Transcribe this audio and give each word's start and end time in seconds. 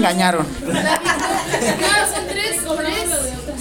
engañaron. 0.00 0.46
No, 0.66 0.72
son 0.72 2.26
3, 2.28 2.62
son 2.64 2.76
3, 2.78 2.94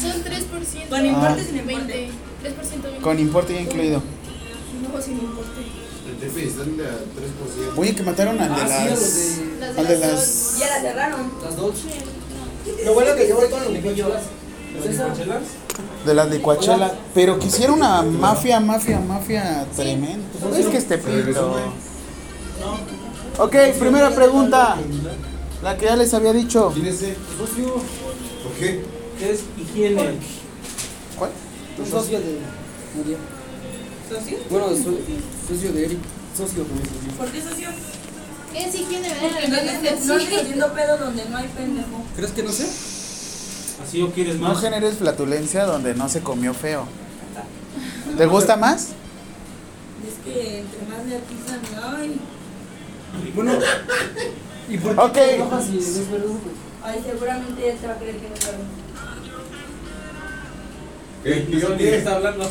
son 0.02 0.24
3%. 0.24 0.90
Con 0.90 1.06
importe 1.06 1.42
Ah. 1.42 1.46
sin 1.46 1.58
importe. 1.58 1.94
20, 1.94 2.10
3% 2.42 3.02
Con 3.02 3.20
importe 3.20 3.54
ya 3.54 3.62
incluido. 3.62 4.02
No, 4.82 5.02
sin 5.02 5.14
importe. 5.14 5.62
El 6.10 6.20
déficit 6.20 6.50
está 6.50 6.64
en 6.64 6.78
la 6.78 6.84
3%. 6.90 7.74
Oye, 7.80 7.96
que 7.96 8.04
mataron 8.04 8.40
al 8.42 8.56
de 8.56 8.62
Ah, 8.62 8.68
las. 8.68 8.80
de 8.80 9.60
Las 9.60 9.78
Al 9.78 9.88
de 9.88 9.98
las 10.00 10.12
las. 10.12 10.60
Ya 10.60 10.68
la 10.70 10.82
cerraron. 10.82 11.32
las 11.44 11.56
dos. 11.56 11.76
Lo 12.86 12.94
bueno 12.94 13.16
que 13.16 13.28
yo 13.28 13.36
voy 13.36 13.50
con 13.50 13.64
los 13.64 13.72
licuachelas. 13.74 14.24
¿Es 14.84 14.86
esa? 14.96 15.08
De 16.06 16.14
las 16.14 16.30
licuachelas. 16.30 16.92
Pero 17.14 17.38
quisiera 17.40 17.74
una 17.74 18.02
mafia, 18.02 18.60
mafia, 18.60 19.00
mafia 19.00 19.66
tremenda. 19.76 20.28
Es 20.58 20.68
que 20.68 20.78
este 20.78 20.98
pito. 20.98 21.56
Ok, 23.40 23.56
primera 23.80 24.10
pregunta. 24.12 24.76
La 25.64 25.78
que 25.78 25.86
ya 25.86 25.96
les 25.96 26.14
había 26.14 26.32
dicho. 26.34 26.72
¿Quién 26.74 26.86
es 26.88 26.96
ese? 27.02 27.16
Socio. 27.38 27.74
¿Por 28.44 28.52
qué? 28.60 28.82
Es 29.22 29.42
higiene. 29.60 30.14
¿Cuál? 31.18 31.32
Un 31.78 31.86
socio 31.86 32.20
de 32.20 32.38
María. 32.98 33.18
¿Socio? 34.10 34.38
Bueno, 34.50 34.68
so- 34.70 34.98
socio 35.54 35.72
de 35.74 35.86
Eric. 35.86 36.00
Socio 36.36 36.64
también. 36.64 36.88
socio. 36.88 37.12
¿Por 37.18 37.28
qué 37.32 37.42
socio? 37.42 37.70
Es 38.56 38.74
higiene, 38.76 39.10
no 39.10 39.22
¿verdad? 39.22 39.64
no 40.06 40.18
dices 40.18 40.40
haciendo 40.42 40.74
pedo 40.74 40.98
donde 40.98 41.26
no 41.26 41.38
hay 41.38 41.48
pendejo. 41.50 42.04
¿Crees 42.16 42.32
que 42.32 42.44
no 42.44 42.52
sé? 42.52 42.64
Así 43.84 44.02
o 44.02 44.12
quieres 44.12 44.38
No 44.38 44.50
más. 44.50 44.62
generes 44.62 44.96
flatulencia 44.96 45.66
donde 45.66 45.94
no 45.94 46.10
se 46.10 46.22
comió 46.22 46.54
feo. 46.54 46.86
¿Te 48.18 48.26
gusta 48.26 48.58
más? 48.58 48.88
Es 50.08 50.16
que 50.26 50.60
entre 50.60 50.80
más 50.88 51.06
le 51.06 51.18
atizan, 51.18 51.62
ay, 51.84 52.20
Bueno. 53.36 53.54
¿Y 54.70 54.78
por 54.78 54.94
qué 54.96 55.02
Ok. 55.02 55.14
trabajas 55.38 55.66
si 55.66 55.72
no 55.74 55.80
es 55.80 56.12
verdad? 56.12 56.28
ay, 56.84 57.04
seguramente 57.06 57.70
él 57.72 57.78
te 57.78 57.88
va 57.88 57.94
a 57.94 57.98
creer 57.98 58.18
que 58.18 58.30
no 58.30 58.36
es 58.36 58.46
verdad. 58.46 58.60
¿Qué? 61.24 61.48
Ni 61.50 61.78
¿Qué? 61.78 61.98
está 61.98 62.16
hablando. 62.16 62.50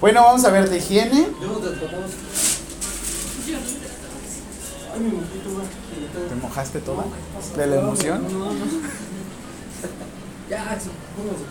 Bueno, 0.00 0.22
vamos 0.22 0.44
a 0.44 0.50
ver 0.50 0.68
de 0.70 0.78
higiene. 0.78 1.28
Yo 1.40 1.52
te. 1.58 1.68
¿Te 6.28 6.34
mojaste 6.40 6.80
toda? 6.80 7.04
¿De 7.56 7.66
la 7.66 7.76
emoción? 7.80 8.22
No, 8.30 8.46
no. 8.46 8.64
Ya, 10.50 10.70
Axel, 10.70 10.92
póngase 11.16 11.44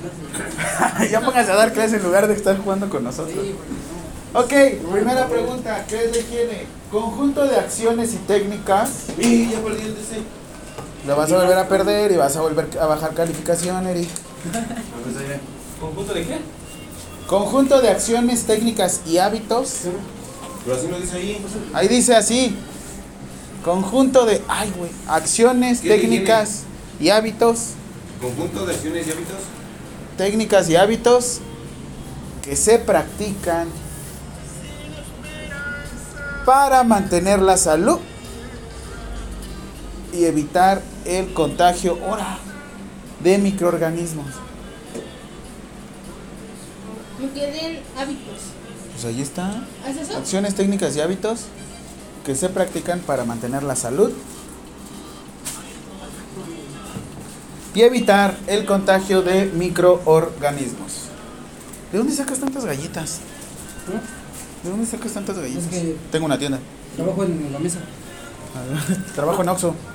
clase. 0.94 1.09
ya 1.11 1.22
póngase 1.22 1.52
a 1.52 1.55
dar 1.55 1.73
clases 1.73 1.94
en 1.95 2.03
lugar 2.03 2.28
de 2.28 2.36
estar 2.36 2.58
jugando 2.58 2.89
con 2.89 3.03
nosotros. 3.03 3.44
Ok, 4.33 4.53
primera 4.92 5.28
pregunta. 5.28 5.86
¿Qué 5.88 6.05
es 6.05 6.11
la 6.11 6.17
higiene? 6.20 6.66
Conjunto 6.92 7.47
de 7.47 7.56
acciones 7.56 8.14
y 8.14 8.17
técnicas. 8.17 9.06
Y 9.17 9.50
ya 9.50 9.59
perdí 9.59 9.84
el 9.84 9.95
DC. 9.95 10.22
Lo 11.08 11.16
vas 11.16 11.31
a 11.31 11.38
volver 11.38 11.58
a 11.58 11.67
perder 11.67 12.11
y 12.11 12.17
vas 12.17 12.36
a 12.36 12.42
volver 12.42 12.67
a 12.80 12.86
bajar 12.86 13.14
calificación, 13.14 13.88
Eric. 13.88 14.09
Allá. 14.53 15.39
¿Conjunto 15.80 16.14
de 16.14 16.25
qué? 16.25 16.38
Conjunto 17.28 17.81
de 17.81 17.89
acciones, 17.89 18.44
técnicas 18.44 19.02
y 19.08 19.17
hábitos. 19.17 19.83
Pero 20.66 20.75
así 20.75 20.88
lo 20.89 21.00
dice 21.00 21.16
ahí. 21.16 21.45
Ahí 21.73 21.88
dice 21.88 22.16
así. 22.16 22.56
Conjunto 23.64 24.26
de, 24.26 24.42
ay, 24.48 24.73
güey, 24.76 24.92
acciones, 25.08 25.80
¿Qué 25.80 25.95
es 25.95 26.02
técnicas 26.02 26.64
y 27.00 27.09
hábitos. 27.09 27.70
Conjunto 28.22 28.66
de 28.66 28.73
acciones 28.73 29.08
y 29.08 29.11
hábitos. 29.11 29.38
Técnicas 30.17 30.70
y 30.70 30.76
hábitos 30.76 31.39
que 32.44 32.55
se 32.55 32.80
practican 32.80 33.67
para 36.45 36.84
mantener 36.84 37.42
la 37.42 37.58
salud 37.58 38.00
y 40.14 40.25
evitar 40.25 40.81
el 41.06 41.33
contagio 41.33 41.98
de 43.22 43.38
microorganismos. 43.38 44.28
Me 47.20 47.30
queden 47.30 47.80
hábitos. 47.98 48.39
Pues 48.94 49.06
ahí 49.06 49.21
está. 49.21 49.64
Acciones, 50.17 50.55
técnicas 50.55 50.95
y 50.95 51.02
hábitos 51.02 51.45
que 52.26 52.36
se 52.36 52.49
practican 52.49 52.99
para 52.99 53.26
mantener 53.26 53.64
la 53.64 53.76
salud 53.76 54.11
y 57.73 57.82
evitar 57.82 58.37
el 58.48 58.66
contagio 58.66 59.21
de 59.21 59.45
microorganismos. 59.45 61.05
¿De 61.92 61.98
dónde 61.98 62.14
sacas 62.14 62.39
tantas 62.39 62.66
galletas? 62.66 63.20
¿De 64.64 64.70
dónde 64.70 64.86
sacas 64.86 65.11
tantas 65.14 65.38
galletas? 65.38 65.66
Es 65.66 65.70
que- 65.70 65.95
Tengo 66.11 66.26
una 66.26 66.38
tienda. 66.38 66.60
Trabajo 66.95 67.23
en 67.23 67.52
la 67.52 67.60
mesa. 67.60 67.80
Trabajo 69.16 69.42
en 69.42 69.49
Oxxo. 69.49 69.76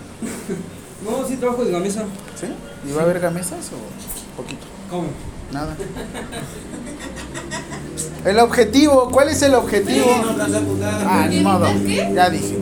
No, 1.04 1.28
sí, 1.28 1.36
trabajo 1.36 1.62
en 1.62 1.72
la 1.72 1.78
mesa. 1.78 2.04
¿Sí? 2.40 2.46
¿Y 2.88 2.92
va 2.94 3.02
a 3.02 3.04
haber 3.04 3.20
gamesas 3.20 3.70
o 3.70 4.34
poquito? 4.36 4.62
¿Cómo? 4.90 5.04
Nada. 5.52 5.76
El 8.24 8.38
objetivo, 8.40 9.10
¿cuál 9.12 9.28
es 9.28 9.42
el 9.42 9.54
objetivo? 9.54 10.06
Ah, 11.04 11.26
ni 11.28 11.40
modo. 11.40 11.66
Ya 12.14 12.30
dije. 12.30 12.56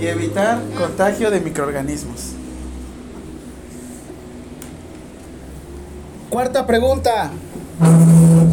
Y 0.00 0.06
evitar 0.06 0.62
contagio 0.78 1.30
de 1.30 1.40
microorganismos. 1.40 2.20
Cuarta 6.30 6.66
pregunta. 6.66 7.30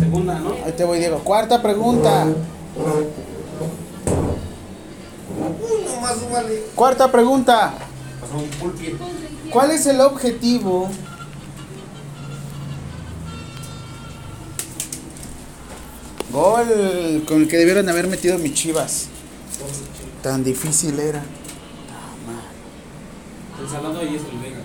Segunda, 0.09 0.39
¿no? 0.39 0.55
Ahí 0.65 0.71
te 0.71 0.83
voy, 0.85 0.97
Diego. 0.97 1.19
Cuarta 1.19 1.61
pregunta. 1.61 2.25
Uy, 5.61 5.85
nomás 5.85 6.17
súmale. 6.17 6.63
Cuarta 6.73 7.11
pregunta. 7.11 7.73
¿Cuál 9.51 9.69
es 9.69 9.85
el 9.85 10.01
objetivo 10.01 10.89
Gol 16.31 17.23
con 17.27 17.41
el 17.41 17.47
que 17.47 17.57
debieron 17.57 17.87
haber 17.87 18.07
metido 18.07 18.39
mis 18.39 18.55
chivas. 18.55 19.09
Tan 20.23 20.43
difícil 20.43 20.99
era. 20.99 21.23
El 23.61 23.69
salado 23.69 23.99
ahí 23.99 24.15
es 24.15 24.21
el 24.23 24.39
Vega. 24.39 24.61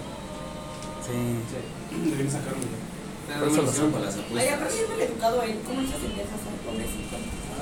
Sí. 1.04 1.12
Sí. 1.50 2.10
Deben 2.10 2.30
sacarlo. 2.30 2.73
Por 3.38 3.48
eso 3.48 3.62
lo 3.62 3.70
hicieron 3.70 3.92
para 3.92 4.04
las 4.06 4.14
Ay, 4.14 4.20
apuestas. 4.24 4.54
aparte 4.54 4.74
es 4.82 4.88
mal 4.88 5.00
educado 5.00 5.42
él. 5.42 5.58
¿Cómo 5.66 5.80
Porque. 5.80 5.96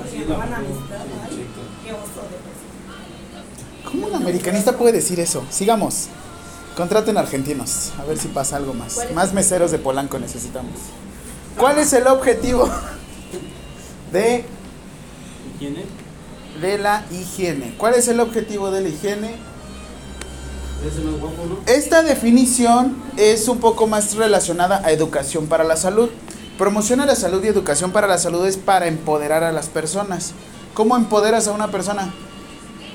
Ay, 0.01 1.47
qué 1.83 1.91
oso 1.93 2.21
de 2.29 2.37
persona. 2.37 3.89
¿Cómo 3.91 4.07
un 4.07 4.15
americanista 4.15 4.77
puede 4.77 4.93
decir 4.93 5.19
eso? 5.19 5.43
Sigamos. 5.49 6.07
Contraten 6.75 7.17
argentinos. 7.17 7.91
A 7.99 8.03
ver 8.05 8.17
si 8.17 8.27
pasa 8.29 8.55
algo 8.57 8.73
más. 8.73 8.97
Más 9.13 9.33
meseros 9.33 9.71
de 9.71 9.77
Polanco 9.79 10.17
necesitamos. 10.19 10.73
¿Cuál 11.57 11.77
es 11.77 11.93
el 11.93 12.07
objetivo 12.07 12.67
de, 14.11 14.43
¿Higiene? 15.55 15.85
de 16.61 16.77
la 16.79 17.05
higiene? 17.11 17.75
¿Cuál 17.77 17.93
es 17.93 18.07
el 18.07 18.19
objetivo 18.19 18.71
de 18.71 18.81
la 18.81 18.89
higiene? 18.89 19.35
Esta 21.65 22.03
definición 22.03 22.97
es 23.17 23.47
un 23.47 23.59
poco 23.59 23.87
más 23.87 24.15
relacionada 24.15 24.81
a 24.83 24.91
educación 24.91 25.47
para 25.47 25.63
la 25.63 25.77
salud. 25.77 26.09
Promociona 26.57 27.05
la 27.05 27.15
salud 27.15 27.43
y 27.43 27.47
educación 27.47 27.91
para 27.91 28.07
la 28.07 28.17
salud 28.17 28.45
es 28.45 28.57
para 28.57 28.87
empoderar 28.87 29.43
a 29.43 29.51
las 29.51 29.67
personas. 29.67 30.33
¿Cómo 30.73 30.95
empoderas 30.95 31.47
a 31.47 31.51
una 31.51 31.71
persona? 31.71 32.13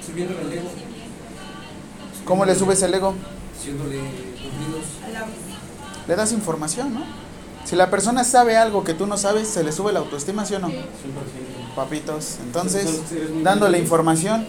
Subiendo 0.07 0.39
el 0.41 0.53
ego. 0.53 0.69
¿Cómo 2.25 2.45
le 2.45 2.55
subes 2.55 2.83
el 2.83 2.95
ego? 2.95 3.15
A 5.05 6.07
Le 6.09 6.17
das 6.17 6.33
información, 6.33 6.95
¿no? 6.95 7.05
Si 7.65 7.77
la 7.77 7.91
persona 7.91 8.25
sabe 8.25 8.57
algo 8.57 8.85
que 8.85 8.95
tú 8.95 9.07
no 9.07 9.17
sabes, 9.19 9.49
¿se 9.49 9.63
le 9.63 9.73
sube 9.73 9.93
la 9.93 9.99
autoestima, 9.99 10.45
sí 10.45 10.55
o 10.55 10.59
no? 10.59 10.69
100%. 10.69 10.75
Papitos. 11.75 12.39
Entonces, 12.43 13.01
dándole 13.43 13.79
información. 13.79 14.47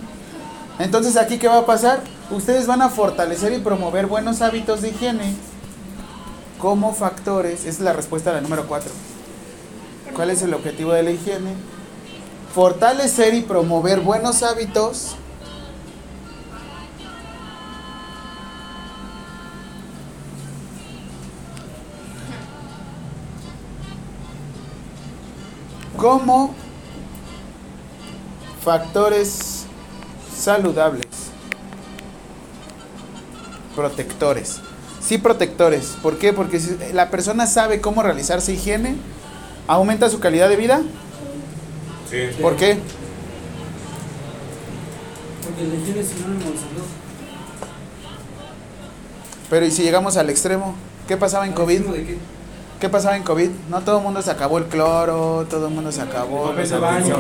Entonces, 0.80 1.18
¿aquí 1.18 1.38
qué 1.38 1.50
va 1.50 1.58
a 1.58 1.66
pasar? 1.66 2.02
Ustedes 2.32 2.66
van 2.66 2.82
a 2.82 2.88
fortalecer 2.88 3.52
y 3.52 3.60
promover 3.60 4.08
buenos 4.08 4.42
hábitos 4.42 4.82
de 4.82 4.90
higiene 4.90 5.36
como 6.58 6.94
factores. 6.94 7.62
Esa 7.62 7.70
es 7.70 7.80
la 7.82 7.92
respuesta 7.92 8.30
a 8.30 8.34
la 8.34 8.42
número 8.42 8.66
4. 8.66 8.90
¿Cuál 10.16 10.30
es 10.30 10.42
el 10.42 10.54
objetivo 10.54 10.94
de 10.94 11.04
la 11.04 11.12
higiene? 11.12 11.54
Fortalecer 12.56 13.34
y 13.34 13.42
promover 13.42 14.00
buenos 14.00 14.42
hábitos 14.42 15.16
como 25.98 26.56
factores 28.64 29.59
saludables, 30.40 31.06
protectores. 33.76 34.62
Sí, 35.02 35.18
protectores. 35.18 35.96
¿Por 36.02 36.18
qué? 36.18 36.34
Porque 36.34 36.60
si 36.60 36.78
la 36.94 37.10
persona 37.10 37.48
sabe 37.48 37.82
cómo 37.82 38.04
realizarse 38.04 38.54
higiene, 38.54 38.96
aumenta 39.68 40.10
su 40.10 40.20
calidad 40.20 40.50
de 40.50 40.56
vida. 40.56 40.82
Sí. 42.10 42.18
¿Por 42.42 42.56
qué? 42.56 42.78
Porque 45.44 45.64
la 45.68 45.76
higiene 45.82 46.00
es 46.02 46.08
sinónimo 46.10 46.40
de 46.52 46.58
salud. 46.58 46.84
Pero 49.50 49.66
¿y 49.66 49.72
si 49.72 49.84
llegamos 49.84 50.18
al 50.18 50.30
extremo? 50.30 50.76
¿Qué 51.08 51.18
pasaba 51.18 51.48
en 51.48 51.54
COVID? 51.54 51.80
¿De 51.82 52.04
qué? 52.06 52.18
¿Qué 52.80 52.88
pasaba 52.88 53.18
en 53.18 53.24
COVID? 53.24 53.50
No 53.70 53.82
todo 53.82 53.98
el 53.98 54.04
mundo 54.04 54.22
se 54.22 54.32
acabó 54.32 54.58
el 54.58 54.66
cloro, 54.66 55.46
todo 55.50 55.68
el 55.68 55.74
mundo 55.74 55.92
se 55.92 56.02
acabó. 56.02 56.44
Papel 56.50 56.60
los 56.60 56.70
de 56.70 56.78
baño. 56.80 57.16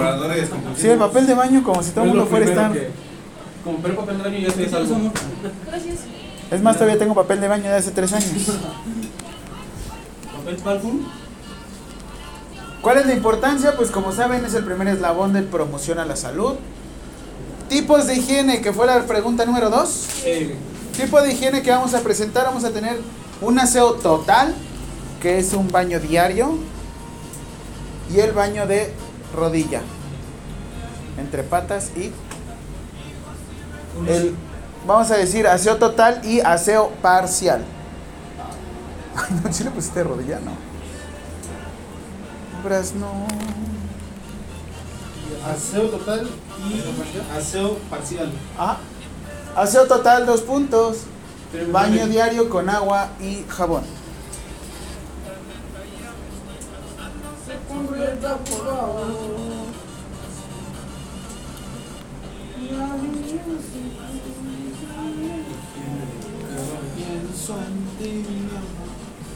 Sí, 0.77 0.87
el 0.87 0.99
papel 0.99 1.27
de 1.27 1.33
baño 1.33 1.63
como 1.63 1.81
si 1.81 1.91
todo 1.91 2.03
el 2.03 2.09
mundo 2.11 2.25
fuera 2.27 2.45
estar. 2.45 2.71
que- 2.71 3.08
Compré 3.63 3.93
papel 3.93 4.17
de 4.17 4.23
baño 4.23 4.37
y 4.37 4.41
ya 4.41 4.47
estoy 4.47 4.69
salvo. 4.69 5.11
Gracias. 5.67 5.95
Es 6.51 6.61
más, 6.61 6.77
todavía 6.77 6.97
tengo 6.97 7.13
papel 7.13 7.41
de 7.41 7.47
baño 7.47 7.65
de 7.65 7.75
hace 7.75 7.91
tres 7.91 8.13
años. 8.13 8.31
Papel 10.37 10.55
Palfum. 10.57 11.01
¿Cuál 12.81 12.97
es 12.99 13.05
la 13.05 13.13
importancia? 13.13 13.75
Pues 13.75 13.91
como 13.91 14.13
saben 14.13 14.45
es 14.45 14.53
el 14.53 14.63
primer 14.63 14.87
eslabón 14.87 15.33
de 15.33 15.41
promoción 15.43 15.99
a 15.99 16.05
la 16.05 16.15
salud. 16.15 16.55
Tipos 17.67 18.07
de 18.07 18.15
higiene, 18.15 18.61
que 18.61 18.71
fue 18.71 18.87
la 18.87 19.05
pregunta 19.05 19.45
número 19.45 19.69
dos. 19.69 20.07
Eh, 20.25 20.55
Tipo 20.99 21.21
de 21.21 21.31
higiene 21.31 21.61
que 21.61 21.71
vamos 21.71 21.93
a 21.93 22.01
presentar, 22.01 22.43
vamos 22.45 22.65
a 22.65 22.71
tener 22.71 22.99
un 23.39 23.57
aseo 23.57 23.93
total, 23.93 24.53
que 25.21 25.39
es 25.39 25.53
un 25.53 25.69
baño 25.69 25.97
diario, 25.99 26.57
y 28.13 28.19
el 28.19 28.33
baño 28.33 28.67
de 28.67 28.91
rodilla, 29.33 29.81
entre 31.17 31.43
patas 31.43 31.91
y 31.95 32.11
el, 34.07 34.35
vamos 34.87 35.11
a 35.11 35.17
decir, 35.17 35.47
aseo 35.47 35.77
total 35.77 36.21
y 36.23 36.39
aseo 36.39 36.89
parcial. 37.01 37.63
Ay, 39.15 39.41
no, 39.43 39.53
si 39.53 39.63
le 39.63 39.71
pusiste 39.71 40.03
rodilla, 40.03 40.39
no. 40.39 40.51
Bras, 42.63 42.93
no. 42.93 43.27
aseo 45.49 45.89
total 45.89 46.29
y 46.69 47.37
aseo 47.37 47.77
parcial. 47.89 48.31
Ah, 48.57 48.77
aseo 49.55 49.87
total, 49.87 50.25
dos 50.25 50.41
puntos. 50.41 50.97
Pero 51.51 51.71
Baño 51.71 52.05
diario 52.05 52.47
con 52.47 52.69
agua 52.69 53.09
y 53.19 53.43
jabón. 53.47 53.83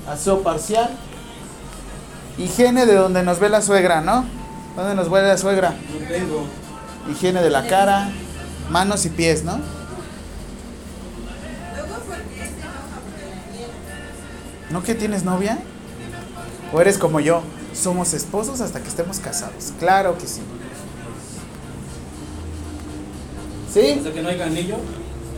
Aseo 0.08 0.44
parcial. 0.44 0.90
Higiene 2.38 2.86
de 2.86 2.96
donde 2.96 3.24
nos 3.24 3.40
ve 3.40 3.50
la 3.50 3.62
suegra, 3.62 4.02
¿no? 4.02 4.26
¿Dónde 4.76 4.96
nos 4.96 5.10
ve 5.10 5.22
la 5.22 5.38
suegra? 5.38 5.76
Higiene 7.10 7.42
de 7.42 7.50
la 7.50 7.68
cara, 7.68 8.10
manos 8.70 9.06
y 9.06 9.10
pies, 9.10 9.44
¿no? 9.44 9.60
¿No 14.70 14.84
que 14.84 14.96
tienes 14.96 15.24
novia? 15.24 15.60
¿O 16.74 16.82
eres 16.82 16.98
como 16.98 17.20
yo? 17.20 17.44
Somos 17.74 18.14
esposos 18.14 18.62
hasta 18.62 18.82
que 18.82 18.90
estemos 18.90 19.20
casados. 19.20 19.74
Claro 19.80 20.18
que 20.18 20.28
sí. 20.28 20.42
¿Sí? 23.74 23.96
Hasta 23.98 24.12
que 24.12 24.22
no 24.22 24.30
haya 24.30 24.46
anillo. 24.46 24.78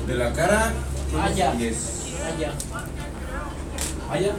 De 0.07 0.15
la 0.15 0.33
cara. 0.33 0.73
Ah, 1.17 1.29
ya. 1.31 1.55
Y 1.55 1.67
es. 1.67 2.03
Allá. 2.25 2.51
Allá. 4.11 4.33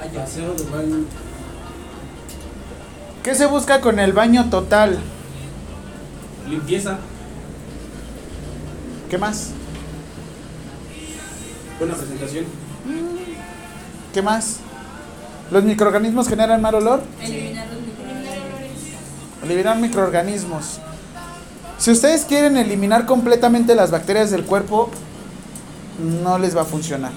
Allá. 0.00 0.24
Aseo 0.24 0.54
de 0.54 0.64
baño. 0.70 1.04
¿Qué 3.22 3.34
se 3.34 3.46
busca 3.46 3.80
con 3.82 3.98
el 4.00 4.12
baño 4.14 4.48
total? 4.48 4.98
Limpieza. 6.48 6.98
¿Qué 9.10 9.18
más? 9.18 9.50
Buena 11.78 11.94
presentación. 11.94 12.46
¿Qué 14.14 14.22
más? 14.22 14.60
¿Los 15.50 15.62
microorganismos 15.64 16.26
generan 16.26 16.62
mal 16.62 16.74
olor? 16.74 17.02
Eliminar 17.20 17.66
los 17.68 17.82
microorganismos. 17.82 19.44
Eliminar 19.44 19.76
microorganismos. 19.78 20.80
Si 21.82 21.90
ustedes 21.90 22.24
quieren 22.24 22.56
eliminar 22.56 23.06
completamente 23.06 23.74
las 23.74 23.90
bacterias 23.90 24.30
del 24.30 24.44
cuerpo, 24.44 24.88
no 26.22 26.38
les 26.38 26.56
va 26.56 26.62
a 26.62 26.64
funcionar. 26.64 27.10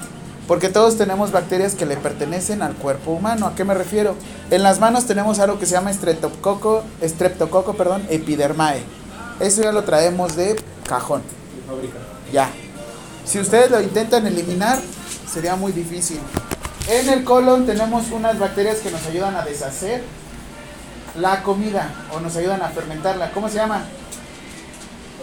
Porque 0.47 0.69
todos 0.69 0.97
tenemos 0.97 1.31
bacterias 1.31 1.75
que 1.75 1.85
le 1.85 1.97
pertenecen 1.97 2.63
al 2.63 2.73
cuerpo 2.73 3.11
humano. 3.11 3.45
¿A 3.45 3.53
qué 3.53 3.63
me 3.63 3.75
refiero? 3.75 4.15
En 4.49 4.63
las 4.63 4.79
manos 4.79 5.05
tenemos 5.05 5.37
algo 5.37 5.59
que 5.59 5.67
se 5.67 5.73
llama 5.73 5.93
streptococo, 5.93 6.83
streptococo, 7.03 7.75
perdón, 7.75 8.07
epidermae. 8.09 8.81
Eso 9.39 9.61
ya 9.61 9.71
lo 9.71 9.83
traemos 9.83 10.35
de 10.35 10.55
cajón. 10.89 11.21
Ya. 12.33 12.49
Si 13.23 13.37
ustedes 13.37 13.69
lo 13.69 13.79
intentan 13.79 14.25
eliminar, 14.25 14.79
sería 15.31 15.55
muy 15.55 15.73
difícil. 15.73 16.17
En 16.87 17.07
el 17.09 17.23
colon 17.23 17.67
tenemos 17.67 18.09
unas 18.09 18.39
bacterias 18.39 18.77
que 18.77 18.89
nos 18.89 19.05
ayudan 19.05 19.35
a 19.35 19.45
deshacer 19.45 20.01
la 21.19 21.43
comida 21.43 21.93
o 22.15 22.19
nos 22.19 22.35
ayudan 22.35 22.63
a 22.63 22.69
fermentarla. 22.69 23.29
¿Cómo 23.29 23.47
se 23.47 23.57
llama? 23.57 23.83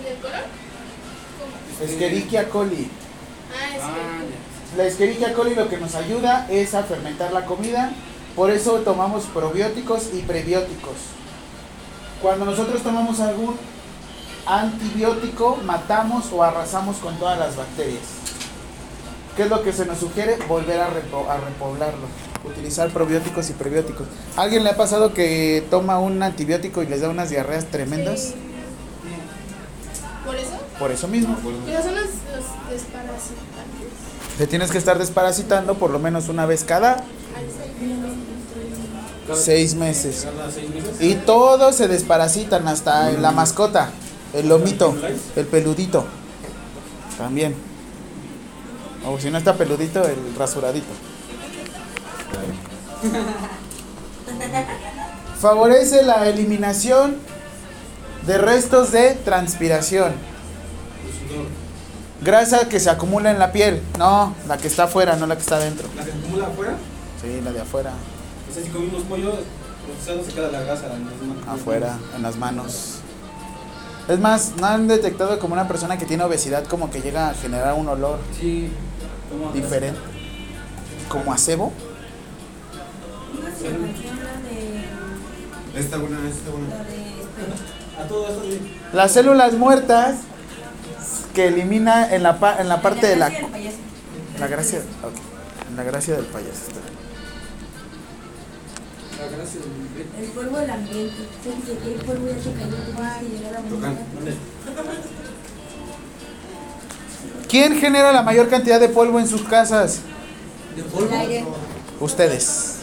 ¿En 0.06 0.12
el 0.16 0.18
color? 0.20 0.40
¿Cómo? 1.38 1.90
Escherichia 1.90 2.48
coli. 2.48 2.88
Ah, 3.52 3.76
es 3.76 3.82
Ah, 3.82 3.94
que. 3.94 4.78
La 4.78 4.84
Escherichia 4.84 5.34
coli 5.34 5.54
lo 5.54 5.68
que 5.68 5.76
nos 5.78 5.94
ayuda 5.94 6.46
es 6.50 6.74
a 6.74 6.82
fermentar 6.82 7.32
la 7.32 7.44
comida. 7.44 7.92
Por 8.34 8.50
eso 8.50 8.72
tomamos 8.78 9.24
probióticos 9.24 10.08
y 10.14 10.20
prebióticos. 10.22 10.94
Cuando 12.22 12.44
nosotros 12.46 12.82
tomamos 12.82 13.20
algún 13.20 13.56
antibiótico, 14.46 15.58
matamos 15.64 16.32
o 16.32 16.42
arrasamos 16.42 16.96
con 16.96 17.16
todas 17.18 17.38
las 17.38 17.56
bacterias. 17.56 18.02
¿Qué 19.36 19.44
es 19.44 19.50
lo 19.50 19.62
que 19.62 19.72
se 19.72 19.86
nos 19.86 19.98
sugiere? 19.98 20.36
Volver 20.48 20.80
a, 20.80 20.88
repo- 20.88 21.28
a 21.28 21.36
repoblarlo. 21.38 22.06
Utilizar 22.44 22.90
probióticos 22.90 23.48
y 23.50 23.52
prebióticos. 23.54 24.06
¿Alguien 24.36 24.64
le 24.64 24.70
ha 24.70 24.76
pasado 24.76 25.14
que 25.14 25.64
toma 25.70 25.98
un 25.98 26.22
antibiótico 26.22 26.82
y 26.82 26.86
les 26.86 27.00
da 27.02 27.08
unas 27.08 27.30
diarreas 27.30 27.66
tremendas? 27.66 28.20
Sí. 28.20 28.34
¿Por 30.24 30.36
eso? 30.36 30.50
Por 30.78 30.90
eso 30.92 31.08
mismo. 31.08 31.36
¿Y 31.42 31.72
no 31.72 31.82
son 31.82 31.94
los, 31.94 32.04
los 32.04 32.70
desparasitantes? 32.70 33.88
Te 34.38 34.46
tienes 34.46 34.70
que 34.70 34.78
estar 34.78 34.98
desparasitando 34.98 35.74
por 35.74 35.90
lo 35.90 35.98
menos 35.98 36.28
una 36.28 36.46
vez 36.46 36.64
cada 36.64 36.92
Al 36.94 37.02
Cada- 39.26 39.38
seis 39.40 39.74
meses. 39.74 40.26
Cada 40.36 40.50
seis 40.50 40.70
meses. 40.70 41.00
Y 41.00 41.14
todos 41.16 41.76
se 41.76 41.88
desparasitan, 41.88 42.66
hasta 42.68 43.10
la 43.12 43.32
mascota, 43.32 43.90
el 44.32 44.48
lomito, 44.48 44.94
el 45.36 45.46
peludito. 45.46 46.04
También. 47.18 47.54
O 49.06 49.18
si 49.18 49.30
no 49.30 49.38
está 49.38 49.54
peludito, 49.54 50.02
el 50.06 50.34
rasuradito. 50.36 50.86
Favorece 55.40 56.02
la 56.04 56.28
eliminación 56.28 57.16
de 58.26 58.38
restos 58.38 58.92
de 58.92 59.14
transpiración. 59.24 60.12
Grasa 62.22 62.68
que 62.68 62.78
se 62.78 62.88
acumula 62.88 63.30
en 63.32 63.38
la 63.38 63.50
piel. 63.52 63.82
No, 63.98 64.34
la 64.46 64.56
que 64.56 64.68
está 64.68 64.84
afuera, 64.84 65.16
no 65.16 65.26
la 65.26 65.34
que 65.34 65.42
está 65.42 65.56
adentro. 65.56 65.88
La 65.96 66.04
que 66.04 66.12
se 66.12 66.18
acumula 66.18 66.46
afuera. 66.46 66.74
Sí, 67.20 67.40
la 67.42 67.52
de 67.52 67.60
afuera. 67.60 67.90
O 68.48 68.54
sea, 68.54 68.62
si 68.62 68.68
comimos 68.70 69.02
pollo 69.04 69.32
procesado 69.86 70.24
se 70.24 70.32
queda 70.32 70.50
la 70.52 70.60
grasa. 70.60 70.86
en 70.94 71.04
las 71.04 71.14
manos. 71.20 71.48
Afuera, 71.48 71.98
en 72.16 72.22
las 72.22 72.36
manos. 72.36 72.98
Es 74.08 74.18
más, 74.18 74.52
¿no 74.60 74.66
han 74.66 74.88
detectado 74.88 75.38
como 75.38 75.54
una 75.54 75.66
persona 75.66 75.98
que 75.98 76.06
tiene 76.06 76.22
obesidad 76.24 76.64
como 76.64 76.90
que 76.90 77.00
llega 77.00 77.30
a 77.30 77.34
generar 77.34 77.74
un 77.74 77.88
olor 77.88 78.18
Sí. 78.38 78.70
como 79.30 79.52
diferente? 79.52 79.98
Como 81.08 81.32
a 81.32 81.38
cebo. 81.38 81.72
De. 83.62 83.70
Esta 85.80 85.96
buena, 85.98 86.18
esta 86.28 86.50
buena. 86.50 86.66
La 88.02 88.06
de. 88.06 88.06
A 88.06 88.08
todo 88.08 88.28
esto 88.28 88.42
sí. 88.50 88.76
Las 88.92 89.12
células 89.12 89.52
muertas 89.54 90.16
que 91.34 91.48
elimina 91.48 92.12
en 92.14 92.22
la, 92.22 92.38
pa- 92.38 92.58
en 92.60 92.68
la 92.68 92.82
parte 92.82 93.06
de 93.06 93.16
la... 93.16 93.28
gracia 93.28 93.42
del 93.42 93.50
payaso. 93.52 93.76
La 94.38 94.46
gracia... 94.48 94.78
ok, 94.78 95.68
En 95.70 95.76
la 95.76 95.82
gracia 95.84 96.14
del 96.16 96.24
payaso. 96.26 96.60
La 99.18 99.28
gracia 99.36 99.60
del 99.60 100.24
El 100.24 100.30
polvo 100.32 100.58
del 100.58 100.70
ambiente. 100.70 101.14
El 101.86 101.94
polvo 102.04 102.26
ya 102.28 102.42
se 102.42 102.52
cayó. 102.52 102.76
La. 103.00 104.32
¿Quién 107.48 107.78
genera 107.78 108.12
la 108.12 108.22
mayor 108.22 108.48
cantidad 108.48 108.80
de 108.80 108.88
polvo 108.88 109.20
en 109.20 109.28
sus 109.28 109.42
casas? 109.42 110.00
¿De 110.76 111.16
aire. 111.16 111.44
Ustedes. 112.00 112.76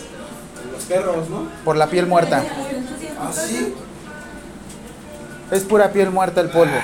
Los 0.71 0.83
perros, 0.83 1.29
¿no? 1.29 1.47
Por 1.65 1.75
la 1.75 1.88
piel 1.89 2.05
muerta. 2.05 2.43
Ah, 3.19 3.31
sí. 3.33 3.73
Es 5.51 5.63
pura 5.63 5.91
piel 5.91 6.11
muerta 6.11 6.41
el 6.41 6.49
polvo. 6.49 6.75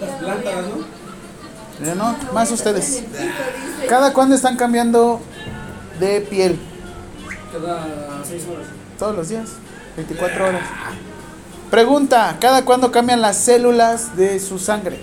Las 0.00 0.10
plantas, 0.16 0.54
¿no? 0.54 1.86
¿Ya 1.86 1.94
no? 1.94 2.16
Más 2.32 2.50
ustedes. 2.52 3.02
¿Cada 3.88 4.12
cuándo 4.12 4.36
están 4.36 4.56
cambiando 4.56 5.20
de 5.98 6.20
piel? 6.20 6.58
Cada 7.52 7.86
seis 8.26 8.44
horas. 8.50 8.66
Todos 8.98 9.16
los 9.16 9.28
días. 9.28 9.50
24 9.96 10.48
horas. 10.48 10.62
Pregunta, 11.70 12.36
¿cada 12.40 12.64
cuándo 12.64 12.92
cambian 12.92 13.20
las 13.20 13.36
células 13.36 14.16
de 14.16 14.38
su 14.38 14.58
sangre? 14.58 15.00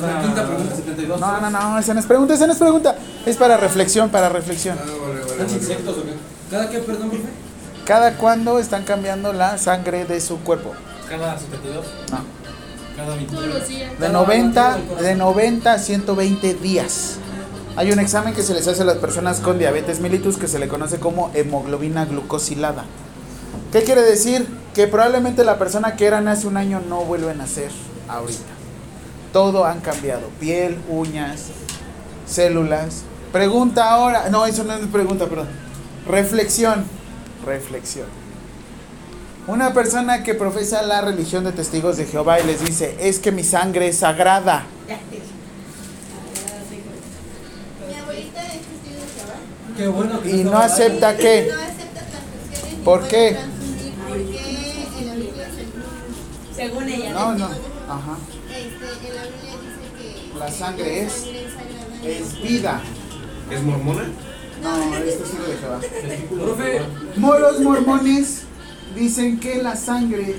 La 0.00 0.20
quinta 0.22 0.46
pregunta, 0.46 0.74
72. 0.76 1.20
No, 1.20 1.40
no, 1.40 1.50
no, 1.50 1.78
esa 1.78 1.94
no 1.94 2.00
es 2.00 2.06
pregunta, 2.06 2.34
esa 2.34 2.46
no 2.46 2.52
es 2.52 2.58
pregunta. 2.58 2.96
Es 3.26 3.36
para 3.36 3.56
reflexión, 3.56 4.08
para 4.08 4.28
reflexión. 4.28 4.76
Ah, 4.80 4.84
vale, 4.86 4.98
vale, 5.00 5.20
¿Están 5.22 5.46
vale. 5.46 5.52
insectos 5.58 5.98
o 5.98 6.02
qué? 6.02 6.14
¿Cada 6.50 6.70
qué, 6.70 6.78
perdón, 6.78 7.10
profe? 7.10 7.24
¿Cada 7.90 8.18
cuándo 8.18 8.60
están 8.60 8.84
cambiando 8.84 9.32
la 9.32 9.58
sangre 9.58 10.04
de 10.04 10.20
su 10.20 10.38
cuerpo? 10.42 10.74
Cada 11.08 11.36
72. 11.36 11.84
No. 12.12 12.18
Cada 12.96 13.16
29. 13.16 13.48
Todos 13.48 13.58
los 13.58 13.68
días. 13.68 13.98
De 13.98 14.08
90, 14.10 14.78
de 15.00 15.14
90 15.16 15.72
a 15.72 15.76
120 15.76 16.54
días. 16.54 17.16
Hay 17.74 17.90
un 17.90 17.98
examen 17.98 18.32
que 18.32 18.44
se 18.44 18.54
les 18.54 18.68
hace 18.68 18.82
a 18.82 18.84
las 18.84 18.98
personas 18.98 19.40
con 19.40 19.58
diabetes 19.58 19.98
mellitus 19.98 20.36
que 20.36 20.46
se 20.46 20.60
le 20.60 20.68
conoce 20.68 21.00
como 21.00 21.32
hemoglobina 21.34 22.04
glucosilada. 22.04 22.84
¿Qué 23.72 23.82
quiere 23.82 24.02
decir? 24.02 24.46
Que 24.72 24.86
probablemente 24.86 25.42
la 25.42 25.58
persona 25.58 25.96
que 25.96 26.06
eran 26.06 26.28
hace 26.28 26.46
un 26.46 26.58
año 26.58 26.80
no 26.88 27.00
vuelve 27.00 27.32
a 27.32 27.34
nacer 27.34 27.72
ahorita. 28.06 28.52
Todo 29.32 29.64
han 29.64 29.80
cambiado. 29.80 30.28
Piel, 30.38 30.78
uñas, 30.88 31.46
células. 32.24 33.02
Pregunta 33.32 33.90
ahora. 33.90 34.28
No, 34.30 34.46
eso 34.46 34.62
no 34.62 34.74
es 34.74 34.86
pregunta, 34.86 35.26
perdón. 35.26 35.48
Reflexión. 36.06 36.99
Reflexión. 37.44 38.06
Una 39.46 39.72
persona 39.72 40.22
que 40.22 40.34
profesa 40.34 40.82
la 40.82 41.00
religión 41.00 41.44
de 41.44 41.52
testigos 41.52 41.96
de 41.96 42.06
Jehová 42.06 42.40
y 42.40 42.46
les 42.46 42.64
dice, 42.64 42.96
es 43.00 43.18
que 43.18 43.32
mi 43.32 43.42
sangre 43.42 43.88
es 43.88 43.98
sagrada. 43.98 44.64
Mi 47.88 47.94
abuelita 47.96 48.42
es 48.42 48.52
testigo 48.60 49.00
de 49.00 49.08
Jehová. 49.16 49.34
Qué 49.76 49.88
bueno 49.88 50.20
que 50.22 50.30
Y 50.30 50.44
no 50.44 50.58
acepta 50.58 51.16
qué. 51.16 51.48
No 51.50 51.60
acepta 51.62 52.00
transfusiones. 52.02 52.78
ni 52.78 52.84
¿Por 52.84 53.08
qué? 53.08 53.30
transfundir 53.32 53.92
Porque 54.08 54.40
en 54.98 55.06
la 55.08 55.14
Biblia 55.14 55.46
se- 55.48 56.62
Según 56.62 56.88
ella. 56.88 57.12
No, 57.12 57.34
no. 57.34 57.44
Ajá. 57.46 58.18
este, 58.50 59.08
en 59.08 59.16
la 59.16 59.22
Biblia 59.22 59.54
dice 59.62 60.32
que 60.32 60.38
La 60.38 60.50
sangre 60.52 61.00
es- 61.02 61.12
sangre 61.12 61.40
es 61.40 61.48
sagrada 62.28 62.42
vida. 62.48 62.80
¿Es 63.50 63.62
mormona? 63.62 64.04
No, 64.62 64.96
es 64.96 65.18
testigo 65.18 65.44
de 65.44 65.56
Jehová. 65.56 65.80
Profe, 66.44 66.80
Mo- 67.16 67.38
Los 67.38 67.60
mormones 67.60 68.42
dicen 68.96 69.38
que 69.40 69.62
la 69.62 69.76
sangre 69.76 70.36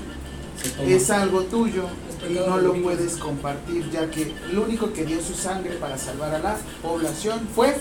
es 0.86 1.10
algo 1.10 1.42
tuyo 1.42 1.84
y 2.28 2.34
no 2.34 2.56
lo 2.58 2.74
puedes 2.82 3.16
compartir, 3.16 3.90
ya 3.90 4.08
que 4.10 4.32
el 4.50 4.58
único 4.58 4.92
que 4.92 5.04
dio 5.04 5.20
su 5.20 5.34
sangre 5.34 5.72
para 5.76 5.98
salvar 5.98 6.34
a 6.34 6.38
la 6.38 6.56
población 6.82 7.40
fue 7.54 7.74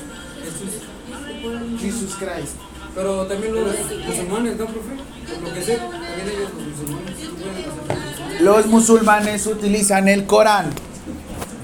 Jesus 1.80 2.16
Christ. 2.16 2.54
pero 2.96 3.26
también 3.28 3.54
los 3.54 3.64
musulmanes, 4.08 4.58
¿no, 4.58 4.66
profe? 4.66 4.90
Por 5.34 5.48
lo 5.50 5.54
que 5.54 5.62
sé, 5.62 5.76
también 5.78 6.28
ellos 6.28 6.50
los 6.54 6.68
musulmanes. 6.80 7.16
sí 7.18 8.44
Los 8.44 8.66
musulmanes 8.68 9.48
utilizan 9.48 10.08
el 10.10 10.26
Corán, 10.26 10.70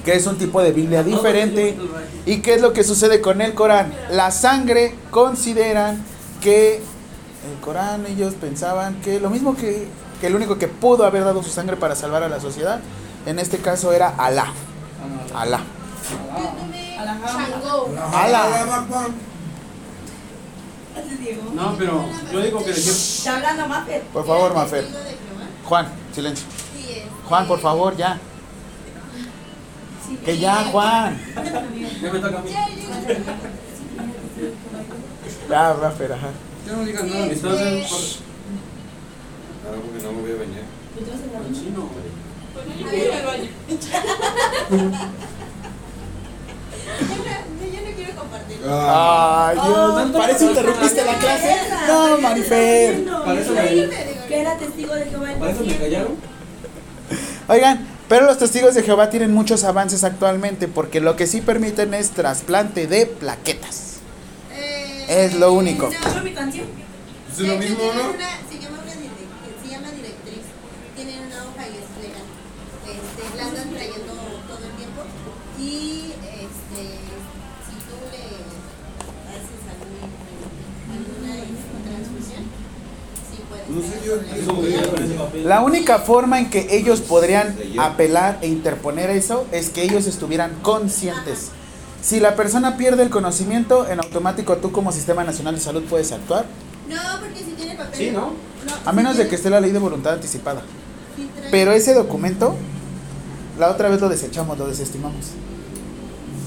que 0.08 0.16
es 0.16 0.26
un 0.26 0.38
tipo 0.38 0.62
de 0.62 0.72
Biblia 0.72 1.04
diferente. 1.04 1.78
¿Y 2.26 2.38
qué 2.38 2.54
es 2.54 2.62
lo 2.62 2.72
que 2.72 2.86
sucede 2.86 3.20
con 3.20 3.42
el 3.42 3.54
Corán? 3.54 3.94
La 4.10 4.32
sangre 4.32 4.96
consideran 5.12 6.02
que 6.40 6.76
el 6.78 7.60
Corán 7.60 8.06
ellos 8.06 8.34
pensaban 8.36 9.02
que 9.02 9.20
lo 9.20 9.30
mismo 9.30 9.58
que, 9.58 9.86
que 10.22 10.28
el 10.28 10.36
único 10.38 10.58
que 10.58 10.70
pudo 10.70 11.06
haber 11.06 11.26
dado 11.26 11.44
su 11.44 11.50
sangre 11.50 11.76
para 11.76 11.94
salvar 11.94 12.24
a 12.24 12.30
la 12.30 12.40
sociedad, 12.40 12.80
en 13.26 13.38
este 13.38 13.58
caso 13.58 13.92
era 13.92 14.08
Alá. 14.08 14.54
Alá. 15.36 15.60
Alá. 18.14 18.48
No, 21.54 21.76
pero 21.78 22.06
yo 22.32 22.40
digo 22.40 22.64
que. 22.64 22.72
Está 22.72 23.36
hablando 23.36 23.68
Mafer. 23.68 24.04
Por 24.04 24.26
favor, 24.26 24.54
Mafer. 24.54 24.88
Juan, 25.66 25.88
silencio. 26.16 26.48
Juan, 27.28 27.46
por 27.46 27.60
favor, 27.60 27.98
ya. 27.98 28.18
Que 30.24 30.38
ya, 30.38 30.66
Juan. 30.72 31.20
Ya 32.02 32.14
me 32.14 32.20
toca 32.20 32.38
a 32.40 32.42
mí. 32.42 32.50
Ya, 35.50 35.74
Mafer, 35.82 36.14
ajá. 36.14 36.30
Ya 36.66 36.74
no 36.74 36.84
digas 36.84 37.04
nada, 37.06 37.26
Este, 37.28 37.34
entonces. 37.36 38.20
Ahora 39.66 39.80
porque 39.82 40.04
no 40.04 40.12
me 40.14 40.22
voy 40.22 40.32
a 40.32 40.36
bañar. 40.36 40.64
En 41.48 41.54
chino. 41.54 41.90
Yo 46.98 47.82
no 47.82 47.92
quiero 47.96 48.16
compartir. 48.16 48.58
Ay, 48.70 49.56
Dios, 49.56 50.12
parece 50.14 50.46
interrumpiste 50.46 51.06
la 51.06 51.14
clase. 51.16 51.56
No, 51.88 52.18
Marifer. 52.18 53.06
Para 53.06 53.40
eso 53.40 53.54
me, 53.54 53.90
Que 54.28 54.40
era 54.42 54.58
testigo 54.58 54.94
de 54.96 55.06
Jehová. 55.06 55.28
para 55.40 55.52
eso 55.52 55.64
me 55.66 55.78
callaron. 55.78 56.16
Oigan, 57.48 57.88
pero 58.10 58.26
los 58.26 58.38
testigos 58.38 58.74
de 58.76 58.84
Jehová 58.84 59.10
tienen 59.10 59.34
muchos 59.34 59.64
avances 59.64 60.04
actualmente 60.04 60.68
porque 60.68 61.00
lo 61.02 61.16
que 61.16 61.28
sí 61.28 61.42
permiten 61.42 61.94
es 61.94 62.12
trasplante 62.12 62.88
de 62.88 63.06
plaquetas. 63.06 63.98
Eh, 64.54 65.06
Es 65.26 65.34
lo 65.36 65.54
único. 65.54 65.90
¿Se 65.92 65.98
llama 66.00 66.22
mi 66.24 66.34
canción? 66.34 66.68
¿Es 67.32 67.40
lo 67.40 67.48
de 67.48 67.56
hecho, 67.56 67.60
mismo, 67.70 67.78
tienen 67.78 67.98
no? 67.98 68.10
una- 68.14 68.38
se 68.50 68.60
llama 68.60 68.78
una 68.84 68.94
direc- 68.94 69.64
se 69.64 69.70
llama 69.70 69.92
directriz. 69.92 70.44
Tienen 70.96 71.20
una 71.28 71.36
hoja 71.46 71.64
y 71.68 71.74
es 71.78 71.90
legal. 72.02 72.26
Este, 72.88 73.38
la 73.38 73.44
andan 73.48 73.70
trayendo 73.70 74.14
todo 74.48 74.64
el 74.66 74.74
tiempo. 74.78 75.02
Y 75.60 76.14
este, 76.24 76.82
si 77.68 77.76
tú 77.88 77.96
le 78.14 78.24
haces 79.36 79.62
algún, 79.68 80.08
alguna 80.88 81.34
este, 81.44 81.78
transfusión, 81.88 82.44
sí 83.30 83.38
puedes. 83.50 83.58
No 83.58 83.58
sé, 83.58 83.58
yo 83.58 83.58
Eso 83.58 83.58
me 83.58 83.58
callaron 83.58 83.58
con 83.58 83.58
ese 83.58 83.58
papel. 83.58 83.66
La 85.44 85.62
única 85.62 86.00
forma 86.00 86.40
en 86.40 86.50
que 86.50 86.76
ellos 86.78 87.02
podrían 87.02 87.56
apelar 87.78 88.40
e 88.42 88.48
interponer 88.48 89.10
eso 89.10 89.46
es 89.52 89.70
que 89.70 89.84
ellos 89.84 90.08
estuvieran 90.08 90.54
conscientes. 90.62 91.50
Si 92.02 92.20
la 92.20 92.36
persona 92.36 92.78
pierde 92.78 93.04
el 93.04 93.10
conocimiento, 93.10 93.88
en 93.90 94.00
automático 94.00 94.58
tú 94.58 94.72
como 94.72 94.92
Sistema 94.92 95.24
Nacional 95.24 95.56
de 95.56 95.62
Salud 95.62 95.84
puedes 95.90 96.12
actuar, 96.12 96.46
No, 96.88 96.96
porque 97.20 97.40
si 97.40 97.52
tiene 97.52 97.76
papel. 97.76 97.94
Sí, 97.94 98.12
¿no? 98.12 98.32
a 98.86 98.92
menos 98.92 99.18
de 99.18 99.28
que 99.28 99.36
esté 99.36 99.50
la 99.50 99.60
ley 99.60 99.72
de 99.72 99.80
voluntad 99.80 100.14
anticipada. 100.14 100.62
sí 101.16 101.30
Pero 101.52 101.72
ese 101.72 101.94
documento, 101.94 102.56
la 103.60 103.70
otra 103.70 103.90
vez 103.90 104.00
lo 104.00 104.10
desechamos, 104.10 104.58
lo 104.58 104.68
desestimamos. 104.68 105.26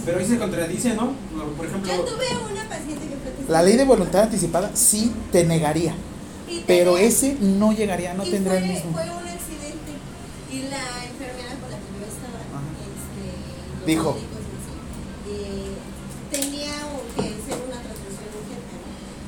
Pero 0.04 0.18
ahí 0.18 0.26
se 0.26 0.38
contradice, 0.38 0.94
¿no? 0.94 1.12
Por 1.56 1.66
ejemplo. 1.66 1.92
Yo 1.92 2.02
tuve 2.04 2.26
una 2.50 2.68
paciente 2.68 3.06
que 3.06 3.52
La 3.52 3.62
ley 3.62 3.76
de 3.76 3.84
voluntad 3.84 4.22
anticipada 4.22 4.70
sí 4.74 5.12
te 5.30 5.44
negaría, 5.44 5.94
pero 6.66 6.96
ese 6.96 7.36
no 7.40 7.72
llegaría, 7.72 8.14
no 8.14 8.24
tendría 8.24 8.58
el 8.58 8.64
fue, 8.64 8.74
mismo. 8.74 8.92
Fue 8.92 9.02
un 9.02 9.28
accidente 9.28 9.92
y 10.52 10.62
la 10.68 10.84
enfermera 11.06 11.54
con 11.60 11.70
la 11.70 11.78
que 11.78 11.90
yo 11.98 12.06
estaba, 12.06 12.40
este, 12.90 13.86
Dijo. 13.86 14.16
eh, 15.28 15.72
tenía 16.30 16.72
que 17.16 17.22
ser 17.46 17.58
una 17.66 17.78
transfusión 17.82 18.30
urgente, 18.34 18.76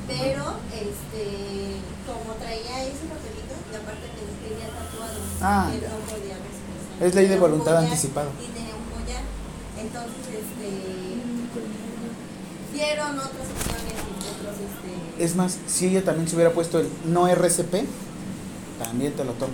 pero 0.07 0.43
este, 0.73 1.23
como 2.07 2.33
traía 2.39 2.83
ese 2.85 3.05
papelito 3.07 3.53
y 3.71 3.75
aparte 3.75 4.07
te- 4.13 4.37
tenía 4.43 4.67
tatuado, 4.67 5.19
Ah, 5.41 5.69
que 5.71 5.79
ya. 5.81 5.89
no 5.89 5.97
podía 6.07 6.35
respirar. 6.39 7.07
Es 7.07 7.15
ley 7.15 7.27
de 7.27 7.39
voluntad 7.39 7.77
anticipada. 7.77 8.29
Y 8.39 8.47
tenía 8.51 8.75
un 8.75 8.87
collar, 8.91 9.23
entonces 9.79 10.27
este, 10.43 10.69
dieron 12.73 13.17
otras 13.19 13.47
Es 15.19 15.35
más, 15.35 15.57
si 15.67 15.87
ella 15.87 16.03
también 16.03 16.27
se 16.27 16.35
hubiera 16.35 16.51
puesto 16.51 16.79
el 16.79 16.87
no 17.05 17.27
RCP, 17.27 17.83
también 18.83 19.13
te 19.13 19.23
lo 19.23 19.31
tomo. 19.33 19.53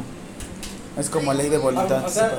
Es 0.98 1.10
como 1.10 1.34
ley 1.34 1.50
de 1.50 1.58
voluntad 1.58 2.02
Ah, 2.04 2.08
o 2.08 2.10
sea, 2.10 2.32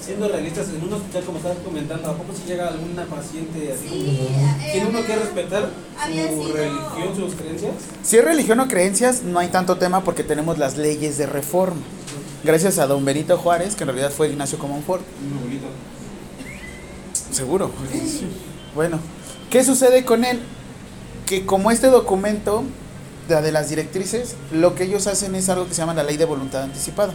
siendo 0.00 0.28
realistas, 0.28 0.68
en 0.68 0.82
un 0.82 0.92
hospital, 0.92 1.22
como 1.24 1.38
estabas 1.38 1.58
comentando, 1.64 2.10
¿a 2.10 2.14
poco 2.16 2.32
si 2.34 2.48
llega 2.48 2.68
alguna 2.68 3.04
paciente 3.06 3.72
así 3.72 3.88
Sí, 3.88 4.28
como. 4.28 4.38
eh, 4.64 4.70
¿Tiene 4.72 4.88
uno 4.90 5.04
que 5.06 5.16
respetar 5.16 5.68
su 6.06 6.12
sido- 6.12 6.54
religión, 6.54 7.16
sus 7.16 7.34
creencias? 7.34 7.72
Si 8.02 8.16
es 8.18 8.24
religión 8.24 8.60
o 8.60 8.68
creencias, 8.68 9.22
no 9.22 9.38
hay 9.38 9.48
tanto 9.48 9.76
tema 9.78 10.02
porque 10.04 10.24
tenemos 10.24 10.58
las 10.58 10.76
leyes 10.76 11.18
de 11.18 11.26
reforma. 11.26 11.80
Gracias 12.44 12.78
a 12.78 12.86
don 12.86 13.04
Benito 13.04 13.38
Juárez, 13.38 13.76
que 13.76 13.84
en 13.84 13.88
realidad 13.88 14.10
fue 14.10 14.28
Ignacio 14.28 14.58
Comonfort. 14.58 15.02
Seguro. 17.30 17.70
Bueno, 18.74 18.98
¿qué 19.50 19.64
sucede 19.64 20.04
con 20.04 20.24
él? 20.24 20.40
Que 21.26 21.46
como 21.46 21.70
este 21.70 21.86
documento, 21.88 22.64
la 23.28 23.40
de 23.40 23.52
las 23.52 23.68
directrices, 23.70 24.34
lo 24.52 24.74
que 24.74 24.84
ellos 24.84 25.06
hacen 25.06 25.34
es 25.34 25.48
algo 25.48 25.66
que 25.66 25.74
se 25.74 25.78
llama 25.80 25.94
la 25.94 26.02
ley 26.02 26.16
de 26.16 26.24
voluntad 26.24 26.62
anticipada. 26.62 27.14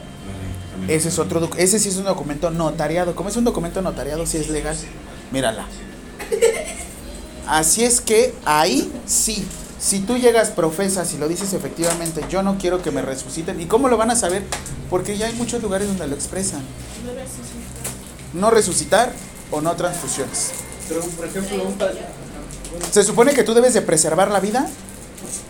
Ese 0.88 1.10
es 1.10 1.20
otro, 1.20 1.50
ese 1.58 1.80
sí 1.80 1.90
es 1.90 1.98
un 1.98 2.06
documento 2.06 2.50
notariado. 2.50 3.16
Como 3.16 3.30
es 3.30 3.36
un 3.36 3.44
documento 3.44 3.82
notariado, 3.82 4.26
sí 4.26 4.38
es 4.38 4.50
legal. 4.50 4.76
Mírala. 5.32 5.66
Así 7.48 7.84
es 7.84 8.02
que 8.02 8.34
ahí 8.46 8.92
sí, 9.06 9.46
si 9.80 10.00
tú 10.00 10.18
llegas, 10.18 10.50
profesas 10.50 11.14
y 11.14 11.18
lo 11.18 11.28
dices 11.28 11.54
efectivamente, 11.54 12.22
yo 12.30 12.44
no 12.44 12.58
quiero 12.58 12.82
que 12.82 12.92
me 12.92 13.02
resuciten. 13.02 13.60
¿Y 13.62 13.66
cómo 13.66 13.88
lo 13.88 13.98
van 13.98 14.12
a 14.12 14.16
saber? 14.16 14.44
Porque 14.90 15.18
ya 15.18 15.28
hay 15.28 15.34
muchos 15.34 15.62
lugares 15.62 15.88
donde 15.88 16.08
lo 16.08 16.16
expresan. 16.16 16.62
No 18.34 18.50
resucitar 18.50 19.14
o 19.52 19.62
no 19.62 19.76
transfusiones. 19.76 20.52
Pero, 20.90 21.02
por 21.02 21.26
ejemplo, 21.26 21.64
un 21.64 21.74
pa- 21.74 21.92
Se 22.92 23.04
supone 23.04 23.34
que 23.34 23.44
tú 23.44 23.54
debes 23.54 23.74
de 23.74 23.82
preservar 23.82 24.32
la 24.32 24.40
vida. 24.40 24.68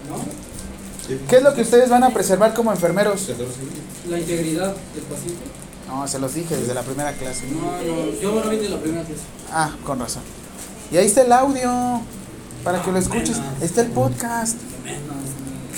¿no? 0.10 1.18
¿Qué 1.30 1.38
es 1.38 1.44
lo 1.44 1.54
que 1.54 1.62
ustedes 1.62 1.90
van 1.90 2.04
a 2.04 2.10
preservar 2.10 2.54
como 2.54 2.72
enfermeros? 2.72 3.30
La 4.10 4.20
integridad 4.20 4.76
del 4.94 5.04
paciente. 5.04 5.44
No, 5.88 6.06
se 6.08 6.20
los 6.20 6.34
dije 6.34 6.56
desde 6.56 6.74
la 6.74 6.82
primera 6.82 7.14
clase. 7.14 7.44
No, 7.50 7.62
no, 7.72 8.12
yo 8.22 8.36
no 8.36 8.50
vine 8.50 8.64
de 8.64 8.70
la 8.70 8.78
primera 8.78 9.04
clase. 9.06 9.22
Ah, 9.52 9.72
con 9.86 10.00
razón. 10.00 10.24
Y 10.92 10.98
ahí 10.98 11.06
está 11.06 11.22
el 11.22 11.32
audio 11.32 12.02
para 12.64 12.82
que 12.82 12.92
lo 12.92 12.98
escuches. 13.00 13.38
menos. 13.38 13.62
Está 13.62 13.82
el 13.82 13.92
podcast. 13.92 14.58
Menos. 14.84 15.16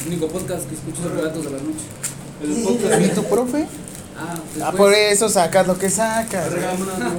El 0.01 0.07
único 0.07 0.27
podcast 0.27 0.67
que 0.67 0.75
escucho 0.75 1.01
es 1.05 1.11
Relatos 1.11 1.43
de 1.43 1.51
la 1.51 1.57
Noche. 1.57 1.85
El 2.41 2.63
podcast. 2.63 3.01
¿Y 3.01 3.07
tu 3.09 3.23
profe? 3.25 3.67
Ah. 4.17 4.35
Ah, 4.63 4.71
por 4.71 4.93
eso 4.93 5.29
sacas 5.29 5.67
lo 5.67 5.77
que 5.77 5.89
sacas. 5.89 6.47
Una, 6.51 6.97
¿no? 6.97 7.11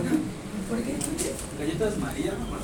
Galletas 1.58 1.98
María, 1.98 2.32
mamá. 2.32 2.59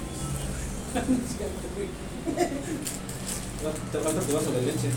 Te 3.92 3.98
falta 3.98 4.20
tu 4.20 4.32
vaso 4.34 4.50
de 4.52 4.62
leche. 4.62 4.88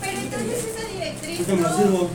Pero 0.00 0.18
entonces 0.18 0.64
esa 0.64 0.88
directriz 0.92 1.46
Yo 1.46 1.56
me 1.56 1.62
lo 1.62 1.68
no, 1.70 1.76
sirvo. 1.76 2.08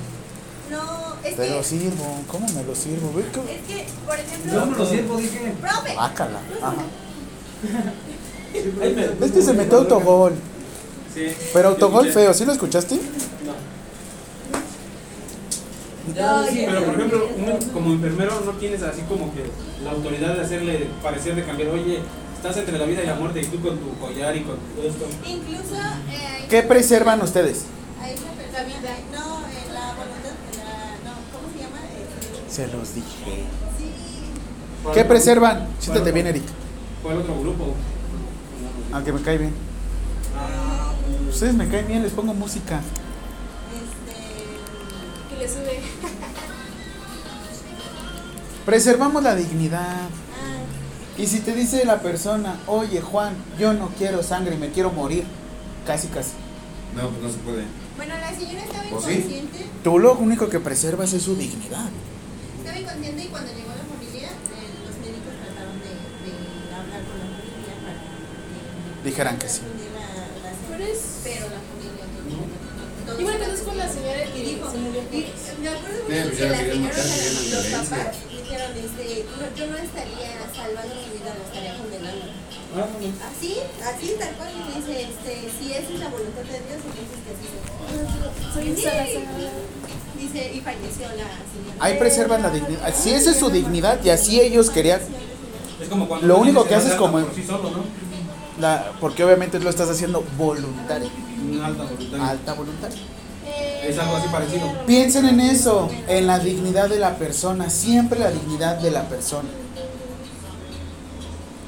no, 0.72 1.16
es 1.24 1.36
Te 1.36 1.50
lo 1.50 1.58
que, 1.58 1.64
sirvo. 1.64 2.18
¿Cómo 2.32 2.48
me 2.48 2.64
lo 2.64 2.76
sirvo? 2.76 3.14
Ve 3.14 3.24
que- 3.32 3.56
es 3.56 3.62
que, 3.68 3.86
por 4.06 4.16
Yo 4.18 4.22
ejemplo, 4.24 4.66
me 4.66 4.78
lo 4.78 4.86
sirvo, 4.86 5.18
dije. 5.18 5.54
profe, 5.62 5.96
Bácala. 5.96 6.40
Ajá. 6.62 6.76
Ahí 8.82 8.94
me- 8.96 9.26
Es 9.26 9.32
que 9.32 9.42
se 9.42 9.54
metió 9.54 9.78
autogol. 9.80 10.34
Sí. 11.14 11.28
Pero 11.54 11.70
autogol 11.70 12.08
Yo 12.08 12.14
feo, 12.14 12.34
¿sí 12.34 12.46
lo 12.46 12.52
escuchaste? 12.54 13.00
Ya, 16.16 16.46
sí, 16.50 16.64
Pero 16.68 16.84
por 16.86 16.94
ejemplo, 16.96 17.30
uno 17.38 17.60
como 17.74 17.92
enfermero 17.94 18.40
no 18.46 18.52
tienes 18.54 18.82
así 18.84 19.02
como 19.10 19.34
que 19.34 19.44
la 19.84 19.92
autoridad 19.92 20.36
de 20.36 20.42
hacerle 20.42 20.88
parecer 21.02 21.36
de 21.36 21.44
cambiar, 21.44 21.70
oye, 21.70 22.00
estás 22.36 22.58
entre 22.58 22.78
la 22.78 22.86
vida 22.86 23.04
y 23.04 23.08
la 23.08 23.16
muerte 23.16 23.42
y 23.42 23.46
tú 23.46 23.60
con 23.62 23.78
tu 23.78 23.98
collar 24.00 24.36
y 24.36 24.42
con 24.42 24.58
todo 24.76 24.86
esto. 24.88 25.06
incluso 25.26 25.76
eh, 26.10 26.46
¿Qué 26.50 26.62
preservan 26.64 27.22
ustedes? 27.22 27.66
hay 28.02 28.14
una 28.14 28.32
persona, 28.34 28.64
no, 29.12 29.40
en 29.48 29.74
la 29.74 29.94
voluntad, 29.94 30.36
la, 30.58 30.98
no, 31.10 31.16
¿cómo 31.34 31.48
se 31.54 31.60
llama? 31.60 31.80
Eh, 31.80 32.50
Se 32.50 32.68
los 32.68 32.94
dije. 32.96 33.46
sí, 33.78 33.92
¿Qué 34.94 35.04
preservan? 35.06 35.68
Siéntate 35.80 36.12
bien, 36.12 36.28
Eric. 36.28 36.44
¿Cuál 37.02 37.18
otro 37.18 37.40
grupo? 37.40 37.74
Aunque 38.94 39.12
me 39.12 39.22
cae 39.22 39.38
bien. 39.40 39.54
Ustedes 41.30 41.54
me 41.56 41.68
caen 41.68 41.88
bien, 41.88 42.04
les 42.04 42.12
pongo 42.14 42.34
música. 42.34 42.80
este, 43.74 45.36
Que 45.36 45.42
le 45.44 45.50
sube. 45.50 45.82
Preservamos 48.66 49.22
la 49.24 49.36
dignidad. 49.36 49.82
ah, 49.84 50.08
Y 51.18 51.28
si 51.28 51.40
te 51.40 51.54
dice 51.54 51.86
la 51.86 52.02
persona, 52.02 52.60
oye 52.68 53.00
Juan, 53.02 53.34
yo 53.58 53.74
no 53.74 53.90
quiero 53.98 54.22
sangre, 54.22 54.58
me 54.58 54.70
quiero 54.72 54.92
morir. 54.92 55.24
Casi, 55.88 56.08
casi. 56.08 56.32
No, 56.96 57.10
pues 57.10 57.22
no 57.24 57.30
se 57.30 57.38
puede. 57.40 57.64
bueno, 57.98 58.14
la 58.20 58.32
señora 58.36 58.64
estaba 58.66 58.84
¿O 58.92 59.02
sí? 59.02 59.12
inconsciente, 59.14 59.66
Tú 59.84 60.00
lo 60.00 60.16
único 60.16 60.50
que 60.50 60.60
preservas 60.60 61.14
es 61.14 61.24
su 61.24 61.36
dignidad. 61.36 61.88
estaba 62.58 62.78
inconsciente 62.80 63.24
y 63.24 63.28
cuando 63.28 63.52
llegó 63.54 63.70
la 63.70 63.86
familia, 63.86 64.30
eh, 64.30 64.68
los 64.84 64.96
médicos 65.00 65.34
trataron 65.40 65.78
de, 65.80 65.92
de 66.26 66.32
hablar 66.76 67.02
con 67.06 67.16
la 67.20 67.28
familia 67.32 67.76
para 67.86 67.96
que 69.04 69.10
Dijeran 69.10 69.38
que 69.38 69.48
sí. 69.50 69.62
la 69.62 69.72
señora, 69.72 70.68
Pero 70.72 70.84
es- 70.86 71.20
pero 71.24 71.46
la 71.48 71.62
familia 71.64 72.04
a 73.66 73.76
la 73.76 73.90
señora 73.92 74.26
Y 74.26 74.32
que 74.32 74.44
dijo, 74.56 74.72
se 74.72 74.78
murió 74.78 75.02
y 75.12 75.26
me 75.62 75.70
acuerdo 75.70 76.04
mucho 76.04 76.30
que 76.32 76.38
ya 76.38 76.50
la 76.50 76.58
señora, 76.58 76.98
los 76.98 77.66
papás 77.68 78.16
dijeron, 78.46 78.72
este, 78.78 79.26
no, 79.26 79.46
yo 79.58 79.66
no 79.72 79.78
estaría 79.78 80.32
salvando 80.54 80.94
mi 81.02 81.18
vida, 81.18 81.34
la 81.34 81.44
estaría 81.50 81.74
condenando. 81.78 82.26
Así, 83.26 83.58
así 83.82 84.16
tal 84.20 84.32
cual, 84.38 84.50
y 84.54 84.80
dice, 84.80 85.02
este, 85.02 85.50
si 85.58 85.72
esa 85.74 85.94
es 85.94 86.00
la 86.00 86.10
voluntad 86.10 86.42
de 86.44 86.60
Dios, 86.62 86.80
entonces 86.86 87.20
que 87.26 87.32
así. 87.34 87.48
Soy 88.54 88.76
Sí. 88.76 89.24
Dice, 90.20 90.54
y 90.54 90.62
falleció 90.62 91.08
la 91.10 91.14
señora. 91.14 91.76
Ahí 91.80 91.98
preservan 91.98 92.42
la 92.42 92.50
dignidad. 92.50 92.94
Si 92.96 93.12
esa 93.12 93.32
es 93.32 93.38
su 93.40 93.50
dignidad 93.50 94.00
y 94.04 94.10
así 94.10 94.40
ellos 94.40 94.70
querían. 94.70 95.02
Es 95.82 95.90
como 95.90 96.08
cuando 96.08 96.26
Lo 96.28 96.38
único 96.38 96.64
que 96.66 96.76
haces 96.76 96.90
mata 96.92 97.00
como- 97.00 97.20
por 97.20 97.36
sí 97.36 97.44
solo, 97.44 97.70
¿no? 97.72 97.84
La, 98.60 98.92
porque 99.02 99.24
obviamente 99.26 99.60
lo 99.60 99.70
estás 99.70 99.90
haciendo 99.90 100.24
voluntario. 100.38 101.10
Alta 101.64 101.84
voluntad. 101.84 102.30
Alta 102.30 102.54
voluntaria. 102.54 102.98
Es 103.84 104.00
algo 104.00 104.16
así 104.16 104.28
parecido. 104.30 104.68
Piensen 104.88 105.26
en 105.28 105.40
eso, 105.40 105.90
en 106.08 106.28
la 106.28 106.40
dignidad 106.40 106.90
de 106.90 106.98
la 106.98 107.16
persona, 107.18 107.70
siempre 107.70 108.20
la 108.20 108.32
dignidad 108.32 108.78
de 108.80 108.92
la 108.92 109.04
persona. 109.08 109.50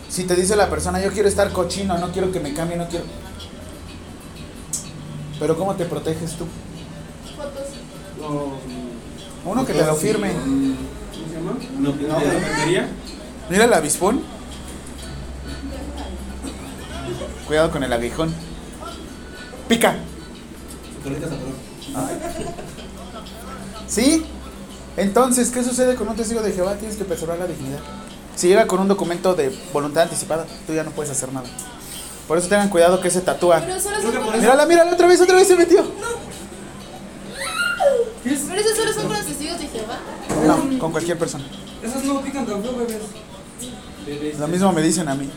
Si 0.09 0.23
te 0.23 0.35
dice 0.35 0.55
la 0.55 0.69
persona, 0.69 1.01
yo 1.01 1.11
quiero 1.11 1.29
estar 1.29 1.51
cochino, 1.51 1.97
no 1.97 2.11
quiero 2.11 2.31
que 2.31 2.39
me 2.39 2.53
cambie, 2.53 2.77
no 2.77 2.87
quiero... 2.87 3.05
Pero 5.39 5.57
¿cómo 5.57 5.75
te 5.75 5.85
proteges 5.85 6.33
tú? 6.33 6.45
Uno 9.45 9.65
que 9.65 9.73
te 9.73 9.85
lo 9.85 9.95
firme. 9.95 10.33
¿Cómo 10.33 10.75
se 11.27 11.35
llama? 11.35 11.57
No. 11.79 12.87
Mira 13.49 13.65
el 13.65 13.73
avispón. 13.73 14.21
Cuidado 17.45 17.71
con 17.71 17.83
el 17.83 17.93
aguijón. 17.93 18.33
Pica. 19.67 19.95
Su 20.95 21.03
colita 21.03 21.29
sabrón. 21.29 21.66
¿Sí? 23.87 24.25
Entonces, 24.97 25.51
¿qué 25.51 25.63
sucede 25.63 25.95
con 25.95 26.07
un 26.09 26.15
testigo 26.15 26.41
de 26.41 26.51
Jehová? 26.51 26.75
Tienes 26.75 26.97
que 26.97 27.05
preservar 27.05 27.37
la 27.37 27.47
dignidad. 27.47 27.79
Si 28.35 28.47
llega 28.47 28.67
con 28.67 28.79
un 28.79 28.87
documento 28.87 29.33
de 29.35 29.49
voluntad 29.73 30.03
anticipada, 30.03 30.45
tú 30.65 30.73
ya 30.73 30.83
no 30.83 30.91
puedes 30.91 31.11
hacer 31.11 31.31
nada. 31.31 31.47
Por 32.27 32.37
eso 32.37 32.47
tengan 32.47 32.69
cuidado 32.69 32.99
que 32.99 33.09
se 33.09 33.21
tatúa. 33.21 33.61
Mírala, 34.39 34.65
mírala, 34.65 34.91
otra 34.91 35.07
vez, 35.07 35.21
otra 35.21 35.35
vez 35.35 35.47
se 35.47 35.55
metió. 35.55 35.85
Pero 38.23 38.61
esos 38.61 38.77
solo 38.77 38.93
son 38.93 39.03
con 39.03 39.13
los 39.13 39.25
testigos 39.25 39.59
de 39.59 39.67
Jehová. 39.67 39.99
No, 40.45 40.79
con 40.79 40.91
cualquier 40.91 41.17
persona. 41.17 41.45
Esas 41.81 42.03
no 42.03 42.21
pican 42.21 42.45
tan 42.45 42.61
feo, 42.61 42.75
bebés. 42.75 43.01
Bebés. 44.05 44.39
Lo 44.39 44.47
mismo 44.47 44.71
me 44.73 44.81
dicen 44.81 45.07
a 45.07 45.15
mí. 45.15 45.29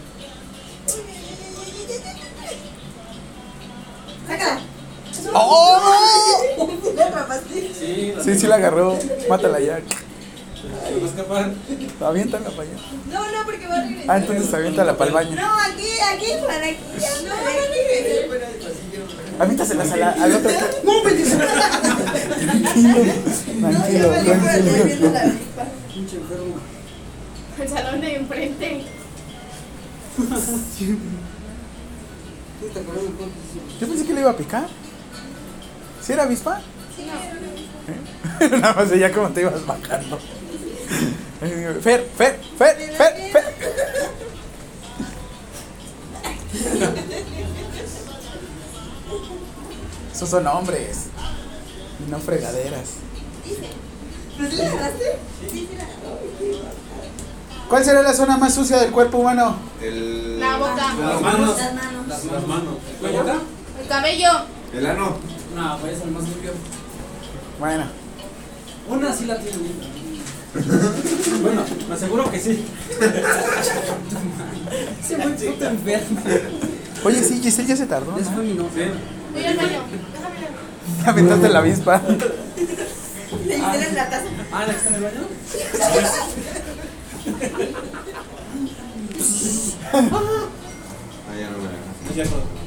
Sácala. 4.26 4.60
¡Oh! 5.34 6.68
Sí, 7.78 8.14
Sí, 8.24 8.38
sí 8.38 8.46
la 8.46 8.56
agarró. 8.56 8.96
Mátala 9.28 9.60
ya. 9.60 9.80
Se 9.80 10.98
va 10.98 11.04
a 11.04 11.08
escapar. 11.08 11.52
Aviéntala 12.00 12.50
para 12.50 12.62
allá. 12.62 12.72
No, 13.10 13.20
no, 13.20 13.44
porque 13.44 13.66
va 13.66 13.76
a 13.76 13.80
regresar. 13.82 14.10
Ah, 14.10 14.18
entonces 14.18 14.54
aviéntala 14.54 14.96
para 14.96 15.08
el 15.08 15.14
baño. 15.14 15.36
No, 15.36 15.48
aquí, 15.60 15.88
aquí, 16.14 16.32
para 16.46 16.66
aquí. 16.66 16.78
No, 16.98 17.06
no, 17.28 17.34
no. 17.36 17.40
Aviéntasela 19.44 19.82
a 19.84 19.96
la- 19.96 20.10
al 20.10 20.34
otro. 20.34 20.50
¡No, 20.84 20.92
Tranquilo, 21.02 21.38
tranquilo, 23.60 24.08
tranquilo. 24.10 25.12
Pinche 25.94 26.16
enfermo. 26.16 26.54
El 27.60 27.68
salón 27.68 28.00
de 28.00 28.14
enfrente. 28.16 28.84
Yo 33.80 33.86
pensé 33.88 34.04
que 34.06 34.12
le 34.12 34.20
iba 34.20 34.30
a 34.30 34.36
picar. 34.36 34.66
¿Sí 36.02 36.12
era 36.12 36.24
avispa? 36.24 36.60
¿Eh? 38.40 38.48
Nada 38.60 38.74
más 38.74 38.90
ya 38.90 39.12
como 39.12 39.28
te 39.30 39.42
ibas 39.42 39.64
bajando. 39.66 40.18
Fer, 41.40 42.08
Fer, 42.16 42.40
Fer, 42.58 42.76
Fer, 42.96 43.32
Fer. 43.32 43.54
Esos 50.12 50.28
son 50.28 50.46
hombres. 50.46 51.06
Y 52.06 52.10
no 52.10 52.18
fregaderas. 52.18 52.88
Sí, 53.44 53.56
sí. 53.58 53.68
¿Cuál 57.68 57.84
será 57.84 58.02
la 58.02 58.12
zona 58.12 58.36
más 58.36 58.54
sucia 58.54 58.78
del 58.78 58.90
cuerpo 58.90 59.18
humano? 59.18 59.56
El... 59.80 60.40
La 60.40 60.56
boca. 60.56 60.76
Las 60.76 61.20
manos. 61.20 61.56
Las 61.56 61.74
manos. 61.74 62.08
Las 62.08 62.46
manos. 62.46 62.74
¿La 63.00 63.10
boca? 63.10 63.34
El 63.80 63.86
cabello. 63.88 64.28
El 64.74 64.86
ano. 64.86 65.16
No, 65.54 65.78
pues 65.78 65.96
es 65.96 66.02
el 66.02 66.10
más 66.10 66.24
limpio. 66.24 66.50
Bueno, 67.58 67.84
Una 68.88 69.12
sí 69.12 69.26
la 69.26 69.38
tiene 69.38 69.58
limpia. 69.58 69.88
Bueno, 71.42 71.64
me 71.88 71.94
aseguro 71.94 72.28
que 72.30 72.40
sí. 72.40 72.64
Se 75.06 75.16
me 75.16 75.28
puta 75.28 75.70
enfermo. 75.70 76.20
oye, 77.04 77.22
sí, 77.22 77.40
Giselle 77.40 77.68
ya 77.68 77.76
se 77.76 77.86
tardó. 77.86 78.18
Ya 78.18 78.24
se 78.24 78.30
¿no? 78.30 78.36
fue 78.36 78.44
mi 78.44 78.54
novia. 78.54 78.88
Voy 79.32 79.44
al 79.44 79.56
baño. 79.56 79.80
Déjame 80.98 81.10
aventaste 81.20 81.48
la 81.48 81.58
avispa. 81.60 82.02
Le 83.46 83.58
la 83.58 84.10
taza. 84.10 84.24
Ah, 84.52 84.64
¿la 84.66 84.72
que 84.72 84.78
está 84.78 84.88
en 84.88 84.94
el 84.96 85.02
baño? 85.02 85.20
Ah, 89.92 91.36
ya 91.38 91.50
no 91.50 91.58
me 91.58 91.68
dejas. 91.68 92.16
Ya 92.16 92.24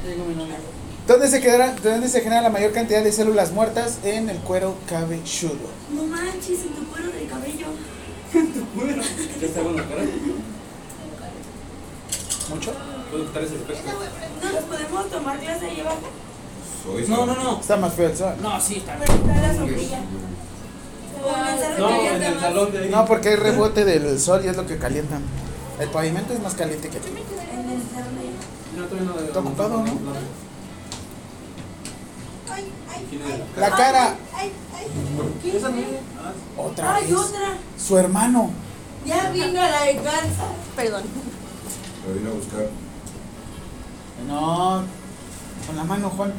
llegó 0.08 0.24
mi 0.24 0.34
novia. 0.34 0.56
¿Dónde 1.06 1.28
se, 1.28 1.40
quedará, 1.40 1.74
¿Dónde 1.82 2.08
se 2.08 2.22
genera 2.22 2.40
la 2.40 2.50
mayor 2.50 2.72
cantidad 2.72 3.04
de 3.04 3.12
células 3.12 3.52
muertas? 3.52 3.98
En 4.04 4.30
el 4.30 4.38
cuero 4.38 4.74
cabelludo. 4.88 5.68
No 5.94 6.04
manches, 6.04 6.60
en 6.62 6.68
tu 6.74 6.86
cuero 6.86 7.08
de 7.08 7.26
cabello. 7.26 7.66
¿Ya 9.40 9.46
está 9.46 9.60
bueno 9.60 9.82
cara? 9.88 10.02
¿Mucho? 12.48 12.72
¿Puedo 13.10 13.26
quitar 13.26 13.42
ese 13.44 13.54
efecto? 13.54 13.90
¿No 14.42 14.52
nos 14.52 14.64
podemos 14.64 15.10
tomar 15.10 15.38
clase 15.38 15.66
ahí 15.66 15.80
abajo? 15.80 16.08
Soy 16.82 17.06
No, 17.08 17.26
no, 17.26 17.34
no. 17.34 17.60
Está 17.60 17.76
más 17.76 17.94
feo 17.94 18.08
el 18.08 18.16
sol. 18.16 18.34
No, 18.42 18.60
sí, 18.60 18.76
está 18.76 18.96
Pero 18.98 19.12
está 19.12 19.40
la 19.40 19.54
sombrilla. 19.54 20.00
No, 21.78 22.10
en 22.10 22.22
el 22.22 22.40
salón 22.40 22.72
de 22.72 22.78
ahí. 22.78 22.88
No, 22.90 23.04
porque 23.06 23.28
hay 23.30 23.36
rebote 23.36 23.84
del 23.84 24.18
sol 24.20 24.42
y 24.44 24.48
es 24.48 24.56
lo 24.56 24.66
que 24.66 24.78
calientan. 24.78 25.22
El 25.80 25.88
pavimento 25.90 26.32
es 26.32 26.40
más 26.40 26.54
caliente 26.54 26.88
que 26.88 26.98
aquí. 26.98 27.08
No, 28.76 28.84
todavía 28.84 29.10
no. 29.10 29.20
Está 29.20 29.38
ocupado, 29.40 29.82
¿no? 29.82 29.84
Ay, 29.84 29.92
ay, 32.54 32.64
¿Quién 32.64 32.72
ay, 32.90 33.02
era? 33.02 33.03
La 33.58 33.70
cara. 33.70 34.16
ay, 34.34 34.52
ay. 34.76 35.50
Esa 35.56 35.68
no 35.68 35.78
es. 35.78 35.86
Ah, 36.18 36.60
Otra 36.60 36.94
Ay, 36.96 37.06
vez. 37.06 37.14
otra. 37.16 37.40
Su 37.78 37.98
hermano. 37.98 38.50
Ya 39.06 39.30
vino 39.30 39.52
la 39.52 39.84
venganza. 39.84 40.44
Perdón. 40.76 41.02
Lo 42.06 42.14
vine 42.14 42.30
a 42.30 42.32
buscar. 42.32 42.66
No. 44.26 44.84
Con 45.66 45.76
la 45.76 45.84
mano, 45.84 46.10
Juan. 46.10 46.32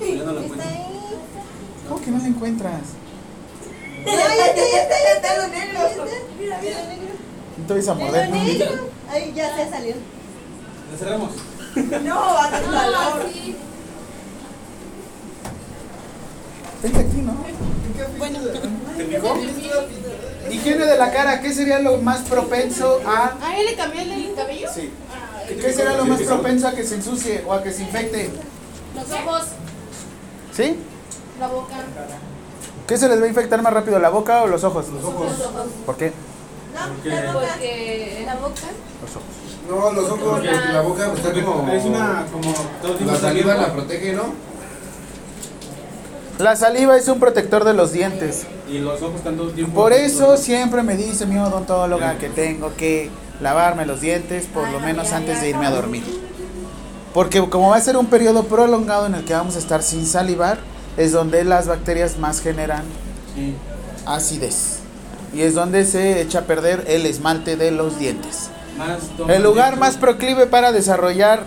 ya 0.00 0.24
no 0.24 0.32
la 0.32 0.40
encuentro. 0.42 0.68
¿Cómo 1.88 2.00
que 2.00 2.10
no 2.10 2.18
la 2.18 2.26
encuentras? 2.26 2.80
Ya 4.04 4.12
está, 4.12 4.36
ya 4.36 4.44
está, 4.46 4.62
ya 4.72 4.82
está, 4.82 4.94
ya 5.02 5.12
está 5.16 5.36
lo 5.36 5.48
negro. 5.48 5.80
Mira, 6.38 6.58
mira. 6.60 6.78
No 7.58 7.66
te 7.66 7.72
vais 7.74 7.88
a 7.88 7.94
morder, 7.94 8.28
¿no? 8.30 8.36
Ay, 9.10 9.32
ya 9.34 9.56
se 9.56 9.70
salió. 9.70 9.94
La 10.92 10.98
cerramos. 10.98 11.30
No, 12.04 12.38
hace 12.38 12.64
calor. 12.64 13.26
Vente 16.86 17.00
aquí, 17.00 17.22
¿no? 17.22 17.34
Bueno, 18.18 18.38
¿Te 18.96 19.04
picó? 19.04 19.36
Higiene 20.50 20.86
de 20.86 20.96
la 20.96 21.10
cara, 21.10 21.40
¿qué 21.40 21.52
sería 21.52 21.80
lo 21.80 21.96
más 21.98 22.20
propenso 22.20 23.00
a... 23.04 23.36
¿Ah, 23.42 23.58
él 23.58 23.66
le 23.66 23.74
cambió 23.74 24.02
el 24.02 24.34
cabello? 24.36 24.68
Sí. 24.72 24.92
¿Qué 25.48 25.72
sería 25.72 25.96
lo 25.96 26.04
más 26.04 26.22
propenso 26.22 26.68
a 26.68 26.72
que 26.72 26.84
se 26.84 26.94
ensucie 26.94 27.42
o 27.44 27.52
a 27.52 27.62
que 27.64 27.72
se 27.72 27.82
infecte? 27.82 28.30
Los 28.94 29.04
ojos, 29.10 29.42
¿Sí? 30.56 30.78
la 31.40 31.48
boca. 31.48 31.74
¿Qué 32.86 32.96
se 32.96 33.08
les 33.08 33.20
va 33.20 33.24
a 33.24 33.28
infectar 33.28 33.60
más 33.62 33.72
rápido, 33.72 33.98
la 33.98 34.10
boca 34.10 34.44
o 34.44 34.46
los 34.46 34.62
ojos? 34.62 34.86
Los 34.88 35.04
ojos. 35.04 35.32
¿Por 35.84 35.96
qué? 35.96 36.12
Porque, 37.02 37.10
Porque 37.32 38.22
la 38.24 38.34
boca. 38.36 38.68
Los 39.02 39.10
ojos. 39.10 39.36
No, 39.68 39.92
los 39.92 40.10
ojos, 40.10 40.28
porque 40.30 40.72
la 40.72 40.80
boca 40.82 41.10
pues, 41.10 41.24
está 41.24 41.44
como. 41.44 41.72
es 41.72 41.84
una 41.84 42.26
como 42.30 42.54
La 43.04 43.18
saliva 43.18 43.54
la 43.56 43.72
protege, 43.72 44.12
¿no? 44.12 44.46
La 46.38 46.54
saliva 46.54 46.96
es 46.96 47.08
un 47.08 47.18
protector 47.18 47.64
de 47.64 47.72
los 47.72 47.92
dientes. 47.92 48.46
Y 48.70 48.78
los 48.78 49.00
ojos 49.00 49.16
están 49.16 49.36
todo 49.36 49.48
el 49.48 49.54
tiempo. 49.54 49.74
Por 49.74 49.92
eso 49.92 50.36
siempre 50.36 50.82
me 50.82 50.96
dice 50.96 51.24
mi 51.24 51.38
odontóloga 51.38 52.18
que 52.18 52.28
tengo 52.28 52.74
que 52.76 53.10
lavarme 53.40 53.86
los 53.86 54.00
dientes 54.00 54.46
por 54.46 54.68
lo 54.68 54.80
menos 54.80 55.12
antes 55.12 55.40
de 55.40 55.50
irme 55.50 55.66
a 55.66 55.70
dormir. 55.70 56.04
Porque 57.14 57.40
como 57.48 57.70
va 57.70 57.76
a 57.76 57.80
ser 57.80 57.96
un 57.96 58.06
periodo 58.06 58.44
prolongado 58.44 59.06
en 59.06 59.14
el 59.14 59.24
que 59.24 59.32
vamos 59.32 59.56
a 59.56 59.58
estar 59.58 59.82
sin 59.82 60.04
salivar, 60.04 60.58
es 60.98 61.12
donde 61.12 61.44
las 61.44 61.66
bacterias 61.68 62.18
más 62.18 62.40
generan 62.40 62.82
Sí. 63.34 63.54
acidez. 64.04 64.80
Y 65.34 65.40
es 65.42 65.54
donde 65.54 65.84
se 65.84 66.20
echa 66.20 66.40
a 66.40 66.42
perder 66.42 66.84
el 66.86 67.06
esmalte 67.06 67.56
de 67.56 67.70
los 67.70 67.98
dientes. 67.98 68.50
El 69.28 69.42
lugar 69.42 69.78
más 69.78 69.96
proclive 69.96 70.46
para 70.46 70.72
desarrollar 70.72 71.44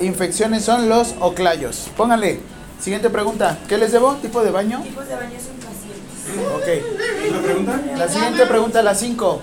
infecciones 0.00 0.64
son 0.64 0.88
los 0.88 1.14
oclayos. 1.20 1.88
Pónganle. 1.96 2.40
Siguiente 2.80 3.10
pregunta. 3.10 3.58
¿Qué 3.68 3.76
les 3.76 3.92
debo? 3.92 4.14
¿Tipo 4.16 4.42
de 4.42 4.50
baño? 4.50 4.80
Tipos 4.82 5.06
de 5.08 5.14
baños 5.14 5.42
son 5.42 5.56
pacientes. 5.56 6.54
Ok. 6.54 6.68
¿Una 7.30 7.42
pregunta? 7.42 7.80
La 7.96 8.08
siguiente 8.08 8.46
pregunta, 8.46 8.82
la 8.82 8.94
5. 8.94 9.40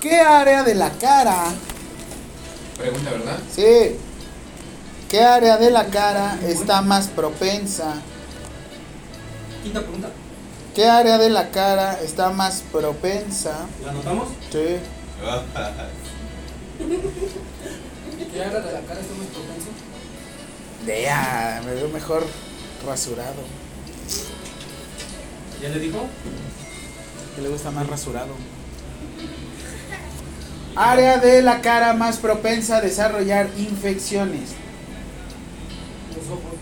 ¿Qué 0.00 0.20
área 0.20 0.62
de 0.62 0.74
la 0.74 0.88
cara? 0.90 1.44
Pregunta, 2.78 3.10
¿verdad? 3.10 3.38
Sí. 3.54 3.96
¿Qué 5.08 5.22
área 5.22 5.56
de 5.56 5.70
la 5.70 5.86
cara 5.86 6.38
está 6.46 6.82
más 6.82 7.06
propensa? 7.08 7.94
Quinta 9.62 9.80
pregunta. 9.80 10.08
¿Qué 10.74 10.86
área 10.86 11.16
de 11.18 11.30
la 11.30 11.50
cara 11.50 11.98
está 12.00 12.30
más 12.30 12.62
propensa? 12.70 13.66
¿La 13.84 13.90
anotamos? 13.90 14.28
Sí. 14.50 14.58
¿Qué 18.32 18.42
área 18.44 18.60
de 18.60 18.72
la 18.72 18.80
cara 18.80 19.00
está 19.00 19.14
más 19.14 19.28
propenso? 20.86 21.00
Vea, 21.00 21.62
me 21.64 21.74
veo 21.74 21.88
mejor 21.88 22.24
rasurado. 22.86 23.42
¿Ya 25.62 25.68
le 25.70 25.78
dijo? 25.78 26.06
Que 27.34 27.42
le 27.42 27.48
gusta 27.48 27.70
más 27.70 27.86
rasurado. 27.86 28.34
Área 30.74 31.18
de 31.18 31.42
la 31.42 31.62
cara 31.62 31.94
más 31.94 32.18
propensa 32.18 32.76
a 32.76 32.80
desarrollar 32.82 33.48
infecciones. 33.56 34.50
Los 36.14 36.26
ojos. 36.26 36.52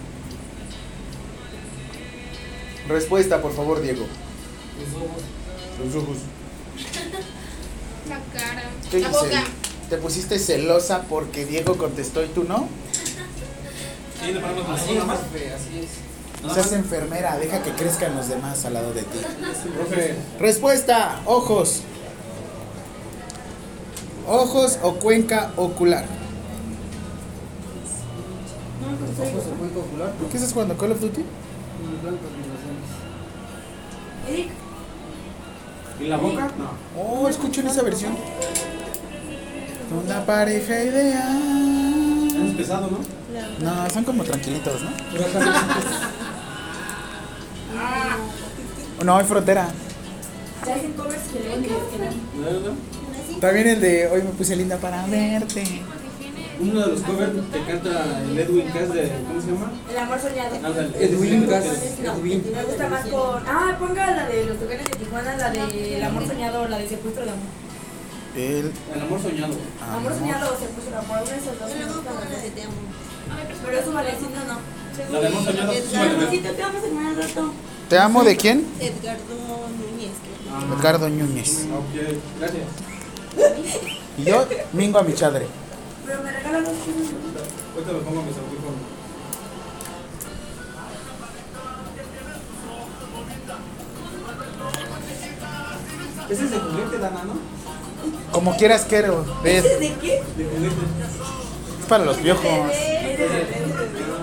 Respuesta, 2.89 3.43
por 3.43 3.55
favor, 3.55 3.81
Diego. 3.83 4.07
Los 4.79 5.03
ojos. 5.03 5.23
Los 5.85 5.95
ojos. 6.03 6.19
La 8.09 8.21
cara. 8.39 8.63
¿Qué 8.91 9.01
la 9.01 9.09
boca. 9.09 9.45
¿Te 9.89 9.97
pusiste 9.97 10.39
celosa 10.39 11.03
porque 11.09 11.47
Diego 11.47 11.77
contestó 11.77 12.23
y 12.23 12.29
tú 12.29 12.45
no? 12.45 12.69
Sí, 14.25 14.33
le 14.33 14.41
ponemos. 14.41 14.69
Así 14.81 14.91
es, 14.91 14.95
Nada 14.95 15.07
más. 15.07 15.19
profe, 15.19 15.53
así 15.55 15.79
es. 15.81 15.89
No 16.43 16.53
seas 16.53 16.73
enfermera, 16.73 17.37
deja 17.39 17.63
que 17.63 17.71
crezcan 17.73 18.15
los 18.17 18.29
demás 18.29 18.65
al 18.65 18.75
lado 18.75 18.93
de 18.93 19.03
ti. 19.03 19.19
Profe, 19.75 20.15
Respuesta, 20.39 21.21
ojos. 21.25 21.83
Ojos 24.27 24.79
o 24.83 24.95
cuenca 24.95 25.53
ocular. 25.57 26.05
Ojos 29.21 29.45
o 29.53 29.59
cuenco 29.59 29.81
ocular. 29.81 30.13
¿Qué 30.31 30.37
estás 30.37 30.53
jugando? 30.53 30.77
¿Call 30.77 30.93
of 30.93 31.01
Duty? 31.01 31.25
Eric, 34.29 34.49
¿y 36.01 36.05
la 36.05 36.17
boca? 36.17 36.51
No. 36.59 36.71
Oh, 37.03 37.29
escuchen 37.29 37.67
esa 37.67 37.83
versión. 37.83 38.17
Una 40.05 40.25
pareja 40.27 40.83
ideal. 40.83 41.84
Pesado, 42.75 42.91
¿no? 42.91 42.99
No, 43.61 43.89
son 43.91 44.05
como 44.05 44.25
tranquilitos, 44.25 44.83
¿no? 44.83 44.91
No, 49.05 49.17
hay 49.17 49.27
frontera. 49.27 49.69
También 53.41 53.69
el 53.69 53.81
de 53.81 54.07
hoy 54.09 54.23
me 54.23 54.31
puse 54.31 54.57
linda 54.57 54.79
para 54.79 55.07
verte. 55.07 55.65
Uno 56.61 56.81
de 56.81 56.87
los 56.87 57.01
covers 57.03 57.33
que 57.53 57.65
canta 57.65 58.23
el 58.23 58.39
Edwin 58.39 58.67
Cass 58.69 58.95
de. 58.95 59.11
¿Cómo 59.27 59.41
se 59.41 59.49
llama? 59.49 59.73
El 59.91 59.99
amor 59.99 60.21
soñado. 60.21 60.55
Ándale. 60.55 61.05
Edwin 61.05 61.47
Cass. 61.47 61.65
No, 62.03 62.15
me 62.15 62.39
gusta 62.39 62.89
más 62.89 63.07
con. 63.09 63.43
Ah, 63.47 63.77
ponga 63.79 64.15
la 64.15 64.29
de 64.29 64.47
los 64.47 64.59
tucanes 64.59 64.87
de 64.87 64.97
Tijuana, 64.97 65.37
la 65.37 65.51
de 65.51 65.97
El 65.97 66.03
amor 66.03 66.27
soñado, 66.27 66.67
la 66.69 66.79
de 66.79 66.89
secuestro 66.89 67.25
de 67.25 67.31
amor. 67.33 67.64
El 68.35 68.73
El 68.95 69.01
amor 69.01 69.23
soñado. 69.23 69.55
Amor 69.93 70.13
soñado 70.13 70.53
o 70.53 70.59
secuestro 70.59 70.91
de 70.91 70.97
amor, 70.97 71.19
una 71.23 71.31
de 71.31 71.39
esas 71.39 71.59
dos. 71.59 71.69
Yo 71.71 71.75
me 71.77 71.85
luego 71.85 71.95
gustan 71.95 72.15
pongo 72.15 72.21
las 72.21 72.31
la 72.31 72.35
dos. 72.35 72.43
de 72.43 72.51
te 72.51 72.63
amo. 72.63 72.75
Pero 73.65 73.79
es 73.79 73.87
un 73.87 73.95
valecito, 73.95 74.41
no. 74.49 75.13
La 75.13 75.21
de 75.21 75.27
amor 75.29 75.45
soñado. 75.45 75.73
Sí, 76.31 76.39
te 76.41 76.63
vamos 76.63 76.83
a 76.83 76.87
hermano 76.87 77.09
al 77.11 77.17
rato. 77.17 77.53
¿Te 77.89 77.99
amo 77.99 78.25
de 78.25 78.37
quién? 78.37 78.67
Edgardo 78.81 79.35
Núñez. 79.79 80.13
Ah, 80.53 80.75
Edgardo 80.79 81.09
Núñez. 81.09 81.67
Ok, 81.73 81.95
gracias. 82.41 82.65
Y 84.19 84.25
yo, 84.25 84.47
Mingo 84.73 84.99
a 84.99 85.03
mi 85.03 85.15
chadre. 85.15 85.47
Pero 86.07 86.23
me 86.23 86.33
regalan 86.33 86.63
los 86.65 86.73
chinos. 86.85 87.09
Ahorita 87.75 87.93
lo 87.93 88.01
pongo 88.03 88.21
a 88.21 88.25
mis 88.25 88.37
audífonos. 88.37 88.81
Ese 96.31 96.45
es 96.45 96.51
de 96.51 96.59
juguete, 96.59 96.99
Dana, 96.99 97.23
¿no? 97.25 97.54
Como 98.35 98.57
quieras 98.57 98.85
quiero. 98.89 99.25
Ver. 99.45 99.63
¿De 99.63 99.95
qué? 100.03 100.17
Es 100.17 101.87
para 101.89 102.05
los 102.05 102.17
piojos. 102.17 102.43
Bebé. 102.43 103.47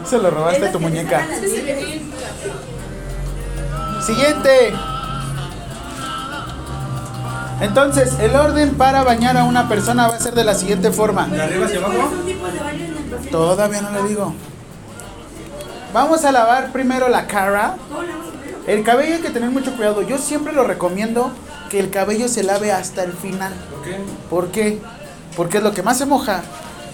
Se 0.06 0.18
lo 0.18 0.30
robaste 0.30 0.68
a 0.68 0.72
tu 0.74 0.82
muñeca. 0.82 1.26
Siguiente. 4.06 4.74
Entonces, 7.62 8.20
el 8.20 8.36
orden 8.36 8.76
para 8.76 9.04
bañar 9.04 9.38
a 9.38 9.46
una 9.46 9.70
persona 9.70 10.10
va 10.10 10.16
a 10.16 10.20
ser 10.20 10.34
de 10.34 10.44
la 10.44 10.56
siguiente 10.56 10.92
forma. 10.92 11.28
De 11.28 11.42
arriba 11.42 11.68
hacia 11.68 11.80
¿Cuáles 11.80 12.00
abajo. 12.02 12.16
Todavía 13.32 13.82
no 13.82 13.92
le 13.92 14.10
digo. 14.10 14.34
Vamos 15.94 16.26
a 16.26 16.34
lavar 16.34 16.74
primero 16.74 17.08
la 17.08 17.28
cara. 17.28 17.78
El 18.68 18.84
cabello 18.84 19.16
hay 19.16 19.22
que 19.22 19.30
tener 19.30 19.52
mucho 19.52 19.74
cuidado. 19.78 20.02
Yo 20.02 20.18
siempre 20.18 20.52
lo 20.52 20.66
recomiendo 20.66 21.32
que 21.72 21.80
el 21.80 21.90
cabello 21.90 22.28
se 22.28 22.44
lave 22.44 22.74
hasta 22.74 23.02
el 23.02 23.14
final. 23.14 23.54
¿Por 23.70 23.82
qué? 23.82 23.98
¿Por 24.30 24.52
qué? 24.52 24.80
Porque 25.38 25.58
es 25.60 25.64
lo 25.64 25.72
que 25.72 25.82
más 25.82 25.98
se 25.98 26.06
moja, 26.06 26.44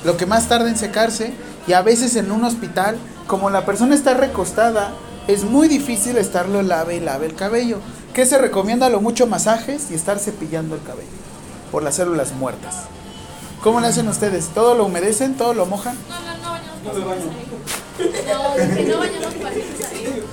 lo 0.06 0.18
que 0.18 0.28
más 0.28 0.48
tarda 0.48 0.70
en 0.70 0.78
secarse 0.78 1.34
y 1.66 1.74
a 1.74 1.82
veces 1.82 2.16
en 2.16 2.32
un 2.32 2.44
hospital, 2.44 2.96
como 3.26 3.50
la 3.50 3.66
persona 3.66 3.96
está 3.96 4.14
recostada, 4.14 4.94
es 5.28 5.44
muy 5.46 5.68
difícil 5.68 6.16
estarlo 6.18 6.62
lave 6.62 6.98
y 6.98 7.00
lave 7.00 7.26
el 7.26 7.34
cabello. 7.34 7.80
¿Qué 8.14 8.28
se 8.28 8.38
recomienda? 8.38 8.88
Lo 8.90 9.02
mucho 9.02 9.26
masajes 9.26 9.90
y 9.90 9.96
estar 9.96 10.20
cepillando 10.20 10.76
el 10.76 10.84
cabello 10.84 11.10
por 11.72 11.82
las 11.82 11.96
células 11.96 12.34
muertas. 12.34 12.84
¿Cómo 13.64 13.82
le 13.82 13.88
hacen 13.88 14.08
ustedes? 14.08 14.50
¿Todo 14.50 14.76
lo 14.76 14.86
humedecen? 14.86 15.36
¿Todo 15.36 15.56
lo 15.56 15.66
mojan? 15.66 15.98
No, 16.08 16.20
no, 16.22 16.38
no 16.38 16.52
bañamos 16.52 16.84
No 16.84 16.94
me 16.94 17.06
baño. 17.06 17.24
No, 17.98 18.56
de 18.56 18.76
que 18.76 18.84
no 18.84 19.00
bañamos 19.00 19.34
pacientes 19.34 19.88
ahí. 19.88 20.24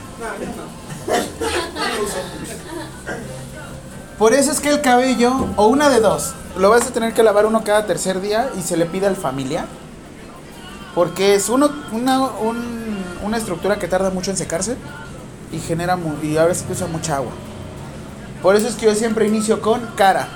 Por 4.18 4.32
eso 4.32 4.50
es 4.52 4.60
que 4.60 4.70
el 4.70 4.80
cabello, 4.80 5.32
o 5.56 5.66
una 5.66 5.88
de 5.88 6.00
dos, 6.00 6.32
lo 6.56 6.70
vas 6.70 6.86
a 6.86 6.90
tener 6.92 7.14
que 7.14 7.22
lavar 7.22 7.46
uno 7.46 7.64
cada 7.64 7.86
tercer 7.86 8.20
día 8.20 8.48
y 8.58 8.62
se 8.62 8.76
le 8.76 8.86
pide 8.86 9.06
al 9.06 9.16
familiar. 9.16 9.66
Porque 10.94 11.34
es 11.34 11.48
uno, 11.48 11.70
una, 11.92 12.20
un- 12.20 13.02
una 13.24 13.36
estructura 13.36 13.76
que 13.78 13.88
tarda 13.88 14.10
mucho 14.10 14.30
en 14.30 14.36
secarse 14.36 14.76
y 15.50 15.58
genera 15.58 15.98
y 16.22 16.36
a 16.36 16.44
veces 16.44 16.64
usa 16.70 16.86
mucha 16.86 17.16
agua. 17.16 17.32
Por 18.42 18.54
eso 18.54 18.68
es 18.68 18.76
que 18.76 18.86
yo 18.86 18.94
siempre 18.94 19.26
inicio 19.26 19.60
con 19.60 19.80
cara. 19.96 20.28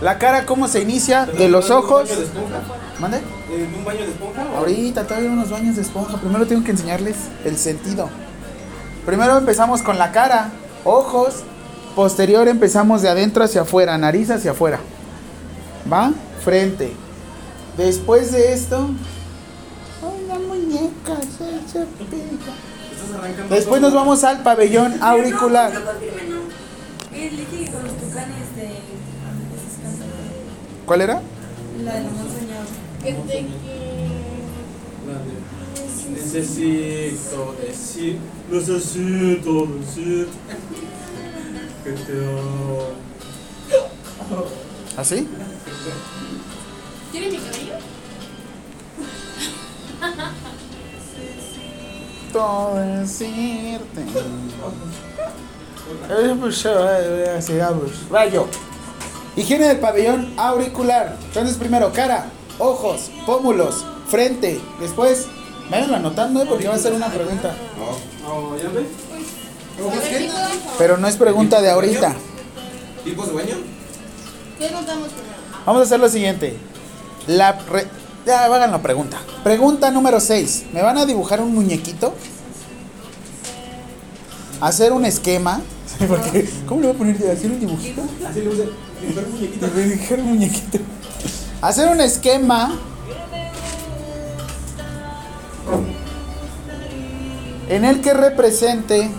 La 0.00 0.18
cara, 0.18 0.44
¿cómo 0.46 0.68
se 0.68 0.80
inicia? 0.82 1.26
De 1.26 1.48
los 1.48 1.70
ojos. 1.70 2.08
¿En 2.10 2.18
un 2.18 2.20
baño 2.20 2.20
de 2.20 2.24
esponja? 2.26 2.60
¿Mande? 3.00 3.16
¿En 3.50 3.74
un 3.78 3.84
baño 3.84 4.00
de 4.00 4.10
esponja? 4.12 4.42
o- 4.54 4.58
Ahorita 4.58 5.04
todavía 5.06 5.30
unos 5.30 5.50
baños 5.50 5.76
de 5.76 5.82
esponja. 5.82 6.16
Primero 6.18 6.46
tengo 6.46 6.62
que 6.62 6.70
enseñarles 6.72 7.16
el 7.44 7.56
sentido. 7.58 8.08
Primero 9.06 9.38
empezamos 9.38 9.82
con 9.82 9.98
la 9.98 10.12
cara, 10.12 10.50
ojos. 10.84 11.42
Posterior 11.94 12.48
empezamos 12.48 13.02
de 13.02 13.08
adentro 13.08 13.44
hacia 13.44 13.62
afuera, 13.62 13.96
nariz 13.96 14.30
hacia 14.30 14.50
afuera. 14.50 14.80
¿Va? 15.90 16.12
Frente. 16.44 16.92
Después 17.76 18.32
de 18.32 18.52
esto. 18.52 18.88
Ay, 20.02 20.26
la 20.28 20.38
muñeca 20.38 21.14
Después 23.48 23.80
todo. 23.80 23.80
nos 23.80 23.94
vamos 23.94 24.24
al 24.24 24.42
pabellón 24.42 25.00
auricular. 25.02 25.72
Eh. 27.12 27.30
¿Cuál 30.86 31.00
era? 31.00 31.20
La 31.84 31.94
del 31.94 32.06
Necesito 36.10 37.54
decir, 37.60 38.18
necesito 38.50 39.66
decir. 39.66 40.28
¿Así? 44.96 45.28
¿Tiene 47.12 47.30
mi 47.30 47.36
cabello? 47.36 47.74
Todo 52.32 52.76
decirte. 52.76 54.00
Eh, 56.08 56.36
pues, 56.40 56.64
eh, 56.64 57.38
sigamos. 57.42 57.90
Rayo. 58.10 58.46
Higiene 59.36 59.68
del 59.68 59.78
pabellón 59.78 60.32
auricular. 60.38 61.16
Entonces, 61.26 61.56
primero, 61.58 61.92
cara, 61.92 62.30
ojos, 62.58 63.10
pómulos, 63.26 63.84
frente. 64.08 64.60
Después, 64.80 65.26
vayan 65.70 65.92
anotando 65.94 66.42
eh, 66.42 66.46
porque 66.48 66.66
va 66.66 66.74
a 66.74 66.78
ser 66.78 66.94
una 66.94 67.08
pregunta. 67.08 67.54
No. 67.76 68.56
¿Ya 68.56 68.68
ves? 68.70 68.86
Pero 70.78 70.96
no 70.96 71.08
es 71.08 71.16
pregunta 71.16 71.60
de 71.60 71.70
ahorita. 71.70 72.14
¿Tipos 73.04 73.26
de 73.28 73.32
baño? 73.34 73.56
¿Qué 74.58 74.70
notamos 74.70 75.08
primero? 75.08 75.34
Vamos 75.66 75.80
a 75.80 75.84
hacer 75.84 76.00
lo 76.00 76.08
siguiente. 76.08 76.56
La 77.26 77.52
re- 77.52 77.86
Ya, 78.26 78.44
hagan 78.44 78.70
la 78.70 78.80
pregunta. 78.82 79.18
Pregunta 79.42 79.90
número 79.90 80.20
6. 80.20 80.66
¿Me 80.72 80.82
van 80.82 80.96
a 80.98 81.04
dibujar 81.06 81.40
un 81.40 81.54
muñequito? 81.54 82.14
Hacer 84.60 84.92
un 84.92 85.04
esquema. 85.04 85.60
Porque, 86.08 86.48
¿Cómo 86.66 86.80
le 86.80 86.86
voy 86.88 86.94
a 86.96 86.98
poner? 86.98 87.16
¿Hacer 87.30 87.50
un 87.50 87.60
dibujito? 87.60 88.02
Así 88.28 88.40
le 88.40 88.50
puse, 88.50 88.68
dibujar 89.02 89.24
un 89.26 89.32
muñequito. 89.32 89.66
Dibujar 89.68 90.18
un 90.20 90.26
muñequito. 90.26 90.78
Hacer 91.60 91.88
un 91.88 92.00
esquema. 92.00 92.78
En 97.68 97.84
el 97.84 98.00
que 98.00 98.12
represente 98.12 99.10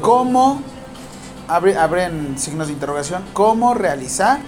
Cómo. 0.00 0.62
Abre, 1.48 1.76
abren 1.76 2.38
signos 2.38 2.68
de 2.68 2.74
interrogación. 2.74 3.24
¿Cómo 3.32 3.74
realizar? 3.74 4.40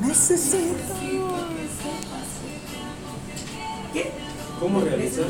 Necesito. 0.00 0.74
¿Cómo 4.60 4.80
realizar? 4.80 5.24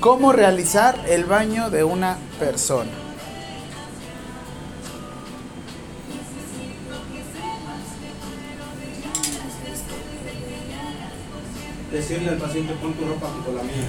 ¿Cómo 0.00 0.32
realizar 0.32 0.98
el 1.08 1.24
baño 1.24 1.70
de 1.70 1.84
una 1.84 2.16
persona? 2.38 3.09
Decirle 11.90 12.30
al 12.30 12.38
paciente, 12.38 12.72
pon 12.74 12.92
tu 12.94 13.04
ropa 13.04 13.26
junto 13.34 13.50
a 13.50 13.54
la 13.54 13.62
mía. 13.62 13.84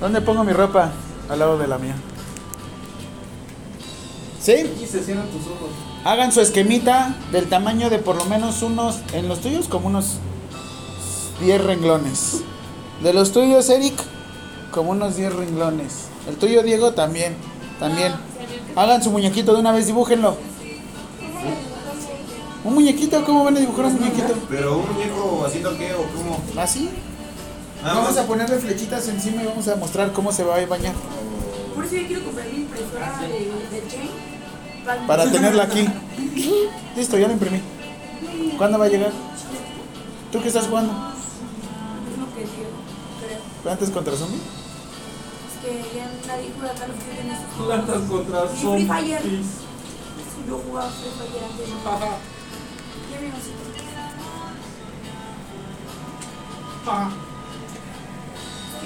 ¿Dónde 0.00 0.20
pongo 0.20 0.44
mi 0.44 0.52
ropa? 0.52 0.92
Al 1.28 1.38
lado 1.38 1.58
de 1.58 1.66
la 1.66 1.78
mía. 1.78 1.96
¿Sí? 4.40 4.70
Y 4.82 4.86
se 4.86 5.02
cierran 5.02 5.26
tus 5.28 5.46
ojos. 5.46 5.70
Hagan 6.04 6.30
su 6.30 6.40
esquemita 6.40 7.16
del 7.32 7.48
tamaño 7.48 7.90
de 7.90 7.98
por 7.98 8.16
lo 8.16 8.24
menos 8.26 8.62
unos, 8.62 9.00
en 9.12 9.28
los 9.28 9.40
tuyos 9.40 9.66
como 9.66 9.88
unos 9.88 10.18
10 11.40 11.64
renglones. 11.64 12.42
De 13.02 13.12
los 13.12 13.32
tuyos, 13.32 13.68
Eric, 13.70 13.94
como 14.70 14.90
unos 14.90 15.16
10 15.16 15.34
renglones. 15.34 16.08
El 16.28 16.36
tuyo, 16.36 16.62
Diego, 16.62 16.92
también. 16.92 17.34
También. 17.80 18.12
Hagan 18.76 19.02
su 19.02 19.10
muñequito 19.10 19.54
de 19.54 19.60
una 19.60 19.72
vez, 19.72 19.86
dibújenlo. 19.86 20.36
¿Un 22.64 22.74
muñequito? 22.74 23.24
¿Cómo 23.24 23.44
van 23.44 23.56
a 23.56 23.60
dibujar 23.60 23.86
un 23.86 23.94
muñequito? 23.94 24.34
¿Pero 24.50 24.78
un 24.78 24.92
muñeco 24.92 25.44
así 25.46 25.60
toque 25.60 25.94
o 25.94 26.02
cómo? 26.14 26.42
¿Así? 26.60 26.90
Nada 27.82 27.94
Vamos 28.00 28.16
a 28.16 28.26
ponerle 28.26 28.58
flechitas 28.58 29.06
encima 29.08 29.42
y 29.42 29.46
vamos 29.46 29.68
a 29.68 29.76
mostrar 29.76 30.12
cómo 30.12 30.32
se 30.32 30.42
va 30.44 30.56
a 30.56 30.66
bañar. 30.66 30.94
Por 31.74 31.84
eso 31.84 31.94
yo 31.94 32.06
quiero 32.06 32.24
comprar 32.24 32.46
mi 32.48 32.56
impresora 32.62 33.18
de, 33.20 33.28
de 33.28 33.84
Chain. 33.88 34.10
Para 35.06 35.30
tenerla 35.30 35.64
aquí. 35.64 35.86
Listo, 36.96 37.18
ya 37.18 37.26
la 37.28 37.34
imprimí. 37.34 37.60
¿Cuándo 38.56 38.78
va 38.78 38.86
a 38.86 38.88
llegar? 38.88 39.12
¿Tú 40.32 40.40
qué 40.42 40.48
estás 40.48 40.66
jugando? 40.66 40.92
Es 40.92 42.18
lo 42.18 42.26
que 42.34 42.42
creo. 42.42 42.72
¿Antes 43.72 43.90
contra 43.90 44.16
zombie? 44.16 44.38
Es 44.38 45.64
que 45.64 45.70
ya 45.96 46.10
nadie 46.26 46.50
juega 46.58 46.74
Call 46.74 46.90
of 46.90 46.96
Duty 46.96 47.20
en 47.20 47.30
estos 47.30 47.66
Plantas 47.66 48.02
contra 48.10 48.44
Y 48.44 48.48
Free 48.56 48.86
Fire. 48.86 49.20
zombies. 49.22 49.46
Yo 50.48 50.54
jugaba 50.66 50.90
Free 50.90 51.12
Fire 51.16 51.44
antes. 51.44 51.68
Jaja. 51.84 52.10
Ya 53.10 53.16
me. 53.20 53.28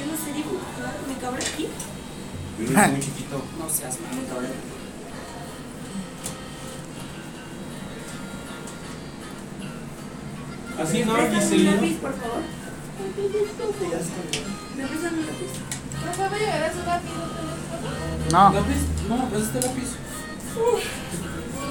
Yo 0.02 0.10
no 0.10 0.18
sé 0.18 0.32
dibujar. 0.32 0.94
¿Me 1.06 1.14
cabré 1.14 1.44
aquí? 1.46 1.68
Soy 2.56 2.90
muy 2.90 3.00
chiquito. 3.00 3.42
No 3.56 3.70
seas 3.70 4.00
mal. 4.00 4.16
Me 4.16 4.26
cabré. 4.26 4.48
Así 10.82 11.04
no, 11.04 11.12
¿Me 11.12 11.18
prestas 11.20 11.44
un 11.44 11.50
Giselle. 11.50 11.70
lápiz, 11.76 11.94
por 12.00 12.14
favor? 12.14 12.42
¿Me 14.76 14.84
un 14.84 15.26
lápiz? 15.26 15.52
¿No 16.04 16.36
llegar 16.36 16.62
a 16.64 16.72
su? 16.72 16.78
No. 18.32 18.52
¿Lápiz? 18.52 18.80
No, 19.08 19.28
pues 19.28 19.42
este 19.44 19.60
lápiz. 19.60 19.88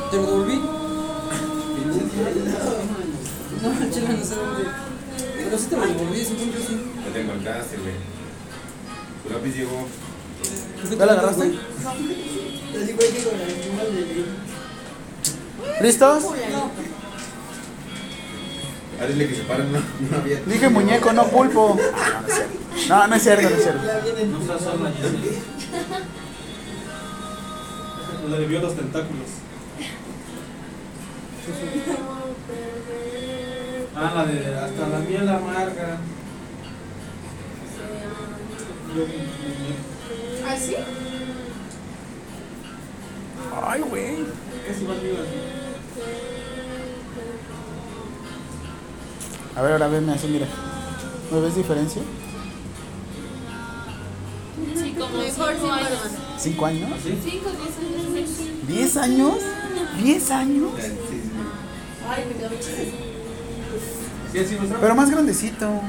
¿Te 0.09 0.17
lo 0.17 0.25
devolví? 0.25 0.55
No, 3.61 3.91
chela, 3.91 4.09
no 4.13 4.23
sé 4.23 4.35
dónde. 4.35 4.63
Pero 5.35 5.57
sí 5.57 5.65
te 5.65 5.75
lo 5.75 5.85
devolví, 5.85 6.23
según 6.23 6.51
yo 6.53 6.59
sí. 6.59 6.81
Ya 7.05 7.13
te 7.13 7.21
encontraste, 7.21 7.77
güey. 7.77 8.20
Lápiz 9.31 9.55
llegó. 9.55 9.87
¿Ya 10.97 11.05
la 11.05 11.13
agarraste? 11.13 11.43
De 11.45 12.95
¿Listos? 15.81 16.23
Dile 19.07 19.27
que 19.27 19.35
se 19.35 19.43
paren, 19.43 19.71
no, 19.71 19.79
no 19.79 20.17
había. 20.17 20.41
Dije 20.41 20.69
muñeco, 20.69 21.11
no 21.11 21.25
pulpo. 21.27 21.77
No, 22.87 23.07
no 23.07 23.15
es 23.15 23.23
cierto, 23.23 23.49
no 23.49 23.55
es 23.55 23.63
cierto. 23.63 23.81
No. 28.21 28.29
Le 28.29 28.39
debió 28.39 28.61
los 28.61 28.75
tentáculos. 28.75 29.27
Ah, 33.95 34.13
la 34.15 34.25
de 34.25 34.55
hasta 34.55 34.87
la 34.87 34.99
miel 34.99 35.27
amarga. 35.27 35.97
¿Ah, 40.45 40.55
sí? 40.57 40.75
Ay, 43.63 43.81
güey. 43.81 44.25
Es 44.69 44.81
igual 44.81 45.01
mío. 45.01 45.15
A 49.55 49.61
ver, 49.61 49.71
ahora 49.73 49.87
venme 49.87 50.13
así, 50.13 50.27
mira. 50.27 50.47
¿Me 51.31 51.39
ves 51.39 51.55
diferencia? 51.55 52.01
Sí, 54.75 54.91
como 54.97 55.17
mejor 55.17 55.53
cinco 55.55 55.71
años. 55.71 55.99
¿Cinco 56.37 56.65
años? 56.65 56.89
¿Sí? 57.01 57.17
Cinco, 57.23 57.49
diez 57.51 57.77
años. 58.17 58.67
¿Diez 58.67 58.97
años? 58.97 59.35
¿Diez 60.03 60.31
años? 60.31 60.71
Ay, 62.09 62.25
me 62.27 62.33
quedó 62.35 63.10
pero 64.33 64.95
más 64.95 65.11
grandecito. 65.11 65.65
No, 65.65 65.81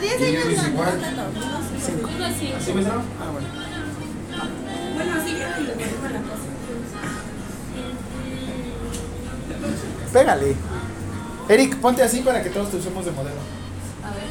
10 0.00 0.22
años 0.22 0.44
no, 0.46 0.82
no 0.82 0.84
tanto. 0.84 1.22
¿Así 2.56 2.72
me 2.72 2.80
Ah, 2.86 2.94
bueno. 3.32 3.48
Bueno, 4.94 5.12
así 5.20 5.32
yo 5.32 5.38
le 5.38 5.74
digo 5.74 6.02
la 6.02 6.20
cosa. 6.20 6.52
Pégale. 10.12 10.56
Eric, 11.48 11.76
ponte 11.76 12.02
así 12.02 12.20
para 12.20 12.42
que 12.42 12.50
todos 12.50 12.70
te 12.70 12.76
usemos 12.76 13.04
de 13.04 13.10
modelo. 13.12 13.40
A 14.04 14.10
ver. 14.14 14.24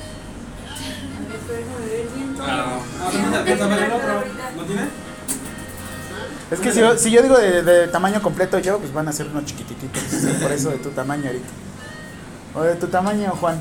A 1.61 1.79
ver, 1.79 2.07
bien 2.15 3.57
todo. 3.57 4.21
¿No 4.57 4.63
tiene? 4.65 4.81
Es 6.51 6.59
que 6.59 6.71
si 6.71 6.79
yo, 6.79 6.97
si 6.97 7.11
yo 7.11 7.21
digo 7.21 7.37
de, 7.37 7.63
de, 7.63 7.87
tamaño 7.87 8.21
completo 8.21 8.59
yo, 8.59 8.77
pues 8.79 8.91
van 8.93 9.07
a 9.07 9.13
ser 9.13 9.27
unos 9.27 9.45
chiquitititos. 9.45 10.03
por 10.41 10.51
eso 10.51 10.71
de 10.71 10.77
tu 10.77 10.89
tamaño, 10.89 11.29
Eric. 11.29 11.43
O 12.55 12.61
de 12.61 12.75
tu 12.75 12.87
tamaño, 12.87 13.31
Juan. 13.39 13.59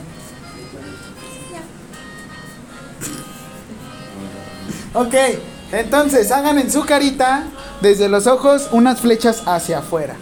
Ok, 4.93 5.15
entonces 5.73 6.33
hagan 6.33 6.59
en 6.59 6.71
su 6.71 6.85
carita, 6.85 7.45
desde 7.81 8.09
los 8.09 8.27
ojos, 8.27 8.69
unas 8.73 9.01
flechas 9.01 9.43
hacia 9.47 9.79
afuera. 9.79 10.17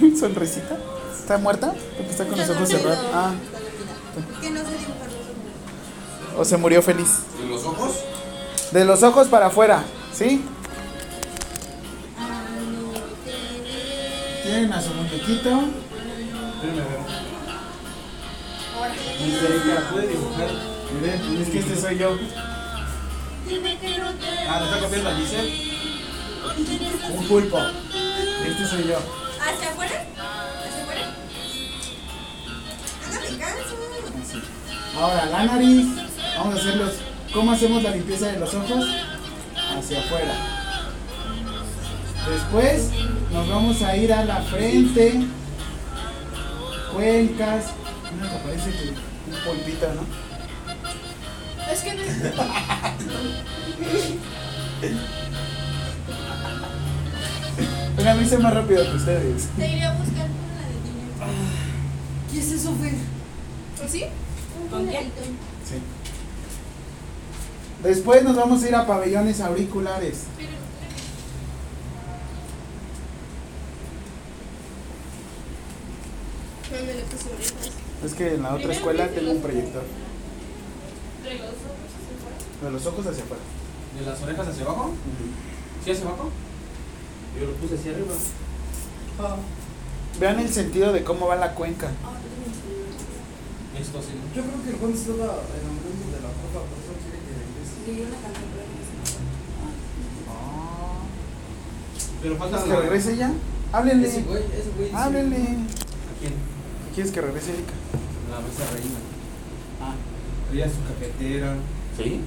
¿Sonrisita? 0.18 0.76
¿Está 1.16 1.38
muerta? 1.38 1.72
Porque 1.96 2.10
está 2.10 2.24
con 2.26 2.36
los 2.38 2.50
ojos 2.50 2.68
cerrados. 2.68 2.98
Ah, 3.14 3.30
Que 4.40 4.50
no 4.50 4.60
dibujar 4.60 5.06
los 5.06 6.34
ojos. 6.34 6.38
o 6.40 6.44
se 6.44 6.56
murió 6.56 6.82
feliz. 6.82 7.08
¿En 7.40 7.50
los 7.50 7.64
ojos? 7.64 7.92
De 8.72 8.84
los 8.84 9.02
ojos 9.04 9.28
para 9.28 9.46
afuera, 9.46 9.84
¿sí? 10.12 10.44
Tienen 14.42 14.72
a 14.72 14.82
su 14.82 14.90
muñequito. 14.94 15.60
Espérame, 19.26 19.76
a 19.76 19.90
¿puede 19.90 20.08
dibujar? 20.08 20.48
Miren, 21.00 21.42
es 21.42 21.48
que 21.48 21.58
este 21.58 21.76
soy 21.76 21.98
yo. 21.98 22.16
Ah, 24.48 24.60
¿le 24.60 24.64
está 24.64 24.80
copiando 24.80 25.16
Giselle? 25.16 25.50
Un 27.14 27.24
pulpo. 27.26 27.58
Este 28.46 28.66
soy 28.66 28.88
yo. 28.88 28.98
¿Hacia 29.40 29.70
afuera? 29.70 30.04
¿Hacia 30.66 30.82
afuera? 30.82 31.14
Hágame 33.06 33.38
caso. 33.38 33.76
Así. 34.22 34.42
Ahora, 34.98 35.26
la 35.26 35.44
nariz. 35.44 35.86
Vamos 36.36 36.54
a 36.54 36.58
hacerlos. 36.58 36.92
¿Cómo 37.32 37.52
hacemos 37.52 37.82
la 37.82 37.90
limpieza 37.90 38.26
de 38.26 38.38
los 38.40 38.54
ojos? 38.54 38.86
Hacia 39.78 40.00
afuera. 40.00 40.34
Después 42.28 42.90
nos 43.32 43.48
vamos 43.48 43.82
a 43.82 43.96
ir 43.96 44.12
a 44.12 44.24
la 44.24 44.42
frente. 44.42 45.26
Cuencas. 46.96 47.66
Mira 48.14 48.30
que 48.30 48.38
parece 48.38 48.70
que 48.70 48.88
un 48.88 48.94
pulpito, 49.44 49.86
¿no? 49.94 50.02
Es 51.70 51.80
que 51.82 51.94
no. 51.94 52.02
Oigan, 57.98 58.16
lo 58.16 58.22
hice 58.22 58.38
más 58.38 58.54
rápido 58.54 58.90
que 58.90 58.96
ustedes. 58.96 59.48
Te 59.58 59.68
iré 59.68 59.84
a 59.84 59.92
buscar 59.92 60.26
con 60.26 60.56
la 60.56 60.62
de 60.68 60.74
dinero. 60.84 61.14
¿Qué 62.32 62.38
es 62.38 62.52
eso, 62.52 62.74
Fer? 62.80 62.94
¿Así? 63.84 64.04
¿Con 64.70 64.88
qué? 64.88 65.00
Sí. 65.00 65.82
Después 67.82 68.24
nos 68.24 68.36
vamos 68.36 68.62
a 68.62 68.68
ir 68.68 68.74
a 68.74 68.86
pabellones 68.86 69.42
auriculares. 69.42 70.22
No 70.38 70.65
me 76.70 76.94
le 76.94 77.02
puse 77.02 77.28
orejas. 77.28 77.72
Es 78.04 78.14
que 78.14 78.34
en 78.34 78.42
la 78.42 78.54
otra 78.54 78.72
escuela 78.72 79.08
tengo 79.08 79.32
un 79.32 79.40
proyector. 79.40 79.82
De 81.22 81.34
los 81.34 81.46
ojos 81.46 81.56
hacia 81.96 82.04
afuera. 82.14 82.36
De 82.62 82.70
los 82.70 82.86
ojos 82.86 83.06
hacia 83.06 83.24
afuera. 83.24 83.42
¿De 83.98 84.04
las 84.04 84.22
orejas 84.22 84.48
hacia 84.48 84.64
abajo? 84.64 84.94
¿Sí 85.84 85.90
hacia 85.90 86.04
abajo? 86.06 86.30
Yo 87.40 87.46
lo 87.46 87.52
puse 87.54 87.74
hacia 87.74 87.92
arriba. 87.92 88.14
Vean 90.20 90.40
el 90.40 90.48
sentido 90.48 90.92
de 90.92 91.04
cómo 91.04 91.26
va 91.26 91.36
la 91.36 91.54
cuenca. 91.54 91.90
Esto 93.78 94.00
sí. 94.00 94.14
Yo 94.34 94.42
creo 94.42 94.62
que 94.64 94.70
el 94.70 94.76
Juan 94.76 94.92
está 94.92 95.12
enamorando 95.12 96.06
de 96.10 96.20
la 96.22 96.32
profa, 96.32 96.64
por 96.64 96.78
eso 96.80 96.92
quiere 97.04 97.20
que 97.20 97.32
regrese. 97.36 97.76
Sí, 97.84 97.90
una 98.00 98.18
canción, 98.22 98.48
pero 98.52 98.66
Pero 102.22 102.36
falta 102.36 102.56
¿Quieres 102.56 102.74
que 102.74 102.82
regrese 102.82 103.16
ya? 103.16 103.32
Háblenle. 103.72 104.08
Ese 104.08 104.22
güey, 104.22 104.42
ese 104.44 104.70
güey. 104.76 104.90
Háblenle. 104.94 105.36
¿A 105.36 106.20
quién? 106.20 106.55
¿Quieres 106.96 107.12
que 107.12 107.20
regrese 107.20 107.50
Erika? 107.52 107.72
La 108.30 108.40
mesa 108.40 108.64
reina. 108.72 108.98
Ah. 109.80 109.94
Ella 110.52 110.66
su 110.66 110.82
cafetera, 110.92 111.54
¿Sí? 111.96 112.20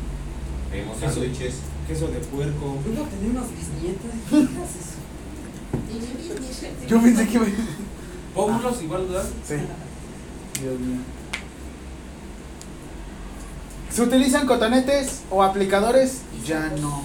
Tenemos 0.72 0.98
Eso. 0.98 1.06
sándwiches. 1.12 1.56
queso 1.88 2.08
de 2.08 2.20
puerco. 2.20 2.78
Yo 2.86 2.92
voy 2.94 3.04
a 3.04 3.10
tener 3.10 3.32
unas 3.32 3.48
bisnietas. 3.50 4.12
¿Qué 4.30 4.62
haces? 4.62 4.88
Yo 6.88 7.02
pensé 7.02 7.28
que 7.28 7.34
iba 7.34 7.46
a... 7.46 8.36
Pómulos 8.36 8.82
igual, 8.84 9.08
¿verdad? 9.08 9.26
Sí. 9.48 9.56
Dios 10.62 10.80
mío. 10.80 11.00
¿Se 13.92 14.04
utilizan 14.04 14.46
cotonetes 14.46 15.22
o 15.32 15.42
aplicadores? 15.42 16.20
Ya 16.46 16.70
no. 16.80 17.02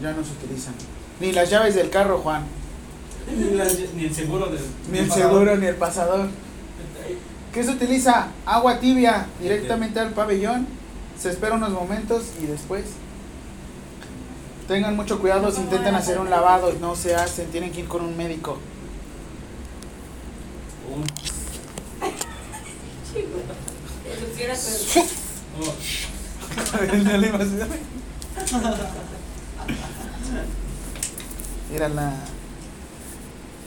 Ya 0.00 0.12
no 0.12 0.22
se 0.24 0.30
utilizan. 0.44 0.74
Ni 1.20 1.32
las 1.32 1.50
llaves 1.50 1.74
del 1.74 1.90
carro, 1.90 2.18
Juan. 2.18 2.44
Ni, 3.36 3.56
la- 3.56 3.64
ni 3.96 4.04
el 4.04 4.14
seguro 4.14 4.46
del. 4.46 4.60
Ni 4.92 4.98
el 4.98 5.10
seguro 5.10 5.56
ni 5.56 5.66
el 5.66 5.74
pasador. 5.76 6.28
¿Qué 7.52 7.62
se 7.62 7.70
utiliza? 7.70 8.28
Agua 8.46 8.78
tibia 8.80 9.26
directamente 9.40 10.00
al 10.00 10.10
pabellón. 10.12 10.66
Se 11.18 11.30
espera 11.30 11.54
unos 11.54 11.70
momentos 11.70 12.24
y 12.42 12.46
después. 12.46 12.84
Tengan 14.66 14.96
mucho 14.96 15.18
cuidado 15.20 15.50
si 15.52 15.60
intentan 15.60 15.94
hacer 15.94 16.18
un 16.18 16.30
lavado 16.30 16.72
y 16.74 16.78
no 16.78 16.96
se 16.96 17.14
hacen. 17.14 17.48
Tienen 17.50 17.70
que 17.72 17.80
ir 17.80 17.88
con 17.88 18.02
un 18.02 18.16
médico. 18.16 18.58
Un- 20.94 21.04
Pusiera 24.30 24.54
pero- 24.54 25.06
oh, 25.60 25.74
Era 31.74 31.88
la. 31.88 32.12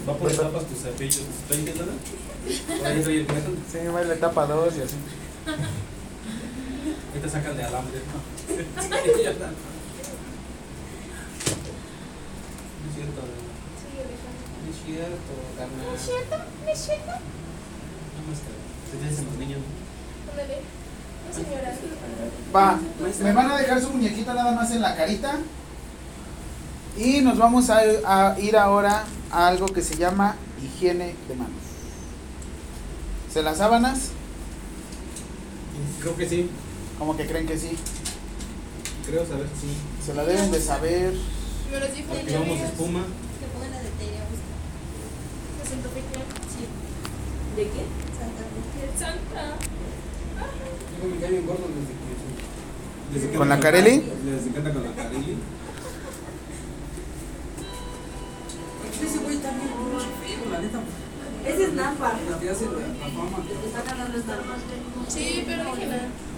Va 0.08 0.14
por 0.18 0.32
etapas 0.32 0.66
tus 0.66 0.80
cepillos, 0.80 1.18
tus 1.18 1.58
peines, 1.58 1.76
Sí, 2.46 3.88
va 3.94 4.02
en 4.02 4.08
la 4.08 4.14
etapa 4.14 4.46
2 4.46 4.78
y 4.78 4.82
así. 4.82 4.96
Ahí 7.14 7.20
te 7.22 7.30
sacan 7.30 7.58
de 7.58 7.64
alambre. 7.64 8.00
Sí, 8.48 8.56
ya 9.24 9.32
está. 9.32 9.48
No 9.48 9.52
es 12.90 12.96
cierto, 12.96 13.22
no 14.64 14.70
es 14.72 14.78
cierto, 14.86 15.34
carnal. 15.58 15.86
¿No 15.86 15.94
es 15.96 16.02
cierto? 16.02 16.36
¿No 16.64 16.70
es 16.72 16.80
cierto? 16.80 17.06
Nada 17.06 17.20
más 18.30 18.40
que 18.40 18.52
se 18.92 18.98
te 18.98 19.06
hacen 19.14 19.26
los 19.26 19.38
niños. 19.38 19.60
Ándale. 20.32 20.58
No, 21.28 21.34
señora. 21.34 21.70
Va, 22.56 22.80
me 23.24 23.32
van 23.34 23.52
a 23.52 23.58
dejar 23.58 23.82
su 23.82 23.90
muñequito 23.90 24.34
nada 24.34 24.52
más 24.52 24.72
en 24.72 24.82
la 24.82 24.96
carita. 24.96 25.40
Y 26.98 27.20
nos 27.22 27.38
vamos 27.38 27.70
a, 27.70 27.80
a 28.06 28.40
ir 28.40 28.56
ahora 28.56 29.04
a 29.32 29.48
algo 29.48 29.66
que 29.66 29.82
se 29.82 29.98
llama 29.98 30.36
higiene 30.64 31.14
de 31.28 31.36
manos. 31.36 31.65
¿Se 33.36 33.44
las 33.44 33.58
sábanas? 33.58 34.12
Creo 36.00 36.16
que 36.16 36.30
sí, 36.30 36.50
Como 36.98 37.18
que 37.18 37.28
creen 37.28 37.46
que 37.46 37.58
sí. 37.58 37.76
creo 39.06 39.28
saber 39.28 39.48
que 39.48 39.60
sí. 39.60 39.76
Se 40.06 40.14
la 40.14 40.24
deben 40.24 40.52
de 40.54 40.62
saber. 40.62 41.14
Llevamos 41.70 42.50
amiga. 42.52 42.66
espuma. 42.66 43.02
Que 43.02 43.48
pongan 43.52 43.72
la 43.72 43.80
de 43.80 43.90
te 43.90 44.06
iré 44.06 44.20
a 44.20 44.24
buscar. 44.32 44.56
Me 45.60 45.68
siento 45.68 45.90
pequeña. 45.90 46.24
Sí, 46.48 46.64
¿De 47.58 47.64
qué? 47.64 47.84
Santa 48.16 48.44
Fe. 48.48 48.98
Santa. 48.98 49.58
Yo 51.04 51.10
me 51.10 51.20
caí 51.20 51.32
bien 51.32 51.46
gordo 51.46 51.66
desde 53.12 53.20
que. 53.20 53.28
Les 53.28 53.38
¿Con 53.38 53.50
la 53.50 53.60
Carelli? 53.60 53.98
Les 54.24 54.48
encanta 54.48 54.72
con 54.72 54.84
la 54.86 54.96
Carelli. 54.96 55.36
Ese 59.04 59.18
güey 59.18 59.40
la 60.50 60.62
neta. 60.62 60.80
Ese 61.46 61.64
es 61.64 61.74
Nampa. 61.74 62.14
La 62.30 62.40
que 62.40 62.50
hace 62.50 62.66
la, 62.66 62.72
la 62.72 63.08
fama. 63.14 63.38
El 63.50 63.58
que 63.60 63.68
está 63.68 63.82
ganando 63.84 64.18
es 64.18 64.26
Nampa. 64.26 64.56
Sí, 65.08 65.44
pero. 65.46 65.64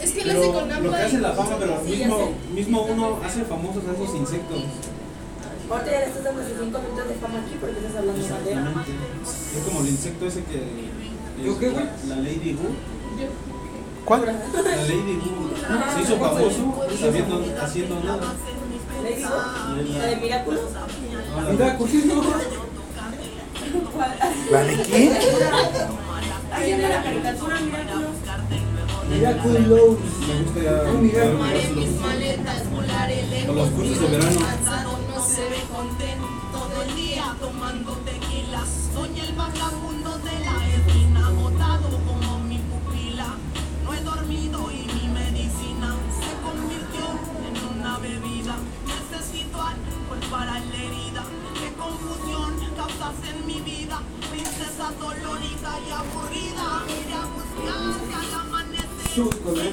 Es 0.02 0.12
que 0.12 0.22
él 0.22 0.30
hace 0.30 0.40
Pero 0.40 0.54
con 0.54 0.84
lo 0.84 0.92
que 0.92 0.98
hace 0.98 1.20
la 1.20 1.32
fama, 1.34 1.56
pero 1.60 1.82
Sí, 1.86 1.92
mismo, 1.92 2.32
mismo 2.54 2.82
uno 2.84 3.20
hace 3.24 3.44
famosos 3.46 3.84
a 3.88 3.94
esos 3.94 4.16
insectos. 4.16 4.64
Ahorita 5.70 5.92
ya 5.92 6.00
le 6.00 6.06
estás 6.06 6.24
dando 6.24 6.44
sus 6.44 6.54
5 6.60 6.64
minutos 6.64 7.08
de 7.10 7.16
fama 7.16 7.40
aquí 7.40 7.58
porque 7.60 7.78
estás 7.78 7.96
hablando 7.98 8.22
de 8.24 8.30
madera. 8.30 8.74
Es 9.58 9.64
como 9.64 9.82
el 9.82 9.88
insecto 9.88 10.26
ese 10.28 10.44
que. 10.44 10.62
¿Yo 11.44 11.60
qué, 11.60 11.70
güey? 11.70 11.86
La 12.08 12.16
Lady 12.18 12.54
Wu. 12.54 12.70
¿Cuál? 14.06 14.26
La 14.26 14.32
Lady 14.32 15.20
Wu 15.24 15.50
se 15.96 16.02
hizo 16.02 16.18
famoso 16.18 16.86
sabiendo, 17.00 17.44
haciendo 17.62 18.00
nada. 18.04 18.34
Digo, 19.16 19.30
la 19.98 20.06
de 20.06 20.16
Miraculous. 20.18 20.62
No, 22.08 22.24
la- 23.68 23.80
Mira, 23.80 23.88
¿por 23.88 23.92
qué 23.92 24.10
no? 24.10 24.52
¿La 24.52 24.64
de 24.64 24.84
qué? 24.84 25.12
Haciendo 26.52 26.88
la 26.88 27.04
caricatura, 27.04 27.56
Miraculous. 27.60 28.16
Miraculous. 29.10 29.98
Me 30.28 30.44
gusta 30.44 30.60
ya. 30.64 30.92
Un 30.92 31.02
mira. 31.04 31.24
Tomaré 31.32 31.68
mis 31.76 31.92
maletas, 32.02 32.72
volaré 32.72 33.28
lejos. 33.28 33.56
Los 33.56 33.70
cursos 33.70 34.00
de 34.00 34.08
verano. 34.18 34.40
No 35.16 35.24
se 35.24 35.42
ve 35.50 35.62
contento. 35.74 36.28
todo 36.52 36.84
el 36.84 36.96
día 36.96 37.36
tomando 37.40 37.92
tequila. 38.06 38.64
Soy 38.94 39.20
el 39.20 39.34
vagabundo 39.34 40.18
de 40.20 40.40
la 40.46 40.68
esquina, 40.76 41.28
agotado 41.28 41.90
como 42.08 42.40
mi 42.40 42.58
pupila. 42.60 43.28
No 43.84 43.94
he 43.94 44.02
dormido 44.02 44.72
y 44.72 44.86
mi 44.94 45.08
medicina 45.10 45.96
se 46.20 46.32
convirtió 46.46 47.06
en 47.48 47.80
una 47.80 47.98
bebida. 48.00 48.56
Necesito 48.86 49.62
alcohol 49.62 50.20
para 50.32 50.60
la 50.60 50.76
herida. 50.76 51.07
En 52.90 53.46
mi 53.46 53.60
vida. 53.60 54.00
Princesa 54.32 54.92
dolorida 54.98 55.72
y 55.86 55.92
aburrida. 55.92 56.84
Iré 56.88 57.14
a 57.14 57.26
buscarte 57.36 58.14
al 58.16 58.34
amanecer. 58.40 59.18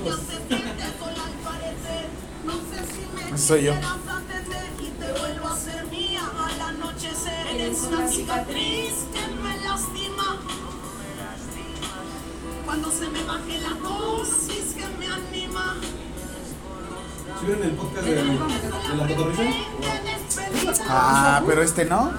Ella 0.02 0.16
se 0.16 0.36
siente 0.48 0.84
sola 0.98 1.22
al 1.24 1.36
parecer. 1.44 2.08
No 2.44 2.54
sé 2.54 2.78
si 2.92 3.30
me 3.32 3.38
Soy 3.38 3.62
yo. 3.64 3.72
quieras 3.72 3.90
atender 4.08 4.66
y 4.80 4.88
te 4.98 5.12
vuelvo 5.20 5.46
a 5.48 5.56
ser 5.56 5.86
mía 5.86 6.22
al 6.44 6.60
anochecer. 6.60 7.46
Eres 7.54 7.78
una 7.82 8.08
cicatriz 8.08 8.92
que 9.12 9.26
me 9.42 9.56
lastima. 9.64 10.38
Cuando 12.64 12.90
se 12.90 13.08
me 13.08 13.22
baje 13.22 13.60
la 13.60 13.88
dosis 13.88 14.74
que 14.74 14.86
me 14.98 15.06
anima. 15.06 15.76
¿Sí 17.38 17.46
vieron 17.46 17.62
el 17.62 17.70
podcast 17.76 18.06
de, 18.06 18.14
de 18.16 18.96
la 18.96 19.06
cotorriza? 19.06 19.42
Ah, 20.88 21.42
pero 21.46 21.62
este 21.62 21.84
no. 21.84 22.12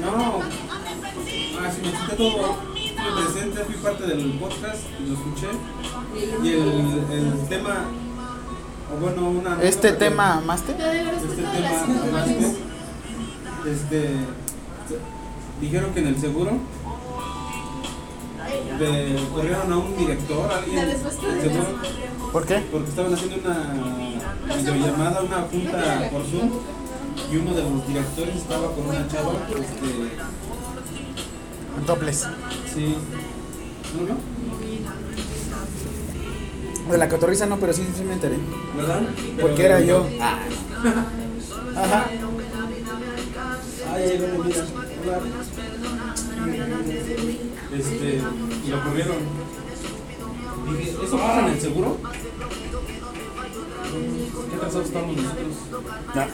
No. 0.00 0.40
Ah, 1.58 1.70
sí, 1.70 1.80
me 1.82 1.88
escuché 1.88 2.16
todo. 2.16 2.56
Fui 3.66 3.74
parte 3.76 4.06
del 4.06 4.32
podcast, 4.38 4.82
lo 5.06 5.14
escuché. 5.14 5.48
Y 6.42 6.48
el, 6.48 7.04
el 7.10 7.48
tema, 7.48 7.84
o 8.92 9.00
bueno, 9.00 9.28
una. 9.30 9.62
Este 9.62 9.92
tema, 9.92 10.40
Master. 10.44 10.76
Este 10.80 11.42
tema, 11.42 12.10
más 12.12 12.24
que. 12.28 13.70
Este. 13.70 14.10
Dijeron 15.60 15.94
que 15.94 16.00
en 16.00 16.06
el 16.08 16.20
seguro. 16.20 16.58
De, 18.78 19.18
corrieron 19.32 19.72
a 19.72 19.76
un 19.76 19.96
director, 19.96 20.50
a 20.50 20.58
alguien 20.58 20.86
del 20.86 20.96
seguro, 20.98 21.78
¿Por 22.32 22.46
qué? 22.46 22.58
porque 22.72 22.88
estaban 22.88 23.14
haciendo 23.14 23.36
una 23.36 24.56
videollamada, 24.56 25.22
una 25.22 25.36
junta 25.42 26.10
por 26.10 26.24
Zoom, 26.24 26.50
y 27.30 27.36
uno 27.36 27.54
de 27.54 27.62
los 27.62 27.86
directores 27.86 28.36
estaba 28.36 28.72
con 28.74 28.86
una 28.86 29.06
chava, 29.08 29.32
este, 29.48 30.16
Toples. 31.86 32.26
sí, 32.72 32.96
¿no, 33.96 34.02
no? 34.08 34.16
De 36.92 36.98
la 36.98 37.08
cotorriza 37.08 37.46
no, 37.46 37.58
pero 37.58 37.72
sí, 37.72 37.86
sí 37.96 38.02
me 38.04 38.14
enteré. 38.14 38.36
¿Verdad? 38.76 39.02
Porque 39.40 39.64
era 39.64 39.80
yo. 39.80 40.06
Ajá. 41.76 42.06
Ay, 43.94 44.02
ahí 44.02 44.18
viene, 44.18 44.38
mira. 44.44 44.64
Hola. 45.02 45.20
Este, 47.72 48.20
y 48.66 48.70
lo 48.70 48.84
corrieron. 48.84 49.16
Dije, 50.78 50.90
¿eso 51.04 51.16
pasa 51.16 51.40
en 51.40 51.54
el 51.54 51.60
seguro? 51.60 51.98
¿Qué 53.92 54.56
atrasados 54.56 54.86
estamos 54.86 55.16
nosotros? 55.16 55.54
Ya. 56.14 56.28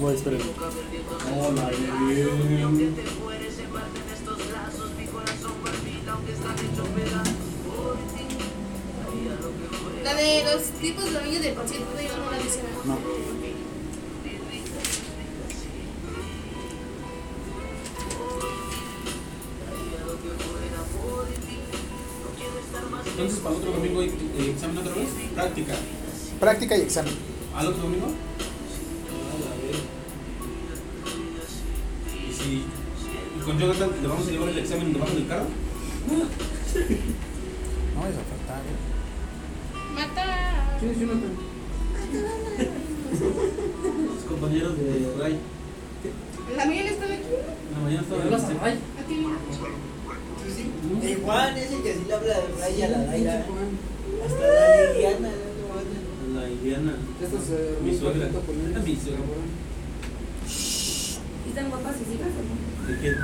Voy, 0.00 0.14
espérenme. 0.14 0.44
Hola, 1.38 1.70
bien. 1.70 2.96
La 10.02 10.14
de 10.14 10.44
los 10.44 10.62
tipos 10.80 11.04
de 11.04 11.12
baño 11.12 11.40
del 11.40 11.54
paciente 11.54 12.08
yo 12.08 12.16
no 12.16 12.30
la 12.32 12.38
dice 12.38 12.60
nada. 12.84 12.98
No. 13.00 13.33
Entonces, 23.24 23.42
para 23.42 23.56
el 23.56 23.62
otro 23.62 23.72
domingo 23.72 24.00
hay 24.02 24.08
eh, 24.08 24.50
examen 24.50 24.76
otra 24.76 24.92
vez. 24.92 25.08
Práctica. 25.34 25.74
Práctica 26.38 26.76
y 26.76 26.82
examen. 26.82 27.14
¿Al 27.56 27.68
otro 27.68 27.82
domingo? 27.84 28.08
Y 32.28 32.32
si. 32.34 32.64
Y 33.38 33.42
con 33.42 33.58
Jonathan 33.58 33.90
le 34.02 34.08
vamos 34.08 34.28
a 34.28 34.30
llevar 34.30 34.50
el 34.50 34.58
examen 34.58 34.92
debajo 34.92 35.14
del 35.14 35.26
carro. 35.26 35.46
No 37.94 38.00
vais 38.02 38.14
a 38.14 38.24
faltar. 38.28 38.60
¿eh? 38.60 38.76
Mata. 39.94 40.76
¿Quién 40.80 40.90
es 40.92 41.00
Jonathan? 41.00 41.32
Los 44.14 44.24
compañeros 44.24 44.76
de 44.76 45.14
Ray. 45.18 45.38
La 46.58 46.66
Miguel 46.66 46.86
estaba 46.88 47.14
aquí. 47.14 47.22
En 47.24 47.74
la 47.74 47.80
mañana 47.84 48.02
estaba 48.02 48.22
¿Hablas 48.22 48.44
a 48.44 48.52
Ray? 48.62 48.78
El 51.02 51.16
Juan 51.22 51.56
ese 51.56 51.80
que 51.82 51.90
así 51.92 52.00
le 52.06 52.14
habla 52.14 52.34
de 52.34 52.60
Raya 52.60 52.86
a 52.86 52.88
la 52.90 52.98
Daira. 53.06 53.46
Hasta 54.24 54.46
la 54.46 54.92
Liliana. 54.92 55.28
¿no? 55.28 56.40
La 56.40 56.48
Iliana. 56.50 56.94
Esta 57.22 57.36
es 57.36 57.82
Mi 57.82 57.98
suegra. 57.98 58.26
Era 58.28 58.80
Mi 58.80 58.96
suegra. 58.96 59.20
¿Y 61.44 61.48
están 61.48 61.70
guapas 61.70 61.94
sus 61.96 62.08
hijas 62.14 62.28
o 62.36 62.42
no? 62.44 62.54
¿De 62.88 63.00
quién? 63.00 63.16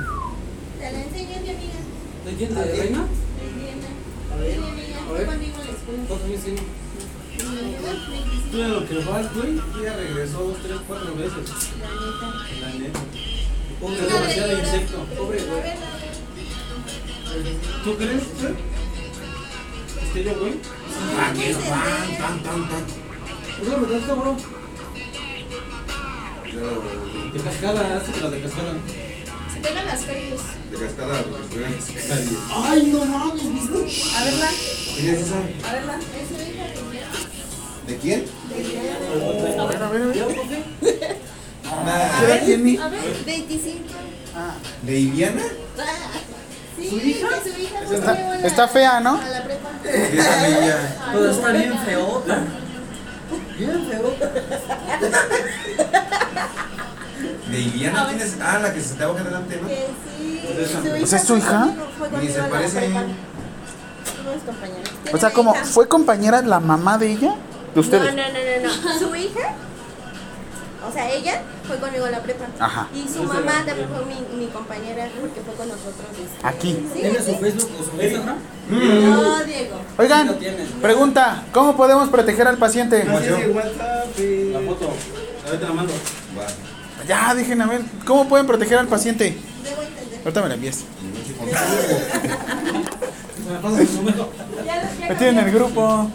Te 0.79 0.91
la 0.91 1.03
enseño, 1.03 1.41
mi 1.41 1.49
amiga. 1.49 1.79
¿De 2.25 2.31
quién? 2.37 2.55
¿De 2.55 2.63
Reina? 2.63 3.05
Liliana. 3.41 3.89
A 4.31 4.35
ver. 4.37 4.57
Mi 4.57 4.69
amiga, 4.69 4.97
A 5.07 5.11
ver. 5.13 5.25
conmigo 5.27 5.55
a 5.55 5.65
la 5.65 5.71
escuela. 5.71 6.03
¿Cuántos 6.07 6.27
años 6.27 6.43
tiene? 6.43 6.61
Tú 8.51 8.57
de 8.57 8.67
lo 8.67 8.87
que 8.87 8.95
vas, 8.99 9.33
güey, 9.33 9.53
ella 9.81 9.95
regresó 9.97 10.37
dos, 10.43 10.57
tres, 10.61 10.77
cuatro 10.87 11.15
veces. 11.15 11.45
La 11.81 11.89
neta. 11.89 12.27
La 12.61 12.69
neta. 12.79 12.99
Pobre 13.79 13.95
Es 13.95 14.01
de 14.01 14.07
demasiado 14.13 14.59
insecto. 14.59 14.97
Pobre 15.17 15.39
A 15.39 15.45
güey. 15.45 15.61
¿Tú 17.83 17.95
crees? 17.97 18.23
¿Este 20.03 20.23
yo, 20.23 20.39
güey? 20.39 20.53
Ah, 21.17 21.31
qué 21.33 21.53
fan, 21.53 22.17
tan, 22.17 22.43
tan, 22.43 22.69
tan. 22.69 22.83
¿Es 23.61 23.67
la 23.67 23.75
verdad, 23.77 24.07
cabrón? 24.07 24.37
De 27.33 27.39
cascada, 27.39 27.97
hazte 27.97 28.19
la 28.21 28.29
de 28.29 28.41
cascada. 28.41 28.73
Se 29.53 29.59
pegan 29.61 29.85
las 29.85 30.01
caries. 30.01 30.41
De 30.71 30.77
cascada, 30.77 31.23
juegan. 31.49 31.73
Ay, 32.51 32.91
no 32.91 33.05
mames, 33.05 33.53
¿viste? 33.53 34.13
A 34.17 34.23
verla, 34.25 34.49
¿Quién 34.97 35.15
es 35.15 35.21
esa? 35.21 35.37
a 35.37 35.73
verla. 35.73 35.95
Es 35.99 36.27
su 36.27 36.33
hija 36.33 36.65
de 37.87 37.93
¿De 37.93 37.97
quién? 37.99 38.25
A 39.59 39.65
ver, 39.65 39.81
a 39.81 39.89
ver, 39.89 40.01
a 40.01 40.05
ver. 40.05 40.13
¿Qué 40.81 42.25
edad 42.25 42.45
tiene? 42.45 42.79
A 42.79 42.87
ver, 42.89 43.23
25. 43.25 43.79
Ah, 44.35 44.55
¿De 44.83 44.99
Iliana? 44.99 45.41
Sí, 46.81 46.89
¿Su 46.89 46.97
hija? 46.97 47.27
su 47.43 47.61
hija. 47.61 47.79
Está- 47.95 48.11
a 48.11 48.13
la- 48.15 48.47
está 48.47 48.67
fea, 48.67 48.99
¿no? 48.99 49.15
A 49.21 49.29
la 49.29 49.43
prepa. 49.43 49.69
Esa 49.85 50.41
bella. 50.43 50.77
Pero 51.11 51.29
está 51.31 51.51
bien 51.51 51.77
feota. 51.79 52.37
Bien 53.57 53.87
feota. 53.89 54.31
¿De 57.51 57.59
Iliana 57.59 58.07
tienes? 58.07 58.37
Ah, 58.41 58.59
la 58.61 58.73
que 58.73 58.81
se 58.81 58.95
te 58.95 59.05
va 59.05 59.11
a 59.11 59.13
quedar 59.13 59.25
delante, 59.27 59.57
¿no? 59.61 59.67
Que 59.67 59.87
sí. 60.17 60.41
Pues 60.45 60.57
esa. 60.69 60.81
su 60.81 60.89
¿Pues 60.89 61.13
es 61.13 61.23
su 61.23 61.37
hija? 61.37 61.67
Ni 62.19 62.27
se 62.29 62.39
a 62.41 62.49
parece. 62.49 62.79
compañeros. 64.45 64.91
O 65.13 65.17
sea, 65.17 65.31
como 65.31 65.53
fue 65.55 65.87
compañera 65.87 66.41
la 66.41 66.59
mamá 66.59 66.97
de 66.97 67.11
ella, 67.11 67.35
de 67.73 67.79
ustedes. 67.79 68.15
No, 68.15 68.21
no, 68.23 68.27
no, 68.29 68.39
no, 68.83 68.93
no. 68.93 68.99
Su 69.09 69.15
hija, 69.15 69.53
o 70.87 70.91
sea, 70.91 71.09
ella 71.11 71.41
fue 71.67 71.77
conmigo 71.77 72.05
a 72.05 72.09
la 72.11 72.21
prepa. 72.21 72.45
Ajá. 72.59 72.87
Y 72.93 73.07
su 73.07 73.23
mamá 73.23 73.63
también 73.65 73.87
fue 73.89 74.05
mi, 74.05 74.15
mi 74.45 74.47
compañera 74.51 75.07
porque 75.19 75.41
fue 75.41 75.53
con 75.55 75.67
nosotros. 75.67 76.07
este, 76.11 76.47
Aquí. 76.47 76.85
Sí, 76.93 76.99
¿Tiene 77.01 77.19
su. 77.19 77.35
Facebook 77.35 77.71
o 77.79 77.83
su 77.83 78.01
Instagram? 78.01 78.37
No, 78.69 79.43
Diego. 79.43 79.75
Oigan, 79.97 80.37
pregunta, 80.81 81.43
¿cómo 81.51 81.75
podemos 81.77 82.09
proteger 82.09 82.47
al 82.47 82.57
paciente? 82.57 83.03
¿Cómo 83.05 83.19
yo? 83.21 83.37
WhatsApp. 83.53 84.17
La 84.19 84.59
foto. 84.61 84.93
A 85.45 85.49
ver, 85.51 85.59
te 85.59 85.65
la 85.65 85.73
mando. 85.73 85.93
Ya, 87.07 87.33
dejen 87.35 87.61
a 87.61 87.67
ver, 87.67 87.81
¿cómo 88.05 88.27
pueden 88.27 88.47
proteger 88.47 88.77
al 88.77 88.87
paciente? 88.87 89.37
Debo 89.63 89.81
entender. 89.81 90.19
Ahorita 90.23 90.41
me 90.41 90.47
la 90.49 90.53
envías. 90.55 90.79
Me 95.09 95.15
tienen 95.15 95.39
en 95.39 95.45
el 95.47 95.51
grupo. 95.53 96.09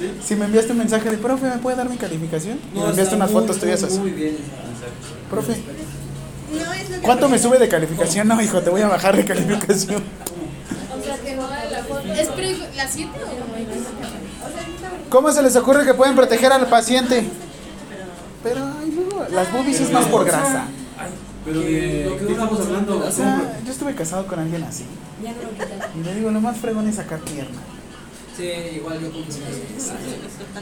Sí. 0.00 0.10
Si 0.24 0.34
me 0.34 0.46
enviaste 0.46 0.72
un 0.72 0.78
mensaje 0.78 1.10
de, 1.10 1.18
profe, 1.18 1.44
¿me 1.44 1.58
puede 1.58 1.76
dar 1.76 1.90
mi 1.90 1.98
calificación? 1.98 2.58
Y 2.74 2.78
me 2.78 2.86
enviaste 2.86 3.16
unas 3.16 3.30
muy, 3.30 3.42
fotos 3.42 3.56
muy, 3.56 3.60
tuyas 3.60 3.82
así. 3.82 3.98
Muy 3.98 4.10
bien. 4.12 4.38
Profe, 5.28 5.52
No 6.50 6.72
es 6.72 6.88
lo 6.88 6.96
que 6.96 7.02
¿cuánto 7.02 7.28
me 7.28 7.38
sube 7.38 7.58
de 7.58 7.68
calificación? 7.68 8.26
No, 8.26 8.40
hijo, 8.40 8.62
te 8.62 8.70
voy 8.70 8.80
a 8.80 8.88
bajar 8.88 9.14
de 9.14 9.26
calificación. 9.26 10.02
O 10.98 11.04
sea, 11.04 11.18
que 11.18 11.36
no 11.36 11.42
la 11.42 11.84
foto. 11.84 12.12
¿Es 12.14 12.28
pre 12.28 12.56
la 12.76 12.88
7 12.88 13.10
o 13.14 13.18
no? 13.18 15.10
¿Cómo 15.10 15.32
se 15.32 15.42
les 15.42 15.54
ocurre 15.56 15.84
que 15.84 15.92
pueden 15.92 16.16
proteger 16.16 16.50
al 16.50 16.66
paciente? 16.66 17.28
Pero, 18.42 18.64
ay, 18.80 18.90
luego, 18.92 19.26
las 19.30 19.52
boobies 19.52 19.80
es 19.80 19.92
más 19.92 20.06
por 20.06 20.24
grasa. 20.24 20.64
Pero 21.44 21.60
de 21.60 22.06
lo 22.08 22.16
que 22.16 22.18
¿qué 22.20 22.24
dura 22.24 22.44
estamos 22.44 22.60
hablando? 22.66 23.06
O 23.06 23.10
sea, 23.10 23.60
yo 23.66 23.70
estuve 23.70 23.94
casado 23.94 24.26
con 24.26 24.38
alguien 24.38 24.62
así. 24.62 24.84
Ya 25.22 25.32
no 25.32 25.42
lo 25.42 25.50
quitan. 25.50 25.90
Y 25.94 26.04
le 26.04 26.14
digo, 26.14 26.30
lo 26.30 26.40
más 26.40 26.56
fregón 26.56 26.88
es 26.88 26.96
sacar 26.96 27.18
pierna. 27.20 27.58
Sí, 28.40 28.76
igual 28.76 28.98
yo 29.00 29.10
como 29.12 29.24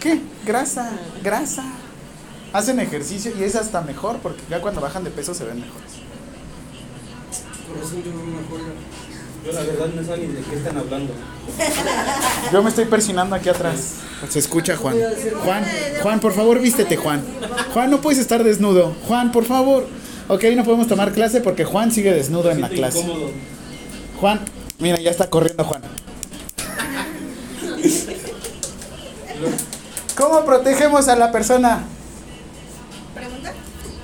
¿Qué? 0.01 0.21
Grasa, 0.45 0.91
grasa. 1.23 1.65
Hacen 2.53 2.81
ejercicio 2.81 3.33
y 3.39 3.45
es 3.45 3.55
hasta 3.55 3.83
mejor 3.83 4.19
porque 4.19 4.41
ya 4.51 4.61
cuando 4.61 4.81
bajan 4.81 5.05
de 5.05 5.11
peso 5.11 5.33
se 5.33 5.45
ven 5.45 5.61
mejores. 5.61 5.93
Por 7.69 7.79
razón 7.79 8.03
yo 8.03 8.11
no 8.11 8.25
me 8.25 8.41
acuerdo. 8.41 8.67
Yo 9.47 9.53
la 9.53 9.61
verdad 9.61 9.87
no 9.95 10.03
sé 10.03 10.19
ni 10.19 10.27
de 10.27 10.41
qué 10.41 10.57
están 10.57 10.77
hablando. 10.77 11.13
Yo 12.53 12.63
me 12.63 12.71
estoy 12.71 12.87
persinando 12.87 13.37
aquí 13.37 13.49
atrás. 13.49 13.95
Se 14.29 14.41
escucha 14.41 14.77
Juan. 14.77 14.97
Juan, 15.45 15.65
Juan, 16.03 16.21
por 16.21 16.33
favor, 16.33 16.61
vístete, 16.61 16.97
Juan. 16.97 17.23
Juan, 17.73 17.91
no 17.91 18.01
puedes 18.01 18.19
estar 18.19 18.43
desnudo. 18.43 18.95
Juan, 19.07 19.31
por 19.31 19.45
favor. 19.45 19.87
Ok, 20.27 20.45
no 20.57 20.65
podemos 20.65 20.89
tomar 20.89 21.13
clase 21.13 21.41
porque 21.41 21.65
Juan 21.65 21.93
sigue 21.93 22.13
desnudo 22.13 22.51
en 22.51 22.61
la 22.61 22.69
clase. 22.69 22.99
incómodo. 22.99 23.31
Juan, 24.21 24.41
mira, 24.81 24.99
ya 25.01 25.11
está 25.13 25.31
corriendo 25.31 25.63
Juan. 25.65 25.83
¿Cómo 30.17 30.45
protegemos 30.45 31.09
a 31.09 31.17
la 31.17 31.31
persona? 31.31 31.85
¿Pregunta? 33.15 33.53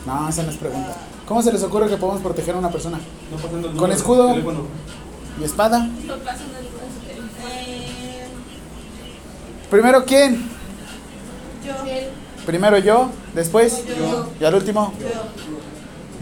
No, 0.07 0.29
esa 0.29 0.43
no 0.43 0.51
es 0.51 0.57
pregunta. 0.57 0.95
¿Cómo 1.27 1.43
se 1.43 1.53
les 1.53 1.63
ocurre 1.63 1.89
que 1.89 1.97
podemos 1.97 2.23
proteger 2.23 2.55
a 2.55 2.59
una 2.59 2.71
persona? 2.71 3.01
No 3.31 3.37
pasando 3.39 3.71
el 3.71 3.77
Con 3.77 3.91
escudo. 3.93 4.29
teléfono. 4.29 4.61
¿Y 5.41 5.45
espada? 5.45 5.79
No. 5.81 6.15
Eh, 7.51 8.27
Primero, 9.71 10.05
¿quién? 10.05 10.49
Yo. 11.67 11.73
Primero 12.47 12.79
yo, 12.79 13.11
después 13.35 13.83
y 14.39 14.45
al 14.45 14.55
último. 14.55 14.93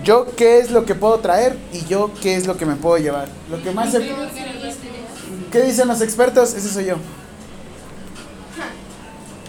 Yo 0.05 0.27
qué 0.37 0.59
es 0.59 0.71
lo 0.71 0.85
que 0.85 0.95
puedo 0.95 1.19
traer 1.19 1.59
y 1.73 1.85
yo 1.87 2.11
qué 2.23 2.37
es 2.37 2.47
lo 2.47 2.57
que 2.57 2.65
me 2.67 2.77
puedo 2.77 2.97
llevar. 2.99 3.29
Lo 3.51 3.61
que 3.63 3.73
más 3.73 3.91
se... 3.93 4.09
¿Qué 5.51 5.63
dicen 5.63 5.89
los 5.89 6.01
expertos? 6.01 6.55
Ese 6.55 6.69
soy 6.69 6.87
yo. 6.87 6.97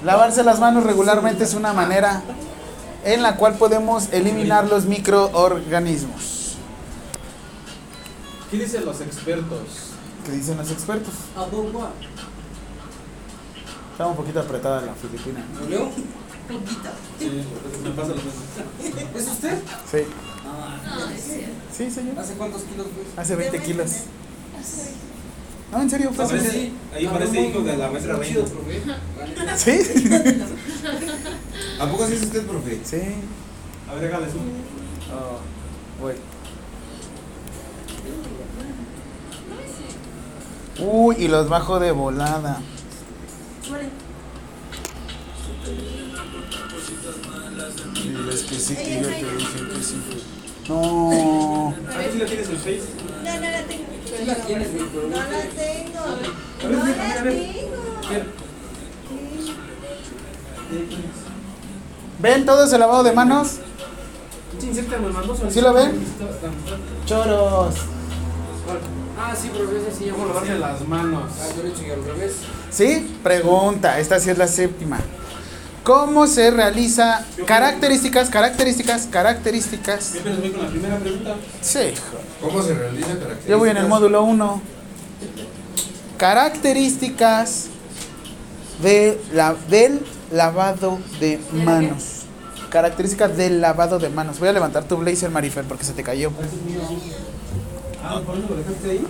Lavarse 0.04 0.44
las 0.44 0.60
manos 0.60 0.84
regularmente 0.84 1.44
es 1.46 1.54
una 1.54 1.72
manera 1.74 2.22
en 3.06 3.22
la 3.22 3.38
cual 3.38 3.56
podemos 3.56 4.10
eliminar 4.12 4.68
los 4.68 4.86
microorganismos. 4.86 6.58
¿Qué 8.52 8.58
dicen 8.58 8.86
los 8.86 9.02
expertos? 9.02 9.62
¿Qué 10.26 10.32
dicen 10.34 10.58
los 10.58 10.70
expertos? 10.72 11.14
Está 13.92 14.08
un 14.08 14.16
poquito 14.16 14.40
apretada 14.40 14.82
la 14.82 14.94
filipina. 14.94 15.44
¿Lo 15.62 15.70
leo? 15.70 15.90
Sí, 17.20 17.46
me 17.84 17.90
pasa 17.92 18.10
lo 18.10 18.16
mismo. 18.16 18.32
¿Es 19.16 19.28
usted? 19.28 19.58
Sí, 19.90 20.00
Ah, 20.46 21.10
sí, 21.76 21.90
señor. 21.90 22.20
¿Hace 22.20 22.34
cuántos 22.34 22.62
kilos? 22.64 22.86
Hace 23.18 23.36
20 23.36 23.62
kilos. 23.64 23.92
No, 25.74 25.82
en 25.82 25.90
serio, 25.90 26.12
fue 26.14 26.24
Aparece- 26.26 26.52
20. 26.52 26.72
ahí 26.96 27.08
parece 27.08 27.42
hijo 27.48 27.62
de 27.62 27.78
la 27.78 27.90
maestra 27.90 28.16
Reina. 28.16 28.40
profe. 28.46 28.82
¿Sí? 29.58 30.10
¿A 31.80 31.88
poco 31.90 32.08
sí 32.08 32.14
es 32.14 32.22
usted, 32.22 32.46
profe? 32.46 32.80
Sí. 32.84 33.02
A 33.90 33.96
ver, 33.96 34.14
hágale 34.14 34.32
su. 34.32 34.38
Oh, 34.38 35.40
voy. 36.00 36.14
Uy, 40.80 41.16
y 41.20 41.28
los 41.28 41.50
bajo 41.50 41.80
de 41.80 41.92
volada. 41.92 42.62
Diles 47.94 48.44
que 48.44 48.56
sí, 48.56 48.76
que 48.76 49.02
yo 49.02 49.08
te 49.08 49.16
dije 49.16 49.68
que 49.76 49.84
sí. 49.84 49.96
No. 50.70 51.74
¿A 51.94 51.98
ver 51.98 52.12
si 52.12 52.18
la 52.20 52.26
tienes 52.26 52.50
en 52.50 52.58
Face? 52.58 52.82
no, 53.24 53.34
no 53.36 53.42
la 53.42 53.64
tengo. 53.64 53.84
Sí 54.18 54.26
la 54.26 54.36
tienes, 54.36 54.74
güey, 54.74 54.86
pero 54.94 55.08
No 55.08 55.18
la 55.18 55.24
tengo. 55.24 56.78
No 56.78 56.86
la 56.86 57.24
tengo. 57.24 58.44
¿Ven 62.20 62.46
todo 62.46 62.64
el 62.64 62.80
lavado 62.80 63.04
de 63.04 63.12
manos? 63.12 63.58
Sí, 64.60 64.68
insértame, 64.68 65.10
mandó 65.10 65.36
¿Sí 65.50 65.62
lo 65.62 65.74
ven? 65.74 66.06
Choros. 67.06 67.76
Ah, 69.20 69.36
sí, 69.36 69.50
profe, 69.50 69.78
ese 69.78 69.98
sí 69.98 70.06
ya 70.06 70.12
¿Cómo 70.12 70.26
me 70.26 70.30
lo 70.30 70.34
lavarse 70.36 70.60
las 70.60 70.88
manos? 70.88 71.32
Ah, 71.42 71.48
yo 71.56 71.64
le 71.64 71.70
he 71.70 71.72
hecho 71.72 71.84
ya 71.86 71.94
al 71.94 72.04
revés. 72.04 72.34
¿Sí? 72.72 73.18
Pregunta, 73.24 74.00
esta 74.00 74.20
sí 74.20 74.30
es 74.30 74.38
la 74.38 74.48
séptima. 74.48 75.00
¿Cómo 75.84 76.28
se 76.28 76.50
realiza 76.50 77.26
características, 77.46 78.30
características, 78.30 79.08
características? 79.08 80.14
Voy 80.24 80.52
con 80.52 80.64
la 80.64 80.70
primera 80.70 80.98
pregunta. 80.98 81.36
Sí, 81.62 81.80
joder. 81.80 82.33
¿Cómo 82.44 82.62
se 82.62 82.74
realiza 82.74 83.08
características? 83.08 83.48
Yo 83.48 83.58
voy 83.58 83.70
en 83.70 83.78
el 83.78 83.88
módulo 83.88 84.24
1. 84.24 84.62
Características 86.18 87.68
de 88.82 89.20
la, 89.32 89.56
del 89.70 90.06
lavado 90.32 91.00
de 91.22 91.40
manos. 91.54 92.24
Características 92.70 93.38
del 93.38 93.62
lavado 93.62 93.98
de 93.98 94.10
manos. 94.10 94.40
Voy 94.40 94.50
a 94.50 94.54
levantar 94.54 94.84
tu 94.84 94.98
blazer, 94.98 95.30
Marifer, 95.30 95.64
porque 95.64 95.86
se 95.86 95.94
te 95.94 96.04
cayó. 96.04 96.32
Ah, 98.04 98.20
¿por 98.26 98.38
eso 98.38 98.48
lo 98.50 98.56
dejaste 98.56 98.92
ahí? 98.92 99.08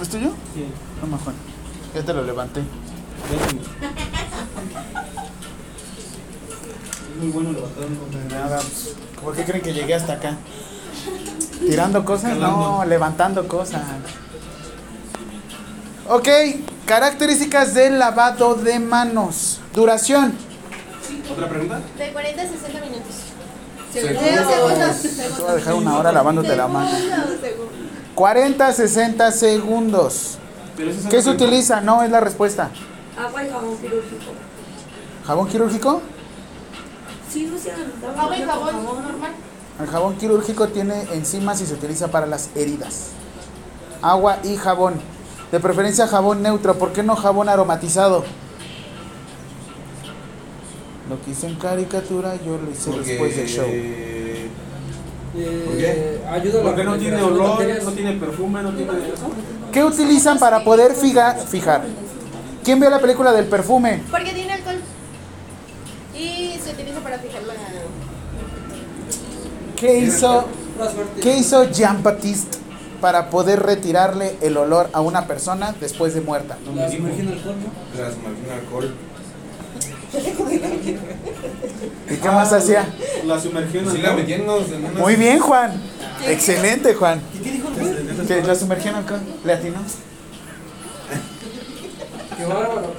¿Es 0.00 0.08
tuyo? 0.08 0.30
Sí. 0.54 0.64
Toma, 1.00 1.18
Juan. 1.18 1.36
Ya 1.94 2.02
te 2.02 2.12
lo 2.12 2.24
levanté. 2.24 2.60
Es 2.60 2.66
muy 7.22 7.28
bueno 7.30 7.52
levantando. 7.52 8.00
Nada, 8.28 8.56
pues, 8.58 8.96
¿por 9.22 9.36
qué 9.36 9.44
creen 9.44 9.62
que 9.62 9.72
llegué 9.72 9.94
hasta 9.94 10.14
acá? 10.14 10.36
¿Tirando 11.60 12.04
cosas? 12.04 12.36
No, 12.36 12.84
levantando 12.84 13.46
cosas. 13.48 13.82
Ok, 16.08 16.28
características 16.86 17.74
del 17.74 17.98
lavado 17.98 18.54
de 18.54 18.78
manos. 18.78 19.60
Duración. 19.74 20.34
¿Otra 21.32 21.48
pregunta? 21.48 21.80
De 21.98 22.12
40 22.12 22.42
a 22.42 22.46
60 22.46 22.80
minutos. 22.80 23.14
Te 23.92 24.02
voy 24.02 25.48
a 25.48 25.54
dejar 25.54 25.74
una 25.74 25.98
hora 25.98 26.12
lavándote 26.12 26.56
la 26.56 26.66
mano. 26.66 26.90
40, 28.14 28.72
60 28.72 29.30
segundos. 29.32 30.38
¿Qué 31.08 31.22
se 31.22 31.30
utiliza? 31.30 31.80
No, 31.80 32.02
es 32.02 32.10
la 32.10 32.20
respuesta. 32.20 32.70
Agua 33.16 33.44
y 33.44 33.50
jabón 33.50 33.76
quirúrgico. 33.78 34.32
¿Jabón 35.26 35.48
quirúrgico? 35.48 36.02
Sí. 37.30 37.50
Agua 38.18 38.36
y 38.36 38.42
jabón 38.42 38.84
normal. 38.84 39.30
El 39.80 39.86
jabón 39.88 40.16
quirúrgico 40.16 40.68
tiene 40.68 41.02
enzimas 41.12 41.60
y 41.60 41.66
se 41.66 41.74
utiliza 41.74 42.08
para 42.08 42.26
las 42.26 42.50
heridas. 42.54 43.08
Agua 44.02 44.38
y 44.44 44.56
jabón. 44.56 44.94
De 45.50 45.58
preferencia 45.58 46.06
jabón 46.06 46.42
neutro. 46.42 46.78
¿Por 46.78 46.92
qué 46.92 47.02
no 47.02 47.16
jabón 47.16 47.48
aromatizado? 47.48 48.24
Lo 51.08 51.20
que 51.22 51.32
hice 51.32 51.48
en 51.48 51.56
caricatura 51.56 52.36
yo 52.36 52.56
lo 52.56 52.70
hice 52.70 52.90
Porque... 52.90 53.10
después 53.10 53.36
del 53.36 53.48
show. 53.48 53.66
Eh, 53.66 54.48
¿Por 55.66 55.76
qué? 55.76 56.20
Ayuda 56.30 56.60
a 56.60 56.62
la 56.62 56.70
Porque 56.70 56.84
no 56.84 56.96
tiene 56.96 57.22
olor, 57.22 57.60
no 57.82 57.92
tiene 57.92 58.12
perfume, 58.12 58.62
no 58.62 58.70
tiene 58.70 58.92
eso. 58.92 59.26
¿Qué 59.72 59.84
utilizan 59.84 60.38
para 60.38 60.62
poder 60.62 60.94
fijar? 60.94 61.36
fijar? 61.40 61.82
¿Quién 62.62 62.78
vio 62.78 62.88
la 62.88 63.00
película 63.00 63.32
del 63.32 63.46
perfume? 63.46 64.02
Porque 64.10 64.32
tiene 64.32 64.52
alcohol. 64.52 64.76
Y 66.16 66.56
se 66.62 66.70
utiliza 66.70 67.00
para 67.00 67.18
fijar 67.18 67.42
la. 67.42 67.54
¿Qué 69.76 69.98
hizo. 69.98 70.46
¿qué 71.22 71.36
hizo 71.36 71.70
Jean-Baptiste 71.70 72.58
para 73.00 73.30
poder 73.30 73.60
retirarle 73.62 74.36
el 74.40 74.56
olor 74.56 74.88
a 74.92 75.00
una 75.00 75.26
persona 75.26 75.74
después 75.80 76.14
de 76.14 76.20
muerta? 76.20 76.56
Dijo. 76.90 77.06
en 77.08 77.28
alcohol, 77.28 77.54
alcohol. 78.52 78.94
¿Y 82.10 82.16
qué 82.16 82.28
más 82.28 82.52
hacía? 82.52 82.86
La 83.26 83.40
sumergió 83.40 83.80
en 83.80 83.88
alcohol. 83.88 84.16
metiéndonos 84.16 84.70
en 84.70 84.84
una... 84.84 85.00
Muy 85.00 85.16
bien, 85.16 85.38
Juan. 85.40 85.72
Excelente, 86.26 86.94
Juan. 86.94 87.20
Que 88.26 88.42
la 88.42 88.54
sumergió 88.54 88.90
en 88.90 88.96
alcohol. 88.96 89.20
¿Le 89.44 89.52
atinó? 89.52 89.80
Qué 92.36 92.44
bárbaro. 92.44 92.94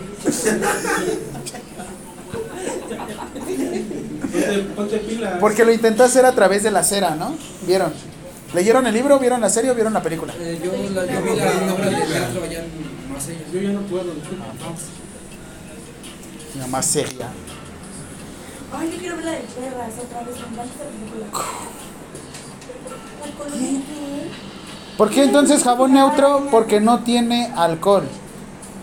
Ponte, 4.41 4.59
ponte 4.75 4.97
pilas. 4.99 5.37
Porque 5.39 5.65
lo 5.65 5.71
intentó 5.71 6.03
hacer 6.03 6.25
a 6.25 6.31
través 6.33 6.63
de 6.63 6.71
la 6.71 6.83
cera, 6.83 7.15
¿no? 7.15 7.35
¿Vieron? 7.65 7.93
¿Leyeron 8.53 8.87
el 8.87 8.93
libro, 8.93 9.19
vieron 9.19 9.41
la 9.41 9.49
serie 9.49 9.71
o 9.71 9.75
vieron 9.75 9.93
la 9.93 10.01
película? 10.01 10.33
Eh, 10.39 10.59
yo, 10.63 10.71
la, 10.93 11.05
yo 11.05 11.21
vi 11.21 11.35
la 11.35 11.73
obra 11.73 11.89
de 11.89 12.05
teatro 12.05 12.43
allá 12.43 12.59
en 12.63 13.11
Marsella. 13.11 13.39
Yo 13.51 13.59
ya 13.61 13.69
no 13.69 13.81
puedo. 13.81 14.13
La 16.59 16.67
más 16.67 16.85
seria. 16.85 17.27
Ay, 18.77 18.91
yo 18.93 18.97
quiero 18.97 19.15
ver 19.17 19.25
la 19.25 19.31
de 19.31 19.37
perras 19.39 19.93
otra 20.01 20.19
vez. 20.21 20.35
Me 20.35 20.47
encanta 20.47 20.73
esa 20.73 20.85
película. 20.89 21.25
¿Por 24.97 25.09
qué 25.09 25.23
entonces 25.23 25.63
jabón 25.63 25.93
neutro? 25.93 26.47
Porque 26.51 26.79
no 26.79 27.03
tiene 27.03 27.51
alcohol. 27.55 28.07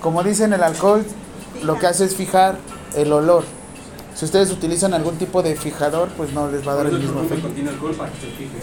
Como 0.02 0.22
dicen, 0.22 0.52
el 0.52 0.62
alcohol 0.62 1.04
lo 1.62 1.78
que 1.78 1.86
hace 1.86 2.04
es 2.04 2.14
fijar 2.14 2.58
el 2.94 3.12
olor. 3.12 3.44
Si 4.14 4.24
ustedes 4.24 4.50
utilizan 4.50 4.94
algún 4.94 5.16
tipo 5.16 5.42
de 5.42 5.56
fijador, 5.56 6.08
pues 6.16 6.32
no 6.32 6.50
les 6.50 6.66
va 6.66 6.72
a 6.72 6.76
dar 6.76 6.86
el 6.86 6.98
mismo 6.98 7.22
efecto. 7.22 7.42
contiene 7.44 7.70
alcohol 7.70 7.94
para 7.94 8.12
que 8.12 8.20
se 8.20 8.26
fije. 8.26 8.58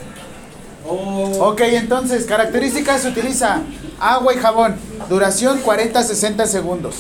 Oh, 0.88 1.50
Ok, 1.50 1.62
entonces, 1.62 2.26
características 2.26 3.02
se 3.02 3.10
utiliza 3.10 3.62
agua 4.00 4.34
y 4.34 4.38
jabón. 4.38 4.76
Duración 5.10 5.62
40-60 5.64 6.46
segundos. 6.46 6.96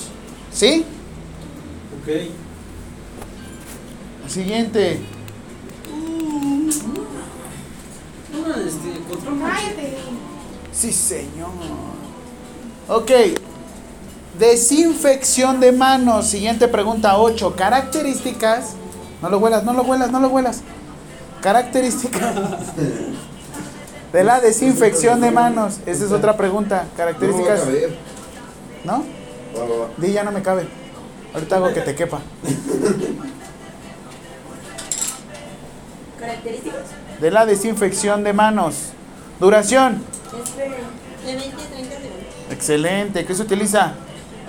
¿Sí? 0.51 0.85
ok. 2.01 2.09
Siguiente. 4.29 4.99
No, 8.31 8.55
este, 8.55 8.99
control. 9.09 9.39
Sí, 10.71 10.91
señor. 10.91 11.49
Ok. 12.87 13.11
Desinfección 14.39 15.59
de 15.59 15.73
manos. 15.73 16.27
Siguiente 16.27 16.69
pregunta 16.69 17.17
8. 17.17 17.55
Características. 17.57 18.75
No 19.21 19.29
lo 19.29 19.37
huelas, 19.37 19.65
no 19.65 19.73
lo 19.73 19.81
huelas, 19.83 20.11
no 20.11 20.21
lo 20.21 20.29
huelas. 20.29 20.61
Características 21.41 22.35
de 24.13 24.23
la 24.23 24.39
desinfección 24.39 25.19
de 25.19 25.31
manos. 25.31 25.79
Esa 25.85 26.05
es 26.05 26.13
otra 26.13 26.37
pregunta. 26.37 26.85
Características. 26.95 27.63
¿No? 28.85 29.03
Di 29.97 30.13
ya 30.13 30.23
no 30.23 30.31
me 30.31 30.41
cabe. 30.41 30.69
Ahorita 31.33 31.57
hago 31.57 31.73
que 31.73 31.81
te 31.81 31.93
quepa. 31.93 32.21
Características. 36.17 36.79
De 37.19 37.29
la 37.29 37.45
desinfección 37.45 38.23
de 38.23 38.31
manos. 38.31 38.93
Duración. 39.41 40.01
De 41.25 41.35
20 41.35 41.61
a 41.61 41.67
30 41.67 41.95
segundos. 41.95 42.51
Excelente. 42.51 43.25
¿Qué 43.25 43.35
se 43.35 43.41
utiliza? 43.41 43.95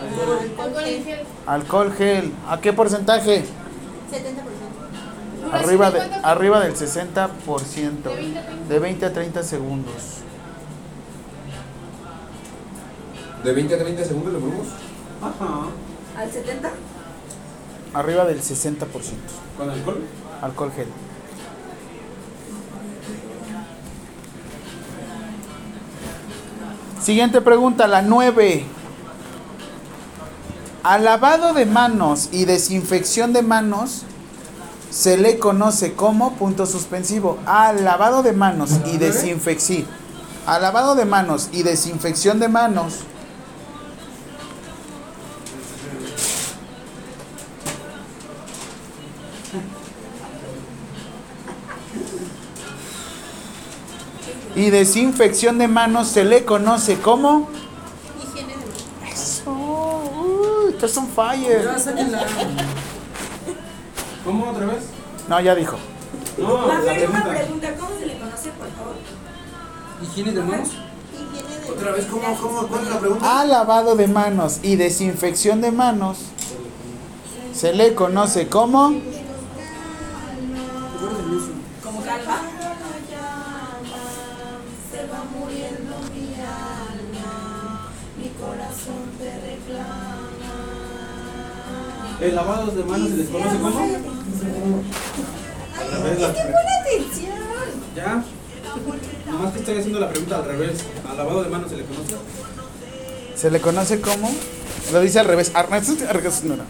Alcohol 0.01 0.85
gel. 1.05 1.27
Alcohol 1.47 1.93
gel. 1.93 2.33
¿A 2.49 2.61
qué 2.61 2.73
porcentaje? 2.73 3.45
70%. 4.11 4.51
Arriba, 6.23 6.61
de, 6.61 6.69
del 6.69 6.77
60%. 6.77 7.29
De 8.03 8.09
20 8.09 8.39
a 8.39 8.43
30. 8.47 8.69
De 8.69 8.79
20 8.79 9.05
a 9.07 9.13
30 9.13 9.43
segundos. 9.43 9.95
De 13.45 13.53
20 13.53 13.75
a 13.75 13.79
30 13.79 14.05
segundos 14.05 14.33
le 14.33 14.39
ponemos. 14.39 14.67
Ajá. 15.23 15.67
Al 16.17 16.31
70. 16.31 16.71
Arriba 17.95 18.25
del 18.25 18.41
60%. 18.41 18.87
¿Con 19.57 19.71
alcohol? 19.71 20.03
Alcohol 20.41 20.73
gel. 20.75 20.89
Siguiente 27.03 27.41
pregunta, 27.41 27.89
la 27.89 28.03
9. 28.03 28.80
Al 30.83 31.05
lavado 31.05 31.53
de 31.53 31.67
manos 31.67 32.29
y 32.33 32.45
desinfección 32.45 33.33
de 33.33 33.43
manos 33.43 34.03
se 34.91 35.17
le 35.19 35.39
conoce 35.39 35.95
como 35.95 36.35
punto 36.35 36.67
suspensivo. 36.67 37.39
Al 37.47 37.85
lavado 37.85 38.23
de 38.23 38.33
manos 38.33 38.71
y 38.93 38.97
desinfección. 38.97 39.87
Al 40.47 40.63
lavado 40.63 40.95
de 40.95 41.05
manos 41.05 41.49
y 41.53 41.63
desinfección 41.63 42.41
de 42.41 42.49
manos 42.49 43.01
y 54.61 54.71
desinfección 54.71 55.59
de 55.59 55.69
manos 55.69 56.09
se 56.09 56.25
le 56.25 56.45
conoce 56.45 56.99
como 57.01 57.49
Higiene 58.23 58.55
de 58.55 58.67
manos. 58.67 59.13
eso. 59.13 59.51
Uy, 59.51 60.70
estás 60.81 60.97
on 60.97 61.09
fire. 61.09 61.63
Ya, 61.63 61.79
sáquenla. 61.79 62.25
¿Cómo 64.25 64.51
otra 64.51 64.67
vez? 64.67 64.85
No, 65.29 65.41
ya 65.41 65.55
dijo. 65.55 65.77
No, 66.39 66.67
La 66.67 66.75
la 66.81 66.93
misma 66.95 67.23
pregunta. 67.23 67.29
pregunta, 67.31 67.75
¿cómo 67.79 67.91
se 67.99 68.07
le 68.07 68.19
conoce, 68.19 68.51
por 68.51 68.69
favor? 68.71 68.95
¿Higiene 70.03 70.33
de 70.33 70.41
manos? 70.43 70.69
Higiene 71.13 71.65
de 71.67 71.71
Otra 71.71 71.93
vez, 71.93 72.07
¿cómo, 72.07 72.23
cómo, 72.41 72.67
cuál 72.69 72.83
es 72.85 72.89
la 72.91 72.99
pregunta? 72.99 73.41
Al 73.41 73.49
lavado 73.51 73.95
de 73.97 74.07
manos 74.09 74.61
y 74.63 74.77
desinfección 74.77 75.61
de 75.61 75.71
manos 75.71 76.19
se 77.53 77.75
le 77.75 77.95
conoce 77.95 78.49
como 78.49 78.95
El 92.21 92.35
lavado 92.35 92.71
de 92.71 92.85
manos 92.85 93.09
se 93.11 93.17
les 93.17 93.29
conoce 93.29 93.57
como. 93.57 93.69
Otra 95.87 95.99
vez 96.05 96.21
la 96.21 96.33
pre- 96.33 96.43
atención. 96.43 97.33
Ya. 97.97 98.23
Nomás 99.31 99.53
que 99.53 99.59
estoy 99.61 99.79
haciendo 99.79 100.01
la 100.01 100.09
pregunta 100.11 100.37
al 100.37 100.45
revés. 100.45 100.81
Al 101.11 101.17
lavado 101.17 101.43
de 101.43 101.49
manos 101.51 101.71
se 101.71 101.77
le 101.77 101.85
conoce. 101.85 102.15
se 103.35 103.51
le 103.51 103.61
conoce 103.61 104.01
como 104.01 104.31
lo 104.93 105.01
dice 105.01 105.19
al 105.21 105.27
revés. 105.27 105.51
No, 106.45 106.57
no. 106.57 106.65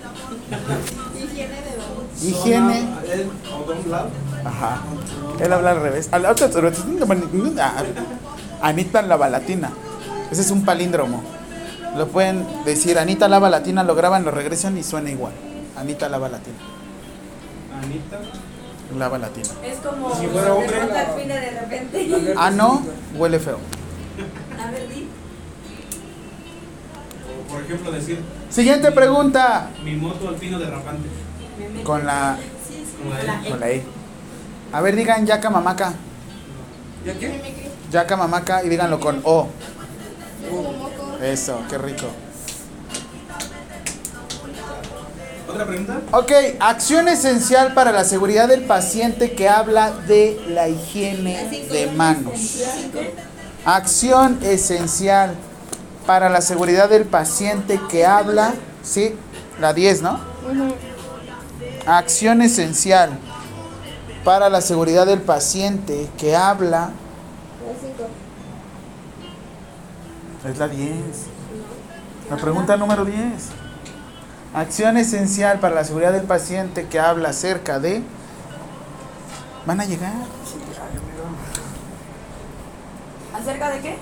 Higiene. 2.22 2.88
Ajá. 4.44 4.82
Él 5.40 5.52
habla 5.52 5.70
al 5.72 5.80
revés. 5.82 6.08
Al- 6.12 6.26
Anita 8.62 9.02
lava 9.02 9.28
latina. 9.28 9.70
Ese 10.30 10.42
es 10.42 10.50
un 10.50 10.64
palíndromo. 10.64 11.22
Lo 11.96 12.06
pueden 12.08 12.46
decir 12.64 12.98
Anita 12.98 13.28
lava 13.28 13.50
latina, 13.50 13.82
lo 13.82 13.94
graban, 13.94 14.24
lo 14.24 14.30
regresan 14.30 14.78
y 14.78 14.82
suena 14.82 15.10
igual. 15.10 15.32
Anita 15.76 16.08
lava 16.08 16.28
latina. 16.28 16.56
Anita. 17.82 18.18
Lava 18.98 19.18
latina. 19.18 19.48
Es 19.64 19.78
como. 19.78 20.14
Si 20.14 20.26
fuera 20.26 20.54
hombre, 20.54 20.70
de 20.70 20.76
pronto 20.78 20.94
la- 20.94 21.00
al 21.00 21.18
fin 21.18 21.28
de 21.28 21.50
repente. 21.60 22.34
Ah, 22.36 22.50
no, 22.50 22.82
huele 23.16 23.38
feo. 23.38 23.58
A 24.60 24.70
ver, 24.70 24.88
di. 24.88 25.08
O 27.28 27.52
por 27.52 27.62
ejemplo 27.62 27.92
decir 27.92 28.20
Siguiente 28.48 28.90
pregunta. 28.92 29.70
mi 29.84 29.94
moto 29.96 30.28
alpino 30.28 30.58
derrapante. 30.58 31.08
Con 31.84 32.04
la, 32.06 32.36
Con 33.02 33.10
la 33.26 33.42
E. 33.46 33.50
con 33.50 33.60
la 33.60 33.70
E. 33.70 33.82
A 34.72 34.80
ver, 34.80 34.96
digan 34.96 35.26
yaca 35.26 35.50
mamaca. 35.50 35.92
¿Ya 37.04 37.14
qué? 37.18 37.40
Yaca 37.90 38.16
mamaca 38.16 38.62
y 38.64 38.68
díganlo 38.68 38.98
con 39.00 39.20
O. 39.24 39.48
como 40.48 40.72
moco. 40.72 41.09
Eso, 41.22 41.60
qué 41.68 41.78
rico. 41.78 42.06
¿Otra 45.48 45.66
pregunta? 45.66 46.00
Ok, 46.12 46.32
acción 46.60 47.08
esencial 47.08 47.74
para 47.74 47.92
la 47.92 48.04
seguridad 48.04 48.48
del 48.48 48.62
paciente 48.62 49.32
que 49.32 49.48
habla 49.48 49.90
de 49.90 50.40
la 50.48 50.68
higiene 50.68 51.48
de 51.70 51.90
manos. 51.90 52.62
Acción 53.64 54.38
esencial 54.42 55.34
para 56.06 56.28
la 56.28 56.40
seguridad 56.40 56.88
del 56.88 57.04
paciente 57.04 57.80
que 57.90 58.06
habla, 58.06 58.54
sí, 58.82 59.14
la 59.60 59.74
10, 59.74 60.02
¿no? 60.02 60.20
Acción 61.86 62.42
esencial 62.42 63.10
para 64.24 64.48
la 64.48 64.60
seguridad 64.60 65.06
del 65.06 65.20
paciente 65.20 66.08
que 66.18 66.36
habla, 66.36 66.90
es 70.48 70.58
la 70.58 70.68
10. 70.68 70.92
La 72.30 72.36
pregunta 72.36 72.76
número 72.76 73.04
10. 73.04 73.16
Acción 74.54 74.96
esencial 74.96 75.60
para 75.60 75.74
la 75.74 75.84
seguridad 75.84 76.12
del 76.12 76.24
paciente 76.24 76.86
que 76.88 76.98
habla 76.98 77.30
acerca 77.30 77.78
de... 77.78 78.02
¿Van 79.66 79.80
a 79.80 79.84
llegar? 79.84 80.12
¿Acerca 83.34 83.70
de 83.70 83.80
qué? 83.80 83.96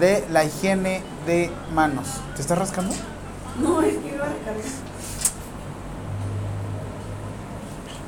De 0.00 0.24
la 0.30 0.44
higiene 0.44 1.02
de 1.26 1.50
manos. 1.74 2.06
¿Te 2.34 2.42
estás 2.42 2.58
rascando? 2.58 2.94
No, 3.62 3.82
es 3.82 3.96
que 3.98 4.08
iba 4.08 4.24
a 4.24 4.28
recargar. 4.28 4.64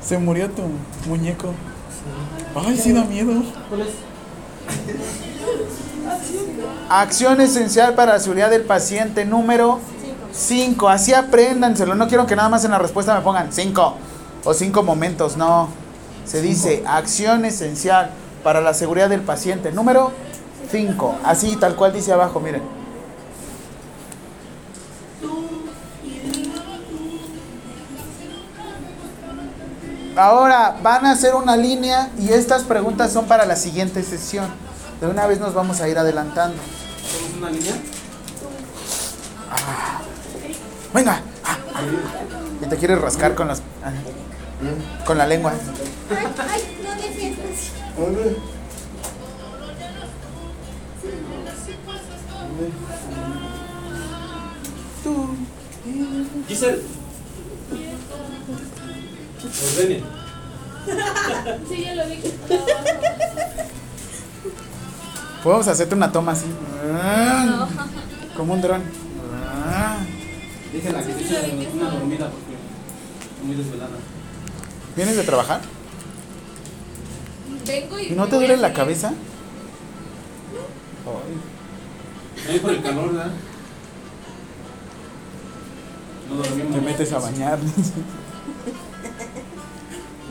Se 0.01 0.17
murió 0.17 0.49
tu 0.49 0.63
muñeco. 1.07 1.53
Ay, 2.55 2.77
sí 2.77 2.93
da 2.93 3.03
miedo. 3.05 3.43
¿Cuál 3.69 3.81
es? 3.81 3.89
Acción 6.89 7.39
esencial 7.41 7.93
para 7.93 8.13
la 8.13 8.19
seguridad 8.19 8.49
del 8.49 8.63
paciente 8.63 9.25
número 9.25 9.79
5. 10.31 10.89
Así 10.89 11.13
apréndanselo. 11.13 11.95
No 11.95 12.07
quiero 12.07 12.25
que 12.25 12.35
nada 12.35 12.49
más 12.49 12.65
en 12.65 12.71
la 12.71 12.79
respuesta 12.79 13.13
me 13.15 13.21
pongan 13.21 13.51
5 13.51 13.95
o 14.43 14.53
5 14.53 14.83
momentos. 14.83 15.37
No. 15.37 15.69
Se 16.25 16.41
dice 16.41 16.83
acción 16.87 17.45
esencial 17.45 18.11
para 18.43 18.61
la 18.61 18.73
seguridad 18.73 19.09
del 19.09 19.21
paciente 19.21 19.71
número 19.71 20.11
5. 20.71 21.15
Así, 21.23 21.55
tal 21.55 21.75
cual 21.75 21.93
dice 21.93 22.13
abajo, 22.13 22.39
miren. 22.39 22.61
Ahora 30.15 30.75
van 30.83 31.05
a 31.05 31.11
hacer 31.11 31.33
una 31.33 31.55
línea 31.55 32.09
y 32.19 32.33
estas 32.33 32.63
preguntas 32.63 33.13
son 33.13 33.25
para 33.25 33.45
la 33.45 33.55
siguiente 33.55 34.03
sesión. 34.03 34.68
De 34.99 35.07
una 35.07 35.27
vez 35.27 35.39
nos 35.39 35.53
vamos 35.53 35.79
a 35.79 35.87
ir 35.87 35.97
adelantando. 35.97 36.57
¿Tenemos 37.11 37.37
una 37.37 37.49
línea? 37.51 37.73
Ah. 39.49 40.01
Venga. 40.93 41.21
Ah. 41.45 41.57
Y 42.61 42.65
te 42.67 42.75
quieres 42.75 42.99
rascar 42.99 43.33
con 43.33 43.47
las 43.47 43.59
ah, 43.83 43.93
con 45.05 45.17
la 45.17 45.25
lengua. 45.25 45.53
Ay, 46.11 46.79
no 46.83 47.01
defiendas. 47.01 47.71
Tú. 55.03 55.35
Giselle. 56.47 56.81
Pues 59.41 59.77
Ordene. 59.77 60.03
Sí, 61.69 61.83
ya 61.85 61.95
lo 61.95 62.05
dije. 62.07 62.33
Podemos 65.43 65.67
hacerte 65.67 65.95
una 65.95 66.11
toma 66.11 66.33
así. 66.33 66.45
Como 68.35 68.53
un 68.53 68.61
dron. 68.61 68.81
Déjenla 70.73 70.99
que 71.03 71.13
se 71.13 71.21
eche 71.21 71.67
una 71.73 71.89
dormida 71.89 72.29
porque 72.29 72.53
estoy 73.31 73.47
muy 73.47 73.55
desvelada. 73.55 73.97
¿Vienes 74.95 75.15
de 75.15 75.23
trabajar? 75.23 75.61
Vengo 77.65 77.99
y. 77.99 78.07
¿Y 78.07 78.11
no 78.11 78.27
te 78.27 78.35
duele 78.35 78.57
la 78.57 78.73
cabeza? 78.73 79.13
Ay, 81.05 82.53
Ahí 82.53 82.59
por 82.59 82.71
el 82.71 82.81
calor, 82.81 83.13
¿verdad? 83.13 83.31
No 86.29 86.35
dormimos. 86.35 86.75
te 86.75 86.81
metes 86.81 87.11
a 87.13 87.19
bañar. 87.19 87.57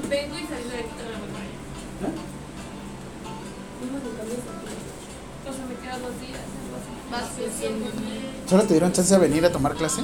Vengo 0.09 0.39
y 0.39 0.47
salgo 0.47 0.71
de 0.71 0.79
aquí 0.79 0.89
toda 0.97 1.11
la 1.11 1.19
mañana. 1.19 1.49
Dos 6.03 6.21
días. 6.21 6.41
Más 7.11 7.23
que. 7.31 8.49
¿Solo 8.51 8.63
te 8.65 8.75
dieron 8.75 8.93
chance 8.93 9.13
de 9.15 9.21
venir 9.21 9.45
a 9.45 9.53
tomar 9.53 9.75
clase? 9.75 10.03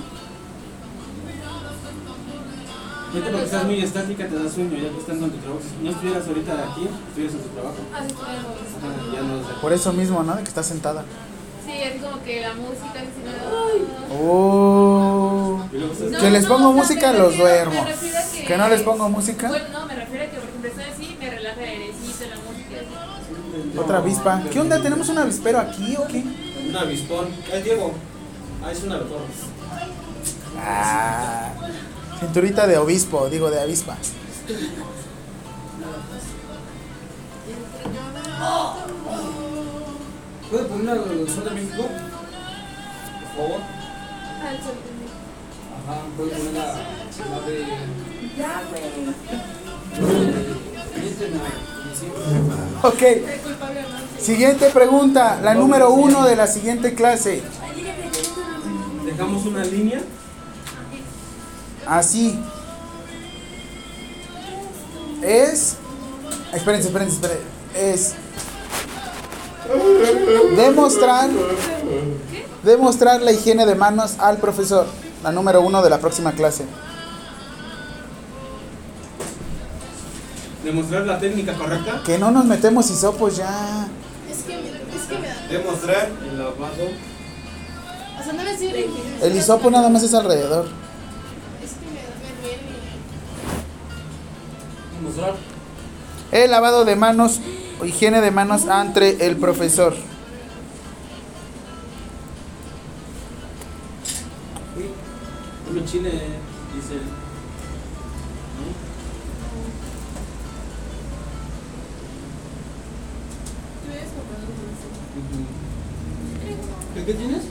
Fíjate 3.12 3.30
porque 3.30 3.44
estás 3.44 3.64
muy 3.64 3.80
estática, 3.80 4.26
te 4.26 4.34
da 4.34 4.50
sueño 4.50 4.76
ya 4.76 4.88
que 4.90 4.98
estás 4.98 5.16
en 5.16 5.30
tu 5.30 5.36
trabajo. 5.38 5.60
Si 5.62 5.84
no 5.84 5.90
estuvieras 5.92 6.26
ahorita 6.26 6.52
aquí, 6.52 6.88
estuvieras 7.08 7.34
en 7.36 7.42
tu 7.42 7.48
trabajo. 7.50 7.76
Así. 7.94 8.14
Ajá, 8.14 9.14
ya 9.14 9.22
no 9.22 9.38
sé. 9.38 9.54
Por 9.60 9.72
eso 9.72 9.92
mismo, 9.92 10.22
¿no? 10.24 10.34
De 10.34 10.42
que 10.42 10.48
estás 10.48 10.66
sentada. 10.66 11.04
Sí, 11.64 11.72
es 11.72 12.02
como 12.02 12.20
que 12.24 12.40
la 12.40 12.54
música 12.54 13.04
no. 14.10 14.16
Oh. 14.20 15.60
Estás- 15.72 16.10
No, 16.10 16.18
Que 16.18 16.30
les 16.30 16.42
no, 16.42 16.48
pongo 16.48 16.68
o 16.70 16.72
sea, 16.72 16.82
música, 16.82 17.12
los 17.12 17.36
refiero- 17.38 17.70
duermo. 17.70 17.86
Que 18.48 18.56
no 18.58 18.68
les 18.68 18.82
pongo 18.82 19.08
música. 19.08 19.48
Bueno, 19.48 19.64
no, 19.72 19.86
me 19.86 19.93
Otra 23.76 23.98
avispa. 23.98 24.42
¿Qué 24.50 24.60
onda? 24.60 24.80
¿Tenemos 24.80 25.08
un 25.08 25.18
avispero 25.18 25.58
aquí 25.58 25.96
o 25.96 26.06
qué? 26.06 26.22
Un 26.68 26.76
avispón. 26.76 27.28
Es 27.52 27.64
Diego. 27.64 27.92
Ah, 28.64 28.72
es 28.72 28.82
un 28.82 28.92
avispón. 28.92 29.18
Ah. 30.58 31.52
Cinturita 32.20 32.66
de 32.66 32.78
obispo, 32.78 33.28
digo 33.28 33.50
de 33.50 33.60
avispa. 33.60 33.96
¿Puede 40.50 40.64
poner 40.64 40.88
algo 40.90 41.06
del 41.06 41.28
Sol 41.28 41.44
de 41.44 41.50
México? 41.50 41.82
Por 41.82 43.46
favor. 43.46 43.60
Ah. 43.60 44.52
Ajá, 45.76 45.96
puede 46.16 46.30
poner 46.30 46.52
la, 46.54 46.66
la 46.66 47.40
de. 47.46 47.66
Ya, 48.38 48.62
güey. 48.70 48.82
Ok. 52.82 53.02
Siguiente 54.18 54.70
pregunta. 54.70 55.38
La 55.42 55.54
número 55.54 55.90
uno 55.90 56.24
de 56.24 56.36
la 56.36 56.46
siguiente 56.46 56.94
clase. 56.94 57.42
Dejamos 59.04 59.44
una 59.46 59.64
línea. 59.64 60.02
Así. 61.86 62.38
Es. 65.22 65.76
Espérense, 66.52 66.88
espérense, 66.88 67.14
espérense. 67.14 67.44
Es. 67.74 68.14
Demostrar. 70.56 71.30
Demostrar 72.62 73.22
la 73.22 73.32
higiene 73.32 73.66
de 73.66 73.74
manos 73.74 74.16
al 74.18 74.38
profesor. 74.38 74.86
La 75.22 75.32
número 75.32 75.60
uno 75.60 75.82
de 75.82 75.90
la 75.90 75.98
próxima 75.98 76.32
clase. 76.32 76.64
Demostrar 80.64 81.06
la 81.06 81.18
técnica 81.18 81.54
correcta. 81.54 82.02
Que 82.04 82.18
no 82.18 82.30
nos 82.30 82.44
metemos 82.46 82.90
hisopos 82.90 83.36
ya. 83.36 83.86
Es 84.30 84.42
que, 84.44 84.54
es 84.54 85.02
que 85.08 85.18
me 85.18 85.28
da. 85.28 85.46
Demostrar 85.48 86.10
el 86.22 86.38
lavado. 86.38 86.88
O 88.18 88.24
sea, 88.24 88.32
no 88.32 88.42
me 88.42 88.56
sirve. 88.56 88.88
El 89.22 89.36
hisopo 89.36 89.70
nada 89.70 89.88
más 89.90 90.02
es 90.02 90.14
alrededor. 90.14 90.68
Es 91.62 91.72
que 91.72 91.86
me 91.90 92.00
da, 92.00 92.08
me 92.22 92.32
duele. 92.42 92.62
Mostrar. 95.02 95.34
El 96.32 96.50
lavado 96.50 96.84
de 96.84 96.96
manos 96.96 97.40
o 97.80 97.84
higiene 97.84 98.20
de 98.20 98.30
manos 98.30 98.66
ante 98.66 99.26
el 99.26 99.36
profesor. 99.36 99.94
Chile, 105.94 106.10
¿Qué, 117.04 117.12
qué 117.12 117.18
tienes? 117.18 117.42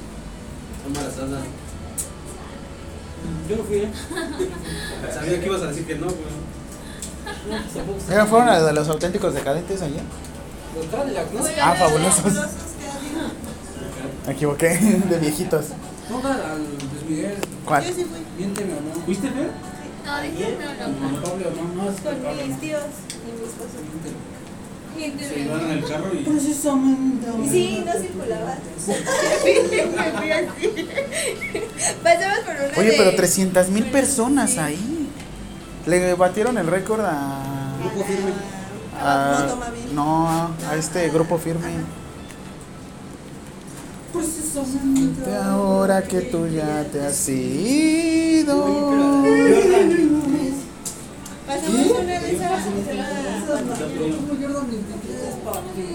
Embarazada. 0.88 1.42
Yo 3.48 3.56
no 3.56 3.64
fui, 3.64 3.78
¿eh? 3.78 3.92
Sabía 5.14 5.40
que 5.40 5.46
ibas 5.46 5.62
a 5.62 5.68
decir 5.68 5.86
que 5.86 5.96
no, 5.96 6.08
güey. 6.08 6.18
No. 7.50 8.14
¿Eran 8.14 8.28
fueron 8.28 8.50
a 8.50 8.72
los 8.72 8.90
auténticos 8.90 9.34
decadentes 9.34 9.82
allá? 9.82 10.02
Los 10.76 10.86
¿no? 11.34 11.48
Ah, 11.62 11.76
fabulosos. 11.78 12.34
Me 14.26 14.34
equivoqué, 14.34 14.70
de 15.10 15.20
viejitos. 15.20 15.66
Ponga 16.10 16.34
al 16.34 16.60
Luis 16.60 17.04
Miguel. 17.08 17.36
¿Cuál? 17.66 17.84
Miénteme 18.38 18.74
o 18.74 18.82
no. 18.82 19.06
¿Fuiste, 19.06 19.30
Fer? 19.30 19.52
No, 20.06 20.18
no, 20.18 21.00
no. 21.00 21.22
Con 21.22 21.32
Pablo 21.32 21.52
no. 21.56 21.84
No, 21.84 21.92
mis 21.92 22.50
no. 22.50 22.58
tíos 22.58 22.84
y 23.10 23.40
mi 23.40 23.46
esposo. 23.48 23.78
Se 24.96 25.40
iban 25.40 25.62
en 25.62 25.72
el 25.72 25.86
carro 25.86 26.12
y. 26.14 26.24
Sí, 27.50 27.84
no 27.86 27.92
circulaba. 27.94 28.56
Me 28.88 30.12
fui 30.12 30.32
así. 30.32 30.88
Pasamos 32.04 32.40
por 32.40 32.56
una 32.56 32.78
Oye, 32.78 32.92
de- 32.92 32.98
pero 32.98 33.16
300 33.16 33.70
mil 33.70 33.86
personas 33.86 34.58
ahí. 34.58 35.10
Le 35.86 36.14
batieron 36.14 36.58
el 36.58 36.68
récord 36.68 37.02
a. 37.02 37.76
Grupo 37.82 38.04
firme. 38.06 38.32
a- 39.02 39.40
Motomami. 39.44 39.80
no, 39.94 40.28
a 40.28 40.76
este 40.78 41.10
grupo 41.10 41.38
firme. 41.38 41.68
De 45.26 45.36
ahora 45.38 46.04
que 46.04 46.22
tú 46.22 46.48
ya 46.48 46.84
te 46.92 47.02
has 47.06 47.28
ido. 47.30 48.64
Pasamos 51.48 51.86
una 51.92 52.20
de 52.20 52.36
esas. 52.36 52.64
Como 52.64 54.34
Jordan 54.42 54.68
23, 54.72 55.36
papi. 55.44 55.88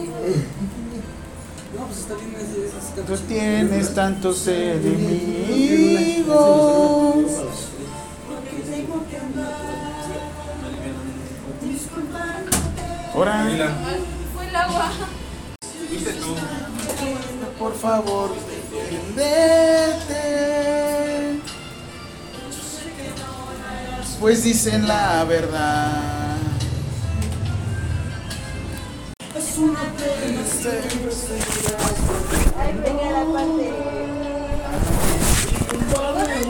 No, 1.77 1.81
pues 1.87 1.99
está 1.99 2.15
bien 2.15 2.35
ese- 2.37 2.67
esas 2.69 2.85
Tú 3.07 3.15
tienes 3.29 3.95
tantos 3.95 4.47
enemigos. 4.47 6.29
Ahora, 13.15 13.45
Mira, 13.45 13.69
Fue 14.35 14.47
el 14.49 14.57
agua. 14.57 14.91
fuiste 15.89 16.13
tú. 16.13 16.35
por 17.59 17.75
favor, 17.75 18.31
vete. 19.17 20.78
Pues 24.21 24.43
dicen 24.43 24.89
la 24.89 25.25
verdad. 25.25 26.37
La 29.35 29.41
parte. 33.33 33.73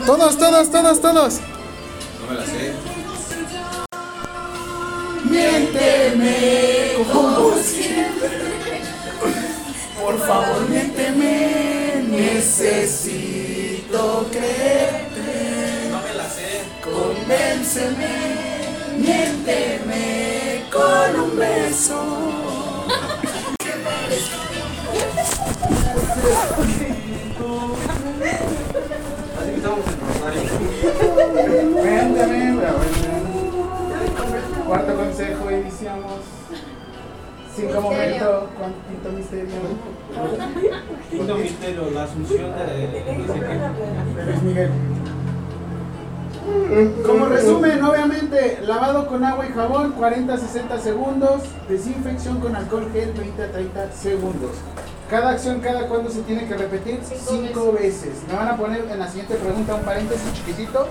Todos, 0.07 0.39
todos, 0.39 0.71
todos, 0.71 1.01
todos. 1.01 1.41
No 2.21 2.27
me 2.31 2.35
la 2.41 2.47
sé. 2.47 2.73
Miénteme 5.29 7.05
como 7.13 7.55
siempre. 7.57 8.31
Por 10.01 10.19
favor, 10.27 10.69
miénteme. 10.71 11.35
Necesito 12.09 14.01
creerte. 14.31 15.08
Convénceme. 16.99 18.15
Miénteme 18.99 20.65
con 20.73 21.21
un 21.21 21.39
beso. 21.39 22.01
Así 28.19 29.51
que 29.51 29.57
estamos 29.57 29.79
en 29.87 30.01
Rosario. 30.09 30.43
Cuéntame, 31.81 32.53
bueno. 32.53 32.75
Cuarto 34.67 34.95
consejo, 34.97 35.51
iniciamos. 35.51 36.13
Cinco 37.55 37.81
momentos, 37.81 38.45
cuarto 38.57 39.09
misterio. 39.17 39.55
Quinto 41.11 41.35
misterio, 41.37 41.91
la 41.93 42.05
asunción 42.05 42.53
de- 42.53 43.15
Luis 44.27 44.43
Miguel. 44.43 44.71
Como 47.05 47.27
resumen, 47.27 47.83
obviamente, 47.83 48.61
lavado 48.63 49.07
con 49.07 49.25
agua 49.25 49.47
y 49.47 49.53
jabón, 49.53 49.93
40 49.93 50.35
a 50.35 50.39
60 50.39 50.79
segundos. 50.81 51.43
Desinfección 51.69 52.41
con 52.41 52.55
alcohol 52.55 52.89
gel, 52.93 53.13
20 53.13 53.43
a 53.43 53.53
30 53.53 53.93
segundos. 53.93 54.53
Cada 55.11 55.31
acción, 55.31 55.61
cada 55.61 55.89
cuándo 55.89 56.11
se 56.11 56.21
tiene 56.23 56.47
que 56.47 56.55
repetir 56.55 57.01
cinco 57.03 57.73
veces. 57.73 58.23
Me 58.29 58.35
van 58.35 58.49
a 58.49 58.57
poner 58.57 58.85
en 58.91 58.99
la 58.99 59.09
siguiente 59.09 59.37
pregunta 59.37 59.75
un 59.75 59.83
paréntesis 59.83 60.33
chiquitito. 60.35 60.87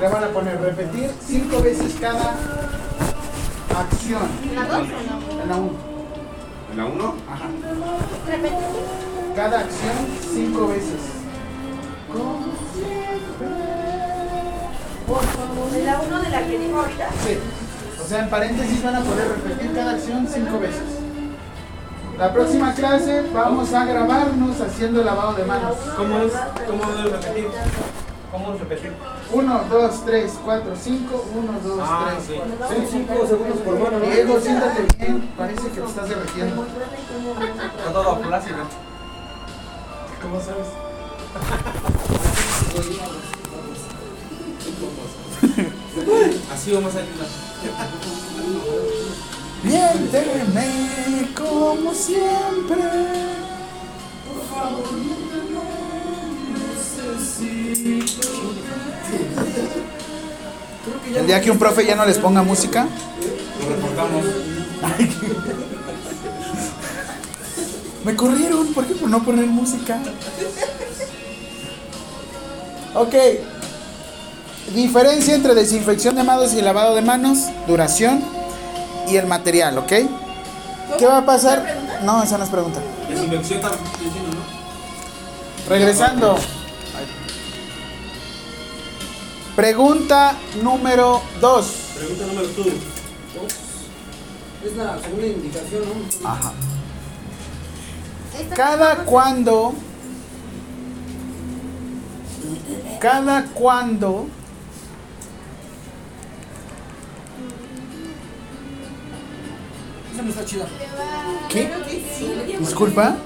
Le 0.00 0.08
van 0.08 0.24
a 0.24 0.28
poner 0.28 0.60
repetir 0.60 1.10
cinco 1.26 1.60
veces 1.60 1.96
cada 2.00 2.36
acción. 3.76 4.22
¿En 4.44 4.54
la 4.54 4.64
dos 4.64 4.78
o 4.78 4.82
no? 4.84 5.42
En 5.42 5.48
la 5.48 5.56
1. 5.56 5.70
¿En 6.70 6.76
la 6.76 6.84
1? 6.84 7.14
Ajá. 7.28 7.44
Repete. 8.28 8.56
Cada 9.34 9.60
acción 9.60 9.94
cinco 10.32 10.68
veces. 10.68 11.00
Favor. 12.08 12.57
De 15.08 15.84
la 15.84 16.00
uno 16.00 16.20
de 16.20 16.28
la 16.28 16.46
que 16.46 16.58
dijo 16.58 16.78
ahorita. 16.78 17.08
Sí. 17.24 17.38
O 18.02 18.06
sea, 18.06 18.24
en 18.24 18.30
paréntesis 18.30 18.82
van 18.84 18.96
a 18.96 19.00
poder 19.00 19.28
repetir 19.28 19.72
cada 19.74 19.92
acción 19.92 20.28
cinco 20.30 20.58
veces. 20.60 20.82
La 22.18 22.32
próxima 22.32 22.74
clase 22.74 23.22
vamos 23.32 23.72
a 23.72 23.84
grabarnos 23.86 24.60
haciendo 24.60 25.02
lavado 25.02 25.32
de 25.34 25.44
manos. 25.44 25.76
¿Cómo 25.96 26.18
es? 26.18 26.32
¿Cómo 26.66 26.92
debo 26.92 27.10
repetir? 27.16 27.48
¿Cómo 28.30 28.52
repetir? 28.52 28.92
1, 29.32 29.64
2, 29.70 30.04
3, 30.04 30.38
4, 30.44 30.72
5, 30.76 31.24
1, 31.34 31.52
2, 31.64 31.80
Ah, 31.82 32.10
3, 32.14 32.24
sí. 32.26 32.34
4. 32.58 32.76
Son 32.76 32.86
5 32.90 33.26
segundos 33.26 33.58
por 33.58 33.78
mano, 33.78 33.98
¿no? 34.00 34.04
Diego, 34.04 34.40
siéntate 34.40 34.86
bien. 34.98 35.30
Parece 35.38 35.62
que 35.68 35.80
te 35.80 35.86
estás 35.86 36.08
derritiendo. 36.08 36.66
Está 36.66 37.92
todo 37.92 38.20
plácido. 38.20 38.58
¿Cómo 40.22 40.40
sabes? 40.40 40.66
Así 46.52 46.72
vamos 46.72 46.90
a 46.90 46.98
salir. 46.98 47.10
Miénteme 49.64 51.28
como 51.34 51.92
siempre. 51.94 52.82
El 61.14 61.26
día 61.26 61.40
que 61.40 61.50
un 61.50 61.58
profe 61.58 61.86
ya 61.86 61.94
no 61.96 62.04
les 62.06 62.18
ponga 62.18 62.42
música, 62.42 62.86
Lo 63.62 63.68
reportamos. 63.74 64.24
me 68.04 68.14
corrieron. 68.14 68.72
¿Por 68.74 68.86
qué 68.86 68.94
por 68.94 69.08
no 69.10 69.22
poner 69.24 69.46
música? 69.46 69.98
Ok. 72.94 73.14
Diferencia 74.74 75.34
entre 75.34 75.54
desinfección 75.54 76.16
de 76.16 76.24
manos 76.24 76.52
y 76.54 76.62
lavado 76.62 76.94
de 76.94 77.02
manos, 77.02 77.46
duración 77.66 78.22
y 79.08 79.16
el 79.16 79.26
material, 79.26 79.78
¿ok? 79.78 79.92
¿Qué 80.98 81.06
va 81.06 81.18
a 81.18 81.26
pasar? 81.26 82.00
No, 82.04 82.22
esa 82.22 82.38
no 82.38 82.44
es 82.44 82.50
pregunta. 82.50 82.80
Desinfección 83.08 83.60
¿no? 83.62 83.68
Regresando. 85.68 86.36
Pregunta 89.56 90.36
número 90.62 91.20
2. 91.40 91.74
Pregunta 91.96 92.26
número 92.26 92.48
2. 92.48 92.66
Es 94.64 94.76
la 94.76 94.98
segunda 95.00 95.26
indicación, 95.26 95.82
¿no? 96.22 96.28
Ajá. 96.28 96.52
Cada 98.54 98.96
cuando. 99.04 99.74
Cada 103.00 103.44
cuando. 103.46 104.28
¿Qué? 111.48 111.70
Disculpa. 112.58 113.16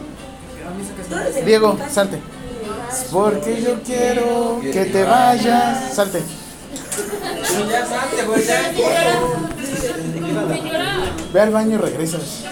Diego, 1.45 1.79
salte. 1.91 2.21
Porque 3.11 3.63
yo 3.63 3.83
quiero 3.83 4.61
que 4.61 4.85
te 4.85 5.03
vayas. 5.05 5.95
Salte. 5.95 6.23
Ya 7.71 7.87
salte. 7.87 8.23
Ve 11.33 11.41
al 11.41 11.51
baño 11.51 11.75
y 11.75 11.79
regresas. 11.79 12.45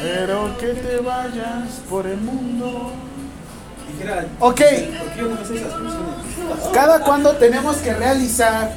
Quiero 0.00 0.58
que 0.58 0.66
te 0.68 0.96
vayas 0.98 1.80
por 1.88 2.06
el 2.06 2.18
mundo. 2.18 2.92
Ok. 4.40 4.62
Cada 6.72 7.00
cuando 7.00 7.36
tenemos 7.36 7.76
que 7.78 7.92
realizar 7.94 8.72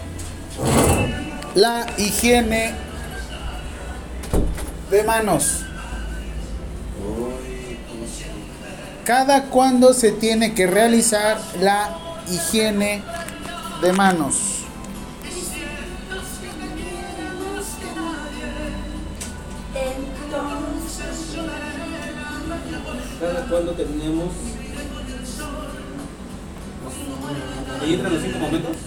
la 1.56 1.86
higiene 1.98 2.74
de 4.90 5.04
manos. 5.04 5.64
Cada 9.06 9.46
cuando 9.46 9.94
se 9.94 10.12
tiene 10.12 10.54
que 10.54 10.68
realizar 10.68 11.40
la 11.60 11.98
higiene 12.30 13.04
de 13.82 13.94
manos. 13.94 14.36
Cada 23.20 23.46
cuando 23.48 23.72
tenemos. 23.74 24.51
¿Ahí 27.82 27.96
entran 27.96 28.14
los 28.14 28.22
cinco 28.22 28.40
momentos? 28.40 28.78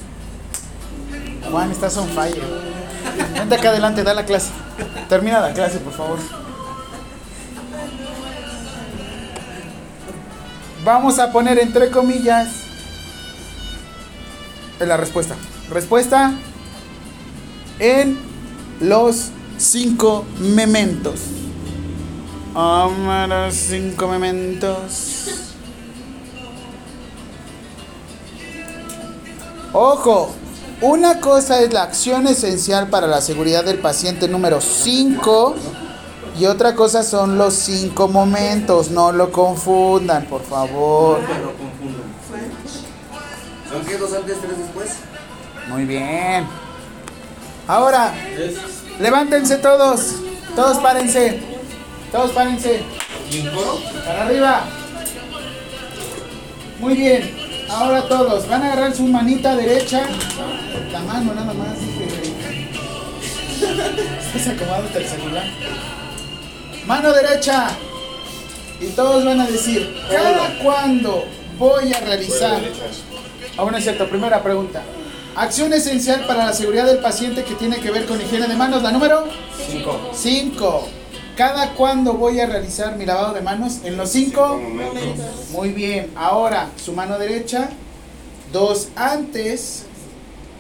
Juan, 1.50 1.70
estás 1.70 1.96
on 1.96 2.08
fire. 2.08 2.42
Vente 3.34 3.54
acá 3.54 3.70
adelante, 3.70 4.02
da 4.04 4.14
la 4.14 4.24
clase. 4.24 4.50
Termina 5.08 5.40
la 5.40 5.52
clase, 5.52 5.78
por 5.78 5.92
favor. 5.92 6.18
Vamos 10.84 11.18
a 11.18 11.32
poner 11.32 11.58
entre 11.58 11.90
comillas 11.90 12.48
la 14.78 14.96
respuesta. 14.96 15.34
Respuesta 15.70 16.32
en 17.78 18.18
los 18.80 19.30
cinco 19.58 20.24
mementos. 20.38 21.20
Vamos 22.52 23.08
a 23.08 23.26
los 23.26 23.54
cinco 23.54 24.08
mementos. 24.08 25.53
Ojo, 29.76 30.32
una 30.82 31.18
cosa 31.18 31.60
es 31.60 31.72
la 31.72 31.82
acción 31.82 32.28
esencial 32.28 32.90
para 32.90 33.08
la 33.08 33.20
seguridad 33.20 33.64
del 33.64 33.80
paciente 33.80 34.28
número 34.28 34.60
5 34.60 35.56
y 36.38 36.46
otra 36.46 36.76
cosa 36.76 37.02
son 37.02 37.38
los 37.38 37.54
cinco 37.54 38.06
momentos. 38.06 38.92
No 38.92 39.10
lo 39.10 39.32
confundan, 39.32 40.26
por 40.26 40.44
favor. 40.44 41.18
¿Son 43.68 43.84
qué? 43.84 43.98
¿Dos 43.98 44.12
antes, 44.12 44.38
tres 44.40 44.58
después? 44.58 44.90
Muy 45.68 45.84
bien. 45.86 46.46
Ahora, 47.66 48.14
levántense 49.00 49.56
todos. 49.56 50.12
Todos 50.54 50.78
párense. 50.78 51.42
Todos 52.12 52.30
párense. 52.30 52.84
Para 54.06 54.26
arriba. 54.26 54.64
Muy 56.78 56.94
bien. 56.94 57.43
Ahora 57.68 58.02
todos 58.02 58.48
van 58.48 58.62
a 58.62 58.72
agarrar 58.72 58.94
su 58.94 59.04
manita 59.04 59.56
derecha. 59.56 60.06
La 60.92 61.00
mano 61.00 61.34
nada 61.34 61.52
más. 61.54 61.76
Estás 64.34 64.54
acomodado 64.54 64.84
el 64.94 65.06
celular. 65.06 65.44
Mano 66.86 67.12
derecha. 67.12 67.68
Y 68.80 68.86
todos 68.88 69.24
van 69.24 69.40
a 69.40 69.46
decir, 69.46 69.96
¿cada 70.10 70.58
cuándo 70.62 71.24
voy 71.58 71.92
a 71.92 72.00
realizar? 72.00 72.60
Aún 73.56 73.74
es 73.74 73.84
cierto, 73.84 74.08
primera 74.08 74.42
pregunta. 74.42 74.82
Acción 75.36 75.72
esencial 75.72 76.24
para 76.26 76.46
la 76.46 76.52
seguridad 76.52 76.86
del 76.86 76.98
paciente 76.98 77.44
que 77.44 77.54
tiene 77.54 77.80
que 77.80 77.90
ver 77.90 78.06
con 78.06 78.20
higiene 78.20 78.46
de 78.46 78.56
manos. 78.56 78.82
La 78.82 78.92
número 78.92 79.24
Cinco. 79.68 80.10
5. 80.12 80.88
¿Cada 81.36 81.74
cuándo 81.74 82.14
voy 82.14 82.38
a 82.38 82.46
realizar 82.46 82.96
mi 82.96 83.06
lavado 83.06 83.34
de 83.34 83.40
manos? 83.40 83.80
En 83.82 83.96
los 83.96 84.10
5 84.10 84.56
momentos. 84.56 85.50
Muy 85.50 85.70
bien. 85.70 86.10
Ahora, 86.14 86.70
su 86.76 86.92
mano 86.92 87.18
derecha. 87.18 87.70
Dos 88.52 88.88
antes. 88.94 89.86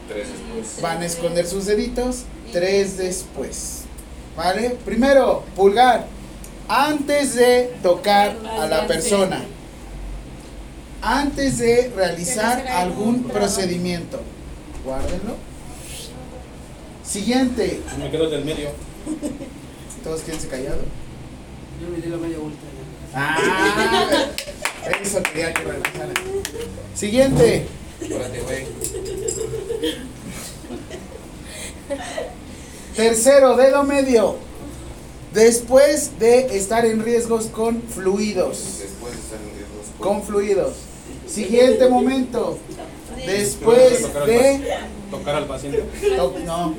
Tres 0.08 0.26
después. 0.28 0.82
Van 0.82 1.00
a 1.00 1.06
esconder 1.06 1.46
sus 1.46 1.66
deditos. 1.66 2.24
Tres 2.52 2.96
después. 2.96 3.84
¿Vale? 4.36 4.76
Primero, 4.84 5.44
pulgar. 5.54 6.06
Antes 6.66 7.36
de 7.36 7.72
tocar 7.80 8.36
a 8.58 8.66
la 8.66 8.88
persona. 8.88 9.44
Antes 11.02 11.58
de 11.58 11.92
realizar 11.94 12.66
algún 12.66 13.24
procedimiento. 13.24 14.20
Guárdenlo. 14.84 15.36
Siguiente. 17.04 17.80
Me 17.96 18.10
quedo 18.10 18.28
del 18.28 18.44
medio. 18.44 18.70
todos 20.02 20.22
quédense 20.22 20.48
callados. 20.48 20.84
Yo 21.80 21.88
me 21.88 22.00
di 22.00 22.08
la 22.08 22.16
media 22.16 22.38
vuelta 22.38 22.60
ya. 22.62 22.84
Ah, 23.16 24.30
eso 25.02 25.22
quería 25.22 25.52
que 25.52 25.62
relajaran. 25.62 26.14
Siguiente. 26.94 27.66
Espérate, 28.00 28.40
güey. 28.40 28.66
Tercero, 32.96 33.56
dedo 33.56 33.84
medio. 33.84 34.36
Después 35.32 36.18
de 36.18 36.56
estar 36.56 36.84
en 36.86 37.04
riesgos 37.04 37.46
con 37.46 37.82
fluidos. 37.82 38.78
Después 38.80 39.14
de 39.14 39.20
estar 39.20 39.38
en 39.40 39.56
riesgos. 39.56 39.86
Con 39.98 40.22
fluidos. 40.22 40.74
Siguiente 41.26 41.88
momento. 41.88 42.58
Después 43.26 44.02
de. 44.26 44.60
Tocar 45.18 45.34
al 45.36 45.46
paciente. 45.46 45.84
to- 46.16 46.34
no. 46.44 46.74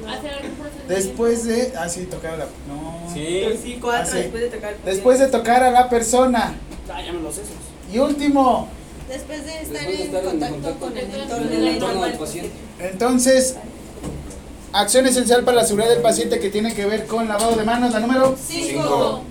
Después 0.88 1.46
de. 1.46 1.74
Ah, 1.78 1.90
sí, 1.90 2.06
tocar 2.06 2.34
a 2.34 2.38
la. 2.38 2.46
No. 2.46 3.14
Sí. 3.14 3.44
Sí, 3.62 3.78
cuatro, 3.82 4.04
Ah, 4.04 4.12
sí. 4.12 4.18
después 4.18 4.42
de 4.44 4.50
tocar. 4.50 4.76
Después 4.86 5.20
de 5.20 5.28
tocar 5.28 5.64
a 5.64 5.72
la 5.72 5.90
persona. 5.90 6.56
Ah, 6.94 7.02
ya 7.02 7.14
me 7.14 7.22
los 7.22 7.34
esos. 7.34 7.48
Y 7.92 8.00
último. 8.00 8.68
Después 9.10 9.46
de 9.46 9.62
estar 9.62 9.72
Después 9.72 9.88
de 9.88 9.94
en 9.96 10.02
estar 10.08 10.24
en 10.24 10.30
contacto 10.30 10.56
contacto 10.56 10.80
con 10.86 10.98
el 10.98 11.06
entorno, 11.22 11.52
El 11.52 11.68
entorno 11.68 12.02
del 12.04 12.14
paciente. 12.18 12.52
Entonces. 12.80 13.56
Acción 14.74 15.08
esencial 15.08 15.44
para 15.46 15.58
la 15.58 15.64
seguridad 15.64 15.90
del 15.90 16.02
paciente 16.02 16.38
que 16.40 16.50
tiene 16.50 16.74
que 16.74 16.86
ver 16.86 17.06
con 17.08 17.28
lavado 17.30 17.56
de 17.56 17.64
manos. 17.64 17.94
La 17.94 18.00
número. 18.02 18.36
Cinco. 18.46 19.22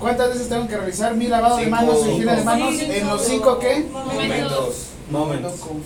¿Cuántas 0.00 0.30
veces 0.30 0.48
tengo 0.48 0.66
que 0.66 0.76
revisar 0.76 1.14
mi 1.14 1.28
lavado 1.28 1.56
de 1.58 1.66
manos 1.68 1.98
y 2.04 2.10
higiene 2.10 2.32
de 2.32 2.38
Cinco. 2.38 2.44
manos? 2.44 2.74
En 2.80 3.06
los 3.08 3.24
cinco 3.24 3.58
qué? 3.60 3.86
Momentos. 3.92 4.74
No 5.10 5.18
Momentos. 5.20 5.52
confundan. 5.52 5.84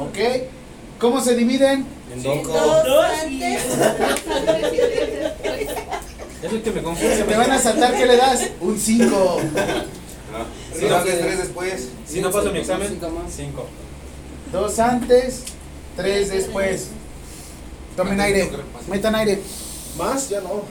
¿Ok? 0.00 0.18
¿Cómo 1.04 1.20
se 1.20 1.36
dividen? 1.36 1.84
En 2.14 2.22
dos. 2.22 2.42
Dos 2.46 3.04
antes. 3.22 3.62
Es 6.42 6.50
el 6.50 6.62
que 6.62 6.70
me 6.70 6.82
confunde. 6.82 7.24
Te 7.24 7.36
van 7.36 7.50
a 7.50 7.58
saltar, 7.58 7.94
¿qué 7.94 8.06
le 8.06 8.16
das? 8.16 8.48
Un 8.58 8.78
5. 8.78 9.40
Ah, 10.34 10.46
Si 10.74 10.86
no 10.86 10.96
haces 10.96 11.20
tres 11.20 11.38
después. 11.40 11.88
Si 12.06 12.22
no 12.22 12.30
paso 12.30 12.50
mi 12.50 12.60
examen, 12.60 12.88
Cinco 12.88 13.10
más. 13.10 13.30
cinco. 13.30 13.66
Dos 14.50 14.78
antes, 14.78 15.42
tres 15.94 16.30
después. 16.30 16.86
Tomen 17.98 18.18
aire, 18.18 18.50
metan 18.88 19.14
aire. 19.14 19.42
Más, 19.98 20.30
ya 20.30 20.40
no. 20.40 20.62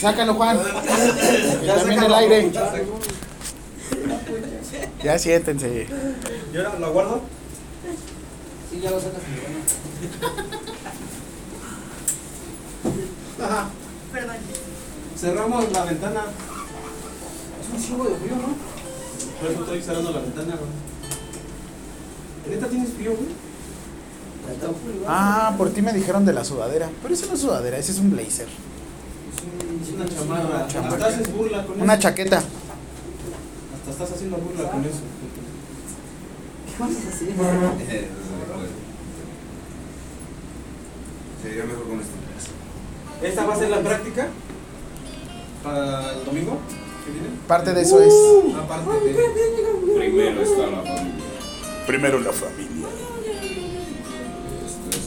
Sácalo, 0.00 0.32
Juan. 0.32 0.60
Ya 1.66 1.74
también 1.74 2.00
sácalo, 2.00 2.18
el 2.18 2.32
aire. 2.32 2.52
Ya 5.04 5.18
siéntense. 5.18 5.86
¿Y 6.54 6.56
ahora 6.56 6.78
la 6.78 6.88
guardo? 6.88 7.20
Sí, 8.70 8.80
ya 8.80 8.90
lo 8.90 9.00
sacas. 9.00 9.20
Bueno. 13.36 13.50
Ajá. 13.50 13.68
Perdón. 14.12 14.36
Cerramos 15.18 15.72
la 15.72 15.84
ventana. 15.84 16.20
Es 17.62 17.68
un 17.74 17.82
chingo 17.84 18.04
de 18.04 18.16
frío, 18.16 18.36
¿no? 18.36 18.54
Por 19.40 19.50
eso 19.50 19.60
estoy 19.62 19.82
cerrando 19.82 20.12
la 20.12 20.20
ventana, 20.20 20.56
güey. 20.56 20.70
¿Neta 22.56 22.68
tienes 22.68 22.90
frío, 22.92 23.10
güey? 23.12 23.28
Ah, 25.06 25.54
por 25.56 25.70
ti 25.70 25.80
me 25.82 25.92
dijeron 25.92 26.24
de 26.24 26.32
la 26.32 26.44
sudadera. 26.44 26.90
Pero 27.02 27.14
eso 27.14 27.26
no 27.26 27.34
es 27.34 27.40
sudadera, 27.40 27.78
ese 27.78 27.92
es 27.92 27.98
un 27.98 28.10
blazer. 28.10 28.48
Es 29.82 29.90
una 29.94 30.08
chamarra. 30.08 30.66
chamarra. 30.66 30.94
Hasta 30.94 31.06
haces 31.06 31.32
burla 31.32 31.64
con 31.64 31.80
Una 31.80 31.94
eso. 31.94 32.02
chaqueta. 32.02 32.38
Hasta 32.38 33.90
estás 33.90 34.10
haciendo 34.12 34.36
burla 34.38 34.70
con 34.70 34.80
eso. 34.84 35.00
¿Qué 36.66 36.82
vas 36.82 36.90
a 36.90 37.08
hacer? 37.08 38.08
Sería 41.42 41.64
mejor 41.64 41.88
con 41.88 42.00
esto. 42.00 42.12
¿Esta 43.22 43.46
va 43.46 43.54
a 43.54 43.58
ser 43.58 43.70
la 43.70 43.80
práctica? 43.80 44.28
¿Para 45.62 46.12
el 46.14 46.24
domingo? 46.24 46.58
¿Qué 47.04 47.12
viene? 47.12 47.28
Parte 47.46 47.72
de 47.74 47.82
eso 47.82 48.00
es. 48.00 48.14
Aparte 48.56 48.90
de. 49.06 49.14
Primero 49.98 50.42
está 50.42 50.66
la 50.66 50.82
familia. 50.82 51.24
Primero 51.86 52.20
la 52.20 52.32
familia. 52.32 52.88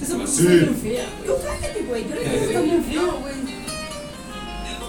Esa 0.01 0.17
cosa 0.17 0.23
está 0.23 0.51
bien 0.51 0.75
fea. 0.75 1.05
Tú 1.25 1.33
cállate, 1.43 1.83
güey. 1.83 2.07
Yo 2.07 2.15
dije 2.15 2.61
bien 2.61 2.83
feo, 2.83 3.17
güey. 3.19 3.53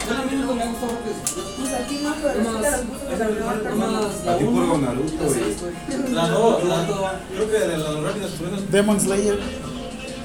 Bueno, 0.06 0.20
a 0.20 0.24
mí 0.26 0.36
nunca 0.36 0.54
me 0.54 0.72
porque 0.74 1.12
Pues 1.58 1.72
aquí 1.72 2.00
no, 2.02 2.14
pero 2.22 2.42
la 2.42 2.60
la 2.60 4.32
A 4.32 4.38
ti 4.38 4.44
puro 4.44 4.78
Naruto, 4.78 5.16
la 5.16 5.28
güey. 5.28 6.12
La 6.12 6.28
dos, 6.28 6.64
la 6.64 6.84
dos. 6.84 7.10
Creo 7.34 7.50
que 7.50 7.58
de 7.58 7.78
las 7.78 8.02
rápidas. 8.02 8.70
Demon 8.70 9.00
Slayer. 9.00 9.38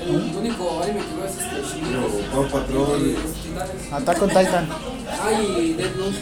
El 0.10 0.36
único 0.36 0.82
anime 0.82 1.01
que 1.01 1.16
veo 1.16 1.26
es 1.26 1.38
este 1.38 1.62
Shingeki. 1.62 2.24
Paw 2.34 2.47
Patrol. 2.47 3.16
Attack 3.91 4.22
on 4.24 4.30
Titan. 4.30 4.70
Ay, 5.24 5.74
Death 5.74 5.95
Note. 5.95 6.18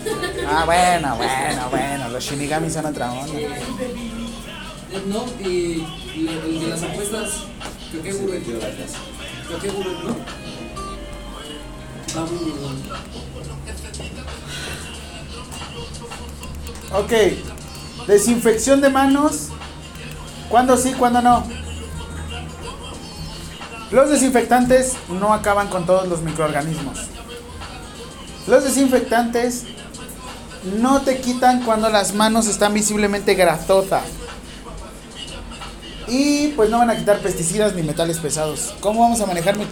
Ah, 0.46 0.64
bueno, 0.66 1.16
bueno, 1.16 1.70
bueno. 1.70 2.10
Los 2.10 2.24
Shinigami 2.24 2.70
son 2.70 2.86
otra 2.86 3.12
onda. 3.14 3.34
Death 3.34 5.06
Note 5.06 5.44
y 5.44 5.88
y 6.16 6.28
el 6.28 6.60
de 6.60 6.68
las 6.68 6.84
apuestas. 6.84 7.44
Kyokeguru. 7.92 8.34
Kyokeguru, 9.48 9.92
¿no? 9.92 10.16
Está 12.06 12.22
muy 12.22 12.52
bueno. 12.52 12.80
Ok. 16.94 18.08
Desinfección 18.08 18.82
de 18.82 18.90
manos. 18.90 19.50
¿Cuándo 20.50 20.76
sí, 20.76 20.94
cuándo 20.94 21.22
no? 21.22 21.44
Los 23.92 24.10
desinfectantes 24.10 24.94
no 25.10 25.34
acaban 25.34 25.70
con 25.70 25.86
todos 25.86 26.08
los 26.08 26.22
microorganismos. 26.22 27.00
Los 28.48 28.64
desinfectantes 28.64 29.64
no 30.80 31.02
te 31.02 31.20
quitan 31.22 31.64
cuando 31.64 31.90
las 31.90 32.14
manos 32.14 32.48
están 32.48 32.74
visiblemente 32.74 33.36
grasosas. 33.36 34.04
Y 36.10 36.50
pues 36.50 36.70
no 36.70 36.78
van 36.78 36.90
a 36.90 36.96
quitar 36.96 37.20
pesticidas 37.20 37.76
ni 37.76 37.84
metales 37.84 38.20
pesados. 38.20 38.74
¿Cómo 38.80 39.02
vamos 39.02 39.20
a 39.20 39.26
manejar 39.26 39.58
me- 39.58 39.66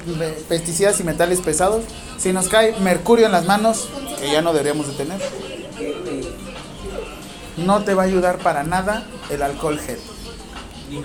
pesticidas 0.49 0.99
y 0.99 1.03
metales 1.03 1.39
pesados? 1.39 1.83
Si 2.17 2.33
nos 2.33 2.49
cae 2.49 2.75
mercurio 2.81 3.25
en 3.25 3.31
las 3.31 3.45
manos, 3.45 3.87
que 4.19 4.29
ya 4.31 4.41
no 4.41 4.51
deberíamos 4.51 4.87
de 4.87 4.93
tener. 4.93 5.21
No 7.57 7.83
te 7.83 7.93
va 7.93 8.03
a 8.03 8.05
ayudar 8.05 8.39
para 8.39 8.63
nada 8.63 9.05
el 9.29 9.41
alcohol 9.41 9.79
gel. 9.79 9.99
Ni. 10.89 10.97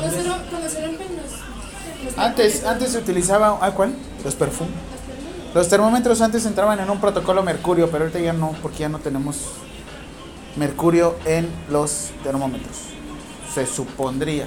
Los. 0.00 0.14
los 0.14 2.18
Antes, 2.18 2.64
antes 2.64 2.92
se 2.92 2.98
utilizaba, 2.98 3.58
¿ah, 3.60 3.70
cuál? 3.72 3.94
Los 4.24 4.34
perfumes. 4.34 4.74
Los 5.54 5.68
termómetros 5.68 6.20
antes 6.20 6.44
entraban 6.44 6.78
en 6.80 6.90
un 6.90 7.00
protocolo 7.00 7.42
mercurio, 7.42 7.90
pero 7.90 8.04
ahorita 8.04 8.20
ya 8.20 8.32
no, 8.32 8.54
porque 8.60 8.80
ya 8.80 8.88
no 8.88 8.98
tenemos 8.98 9.36
mercurio 10.56 11.16
en 11.24 11.48
los 11.70 12.10
termómetros. 12.22 12.76
Se 13.54 13.66
supondría. 13.66 14.46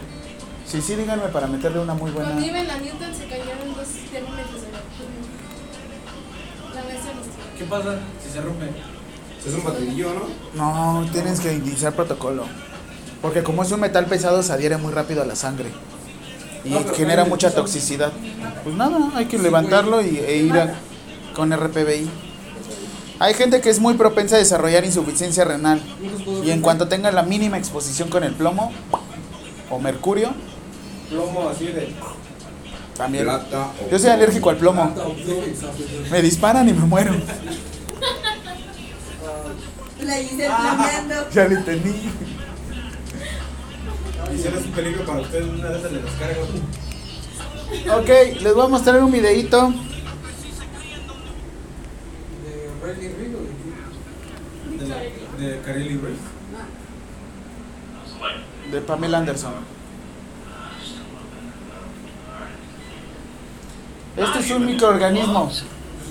Sí, 0.68 0.82
sí, 0.82 0.96
díganme 0.96 1.30
para 1.30 1.48
meterle 1.48 1.80
una 1.80 1.96
muy 1.96 2.12
buena. 2.12 2.30
Cuando 2.30 2.46
iba 2.46 2.60
en 2.60 2.68
la 2.68 2.78
Newton 2.78 3.16
se 3.16 3.26
cayeron 3.26 3.74
dos 3.76 3.88
termómetros 4.12 4.62
de 4.62 4.72
La. 4.72 4.80
¿Qué 7.58 7.66
pasa 7.66 8.00
si 8.24 8.32
se 8.32 8.42
rompe? 8.42 8.70
Es 9.46 9.54
un 9.54 9.64
baterillo, 9.64 10.14
¿no? 10.14 11.02
No, 11.04 11.12
tienes 11.12 11.40
que 11.40 11.54
iniciar 11.54 11.94
protocolo. 11.94 12.46
Porque 13.22 13.44
como 13.44 13.64
es 13.64 13.72
un 13.72 13.80
metal 13.82 14.06
pesado, 14.06 14.42
se 14.44 14.54
adhiere 14.54 14.78
muy 14.78 14.94
rápido 14.94 15.22
a 15.22 15.26
la 15.26 15.36
sangre. 15.36 15.70
Y 16.64 16.70
No, 16.70 16.84
genera 16.94 17.26
mucha 17.26 17.54
toxicidad. 17.54 18.12
Pues 18.64 18.76
nada, 18.76 19.12
hay 19.16 19.26
que 19.26 19.38
levantarlo 19.38 20.02
y, 20.02 20.18
e 20.20 20.38
ir 20.38 20.54
a- 20.58 20.74
con 21.36 21.52
RPBI. 21.54 22.10
Hay 23.20 23.34
gente 23.34 23.60
que 23.62 23.70
es 23.70 23.80
muy 23.80 23.96
propensa 23.96 24.36
a 24.36 24.40
desarrollar 24.40 24.86
insuficiencia 24.86 25.44
renal. 25.44 25.82
Y 26.44 26.52
en 26.52 26.62
cuanto 26.62 26.88
tenga 26.88 27.12
la 27.12 27.24
mínima 27.24 27.58
exposición 27.58 28.10
con 28.10 28.24
el 28.24 28.34
plomo 28.34 28.72
o 29.70 29.80
mercurio, 29.80 30.34
Plomo 31.10 31.50
así 31.50 31.66
de. 31.68 31.94
también. 32.96 33.28
Yo 33.92 34.00
soy 34.00 34.10
alérgico 34.10 34.50
al 34.50 34.58
plomo. 34.58 34.94
Me 36.12 36.22
disparan 36.22 36.70
y 36.70 36.74
me 36.74 36.86
muero. 36.86 37.14
Planeando. 39.98 41.30
Ya 41.34 41.46
lo 41.46 41.58
entendí. 41.58 41.94
Y 44.34 44.38
si 44.38 44.48
eres 44.48 44.66
un 44.66 44.72
peligro 44.72 45.06
para 45.06 45.22
ustedes, 45.22 45.46
una 45.46 45.70
vez 45.70 45.82
se 45.82 45.92
le 45.92 46.02
descargo. 46.02 46.42
Ok, 48.00 48.10
les 48.42 48.54
voy 48.54 48.66
a 48.66 48.68
mostrar 48.68 49.04
un 49.04 49.12
videito 49.12 49.72
De 52.44 52.72
Riley 52.84 53.10
Reid 53.14 53.36
o 53.36 53.40
de? 54.78 55.46
De, 55.46 55.52
de 55.52 55.62
Carelli 55.62 55.98
Ray. 55.98 56.18
de 58.72 58.82
Pamela 58.82 59.20
Anderson. 59.20 59.54
Este 64.18 64.40
es 64.40 64.52
un 64.52 64.66
microorganismo. 64.66 65.52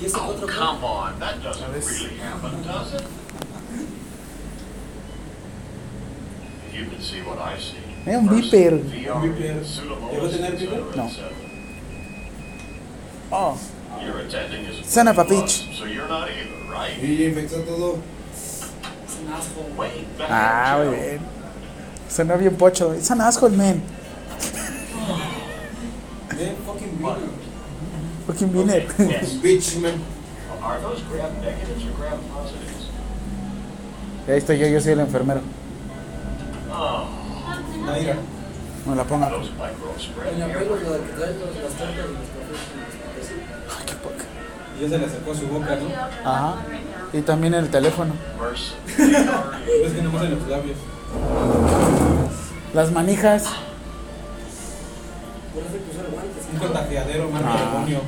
Y 0.01 0.07
ese 0.07 0.17
otro 0.17 0.47
A 0.49 0.73
ver. 1.73 1.83
You 6.73 6.87
can 6.87 7.03
see 7.03 7.23
what 7.23 7.39
I 7.39 7.59
see. 7.59 7.88
Es 8.09 8.17
un 8.17 8.29
viper. 8.29 8.73
Un 8.75 9.23
viper. 9.23 9.65
Pseudomonas, 9.65 10.13
¿Llegó 10.13 10.27
a 10.27 10.31
tener 10.31 10.57
viper? 10.57 10.97
No. 10.97 11.11
Oh, 13.31 13.57
Son 14.87 15.09
of 15.09 15.19
a 15.19 15.25
bitch. 15.25 15.69
Y 17.03 17.25
infectó 17.25 17.57
todo. 17.61 17.93
Un 17.95 18.01
Ah, 20.29 20.83
muy 20.83 20.95
bien. 20.97 21.21
Sonó 22.09 22.39
bien 22.39 22.57
pocho. 22.57 22.95
Es 22.95 23.11
an 23.11 23.21
asshole, 23.21 23.55
man. 23.57 23.83
Eh, 26.41 26.55
fucking. 26.65 26.99
Fucking 28.27 28.57
winner. 28.57 28.87
Yes. 28.99 29.35
Bitch, 29.43 29.77
man. 29.81 30.01
Are 30.63 30.81
those 30.81 31.03
gram 31.11 31.31
negatives 31.43 31.85
or 31.85 31.93
gram 31.99 32.19
positives? 32.33 32.89
Ahí 34.27 34.39
estoy 34.39 34.59
yo, 34.59 34.67
yo 34.69 34.81
soy 34.81 34.93
el 34.93 35.01
enfermero. 35.01 35.41
Oh, 36.71 37.07
Naira. 37.91 38.17
No 38.87 38.95
la 38.95 39.05
ponga. 39.05 39.29
Doña 39.29 40.47
here. 40.47 40.55
Pelo, 40.59 40.77
la 40.77 40.99
que 40.99 41.13
trae 41.13 41.35
los- 41.35 41.57
las 41.57 41.73
tortas 41.75 41.95
y 41.95 41.97
los 41.99 42.29
cafés. 42.35 43.87
Qué 43.87 43.95
poca. 43.97 44.25
Y 44.79 44.83
ya 44.83 44.89
se 44.89 44.99
le 44.99 45.05
acercó 45.07 45.33
a 45.33 45.35
su 45.35 45.47
boca, 45.49 45.77
¿no? 45.77 46.31
Ajá. 46.31 46.57
Y 47.13 47.21
también 47.23 47.55
el 47.55 47.69
teléfono. 47.71 48.15
Es 48.89 49.93
que 49.93 50.03
nomás 50.03 50.23
en 50.25 50.31
los 50.39 50.49
labios. 50.49 50.77
Las 52.75 52.91
manijas. 52.93 53.45
Por 55.55 55.63
eso 55.63 55.73
hay 55.75 55.81
que 55.81 55.91
usar 55.91 56.07
guantes. 56.11 56.45
Un 56.53 56.59
contagiadero, 56.59 57.31
mano, 57.31 57.47
Ah. 57.51 57.73
demonio. 57.73 58.01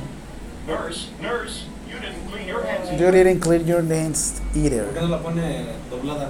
Nurse, 0.67 1.09
nurse, 1.19 1.65
you 1.89 1.97
didn't 1.99 2.29
clean 2.31 2.47
your 2.47 2.61
hands. 2.65 2.91
You 2.99 3.11
didn't 3.11 3.39
clear 3.41 3.61
your 3.63 3.83
nails 3.83 4.33
¿Por 4.53 4.53
qué 4.53 4.59
either. 4.67 4.87
no 5.01 5.07
la 5.07 5.19
pone 5.19 5.65
doblada? 5.89 6.29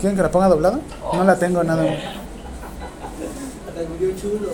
¿Quieren 0.00 0.16
que 0.16 0.22
la 0.22 0.30
ponga 0.30 0.48
doblada? 0.48 0.80
No 1.12 1.24
la 1.24 1.36
tengo 1.38 1.62
nada. 1.62 1.84
Chulo, 4.20 4.50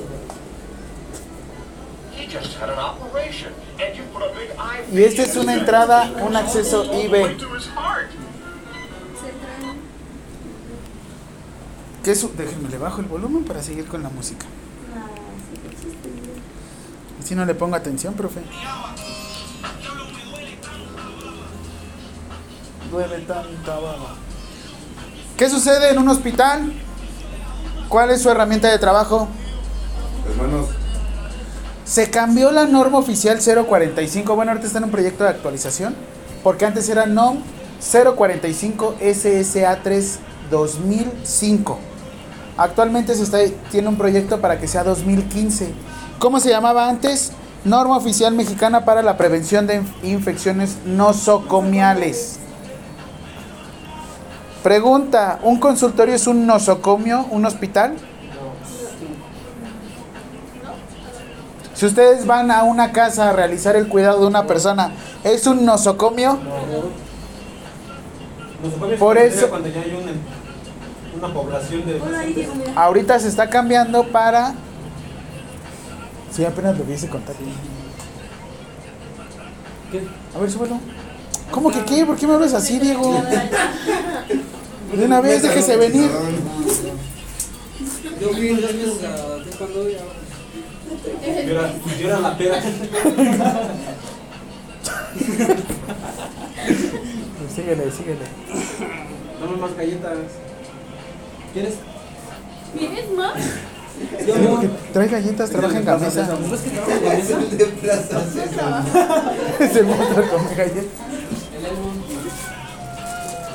Y 4.92 5.02
esta 5.02 5.22
es 5.22 5.36
una 5.36 5.54
entrada, 5.54 6.10
un 6.24 6.36
acceso 6.36 6.84
IB. 6.84 7.36
¿Qué 12.04 12.12
es? 12.12 12.20
su- 12.20 12.30
Déjenme 12.36 12.68
le 12.68 12.78
bajo 12.78 13.00
el 13.00 13.06
volumen 13.06 13.44
para 13.44 13.62
seguir 13.62 13.86
con 13.86 14.02
la 14.02 14.08
música. 14.10 14.46
Si 17.24 17.34
no 17.34 17.44
le 17.44 17.54
pongo 17.56 17.74
atención, 17.74 18.14
profe. 18.14 18.40
Duele 22.92 23.18
tanta 23.22 23.74
baba. 23.74 24.14
¿Qué 25.36 25.50
sucede 25.50 25.90
en 25.90 25.98
un 25.98 26.08
hospital? 26.08 26.72
¿Cuál 27.88 28.10
es 28.10 28.22
su 28.22 28.30
herramienta 28.30 28.68
de 28.70 28.78
trabajo? 28.78 29.28
Hermanos, 30.28 30.66
Se 31.84 32.10
cambió 32.10 32.50
la 32.50 32.66
norma 32.66 32.98
oficial 32.98 33.38
045. 33.38 34.34
Bueno, 34.34 34.50
ahorita 34.52 34.66
está 34.66 34.78
en 34.78 34.84
un 34.84 34.90
proyecto 34.90 35.24
de 35.24 35.30
actualización. 35.30 35.94
Porque 36.42 36.64
antes 36.66 36.88
era 36.88 37.06
NOM 37.06 37.38
045 38.16 38.96
SSA 39.00 39.82
3 39.82 40.18
2005. 40.50 41.78
Actualmente 42.56 43.14
se 43.14 43.22
está, 43.24 43.38
tiene 43.70 43.88
un 43.88 43.96
proyecto 43.96 44.40
para 44.40 44.58
que 44.58 44.66
sea 44.68 44.82
2015. 44.84 45.72
¿Cómo 46.18 46.40
se 46.40 46.48
llamaba 46.50 46.88
antes? 46.88 47.32
Norma 47.64 47.96
oficial 47.96 48.32
mexicana 48.34 48.84
para 48.84 49.02
la 49.02 49.16
prevención 49.16 49.66
de 49.66 49.82
inf- 49.82 49.92
infecciones 50.04 50.76
nosocomiales. 50.84 52.38
Pregunta, 54.66 55.38
¿un 55.44 55.60
consultorio 55.60 56.16
es 56.16 56.26
un 56.26 56.44
nosocomio, 56.44 57.24
un 57.30 57.46
hospital? 57.46 57.94
Si 61.72 61.86
ustedes 61.86 62.26
van 62.26 62.50
a 62.50 62.64
una 62.64 62.90
casa 62.90 63.28
a 63.28 63.32
realizar 63.32 63.76
el 63.76 63.86
cuidado 63.86 64.22
de 64.22 64.26
una 64.26 64.48
persona, 64.48 64.90
¿es 65.22 65.46
un 65.46 65.64
nosocomio? 65.64 66.40
Por 68.98 69.18
eso- 69.18 69.48
Cuando 69.50 69.68
ya 69.68 69.82
hay 69.82 69.92
una, 70.02 71.26
una 71.26 71.32
población 71.32 71.86
de. 71.86 72.02
Ahorita 72.74 73.20
se 73.20 73.28
está 73.28 73.48
cambiando 73.48 74.08
para... 74.08 74.52
Si 76.32 76.44
apenas 76.44 76.76
lo 76.76 76.82
hubiese 76.82 77.08
contado. 77.08 77.38
¿Qué? 79.92 80.08
A 80.34 80.40
ver, 80.40 80.50
súbelo. 80.50 80.80
¿Cómo 81.52 81.70
que 81.70 81.84
qué? 81.84 82.04
¿Por 82.04 82.16
qué 82.16 82.26
me 82.26 82.34
hablas 82.34 82.52
así, 82.52 82.80
Diego? 82.80 83.22
De 84.94 85.04
una 85.04 85.20
vez, 85.20 85.42
déjese 85.42 85.76
venir. 85.76 86.10
Yo 88.20 88.28
fui 88.30 88.48
dos 88.48 88.72
meses 88.74 89.04
a 89.04 89.42
taekwondo 89.44 89.88
y 89.90 89.94
ahora- 89.94 90.14
Llora, 91.46 91.72
llora 92.00 92.20
la 92.20 92.36
pera. 92.38 92.62
Síguele, 97.54 97.90
síguele. 97.90 98.24
Dame 99.40 99.56
más 99.56 99.76
galletas. 99.76 100.18
¿Quieres? 101.52 101.74
¿Tienes 102.78 103.10
más? 103.12 103.34
Digo 104.26 104.60
que 104.60 104.68
trae 104.92 105.08
galletas, 105.08 105.50
trabaja 105.50 105.78
en 105.78 105.84
camisa. 105.84 106.28
¿Ves 106.50 106.60
que 106.60 106.70
trabajo 106.70 106.92
en? 106.92 107.42
El 107.52 107.58
de 107.58 107.64
Plaza. 107.66 108.20
Se 109.72 109.82
monta 109.82 110.22
con 110.28 110.44
galletas. 110.56 110.84
El 111.56 111.64
Elmo. 111.66 111.92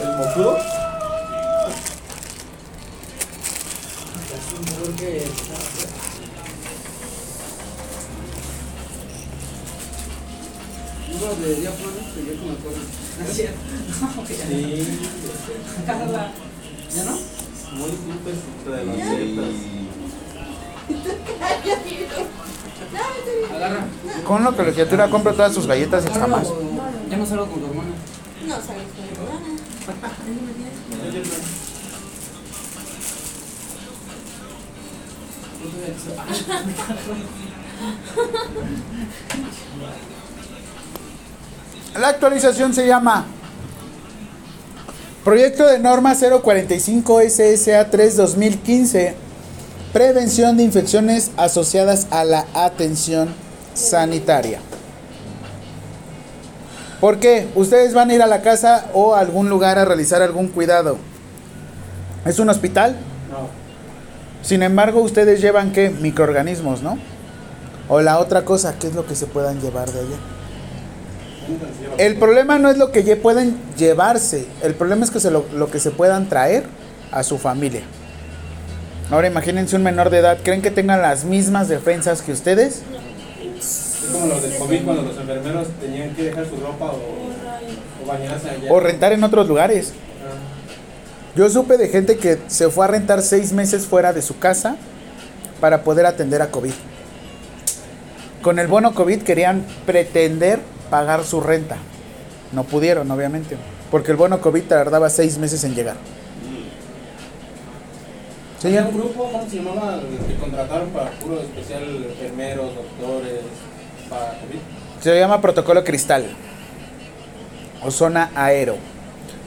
¿El 0.01 0.17
mocudo? 0.17 0.57
Dolor 4.66 4.95
que... 4.95 5.26
Uno 11.14 11.36
de 11.36 11.55
que 11.55 11.62
yo 11.62 11.72
como 12.39 12.53
acuerdo. 12.53 12.80
¿No 13.20 13.26
es 13.26 13.34
cierto? 13.36 13.59
No, 14.01 14.07
que 14.26 14.34
ya 14.38 14.45
no. 14.45 14.51
Sí. 14.51 14.99
Carla. 15.86 16.32
¿Ya 16.95 17.03
no? 17.03 17.18
Muy 17.78 17.89
súper 17.89 18.36
de 18.66 18.72
las 18.86 18.97
galletas. 18.97 19.53
Agarra. 23.55 23.86
Con 24.26 24.43
lo 24.43 24.55
que 24.55 24.64
la 24.64 24.72
criatura 24.72 25.09
compra 25.09 25.34
todas 25.34 25.53
sus 25.53 25.68
galletas 25.68 26.05
y 26.05 26.09
jamás. 26.20 26.47
Ya 27.09 27.18
no 27.18 27.26
salgo 27.26 27.47
con 27.47 27.59
tu 27.59 27.66
hermana. 27.68 27.89
No 28.45 28.55
sabes 28.55 28.88
con 28.95 29.06
tu 29.07 29.22
hermana. 29.22 29.57
La 41.99 42.07
actualización 42.07 42.73
se 42.73 42.88
llama 42.88 43.25
Proyecto 45.23 45.67
de 45.67 45.79
norma 45.79 46.15
045 46.15 47.21
SSA 47.29 47.89
3 47.89 48.17
2015 48.17 49.15
Prevención 49.93 50.55
de 50.55 50.63
infecciones 50.63 51.31
asociadas 51.35 52.07
a 52.11 52.23
la 52.23 52.45
atención 52.53 53.33
sanitaria. 53.73 54.61
¿Por 57.01 57.19
qué? 57.19 57.49
Ustedes 57.55 57.93
van 57.93 58.09
a 58.09 58.13
ir 58.13 58.21
a 58.21 58.27
la 58.27 58.41
casa 58.41 58.85
o 58.93 59.15
a 59.15 59.19
algún 59.19 59.49
lugar 59.49 59.77
a 59.77 59.83
realizar 59.83 60.21
algún 60.21 60.47
cuidado. 60.47 60.97
¿Es 62.25 62.39
un 62.39 62.47
hospital? 62.47 62.95
No. 63.29 63.60
Sin 64.41 64.63
embargo, 64.63 65.01
ustedes 65.01 65.41
llevan 65.41 65.72
qué? 65.72 65.89
Microorganismos, 65.89 66.81
¿no? 66.81 66.97
O 67.88 68.01
la 68.01 68.19
otra 68.19 68.43
cosa, 68.43 68.76
¿qué 68.80 68.88
es 68.88 68.95
lo 68.95 69.05
que 69.05 69.15
se 69.15 69.27
puedan 69.27 69.61
llevar 69.61 69.91
de 69.91 69.99
allá? 69.99 70.18
El 71.97 72.15
problema 72.18 72.57
no 72.57 72.69
es 72.69 72.77
lo 72.77 72.91
que 72.91 73.15
pueden 73.15 73.57
llevarse, 73.77 74.47
el 74.63 74.73
problema 74.73 75.03
es 75.03 75.11
que 75.11 75.19
se 75.19 75.31
lo, 75.31 75.45
lo 75.53 75.69
que 75.69 75.80
se 75.80 75.91
puedan 75.91 76.30
traer 76.30 76.63
a 77.11 77.23
su 77.23 77.38
familia. 77.38 77.81
Ahora 79.09 79.27
imagínense 79.27 79.76
un 79.76 79.84
menor 79.84 80.09
de 80.09 80.19
edad, 80.19 80.38
¿creen 80.41 80.61
que 80.61 80.72
tengan 80.72 81.01
las 81.01 81.26
mismas 81.26 81.68
defensas 81.68 82.22
que 82.22 82.31
ustedes? 82.31 82.81
Es 83.59 84.09
como 84.11 84.27
los 84.27 84.41
del 84.41 84.55
COVID 84.55 84.84
cuando 84.84 85.01
los 85.03 85.18
enfermeros 85.18 85.68
tenían 85.81 86.15
que 86.15 86.23
dejar 86.23 86.45
su 86.47 86.55
ropa 86.55 86.85
o, 86.85 88.03
o 88.03 88.07
bañarse 88.07 88.49
allá. 88.49 88.72
O 88.72 88.80
rentar 88.80 89.11
en 89.11 89.23
otros 89.23 89.47
lugares. 89.47 89.93
Yo 91.36 91.49
supe 91.49 91.78
de 91.78 91.88
gente 91.88 92.18
que 92.18 92.40
se 92.48 92.70
fue 92.70 92.86
a 92.86 92.90
rentar 92.90 93.22
seis 93.22 93.53
meses 93.53 93.86
fuera 93.86 94.12
de 94.12 94.22
su 94.22 94.38
casa 94.38 94.76
para 95.62 95.84
poder 95.84 96.06
atender 96.06 96.41
a 96.41 96.52
COVID. 96.52 96.74
Con 98.41 98.60
el 98.60 98.68
bono 98.68 98.94
COVID 98.94 99.22
querían 99.22 99.66
pretender 99.86 100.60
pagar 100.90 101.24
su 101.24 101.40
renta. 101.40 101.78
No 102.52 102.66
pudieron, 102.66 103.10
obviamente, 103.12 103.56
porque 103.90 104.12
el 104.12 104.18
bono 104.18 104.41
COVID 104.41 104.64
tardaba 104.64 105.10
seis 105.10 105.38
meses 105.38 105.64
en 105.64 105.74
llegar. 105.74 105.95
Sí, 108.60 108.68
Había 108.68 108.88
un 108.88 108.98
grupo, 108.98 109.30
¿cómo 109.32 109.49
se 109.49 109.56
llamaba? 109.56 110.02
Que 110.28 110.36
contrataron 110.36 110.90
para 110.90 111.12
puro 111.12 111.40
especial 111.40 111.84
enfermeros, 111.84 112.76
doctores, 112.76 113.40
para 114.10 114.32
COVID. 114.32 114.60
Se 115.02 115.18
llama 115.18 115.40
protocolo 115.40 115.84
cristal 115.84 116.26
o 117.84 117.90
zona 117.90 118.32
aero. 118.36 118.76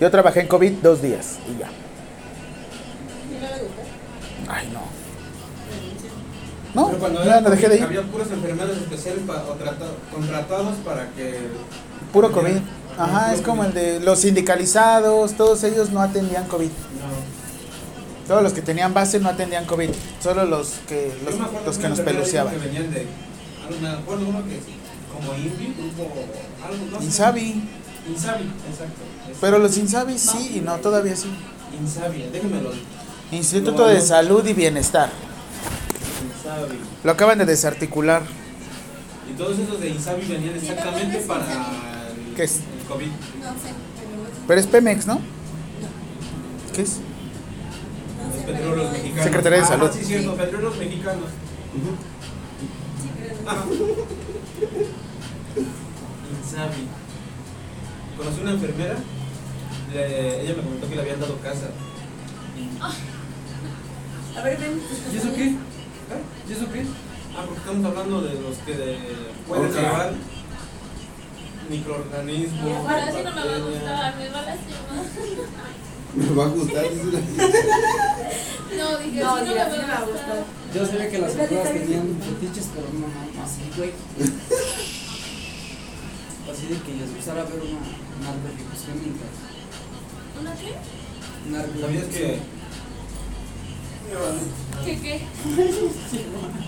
Yo 0.05 0.11
trabajé 0.11 0.41
en 0.41 0.49
COVID 0.49 0.73
dos 0.83 1.01
días 1.01 1.39
y 1.49 1.59
ya. 1.59 1.69
¿Y 3.31 3.41
no 3.43 3.49
le 3.57 3.63
gusta? 3.63 3.83
Ay, 4.55 4.69
no. 4.71 4.81
No, 6.75 6.89
Pero 6.89 6.99
cuando 6.99 7.25
ya 7.25 7.31
era 7.31 7.41
no 7.41 7.49
dejé 7.49 7.69
de 7.71 7.77
ir. 7.79 7.83
Había 7.85 8.03
puras 8.03 8.31
enfermedades 8.31 8.77
especiales 8.83 9.23
pa- 9.27 9.45
o 9.49 9.55
trata- 9.55 9.87
contratados 10.13 10.75
para 10.85 11.09
que. 11.13 11.39
Puro 12.13 12.31
COVID. 12.33 12.59
Ajá, 12.99 13.33
es 13.33 13.41
como 13.41 13.65
el 13.65 13.73
de 13.73 14.01
los 14.01 14.19
sindicalizados, 14.19 15.33
todos 15.39 15.65
ellos 15.65 15.89
no 15.89 16.03
atendían 16.03 16.47
COVID. 16.49 16.69
No. 16.69 18.29
Todos 18.29 18.43
los 18.43 18.53
que 18.53 18.61
tenían 18.61 18.93
base 18.93 19.21
no 19.21 19.31
atendían 19.31 19.65
COVID, 19.65 19.89
solo 20.23 20.45
los 20.45 20.69
que 20.87 21.15
los, 21.25 21.35
los 21.65 21.79
que 21.79 21.89
nos 21.89 22.01
peluceaban. 22.01 22.53
Que 22.53 22.61
venían 22.67 22.93
de. 22.93 23.07
Me 23.81 23.89
acuerdo 23.89 24.29
uno 24.29 24.43
que 24.45 24.61
como 25.15 25.35
Invi, 25.35 25.75
grupo. 25.79 26.11
Algo, 26.63 26.85
no 26.93 27.01
sé. 27.01 27.07
Insabi, 28.09 28.45
exacto. 28.71 29.03
es- 29.31 29.39
pero 29.41 29.59
los 29.59 29.77
Insabi 29.77 30.19
sí 30.19 30.57
y 30.57 30.61
no 30.61 30.77
todavía 30.79 31.17
sí. 31.17 31.31
Insabi, 31.81 32.23
déjenmelo. 32.33 32.71
Instituto 33.33 33.83
No, 33.83 33.89
de 33.89 33.95
no. 33.97 34.01
Salud 34.01 34.47
y 34.47 34.53
Bienestar. 34.53 35.11
Insabi. 36.37 36.79
Lo 37.03 37.13
acaban 37.13 37.39
de 37.39 37.47
desarticular. 37.47 38.23
Y 39.31 39.33
todos 39.37 39.59
esos 39.59 39.81
de 39.81 39.89
Insabi 39.89 40.23
venían 40.27 40.55
exactamente 40.57 41.19
para 41.21 41.45
el, 41.45 42.35
¿Qué 42.37 42.45
es? 42.45 42.57
el 42.57 42.87
COVID. 42.89 43.07
No 43.07 43.13
sé, 43.53 43.73
pero 43.97 44.47
Pero 44.49 44.61
es 44.61 44.67
Pemex, 44.67 45.07
¿no? 45.07 45.21
¿Qué 46.75 46.83
es? 46.83 46.99
Los 48.35 48.45
petróleos 48.45 48.93
mexicanos. 48.93 49.25
Secretaría 49.25 49.59
de 49.59 49.65
Ah, 49.65 49.69
Salud. 49.69 49.91
sí, 49.93 50.05
cierto, 50.05 50.35
petróleos 50.37 50.77
mexicanos. 50.77 51.25
Ajá. 53.47 53.65
Insabi. 56.43 56.89
Conocí 58.25 58.41
una 58.43 58.53
enfermera, 58.53 58.95
le- 59.93 60.43
ella 60.43 60.55
me 60.57 60.63
comentó 60.63 60.89
que 60.89 60.95
le 60.97 61.03
habían 61.03 61.21
dado 61.21 61.39
casa. 61.41 61.67
A 64.37 64.43
ver, 64.43 64.59
ven. 64.59 64.81
¿Y 65.13 65.17
eso 65.17 65.33
qué? 65.35 65.45
¿Y 66.49 66.53
eso 66.53 66.73
qué? 66.73 66.85
Ah, 67.37 67.43
porque 67.47 67.61
estamos 67.61 67.85
hablando 67.85 68.23
de 68.23 68.35
los 68.41 68.57
que 68.59 68.75
de- 68.77 68.99
pueden 69.47 69.73
llevar 69.73 70.13
microorganismos. 71.69 72.77
Ahora 72.79 73.13
sí 73.13 73.19
no 73.25 73.31
me 73.35 73.45
va 73.45 73.55
a 73.55 73.59
gustar, 73.59 74.17
me 74.17 74.29
va 74.31 74.39
a 74.39 74.43
lastimar. 74.43 75.05
Me 76.15 76.29
va 76.35 76.45
a 76.45 76.49
gustar. 76.49 76.85
dice 76.91 77.05
la- 77.13 77.21
No, 78.85 78.99
dije, 78.99 79.21
No, 79.21 79.37
no 79.37 79.45
me 79.45 79.55
va 79.55 79.63
a 79.63 79.67
gustar. 79.69 80.07
gustar. 80.11 80.45
Yo 80.75 80.87
sabía 80.87 81.11
que 81.11 81.19
las 81.19 81.37
bien. 81.37 81.49
tenían 81.49 82.19
fetiches, 82.21 82.67
pero 82.75 82.87
no, 82.93 83.01
no, 83.07 83.45
así, 83.45 83.61
güey. 83.77 83.93
Así 86.53 86.67
de 86.69 86.77
que 86.79 86.93
les 86.95 87.15
gustara 87.17 87.43
ver 87.45 87.55
una 87.59 87.81
mientras. 89.03 89.35
¿Una 90.41 90.55
qué? 90.55 90.73
¿Sabías 91.81 92.05
que 92.07 92.39
¿Qué 94.85 94.95
qué? 95.01 95.15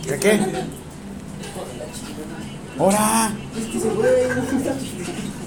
¿Qué 0.07 0.19
qué? 0.19 0.33
¡Hora! 2.79 3.33
Es 3.57 3.65
que 3.67 3.81
se 3.81 3.89
chido. 3.89 4.75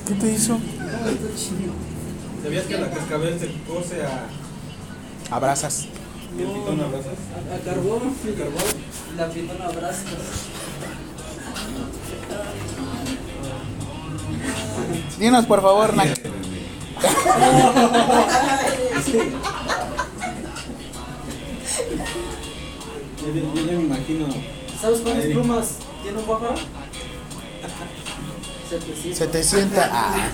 ¿Qué 0.07 0.13
te 0.15 0.31
hizo? 0.31 0.53
No, 0.53 0.59
está 0.59 1.35
chido. 1.35 1.73
sabías 2.43 2.65
que 2.65 2.77
la 2.77 2.89
cascabel 2.91 3.39
se 3.39 3.47
cose 3.67 4.01
a 4.03 4.27
Abrazas. 5.35 5.87
y 6.37 6.41
el 6.41 6.47
pitón 6.47 6.79
abrazas? 6.79 7.17
A, 7.51 7.55
a 7.55 7.59
carbón, 7.59 8.01
¿El 8.25 8.35
carbón? 8.35 8.63
la 9.17 9.29
pitona 9.29 9.65
abraza. 9.65 10.03
Dinos 15.17 15.45
por 15.45 15.61
favor, 15.61 15.95
Nak. 15.95 16.17
Yo, 23.21 23.55
ya 23.55 23.77
me 23.77 23.83
imagino. 23.83 24.27
¿Sabes 24.81 25.01
cuántas 25.01 25.25
plumas 25.25 25.67
tiene 26.03 26.19
un 26.19 26.25
pájaro? 26.25 26.55
700. 28.69 29.17
700. 29.17 29.79
Ah. 29.91 30.29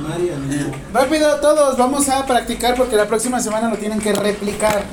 María, 0.00 0.36
niño. 0.36 0.72
Rápido 0.92 1.40
todos, 1.40 1.78
vamos 1.78 2.08
a 2.08 2.26
practicar 2.26 2.74
porque 2.74 2.96
la 2.96 3.06
próxima 3.06 3.40
semana 3.40 3.70
lo 3.70 3.76
tienen 3.76 4.00
que 4.00 4.12
replicar. 4.12 4.84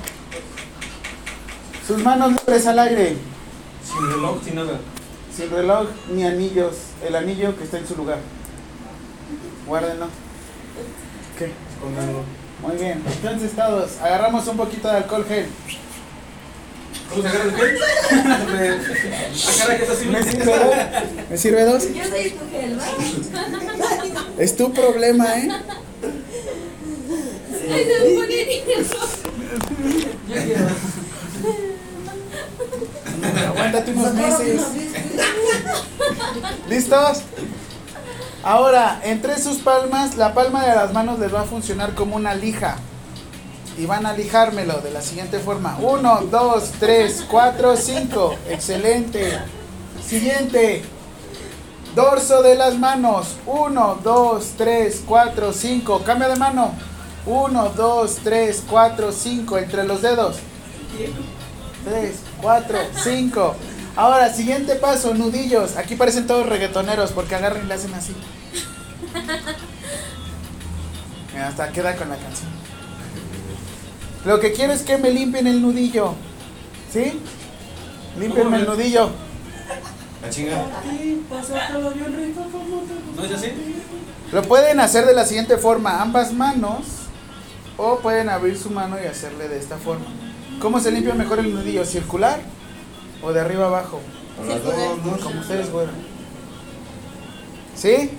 Sus 1.87 2.03
manos 2.03 2.33
libres 2.33 2.67
al 2.67 2.79
aire, 2.79 3.17
Sin 3.83 4.07
reloj, 4.09 4.37
sin 4.45 4.55
nada. 4.55 4.79
Sin 5.35 5.49
reloj 5.49 5.87
ni 6.13 6.25
anillos. 6.25 6.75
El 7.05 7.15
anillo 7.15 7.57
que 7.57 7.63
está 7.63 7.77
en 7.77 7.87
su 7.87 7.95
lugar. 7.95 8.19
Guárdenlo. 9.67 10.07
¿Qué? 11.37 11.51
Escóndanlo. 11.73 12.23
Muy 12.61 12.75
bien. 12.75 13.03
Entonces 13.05 13.51
todos, 13.53 13.97
agarramos 14.01 14.47
un 14.47 14.57
poquito 14.57 14.87
de 14.87 14.97
alcohol 14.97 15.25
gel. 15.27 15.47
¿Cómo 17.09 17.21
se 17.23 17.27
agarra 17.27 17.43
el 17.45 17.55
gel? 17.55 17.79
Caray, 19.57 19.77
que 19.77 19.83
es 19.83 19.89
así. 19.89 20.05
¿Me 20.05 20.23
sirve 20.23 20.45
dos? 20.45 20.75
¿Me 21.29 21.37
sirve 21.37 21.65
dos? 21.65 21.93
Yo 21.93 22.03
soy 22.05 22.29
tu 22.31 22.49
gel, 22.51 22.79
¿va? 22.79 22.85
Es 24.37 24.55
tu 24.55 24.73
problema, 24.73 25.37
¿eh? 25.37 25.49
Ay, 27.71 27.85
se 27.85 27.99
me 27.99 28.15
pone. 28.15 28.35
Yo 30.27 30.43
quiero. 30.43 30.67
Aguántate 33.47 33.91
unos 33.91 34.13
meses. 34.13 34.61
¿Listos? 36.69 37.23
Ahora, 38.43 38.99
entre 39.03 39.37
sus 39.39 39.57
palmas, 39.57 40.17
la 40.17 40.33
palma 40.33 40.65
de 40.65 40.75
las 40.75 40.93
manos 40.93 41.19
les 41.19 41.33
va 41.33 41.41
a 41.41 41.45
funcionar 41.45 41.93
como 41.93 42.15
una 42.15 42.33
lija. 42.33 42.77
Y 43.77 43.85
van 43.85 44.05
a 44.05 44.13
lijármelo 44.13 44.81
de 44.81 44.91
la 44.91 45.01
siguiente 45.01 45.39
forma. 45.39 45.77
1, 45.79 46.21
2, 46.29 46.71
3, 46.79 47.25
4, 47.29 47.77
5. 47.77 48.35
Excelente. 48.49 49.39
Siguiente. 50.05 50.83
Dorso 51.95 52.41
de 52.41 52.55
las 52.55 52.77
manos. 52.77 53.35
1, 53.45 53.99
2, 54.03 54.53
3, 54.57 55.03
4, 55.07 55.53
5. 55.53 56.01
Cambio 56.03 56.29
de 56.29 56.35
mano. 56.35 56.73
1, 57.25 57.69
2, 57.75 58.15
3, 58.23 58.63
4, 58.69 59.11
5. 59.11 59.57
Entre 59.59 59.83
los 59.83 60.01
dedos. 60.01 60.37
3, 61.85 62.15
4, 62.41 62.77
5. 63.03 63.55
Ahora, 63.95 64.33
siguiente 64.33 64.75
paso, 64.75 65.13
nudillos. 65.13 65.77
Aquí 65.77 65.95
parecen 65.95 66.27
todos 66.27 66.47
reggaetoneros 66.47 67.11
porque 67.11 67.35
agarran 67.35 67.63
y 67.65 67.67
le 67.67 67.73
hacen 67.73 67.93
así. 67.93 68.15
Mira, 71.33 71.47
hasta 71.47 71.71
queda 71.71 71.95
con 71.95 72.09
la 72.09 72.15
canción. 72.15 72.49
Lo 74.25 74.39
que 74.39 74.53
quiero 74.53 74.73
es 74.73 74.83
que 74.83 74.97
me 74.97 75.11
limpien 75.11 75.47
el 75.47 75.61
nudillo. 75.61 76.13
¿Sí? 76.91 77.19
Límpienme 78.19 78.57
el 78.57 78.65
nudillo. 78.65 79.09
La 80.21 80.29
chinga. 80.29 80.65
¿No 83.15 83.23
es 83.23 83.31
así? 83.31 83.53
Lo 84.31 84.43
pueden 84.43 84.79
hacer 84.79 85.05
de 85.05 85.13
la 85.13 85.25
siguiente 85.25 85.57
forma, 85.57 86.01
ambas 86.01 86.31
manos. 86.33 86.85
O 87.77 87.99
pueden 87.99 88.29
abrir 88.29 88.57
su 88.57 88.69
mano 88.69 88.97
y 89.01 89.07
hacerle 89.07 89.47
de 89.47 89.57
esta 89.57 89.77
forma. 89.77 90.05
¿Cómo 90.61 90.79
se 90.79 90.91
limpia 90.91 91.15
mejor 91.15 91.39
el 91.39 91.53
nudillo? 91.53 91.83
¿Circular? 91.85 92.39
¿O 93.23 93.33
de 93.33 93.39
arriba 93.41 93.65
abajo? 93.65 93.99
Como 94.37 95.39
ustedes, 95.39 95.71
güero. 95.71 95.91
¿Sí? 97.75 98.11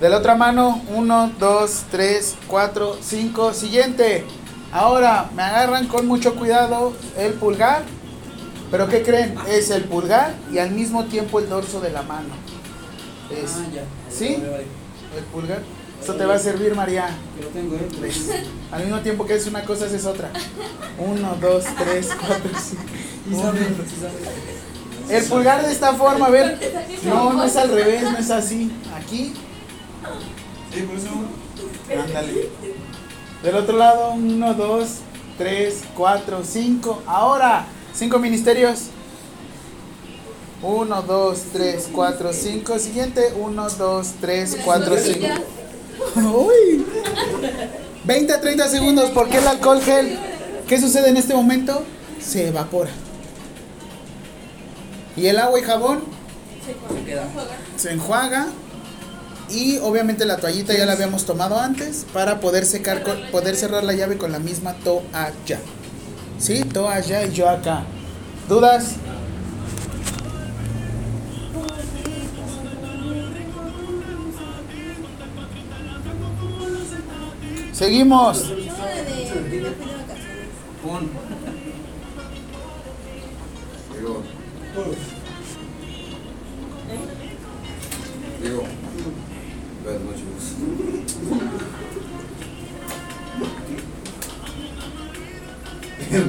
De 0.00 0.08
la 0.08 0.18
otra 0.18 0.36
mano, 0.36 0.82
1, 0.88 1.32
2, 1.38 1.82
3, 1.90 2.36
4, 2.46 2.96
5. 3.00 3.52
Siguiente. 3.54 4.24
Ahora 4.72 5.30
me 5.34 5.42
agarran 5.42 5.86
con 5.88 6.06
mucho 6.06 6.34
cuidado 6.36 6.92
el 7.16 7.34
pulgar. 7.34 7.82
¿Pero 8.70 8.88
qué 8.88 9.02
creen? 9.02 9.34
Es 9.48 9.70
el 9.70 9.84
pulgar 9.84 10.34
y 10.52 10.58
al 10.58 10.70
mismo 10.70 11.04
tiempo 11.04 11.38
el 11.38 11.48
dorso 11.48 11.80
de 11.80 11.90
la 11.90 12.02
mano. 12.02 12.34
Es 13.30 13.56
Ah, 13.56 13.66
ya. 13.72 13.82
¿Sí? 14.10 14.34
El 15.16 15.24
pulgar. 15.32 15.60
Esto 16.04 16.16
te 16.16 16.26
va 16.26 16.34
a 16.34 16.38
servir, 16.38 16.74
María. 16.74 17.08
Yo 17.34 17.44
lo 17.44 17.48
tengo. 17.48 17.78
¿Ves? 17.98 18.28
Al 18.70 18.84
mismo 18.84 19.00
tiempo 19.00 19.24
que 19.24 19.36
es 19.36 19.46
una 19.46 19.64
cosa, 19.64 19.86
es 19.86 20.04
otra. 20.04 20.28
1, 20.98 21.36
2, 21.40 21.64
3, 21.78 22.08
4, 22.26 22.50
5. 22.62 22.82
Y 23.30 23.34
sabe, 23.34 23.58
sí 23.60 23.96
sabe. 24.02 25.16
El 25.16 25.24
pulgar 25.24 25.64
de 25.64 25.72
esta 25.72 25.94
forma, 25.94 26.26
a 26.26 26.28
ver. 26.30 26.60
No, 27.04 27.32
no 27.32 27.42
es 27.42 27.56
al 27.56 27.70
revés, 27.70 28.02
no 28.02 28.18
es 28.18 28.30
así. 28.30 28.70
Aquí, 28.94 29.32
Sí, 30.74 30.82
por 30.82 30.98
eso. 30.98 32.04
ándale. 32.06 32.50
Del 33.42 33.54
otro 33.54 33.78
lado, 33.78 34.10
1, 34.12 34.52
2, 34.52 34.88
3, 35.38 35.84
4, 35.96 36.42
5. 36.44 37.02
Ahora, 37.06 37.64
5 37.94 38.18
ministerios. 38.18 38.88
1, 40.60 41.02
2, 41.02 41.38
3, 41.50 41.88
4, 41.90 42.30
5. 42.34 42.78
Siguiente, 42.78 43.32
1, 43.40 43.68
2, 43.70 44.12
3, 44.20 44.58
4, 44.62 44.96
5. 44.98 45.26
Uy. 46.16 46.84
20 48.04 48.32
a 48.32 48.40
30 48.40 48.68
segundos. 48.68 49.10
¿Por 49.10 49.28
qué 49.28 49.38
el 49.38 49.46
alcohol 49.46 49.80
gel? 49.82 50.18
¿Qué 50.68 50.80
sucede 50.80 51.08
en 51.08 51.16
este 51.16 51.34
momento? 51.34 51.82
Se 52.20 52.48
evapora. 52.48 52.90
Y 55.16 55.26
el 55.26 55.38
agua 55.38 55.58
y 55.60 55.62
jabón 55.62 56.02
se 57.76 57.92
enjuaga 57.92 58.46
y 59.50 59.76
obviamente 59.78 60.24
la 60.24 60.38
toallita 60.38 60.72
ya 60.76 60.86
la 60.86 60.92
habíamos 60.94 61.24
tomado 61.26 61.58
antes 61.58 62.06
para 62.12 62.40
poder 62.40 62.64
secar 62.64 63.02
con- 63.02 63.20
poder 63.30 63.54
cerrar 63.56 63.84
la 63.84 63.92
llave 63.92 64.16
con 64.16 64.32
la 64.32 64.38
misma 64.38 64.72
toalla. 64.82 65.60
¿Sí? 66.38 66.62
Toalla 66.64 67.24
y 67.24 67.32
yo 67.32 67.48
acá. 67.48 67.84
¿Dudas? 68.48 68.94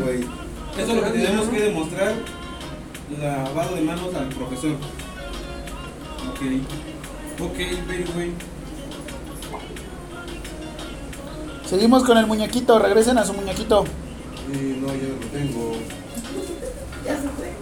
Güey. 0.03 0.21
Eso 0.77 0.91
es 0.91 0.95
lo 0.95 1.03
que 1.03 1.09
tenemos 1.11 1.47
que 1.47 1.61
demostrar. 1.61 2.15
Lavado 3.21 3.75
de 3.75 3.81
manos 3.81 4.15
al 4.15 4.29
profesor. 4.29 4.71
Ok. 6.31 6.41
Ok, 7.39 7.57
very 7.87 8.05
well. 8.17 8.54
Seguimos 11.69 12.03
con 12.03 12.17
el 12.17 12.25
muñequito. 12.27 12.77
Regresen 12.79 13.17
a 13.17 13.25
su 13.25 13.33
muñequito. 13.33 13.85
Sí, 14.51 14.77
no, 14.81 14.87
yo 14.87 14.93
no 14.93 14.99
lo 15.19 15.25
tengo. 15.31 15.71
Ya 17.05 17.15
se 17.15 17.29
fue. 17.29 17.53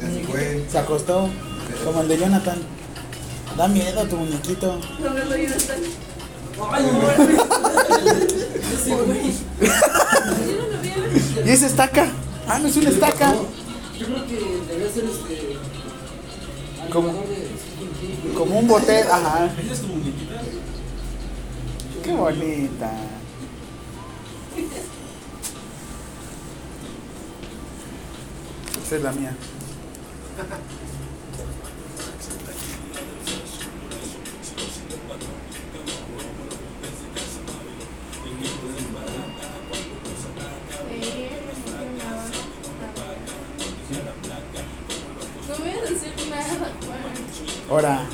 Ya 0.00 0.06
se 0.12 0.20
fue. 0.26 0.64
Se 0.70 0.78
acostó. 0.78 1.28
Como 1.84 2.00
el 2.02 2.08
de 2.08 2.18
Jonathan. 2.18 2.58
Da 3.56 3.68
miedo 3.68 4.04
tu 4.06 4.16
muñequito. 4.16 4.78
No 5.02 5.10
me 5.10 5.24
lo 5.24 5.36
iba 5.36 5.52
a 5.52 5.56
estar. 5.56 5.76
Ay, 6.72 6.84
no, 6.84 6.90
Sí, 8.84 8.90
güey. 9.06 9.32
¿Y 11.44 11.50
esa 11.50 11.66
estaca? 11.66 12.06
Ah, 12.46 12.58
no 12.58 12.68
es 12.68 12.76
una 12.76 12.90
estaca. 12.90 13.34
Yo 13.98 14.06
creo 14.06 14.26
que 14.26 14.34
debería 14.68 14.92
ser 14.92 15.04
este. 15.04 15.34
De- 15.34 15.58
Como 18.34 18.58
un 18.58 18.68
bote. 18.68 19.02
Ajá. 19.02 19.50
¿Esa 19.62 19.72
es 19.72 19.80
tu 19.80 19.86
muñequita? 19.88 20.34
Qué 22.04 22.12
bonita. 22.12 22.90
Esa 28.84 28.96
es 28.96 29.02
la 29.02 29.12
mía. 29.12 29.34
No 45.48 45.56
voy 45.58 45.68
a 45.70 45.82
decir 45.82 46.12
nada, 46.28 46.72
Juan. 46.84 47.70
Ahora. 47.70 48.04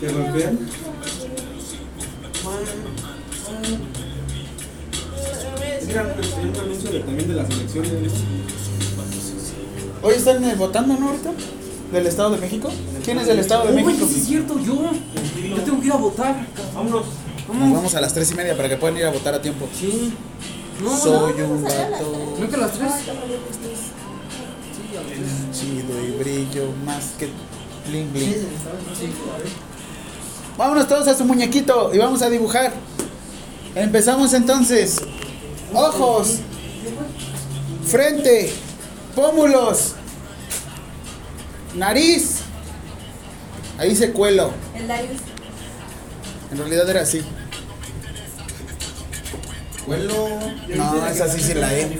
¿Te 0.00 0.12
golpean? 0.12 0.83
También 7.04 7.28
de 7.28 7.34
las 7.34 7.50
elecciones. 7.50 8.12
Hoy 10.02 10.14
están 10.14 10.44
eh, 10.44 10.54
votando, 10.56 10.96
¿no? 10.96 11.08
Ahorita. 11.08 11.30
¿Del 11.92 12.06
Estado 12.06 12.30
de 12.30 12.38
México? 12.38 12.70
¿Quién 13.04 13.18
es 13.18 13.26
del 13.26 13.38
Estado 13.38 13.66
de 13.66 13.72
Oh, 13.72 13.74
México? 13.86 14.06
sí 14.08 14.20
es 14.20 14.26
cierto, 14.26 14.58
yo. 14.58 14.90
Yo 15.56 15.62
tengo 15.62 15.80
que 15.80 15.86
ir 15.86 15.92
a 15.92 15.96
votar. 15.96 16.46
Vámonos. 16.74 17.04
Nos 17.46 17.72
vamos 17.72 17.94
a 17.94 18.00
las 18.00 18.12
tres 18.14 18.30
y 18.32 18.34
media 18.34 18.56
para 18.56 18.68
que 18.68 18.76
puedan 18.76 18.96
ir 18.96 19.04
a 19.04 19.10
votar 19.10 19.34
a 19.34 19.40
tiempo. 19.42 19.68
Sí. 19.78 20.12
No, 20.82 20.96
Soy 20.96 21.34
no. 21.38 21.44
un 21.46 21.62
gato 21.62 22.36
¿No 22.40 22.48
que 22.48 22.54
a 22.56 22.58
las 22.58 22.72
tres? 22.72 22.90
chido 25.52 26.04
y 26.04 26.10
brillo 26.18 26.72
más 26.84 27.12
que 27.18 27.28
bling 27.88 28.12
bling. 28.12 28.34
Vámonos 30.56 30.86
todos 30.86 31.08
a 31.08 31.14
su 31.14 31.24
muñequito 31.24 31.90
y 31.92 31.98
vamos 31.98 32.22
a 32.22 32.30
dibujar. 32.30 32.72
Empezamos 33.74 34.32
entonces. 34.34 35.00
Ojos, 35.72 36.38
frente, 37.84 38.52
pómulos, 39.16 39.94
nariz. 41.74 42.40
Ahí 43.78 43.96
se 43.96 44.12
cuelo. 44.12 44.52
El 44.76 44.86
Darius. 44.86 45.20
En 46.52 46.58
realidad 46.58 46.88
era 46.88 47.00
así. 47.00 47.22
Cuelo. 49.84 50.38
No, 50.76 51.06
esa 51.08 51.28
sí 51.28 51.40
se 51.40 51.56
la 51.56 51.74
E. 51.74 51.98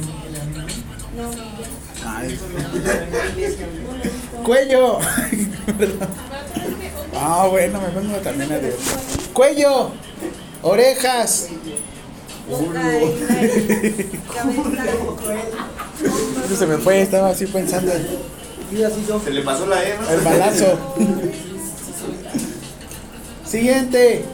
No, 1.16 1.30
Ay. 2.06 2.38
Cuello. 4.44 4.98
Ah, 7.26 7.46
bueno, 7.50 7.80
me 7.80 7.88
pongo 7.88 8.18
también 8.18 8.52
a 8.52 8.58
Dios. 8.58 8.74
Cuello. 9.32 9.92
Orejas. 10.60 11.48
Eso 16.44 16.56
se 16.58 16.66
me 16.66 16.76
fue, 16.76 17.00
estaba 17.00 17.30
así 17.30 17.46
pensando. 17.46 17.92
Se 19.24 19.30
le 19.30 19.40
pasó 19.40 19.66
la 19.66 19.82
E, 19.82 19.96
¿no? 19.98 20.10
El 20.10 20.20
balazo. 20.20 20.78
Siguiente. 23.46 24.26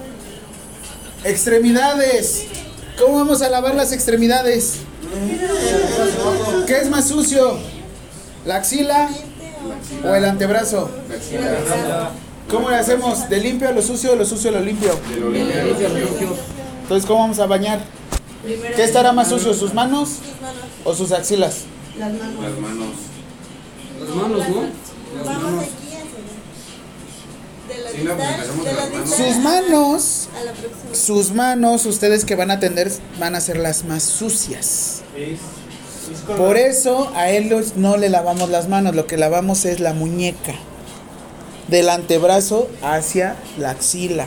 Extremidades. 1.23 2.47
¿Cómo 2.99 3.19
vamos 3.19 3.41
a 3.43 3.51
lavar 3.51 3.77
las 3.77 3.93
extremidades? 3.93 4.79
¿Qué 6.67 6.79
es 6.79 6.91
más 6.91 7.07
sucio? 7.07 7.57
¿La 8.45 8.57
axila 8.57 9.09
o 10.05 10.13
el 10.13 10.25
antebrazo? 10.25 10.91
¿Cómo 12.51 12.71
le 12.71 12.77
hacemos? 12.77 13.29
¿De 13.29 13.39
limpio 13.39 13.69
a 13.69 13.73
lo 13.73 13.83
sucio 13.83 14.13
o 14.13 14.17
lo 14.17 14.25
sucio 14.25 14.51
a 14.51 14.55
lo 14.55 14.61
limpio? 14.61 14.91
Entonces, 16.83 17.07
¿cómo 17.07 17.21
vamos 17.21 17.39
a 17.39 17.47
bañar? 17.47 17.81
¿Qué 18.77 18.83
estará 18.83 19.13
más 19.13 19.29
sucio? 19.29 19.55
¿Sus 19.55 19.75
manos 19.75 20.09
Sus 20.09 20.41
manos. 20.41 20.65
o 20.85 20.95
sus 20.95 21.13
axilas? 21.13 21.59
Las 21.99 22.13
manos. 22.13 22.43
Las 22.43 22.59
manos. 22.59 22.89
Las 24.01 24.17
manos, 24.17 24.49
¿no? 24.49 24.63
Las 25.17 25.27
Vamos 25.27 25.43
manos. 25.43 25.65
aquí 25.65 25.95
a 25.95 25.99
hacer. 25.99 26.09
De 27.69 27.85
la 27.85 27.91
Sí, 27.91 27.99
no, 28.05 28.17
pues 28.17 28.65
de 28.65 28.73
las 28.73 28.91
manos. 28.91 29.11
Sus 29.11 29.37
manos, 29.37 30.29
a 30.41 30.45
la 30.45 30.53
próxima. 30.53 30.95
sus 30.95 31.33
manos, 31.33 31.87
ustedes 31.87 32.25
que 32.25 32.35
van 32.35 32.51
a 32.51 32.55
atender, 32.55 32.91
van 33.19 33.35
a 33.37 33.41
ser 33.41 33.59
las 33.59 33.85
más 33.85 34.03
sucias. 34.03 35.03
Por 36.37 36.57
eso 36.57 37.13
a 37.15 37.31
él 37.31 37.55
no 37.77 37.97
le 37.97 38.09
lavamos 38.09 38.49
las 38.51 38.69
manos, 38.69 38.97
lo 38.97 39.07
que 39.07 39.17
lavamos 39.17 39.65
es 39.67 39.79
la 39.81 39.93
muñeca. 39.93 40.55
Del 41.71 41.89
antebrazo 41.89 42.69
hacia 42.83 43.37
la 43.57 43.71
axila. 43.71 44.27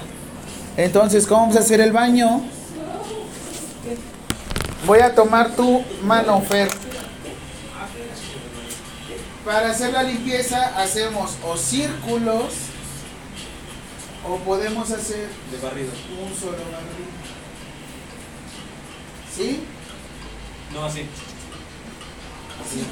Entonces, 0.77 1.27
¿cómo 1.27 1.41
vamos 1.41 1.57
a 1.57 1.59
hacer 1.59 1.81
el 1.81 1.91
baño? 1.91 2.41
Voy 4.87 4.99
a 4.99 5.13
tomar 5.13 5.55
tu 5.55 5.83
mano, 6.03 6.41
Fer. 6.41 6.69
Para 9.45 9.71
hacer 9.71 9.91
la 9.91 10.03
limpieza 10.03 10.81
hacemos 10.81 11.31
o 11.45 11.57
círculos 11.57 12.45
o 14.25 14.37
podemos 14.37 14.89
hacer 14.89 15.27
De 15.51 15.57
barrido. 15.61 15.91
un 16.25 16.33
solo 16.33 16.51
barrido. 16.53 17.11
¿Sí? 19.35 19.63
No, 20.73 20.85
así. 20.85 21.01
Así. 22.65 22.83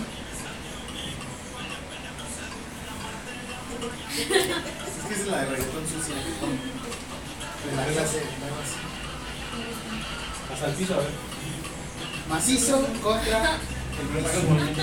Es 3.82 5.08
que 5.08 5.14
es 5.14 5.28
la 5.28 5.38
de 5.38 5.46
reggaetón 5.46 5.84
sucia. 5.88 6.16
De 6.16 7.76
la 7.76 7.86
clase. 7.86 8.22
Hasta 10.54 10.68
el 10.68 10.74
piso, 10.74 10.94
a 10.94 10.98
ver. 10.98 11.10
Macizo 12.30 12.88
contra 13.02 13.58
El 14.00 14.08
profesor 14.08 14.44
movimiento. 14.44 14.82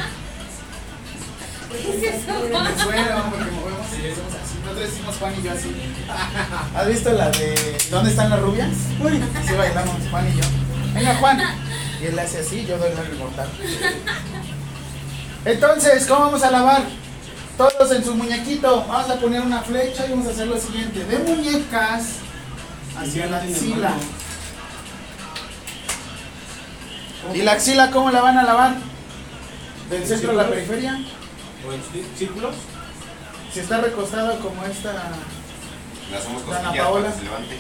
el 1.71 2.83
suelo, 2.83 3.25
porque 3.31 3.51
movemos 3.51 3.87
y 3.93 4.11
hacemos 4.11 4.35
así. 4.35 4.59
Nosotros 4.65 4.91
decimos 4.91 5.17
Juan 5.17 5.35
y 5.39 5.43
yo 5.43 5.53
así. 5.53 5.77
¿Has 6.77 6.89
visto 6.89 7.13
la 7.13 7.31
de 7.31 7.79
¿Dónde 7.91 8.11
están 8.11 8.31
las 8.31 8.41
rubias? 8.41 8.71
Uy, 9.01 9.23
así 9.37 9.55
bailamos 9.55 9.97
Juan 10.11 10.29
y 10.29 10.37
yo. 10.37 10.45
Venga 10.95 11.15
Juan. 11.17 11.41
Y 12.01 12.07
él 12.07 12.19
hace 12.19 12.39
así, 12.41 12.65
yo 12.67 12.79
doy 12.79 12.91
la 12.91 13.19
mortal. 13.19 13.49
Entonces, 15.45 16.07
¿cómo 16.07 16.21
vamos 16.27 16.43
a 16.43 16.51
lavar? 16.51 16.83
Todos 17.59 17.91
en 17.93 18.05
su 18.05 18.15
muñequito. 18.15 18.85
Vamos 18.89 19.11
a 19.11 19.17
poner 19.19 19.43
una 19.43 19.61
flecha 19.63 20.07
y 20.07 20.11
vamos 20.11 20.29
a 20.29 20.31
hacer 20.31 20.47
lo 20.47 20.59
siguiente. 20.59 21.05
De 21.05 21.19
muñecas 21.19 22.05
hacia 22.97 23.27
la 23.27 23.39
axila. 23.39 23.93
¿Y 27.35 27.43
la 27.43 27.53
axila 27.53 27.91
cómo 27.91 28.11
la 28.11 28.23
van 28.23 28.39
a 28.39 28.45
lavar? 28.45 28.77
¿Del 29.91 30.07
centro 30.07 30.31
a 30.31 30.35
la 30.35 30.49
periferia? 30.49 30.99
¿O 31.69 31.73
en 31.73 31.81
cí- 31.83 32.07
círculos? 32.17 32.55
Si 33.53 33.61
está 33.61 33.79
recostado 33.79 34.39
como 34.41 34.65
esta... 34.65 34.93
Le 36.11 36.17
hacemos 36.17 36.47
Dana 36.47 36.73
Paola. 36.73 37.13
se 37.13 37.23
levante. 37.25 37.59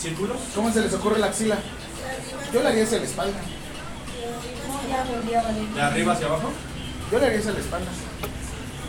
¿Círculos? 0.00 0.36
¿Cómo 0.54 0.70
se 0.72 0.82
les 0.82 0.92
ocurre 0.94 1.18
la 1.18 1.26
axila? 1.28 1.56
Yo 2.52 2.62
la 2.62 2.68
haría 2.68 2.84
hacia 2.84 2.98
la 2.98 3.04
espalda. 3.04 3.38
¿De 5.74 5.80
arriba 5.82 6.12
hacia 6.12 6.26
abajo? 6.26 6.50
Yo 7.10 7.18
le 7.18 7.26
haría 7.26 7.38
eso 7.38 7.50
a 7.50 7.52
la 7.52 7.60
espalda. 7.60 7.90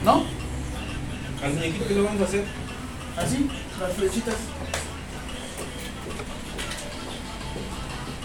¿No? 0.03 0.23
Al 1.43 1.53
muñequito 1.53 1.87
que 1.87 1.95
lo 1.95 2.03
vamos 2.03 2.21
a 2.21 2.25
hacer. 2.25 2.43
Así, 3.17 3.49
las 3.79 3.93
flechitas. 3.93 4.35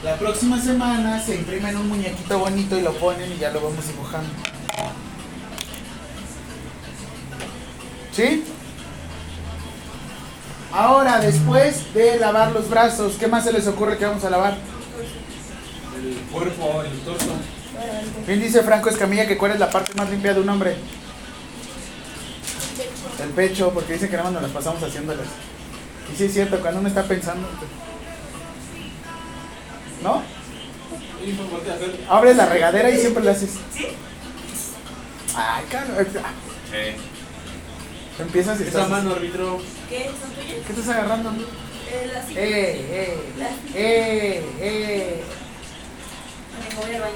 La 0.03 0.17
próxima 0.17 0.61
semana 0.61 1.21
se 1.21 1.37
imprimen 1.37 1.77
un 1.77 1.89
muñequito 1.89 2.39
bonito 2.39 2.77
y 2.77 2.83
lo 2.83 2.93
ponen 2.95 3.33
y 3.33 3.39
ya 3.39 3.51
lo 3.51 3.61
vamos 3.61 3.87
dibujando. 3.87 4.29
¿Sí? 8.13 8.45
Ahora, 10.73 11.21
después 11.21 11.95
de 11.95 12.19
lavar 12.19 12.53
los 12.53 12.69
brazos, 12.69 13.15
¿qué 13.19 13.29
más 13.29 13.45
se 13.45 13.53
les 13.53 13.67
ocurre 13.67 13.97
que 13.97 14.07
vamos 14.07 14.25
a 14.25 14.31
lavar? 14.31 14.57
El 15.97 16.17
cuerpo, 16.33 16.83
el 16.83 16.99
torso. 17.01 17.33
Bien 18.27 18.41
dice 18.41 18.63
Franco 18.63 18.89
Escamilla 18.89 19.27
que 19.27 19.37
cuál 19.37 19.53
es 19.53 19.59
la 19.61 19.71
parte 19.71 19.93
más 19.95 20.11
limpia 20.11 20.35
de 20.35 20.41
un 20.41 20.49
hombre. 20.49 20.77
El 23.23 23.31
pecho, 23.31 23.71
porque 23.73 23.95
dice 23.95 24.09
que 24.09 24.17
nada 24.17 24.25
más 24.25 24.33
nos 24.35 24.43
las 24.43 24.51
pasamos 24.53 24.83
haciéndolas. 24.83 25.27
Y 26.13 26.17
sí 26.17 26.25
es 26.25 26.33
cierto, 26.33 26.61
cuando 26.61 26.81
uno 26.81 26.89
está 26.89 27.05
pensando. 27.05 27.49
¿No? 30.03 30.23
Abres 32.09 32.37
la 32.37 32.47
regadera 32.47 32.91
y 32.91 32.99
siempre 32.99 33.25
le 33.25 33.31
haces. 33.31 33.51
Ay, 35.37 35.65
claro. 35.71 35.95
Sí. 36.71 36.97
Empiezas 38.23 38.61
y 38.61 38.65
Esa 38.65 38.71
estás. 38.71 38.91
mano, 38.91 39.13
árbitro. 39.15 39.59
¿Qué? 39.89 40.05
¿Son 40.21 40.31
tuyas? 40.33 40.57
¿Qué 40.67 40.73
estás 40.73 40.89
agarrando? 40.89 41.31
Eh, 41.31 42.11
las 42.13 42.29
Eh, 42.31 42.35
eh, 42.37 43.19
eh, 43.75 44.45
eh. 44.61 45.23
Venga, 46.69 46.83
voy 46.87 46.95
al 46.95 47.01
baño. 47.01 47.15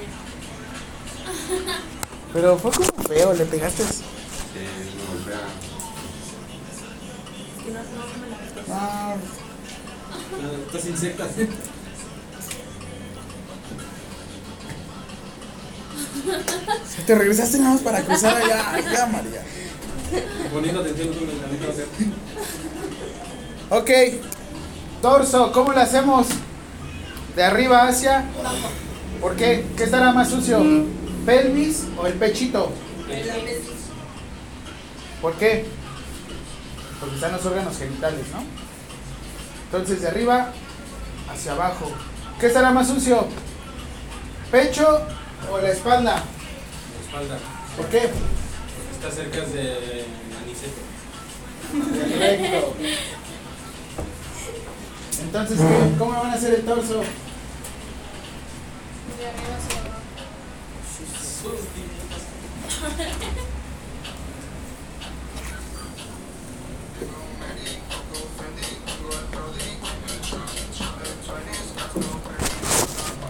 Pero 2.32 2.59
fue 2.59 2.70
como 2.70 2.88
feo, 3.09 3.32
le 3.34 3.44
pegaste. 3.46 3.82
Sí, 3.84 4.00
no. 8.68 8.74
Ah, 8.74 9.14
Estás 10.66 10.86
insectas. 10.86 11.28
te 17.06 17.14
regresaste 17.14 17.59
nada 17.59 17.70
más 17.72 17.80
para 17.80 18.02
cruzar 18.02 18.36
allá. 18.36 18.78
Ya, 18.92 19.06
María. 19.06 19.42
Poniendo 20.52 20.80
atención 20.80 21.09
tú. 21.09 21.20
Ok. 23.70 23.90
Torso, 25.00 25.52
¿cómo 25.52 25.72
lo 25.72 25.80
hacemos? 25.80 26.26
De 27.34 27.44
arriba 27.44 27.88
hacia. 27.88 28.24
¿Por 29.20 29.36
qué? 29.36 29.64
¿Qué 29.76 29.84
estará 29.84 30.12
más 30.12 30.28
sucio? 30.28 30.59
¿Pelvis 31.28 31.84
o 31.98 32.06
el 32.06 32.14
pechito? 32.14 32.72
¿Por 35.20 35.34
qué? 35.34 35.66
Porque 36.98 37.14
están 37.16 37.32
los 37.32 37.44
órganos 37.44 37.76
genitales, 37.76 38.24
¿no? 38.32 38.42
Entonces 39.64 40.00
de 40.00 40.09
arriba 40.09 40.55
hacia 41.30 41.52
abajo. 41.52 41.92
¿Qué 42.40 42.46
estará 42.46 42.70
más 42.70 42.88
sucio? 42.88 43.26
¿Pecho 44.50 45.02
o 45.52 45.59
la 45.59 45.68
espalda? 45.68 46.14
La 46.14 46.22
espalda. 47.06 47.38
¿Por 47.76 47.86
qué? 47.88 48.09
Está 48.94 49.10
cerca 49.10 49.40
de 49.40 50.06
aniceto. 50.42 50.80
Perfecto. 52.09 52.74
Entonces, 55.24 55.59
¿qué? 55.59 55.98
¿cómo 55.98 56.12
van 56.12 56.30
a 56.30 56.34
hacer 56.34 56.55
el 56.55 56.64
torso? 56.64 57.02
De 59.18 59.26
arriba 59.26 59.56
hacia 59.59 59.80
abajo. 59.80 59.97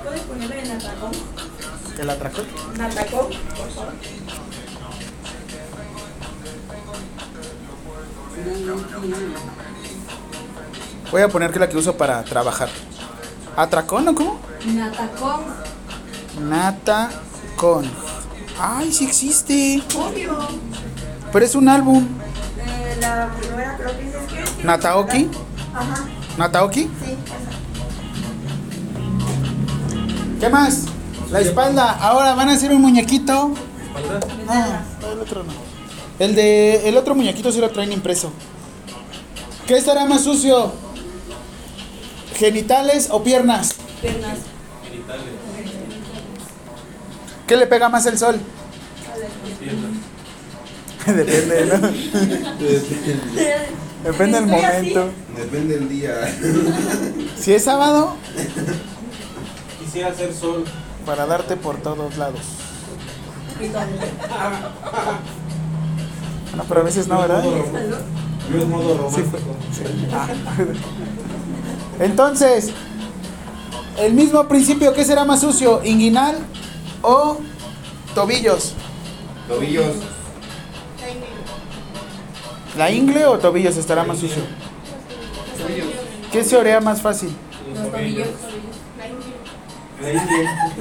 ¿Puedes 0.05 0.21
ponerme 0.23 0.63
en 0.63 0.71
atacón? 0.73 1.13
¿El 1.99 2.11
atracón? 2.11 2.47
¿En 2.75 2.81
atacón? 2.81 3.27
Por 3.57 3.71
favor. 3.71 3.93
Voy 11.11 11.23
a 11.23 11.29
poner 11.29 11.51
que 11.53 11.59
la 11.59 11.69
que 11.69 11.77
uso 11.77 11.97
para 11.97 12.23
trabajar. 12.25 12.69
¿Atracón 13.57 14.09
o 14.09 14.15
cómo? 14.15 14.41
Natacón. 14.67 15.45
Natacón. 17.59 17.91
Ay, 18.61 18.93
sí 18.93 19.05
existe. 19.05 19.83
Obvio. 19.97 20.39
Pero 21.33 21.45
es 21.45 21.55
un 21.57 21.69
álbum. 21.69 22.07
Eh, 22.57 22.97
la 23.01 23.35
primera 23.35 23.77
creo 23.77 23.91
que 23.99 24.09
es 24.09 24.15
que. 24.57 24.65
¿Nataoki? 24.65 25.29
Ajá, 25.75 26.05
¿Nataoki? 26.37 26.83
sí, 26.83 27.17
esa. 27.27 27.51
¿Qué 30.41 30.49
más? 30.49 30.85
La 31.33 31.41
espalda. 31.41 31.99
Ahora 32.01 32.35
van 32.35 32.49
a 32.49 32.53
hacer 32.53 32.71
un 32.73 32.81
muñequito. 32.81 33.53
¿Espalda? 33.83 34.85
No, 35.01 35.13
el 35.13 35.19
otro 35.19 35.43
no. 35.43 35.53
El 36.21 36.37
de 36.37 36.89
el 36.89 36.97
otro 36.97 37.17
muñequito 37.17 37.51
sí 37.51 37.61
lo 37.61 37.71
traen 37.71 37.93
impreso. 37.93 38.33
¿Qué 39.67 39.77
estará 39.77 40.07
más 40.07 40.23
sucio? 40.23 40.73
¿Genitales 42.37 43.09
o 43.11 43.23
piernas? 43.25 43.75
Piernas. 44.01 44.39
Genitales. 44.89 45.48
¿Qué 47.49 47.57
le 47.57 47.67
pega 47.67 47.89
más 47.89 48.05
el 48.05 48.19
sol? 48.19 48.39
Depende, 51.07 51.67
¿no? 51.81 51.89
Depende 54.05 54.41
del 54.41 54.47
momento. 54.47 55.09
Depende 55.35 55.79
del 55.79 55.89
día. 55.89 56.13
Si 57.39 57.55
es 57.55 57.65
sábado, 57.65 58.17
Quisiera 59.81 60.09
hacer 60.09 60.35
sol. 60.35 60.65
para 61.07 61.25
darte 61.25 61.57
por 61.57 61.77
todos 61.81 62.19
lados. 62.19 62.41
No, 66.57 66.65
pero 66.65 66.81
a 66.81 66.85
veces 66.85 67.09
no, 67.09 67.21
¿verdad? 67.21 67.43
Yo 67.45 68.59
es 68.59 68.67
modo 68.67 68.99
romántico. 68.99 69.39
Ah. 70.13 70.27
Entonces, 72.01 72.71
el 73.99 74.13
mismo 74.15 74.47
principio, 74.49 74.93
¿qué 74.93 75.05
será 75.05 75.25
más 75.25 75.41
sucio? 75.41 75.81
¿Inguinal 75.85 76.37
o 77.03 77.39
tobillos? 78.15 78.75
Tobillos. 79.49 79.97
¿La 82.77 82.91
ingle 82.91 83.27
o 83.27 83.39
tobillos 83.39 83.77
estará 83.77 84.05
más 84.05 84.19
sucio? 84.19 84.43
¿Qué 86.33 86.45
se 86.45 86.57
orea 86.57 86.81
más 86.81 87.01
fácil? 87.03 87.35
Los 87.75 87.91
tobillos. 87.91 88.29
La 90.01 90.13
India. 90.13 90.73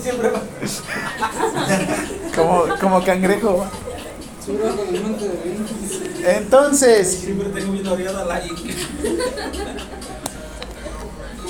Siempre. 0.00 0.30
Como, 2.36 2.64
como 2.80 3.02
cangrejo. 3.04 3.66
Seguro 4.44 4.76
con 4.76 4.94
el 4.94 5.02
monte 5.02 5.28
de 5.28 5.36
Venus. 5.44 5.70
Entonces, 6.24 7.18
Siempre 7.24 7.48
tengo 7.48 7.72
bien 7.72 7.86
oreada 7.88 8.24
la 8.24 8.46
India. 8.46 8.74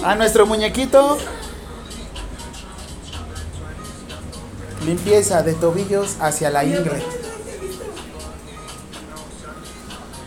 a 0.03 0.15
nuestro 0.15 0.47
muñequito, 0.47 1.19
limpieza 4.91 5.43
de 5.43 5.55
tobillos 5.55 6.17
hacia 6.21 6.51
la 6.51 6.65
ingle. 6.65 7.01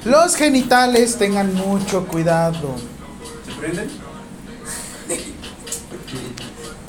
Los 0.05 0.35
genitales 0.35 1.17
tengan 1.17 1.53
mucho 1.53 2.07
cuidado. 2.07 2.75
¿Se 3.45 3.51
prenden? 3.59 3.89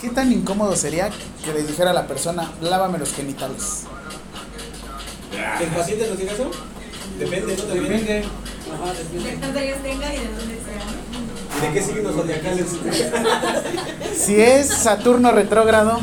¿Qué 0.01 0.11
tan 0.11 0.33
incómodo 0.33 0.77
sería 0.77 1.11
que 1.45 1.53
les 1.53 1.67
dijera 1.67 1.91
a 1.91 1.95
la 1.95 2.07
persona, 2.07 2.53
lávame 2.61 2.99
los 2.99 3.13
genitales? 3.13 3.85
¿Que 5.59 5.65
el 5.65 5.71
paciente 5.71 6.07
nos 6.09 6.19
diga 6.19 6.33
eso? 6.33 6.51
Depende, 7.19 7.57
¿no? 7.57 7.63
También. 7.65 7.89
Depende. 7.89 8.25
Ajá, 8.73 8.93
depende. 8.93 9.31
Tenga 9.83 10.15
y 10.15 10.19
de 10.19 10.29
dónde 10.29 10.61
sea. 10.65 11.69
¿De 11.69 11.73
qué 11.73 11.83
signos 11.83 12.15
zodiacales? 12.15 12.67
Si 14.17 14.41
es 14.41 14.69
Saturno 14.69 15.33
retrógrado. 15.33 16.01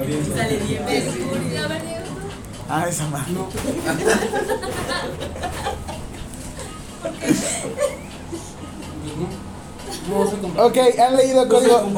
Sale 0.00 0.58
ah, 2.70 2.88
esa 2.88 3.06
madre. 3.08 3.32
No. 3.32 3.50
Ok, 10.64 10.78
han 10.98 11.16
leído 11.16 11.46
código. 11.48 11.82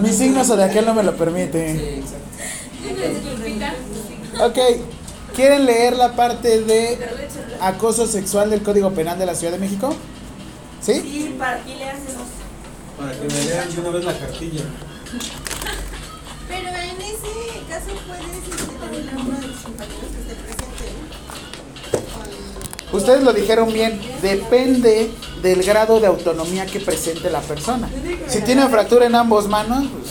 Mi 0.00 0.12
signo 0.12 0.44
zodiacal 0.44 0.86
no 0.86 0.94
me 0.94 1.02
lo 1.02 1.14
permite. 1.14 2.02
Ok, 4.40 4.58
¿quieren 5.34 5.66
leer 5.66 5.96
la 5.96 6.16
parte 6.16 6.62
de 6.62 6.98
acoso 7.60 8.06
sexual 8.06 8.48
del 8.48 8.62
Código 8.62 8.92
Penal 8.92 9.18
de 9.18 9.26
la 9.26 9.34
Ciudad 9.34 9.52
de 9.52 9.58
México? 9.58 9.94
¿Sí? 10.80 10.94
Sí, 10.94 11.36
para 11.38 11.58
aquí 11.58 11.74
le 11.74 11.90
hacemos. 11.90 12.28
Para 12.98 13.12
que 13.12 13.28
me 13.28 13.44
lean 13.44 13.74
de 13.74 13.80
una 13.80 13.90
vez 13.90 14.04
la 14.04 14.18
cartilla. 14.18 14.62
Pero 16.52 16.68
en 16.68 17.00
ese 17.00 17.32
caso 17.68 17.90
puedes 18.06 18.24
pedir 18.80 19.04
la 19.06 19.12
ayuda 19.20 19.38
de 19.40 19.46
tus 19.48 19.60
compañeros 19.62 20.08
que 20.12 20.20
estén 20.20 20.36
presentes. 20.44 20.88
Con- 22.90 22.98
Ustedes 23.00 23.22
lo 23.22 23.32
dijeron 23.32 23.72
bien, 23.72 24.00
depende 24.20 25.10
del 25.42 25.62
grado 25.62 25.98
de 25.98 26.06
autonomía 26.08 26.66
que 26.66 26.78
presente 26.80 27.30
la 27.30 27.40
persona. 27.40 27.88
Si 28.28 28.42
tiene 28.42 28.68
fractura 28.68 29.06
en 29.06 29.14
ambos 29.14 29.48
manos, 29.48 29.84
pues, 29.90 30.10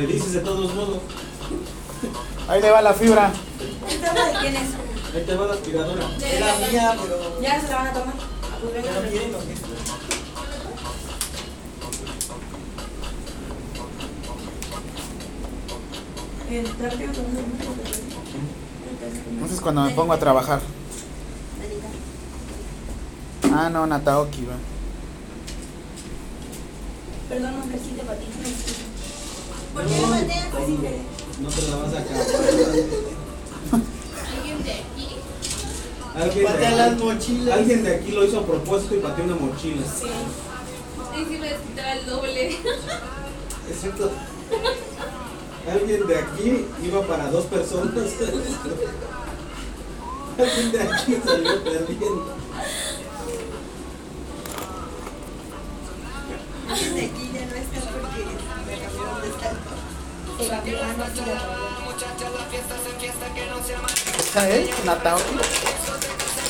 Le 0.00 0.06
dices 0.06 0.32
de 0.32 0.40
todos 0.40 0.74
modos. 0.74 0.98
ahí 2.48 2.62
le 2.62 2.70
va 2.70 2.80
la 2.82 2.94
fibra. 2.94 3.30
¿Esta 3.88 4.10
obra 4.12 4.26
de 4.26 4.32
quién 4.38 4.56
es? 4.56 4.68
Ahí 5.14 5.22
te 5.26 5.34
va 5.36 5.46
la 5.46 5.52
aspiradora. 5.54 6.02
Era 6.32 6.54
mía, 6.72 6.96
pero. 7.02 7.40
Ya 7.42 7.60
se 7.60 7.68
la 7.68 7.76
van 7.76 7.86
a 7.88 7.92
tomar. 7.92 8.14
Ah, 8.16 8.58
pues 8.62 8.84
Ya 8.84 8.92
no 8.92 9.08
quieren 9.10 9.30
El 9.30 9.32
tarteo 9.32 9.38
también. 9.38 9.58
Entonces 19.30 19.60
cuando 19.60 19.82
me 19.82 19.90
pongo 19.90 20.12
a 20.12 20.18
trabajar. 20.18 20.60
Ah, 23.52 23.68
no, 23.70 23.86
Nataoki, 23.86 24.44
va. 24.44 24.54
Perdón, 27.28 27.58
no 27.58 27.66
necesito 27.66 28.02
para 28.04 28.18
ti. 28.18 28.26
¿Por 29.72 29.86
qué 29.86 30.00
lo 30.00 30.08
bateas? 30.08 30.46
Pues 30.52 30.66
sin 30.66 30.76
querer. 30.78 31.00
No 31.40 31.48
te 31.48 31.62
la 31.62 31.76
vas 31.76 31.88
a 31.88 31.90
sacar. 31.90 32.16
¿Alguien 34.36 34.62
de 34.62 34.72
aquí? 34.72 35.08
Alguien 36.14 36.44
de, 36.46 36.52
Patea 36.52 36.70
las 36.70 36.92
aquí, 36.92 37.02
mochilas. 37.02 37.58
alguien 37.58 37.82
de 37.82 37.96
aquí 37.96 38.12
lo 38.12 38.24
hizo 38.24 38.40
a 38.40 38.46
propósito 38.46 38.94
y 38.94 38.98
pateó 38.98 39.24
una 39.24 39.34
mochila. 39.34 39.82
Y 41.16 41.24
si 41.24 41.38
les 41.38 41.58
quitaba 41.60 41.92
el 41.92 42.06
doble. 42.06 42.48
Es 43.70 43.80
cierto. 43.80 44.12
Alguien 45.70 46.06
de 46.06 46.18
aquí 46.18 46.66
iba 46.82 47.02
para 47.06 47.30
dos 47.30 47.46
personas. 47.46 47.94
Alguien 50.38 50.72
de 50.72 50.82
aquí 50.82 51.18
salió 51.24 51.64
perdiendo. 51.64 52.34
Alguien 56.70 56.94
de 56.94 57.04
aquí 57.06 57.30
ya 57.32 57.46
no 57.46 57.54
está 57.54 57.80
porque 57.94 58.22
me 58.66 58.76
cambiaron 58.76 59.22
de 59.22 59.28
¿Esa 64.20 64.50
es? 64.50 64.84
Nataoki. 64.84 65.38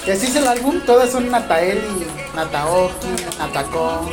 ¿Y 0.06 0.10
así 0.10 0.26
es 0.26 0.36
el 0.36 0.46
álbum? 0.46 0.80
Todas 0.84 1.10
son 1.12 1.30
Nataeli, 1.30 2.06
Nataoki, 2.34 3.08
Natako. 3.38 4.06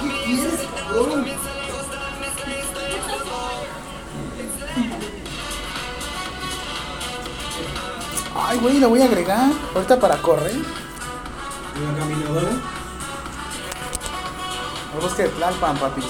¿Qué 0.00 0.08
quieres, 0.24 0.60
Ay, 8.40 8.58
güey, 8.58 8.78
la 8.78 8.86
voy 8.86 9.02
a 9.02 9.06
agregar. 9.06 9.50
Ahorita 9.74 9.98
para 9.98 10.16
correr. 10.22 10.52
Una 10.54 11.98
caminadora. 11.98 12.50
El 14.94 15.00
bosque 15.00 15.24
de 15.24 15.28
Tlalpan, 15.30 15.76
papis. 15.78 16.04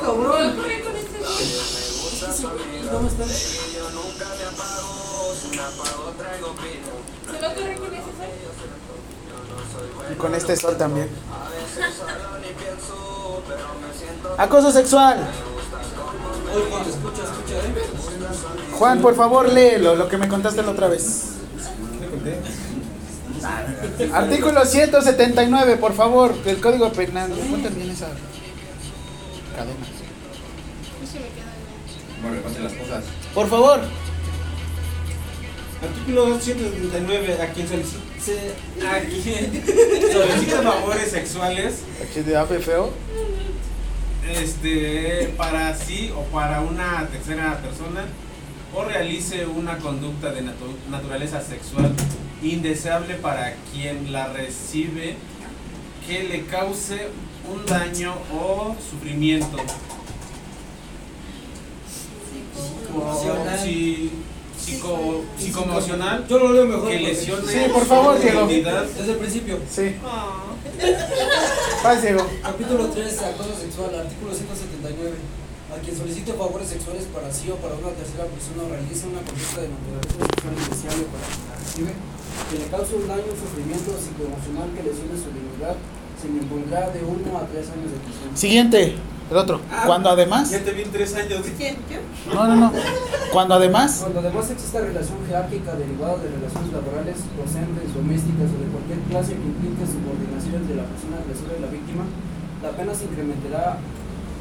Cabrón. 0.00 0.56
¿Cómo 2.90 3.08
estás? 3.08 3.30
¿Solo 7.30 7.54
corre 7.54 7.76
con 7.76 7.94
ese 7.94 8.02
sol? 8.02 8.28
Y 10.12 10.14
con 10.16 10.34
este 10.34 10.56
sol 10.56 10.76
también. 10.76 11.08
Acoso 14.36 14.70
sexual. 14.70 15.26
Escucha, 16.50 17.22
escucha, 17.22 17.54
¿eh? 17.54 18.72
Juan, 18.72 19.00
por 19.00 19.14
favor, 19.14 19.52
léelo, 19.52 19.94
lo 19.94 20.08
que 20.08 20.16
me 20.16 20.28
contaste 20.28 20.62
la 20.62 20.70
otra 20.70 20.88
vez. 20.88 21.26
Artículo 24.12 24.64
179, 24.64 25.76
por 25.76 25.94
favor, 25.94 26.34
del 26.42 26.60
Código 26.60 26.90
Penal. 26.92 27.30
Cuéntame 27.30 27.76
bien 27.76 27.90
esa 27.90 28.08
cadena. 29.56 29.76
Bueno, 32.22 32.40
las 32.62 32.72
cosas. 32.72 33.04
Por 33.34 33.48
favor. 33.48 33.80
Artículo 35.82 36.38
179. 36.38 37.38
A 37.42 37.46
quien 37.52 37.68
solicite, 37.68 38.52
a 38.86 39.00
quien 39.00 39.62
solicite 40.12 40.56
favores 40.56 41.10
sexuales 41.10 41.74
HDAP 42.14 42.60
feo. 42.60 42.90
Este, 44.28 45.32
para 45.36 45.74
sí 45.76 46.12
o 46.16 46.22
para 46.24 46.60
una 46.60 47.06
tercera 47.08 47.58
persona 47.60 48.04
o 48.74 48.84
realice 48.84 49.46
una 49.46 49.78
conducta 49.78 50.30
de 50.32 50.42
natu- 50.42 50.76
naturaleza 50.90 51.40
sexual 51.40 51.92
indeseable 52.42 53.14
para 53.16 53.54
quien 53.72 54.12
la 54.12 54.28
recibe 54.28 55.16
que 56.06 56.24
le 56.24 56.44
cause 56.46 57.08
un 57.52 57.66
daño 57.66 58.14
o 58.32 58.74
sufrimiento. 58.90 59.56
Psicoemocional. 62.86 63.58
Sí, 63.62 64.10
psico, 64.58 65.24
psicoemocional 65.38 66.26
Yo 66.28 66.38
lo 66.38 66.52
leo 66.52 66.66
mejor. 66.66 66.88
que 66.90 67.00
lesione 67.00 67.46
Sí, 67.52 67.58
por 67.72 67.84
favor, 67.86 68.16
su 68.16 68.22
Diego. 68.22 68.46
dignidad. 68.46 68.84
Desde 68.84 69.12
el 69.12 69.18
principio. 69.18 69.58
Sí. 69.70 69.94
Vas, 70.80 72.02
Diego. 72.02 72.26
Capítulo 72.42 72.88
3, 72.88 73.22
acoso 73.22 73.54
sexual, 73.56 73.94
artículo 73.94 74.32
179. 74.32 75.12
A 75.70 75.78
quien 75.78 75.96
solicite 75.96 76.32
favores 76.32 76.68
sexuales 76.68 77.04
para 77.14 77.30
sí 77.30 77.50
o 77.50 77.56
para 77.56 77.74
una 77.76 77.94
tercera 77.94 78.24
persona 78.26 78.66
o 78.66 78.68
realice 78.74 79.06
una 79.06 79.22
conducta 79.22 79.60
de 79.62 79.70
naturaleza 79.70 80.18
sexual 80.26 80.54
indeseable 80.58 81.04
para 81.14 81.24
quien 81.30 81.46
la 81.46 81.54
recibe, 81.60 81.92
que 82.50 82.56
le 82.58 82.66
cause 82.72 82.92
un 82.96 83.06
daño 83.06 83.30
sufrimiento 83.38 83.94
psicoemocional 83.94 84.68
que 84.74 84.82
lesione 84.82 85.14
su 85.14 85.30
dignidad, 85.30 85.76
se 86.18 86.26
le 86.26 86.42
impondrá 86.42 86.90
de 86.90 87.00
1 87.06 87.38
a 87.38 87.46
3 87.46 87.70
años 87.70 87.90
de 87.94 87.98
prisión. 88.02 88.28
Siguiente, 88.34 88.98
el 89.30 89.36
otro. 89.36 89.60
Cuando 89.86 90.10
además. 90.10 90.50
Ya 90.50 90.64
te 90.64 90.72
vi 90.72 90.82
en 90.82 90.90
tres 90.90 91.14
años. 91.14 91.40
¿Quién? 91.56 91.76
¿Yo? 91.88 92.34
No, 92.34 92.46
no, 92.48 92.56
no. 92.56 92.72
Cuando 93.32 93.54
además. 93.54 93.98
Cuando 94.00 94.20
además 94.20 94.50
exista 94.50 94.80
relación 94.80 95.18
jerárquica 95.26 95.74
derivada 95.74 96.16
de 96.18 96.30
relaciones 96.30 96.72
laborales, 96.72 97.16
docentes, 97.36 97.94
domésticas 97.94 98.50
o 98.50 98.58
de 98.58 98.68
cualquier 98.74 98.98
clase 99.08 99.32
que 99.38 99.46
implique 99.46 99.86
subordinación 99.86 100.66
de 100.66 100.74
la 100.74 100.84
persona 100.84 101.16
agresora 101.22 101.52
y 101.58 101.62
la 101.62 101.68
víctima, 101.68 102.04
la 102.62 102.70
pena 102.70 102.92
se 102.94 103.04
incrementará, 103.04 103.78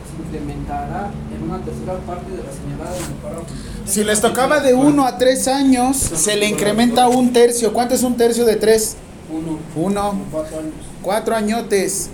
se 0.09 0.13
incrementará 0.25 1.11
en 1.37 1.43
una 1.43 1.59
tercera 1.59 1.93
parte 2.05 2.31
de 2.31 2.43
la 2.43 2.51
señalada 2.51 2.97
en 2.97 3.03
el 3.03 3.17
párrafo. 3.21 3.45
Si 3.85 4.03
les 4.03 4.21
tocaba 4.21 4.59
de 4.59 4.73
1 4.73 5.05
a 5.05 5.17
3 5.17 5.47
años, 5.49 5.97
se 5.97 6.35
le 6.35 6.47
incrementa 6.47 7.07
un 7.07 7.31
tercio. 7.31 7.73
¿Cuánto 7.73 7.93
es 7.93 8.03
un 8.03 8.17
tercio 8.17 8.45
de 8.45 8.55
3? 8.55 8.97
Uno, 9.31 9.59
Uno. 9.75 10.09
como 10.09 10.25
cuatro 10.31 10.57
años. 10.57 10.73
Cuatro 11.03 11.35
añotes. 11.35 12.09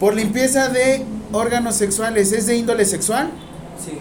Por 0.00 0.14
limpieza 0.16 0.68
de 0.68 1.04
órganos 1.32 1.74
sexuales, 1.76 2.32
¿es 2.32 2.46
de 2.46 2.56
índole 2.56 2.84
sexual? 2.84 3.30
Sí, 3.84 3.98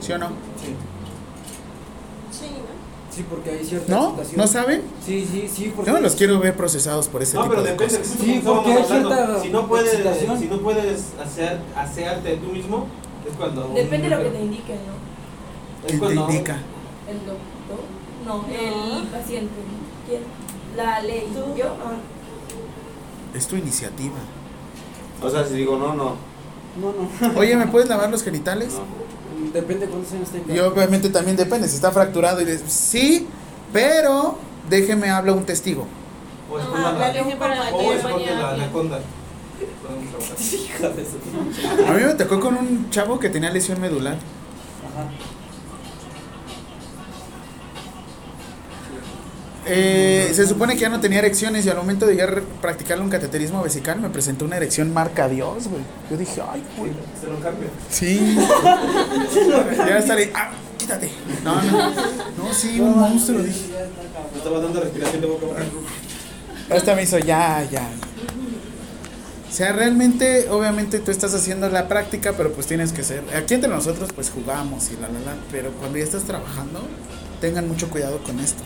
¿Sí 0.00 0.12
o 0.12 0.18
no? 0.18 0.28
sí. 0.28 0.74
Sí, 2.30 2.46
¿no? 2.50 3.14
Sí, 3.14 3.24
porque 3.28 3.50
hay 3.50 3.64
cierta 3.64 3.92
¿No? 3.92 4.08
excitación. 4.08 4.36
¿No 4.40 4.46
saben? 4.46 4.82
Sí, 5.04 5.26
sí, 5.30 5.48
sí. 5.52 5.72
Porque 5.74 5.90
Yo 5.90 5.96
no 5.96 6.02
los 6.02 6.14
quiero 6.14 6.38
ver 6.38 6.54
procesados 6.56 7.08
por 7.08 7.22
ese 7.22 7.34
No, 7.36 7.42
tipo 7.42 7.50
pero 7.54 7.64
de 7.64 7.70
depende. 7.72 7.98
cosas. 7.98 8.16
Sí, 8.20 8.42
porque 8.44 8.72
hay 8.72 8.84
cierta 8.84 9.40
si 9.42 9.48
no 9.50 9.66
puedes, 9.68 9.92
excitación. 9.92 10.38
si 10.38 10.46
no 10.46 10.58
puedes 10.60 11.04
hacer 11.24 11.60
asearte 11.76 12.36
tú 12.36 12.52
mismo, 12.52 12.86
es 13.28 13.36
cuando 13.36 13.68
Depende 13.74 14.08
de 14.08 14.16
lo 14.16 14.22
que 14.22 14.30
te 14.30 14.40
indiquen, 14.42 14.76
¿no? 14.86 15.86
es 15.88 15.98
¿Quién 15.98 16.00
te 16.00 16.14
indica? 16.14 16.56
El 17.08 17.18
doctor. 17.18 17.84
No, 18.26 18.44
el 18.48 19.06
paciente. 19.08 19.54
¿Quién? 20.08 20.22
La 20.76 21.00
ley. 21.00 21.26
¿Yo? 21.56 21.64
Ah. 21.66 21.96
Es 23.34 23.46
tu 23.46 23.56
iniciativa. 23.56 24.16
O 25.22 25.30
sea, 25.30 25.44
si 25.44 25.54
digo 25.54 25.76
no, 25.78 25.94
no. 25.94 26.16
No, 26.80 26.92
no. 27.32 27.38
Oye, 27.40 27.56
¿me 27.56 27.66
puedes 27.66 27.88
lavar 27.88 28.10
los 28.10 28.22
genitales? 28.22 28.74
Depende 29.52 29.86
de 29.86 29.92
cuántos 29.92 30.12
años 30.12 30.28
tengas. 30.28 30.54
Y 30.56 30.58
obviamente 30.60 31.08
también 31.10 31.36
depende, 31.36 31.68
si 31.68 31.76
está 31.76 31.90
fracturado 31.90 32.40
y 32.40 32.44
dices, 32.44 32.70
sí, 32.70 33.26
pero 33.72 34.38
déjeme 34.68 35.08
hablar 35.08 35.36
un 35.36 35.44
testigo. 35.44 35.86
O 36.50 36.58
es 36.58 36.64
No, 36.64 36.74
la 36.78 38.50
anaconda. 38.50 39.00
Hija 40.52 40.88
de 40.90 41.04
su- 41.04 41.86
A 41.88 41.92
mí 41.92 42.02
me 42.04 42.14
tocó 42.14 42.40
con 42.40 42.56
un 42.56 42.90
chavo 42.90 43.18
que 43.18 43.30
tenía 43.30 43.50
lesión 43.50 43.80
medular. 43.80 44.14
Ajá. 44.14 45.08
Eh, 49.68 50.30
se 50.32 50.46
supone 50.46 50.74
que 50.74 50.80
ya 50.80 50.88
no 50.88 51.00
tenía 51.00 51.18
erecciones 51.18 51.66
y 51.66 51.70
al 51.70 51.76
momento 51.76 52.06
de 52.06 52.16
ya 52.16 52.28
practicarle 52.60 53.02
un 53.02 53.10
cateterismo 53.10 53.62
vesical 53.62 54.00
me 54.00 54.08
presentó 54.10 54.44
una 54.44 54.56
erección 54.56 54.94
marca 54.94 55.28
Dios, 55.28 55.66
güey. 55.66 55.82
Yo 56.08 56.16
dije, 56.16 56.40
ay, 56.48 56.62
güey. 56.78 56.92
Se 57.20 57.26
lo 57.26 57.40
cambio. 57.40 57.68
Sí. 57.90 58.36
ya 59.76 59.98
estaré. 59.98 60.30
Ah, 60.34 60.52
quítate. 60.78 61.10
No, 61.42 61.60
no, 61.62 61.90
no, 61.90 62.54
sí, 62.54 62.80
un 62.80 62.96
monstruo, 62.96 63.42
dije. 63.42 63.72
Me 64.32 64.38
estaba 64.38 64.60
dando 64.60 64.80
respiración 64.80 65.20
de 65.20 65.26
boca 65.26 65.46
a 65.46 65.48
boca. 65.48 66.76
Esta 66.76 66.94
me 66.94 67.02
hizo 67.02 67.18
ya, 67.18 67.66
ya. 67.70 67.88
O 69.48 69.52
sea, 69.52 69.72
realmente, 69.72 70.48
obviamente 70.50 70.98
tú 70.98 71.10
estás 71.10 71.34
haciendo 71.34 71.68
la 71.70 71.88
práctica, 71.88 72.34
pero 72.36 72.52
pues 72.52 72.66
tienes 72.66 72.92
que 72.92 73.02
ser. 73.02 73.24
Aquí 73.34 73.54
entre 73.54 73.70
nosotros, 73.70 74.10
pues 74.14 74.30
jugamos 74.30 74.90
y 74.90 74.94
la, 74.94 75.08
la, 75.08 75.20
la. 75.20 75.36
Pero 75.50 75.72
cuando 75.72 75.98
ya 75.98 76.04
estás 76.04 76.24
trabajando, 76.24 76.82
tengan 77.40 77.66
mucho 77.66 77.88
cuidado 77.88 78.18
con 78.22 78.38
esto. 78.38 78.62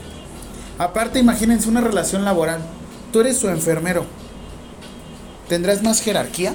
Aparte, 0.80 1.18
imagínense 1.18 1.68
una 1.68 1.82
relación 1.82 2.24
laboral. 2.24 2.62
Tú 3.12 3.20
eres 3.20 3.36
su 3.36 3.50
enfermero. 3.50 4.06
¿Tendrás 5.46 5.82
más 5.82 6.00
jerarquía? 6.00 6.52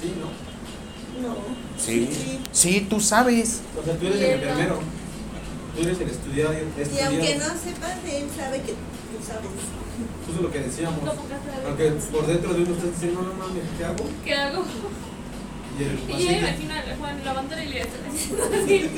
Sí, 0.00 0.14
¿no? 0.18 1.28
No. 1.28 1.36
Sí. 1.76 2.08
Sí, 2.52 2.86
tú 2.88 2.98
sabes. 2.98 3.60
O 3.78 3.84
sea, 3.84 3.98
tú 3.98 4.06
eres 4.06 4.22
el 4.22 4.30
enfermero. 4.30 4.78
Tú 5.76 5.82
eres 5.82 6.00
el 6.00 6.08
estudiado. 6.08 6.54
Y 6.54 7.00
aunque 7.00 7.36
no 7.36 7.44
sepas, 7.44 7.98
él 8.10 8.26
sabe 8.34 8.62
que 8.62 8.72
tú 8.72 9.26
sabes. 9.26 9.44
Eso 10.24 10.36
es 10.36 10.40
lo 10.40 10.50
que 10.50 10.60
decíamos. 10.60 11.00
¿Cómo 11.00 11.28
que 11.28 11.34
sabe? 11.34 11.66
Aunque 11.66 11.90
por 12.10 12.26
dentro 12.26 12.54
de 12.54 12.62
uno 12.62 12.74
estás 12.76 12.92
diciendo, 12.92 13.20
no 13.20 13.34
mames, 13.34 13.64
¿qué 13.76 13.84
hago? 13.84 14.04
¿Qué 14.24 14.34
hago? 14.34 14.64
Y 15.78 15.82
el 15.82 15.92
Y 15.92 15.98
yo 15.98 16.08
paciente 16.08 16.38
imagino 16.38 16.74
a 16.74 16.96
Juan 16.98 17.24
lavando 17.26 17.62
y 17.62 17.66
le 17.66 17.80
está 17.82 17.98
haciendo 18.08 18.44
así. 18.44 18.90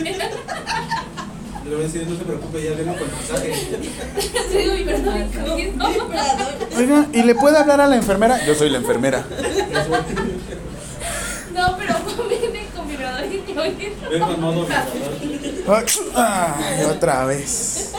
Le 1.65 1.75
va 1.75 1.81
a 1.81 1.85
decir, 1.85 2.07
no 2.07 2.17
se 2.17 2.25
preocupe, 2.25 2.63
ya 2.63 2.75
vengo 2.75 2.93
con 2.95 3.09
el 3.09 3.15
masaje. 3.15 3.53
Digo, 4.53 4.75
y 4.75 4.85
perdón, 4.85 5.31
Oiga, 6.77 7.07
¿y 7.13 7.23
le 7.23 7.35
puede 7.35 7.59
hablar 7.59 7.81
a 7.81 7.87
la 7.87 7.97
enfermera? 7.97 8.45
Yo 8.45 8.55
soy 8.55 8.71
la 8.71 8.79
enfermera. 8.79 9.25
No, 11.55 11.77
pero 11.77 12.29
viene 12.29 12.67
con 12.75 12.89
vibrador 12.89 13.25
y 13.27 13.45
yo 13.47 14.11
Vengo 14.11 14.33
en 14.33 14.41
modo 14.41 14.67
vibrador. 14.67 15.87
Ay, 16.15 16.85
otra 16.85 17.25
vez. 17.27 17.93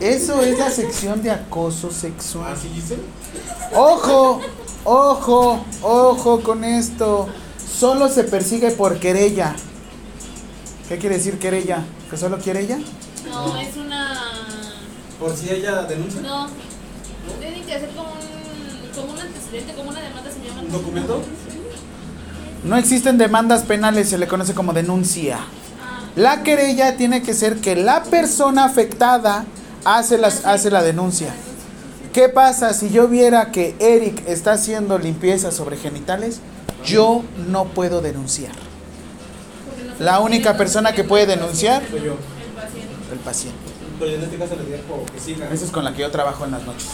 Eso 0.00 0.42
es 0.42 0.58
la 0.58 0.70
sección 0.70 1.22
de 1.22 1.30
acoso 1.30 1.90
sexual. 1.90 2.52
¿Así 2.52 2.68
dice? 2.68 2.96
Ojo, 3.74 4.40
ojo, 4.84 5.64
ojo 5.82 6.42
con 6.42 6.64
esto. 6.64 7.28
Solo 7.78 8.08
se 8.08 8.24
persigue 8.24 8.70
por 8.70 8.98
querella. 8.98 9.54
¿Qué 10.88 10.96
quiere 10.96 11.16
decir 11.16 11.38
querella? 11.38 11.84
¿Que 12.10 12.16
solo 12.16 12.38
quiere 12.38 12.60
ella? 12.60 12.78
No, 13.28 13.56
es 13.58 13.76
una. 13.76 14.14
Por 15.20 15.36
si 15.36 15.50
ella 15.50 15.82
denuncia. 15.82 16.20
No. 16.22 16.48
Tiene 17.40 17.62
que 17.62 17.74
hacer 17.74 17.90
como 17.90 18.12
un, 18.12 18.90
como 18.94 19.12
un 19.12 19.18
antecedente, 19.20 19.74
como 19.74 19.90
una 19.90 20.00
demanda 20.00 20.30
se 20.30 20.48
llama. 20.48 20.62
¿Un 20.62 20.72
documento? 20.72 21.22
No 22.64 22.76
existen 22.76 23.18
demandas 23.18 23.62
penales, 23.64 24.08
se 24.08 24.18
le 24.18 24.26
conoce 24.26 24.54
como 24.54 24.72
denuncia. 24.72 25.36
Ah, 25.38 26.04
La 26.16 26.42
querella 26.42 26.96
tiene 26.96 27.22
que 27.22 27.34
ser 27.34 27.56
que 27.60 27.76
la 27.76 28.02
persona 28.04 28.64
afectada 28.64 29.44
hace, 29.84 30.16
las, 30.16 30.46
hace 30.46 30.70
la 30.70 30.82
denuncia. 30.82 31.34
¿Qué 32.14 32.30
pasa 32.30 32.72
si 32.72 32.88
yo 32.88 33.06
viera 33.08 33.52
que 33.52 33.76
Eric 33.78 34.22
está 34.26 34.52
haciendo 34.52 34.98
limpieza 34.98 35.52
sobre 35.52 35.76
genitales? 35.76 36.40
Yo 36.84 37.22
no 37.48 37.66
puedo 37.66 38.00
denunciar. 38.00 38.67
La 39.98 40.20
única 40.20 40.56
persona 40.56 40.92
que 40.92 41.04
puede 41.04 41.26
denunciar, 41.26 41.82
Soy 41.90 42.02
yo. 42.02 42.12
El 42.12 42.52
paciente. 42.54 43.12
el 43.12 43.18
paciente. 43.18 43.58
Pero 43.98 44.12
en 44.12 44.22
este 44.22 44.36
caso 44.38 44.54
le 44.56 44.64
dejo 44.64 45.04
que 45.12 45.18
siga. 45.20 45.50
Esa 45.52 45.64
es 45.64 45.70
con 45.70 45.84
la 45.84 45.92
que 45.92 46.02
yo 46.02 46.10
trabajo 46.10 46.44
en 46.44 46.52
las 46.52 46.62
noches. 46.64 46.88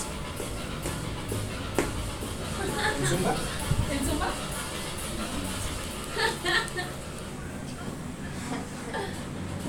¿En 3.01 3.07
Zumba? 3.07 3.35
¿El 3.93 3.99
zumba? 4.09 4.27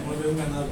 Mueve 0.06 0.30
un 0.30 0.38
ganado. 0.38 0.68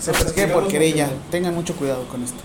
Se 0.00 0.12
persigue 0.12 0.46
por 0.48 0.66
querella. 0.68 1.08
Tengan 1.30 1.54
mucho 1.54 1.76
cuidado 1.76 2.06
con 2.08 2.22
esto. 2.24 2.38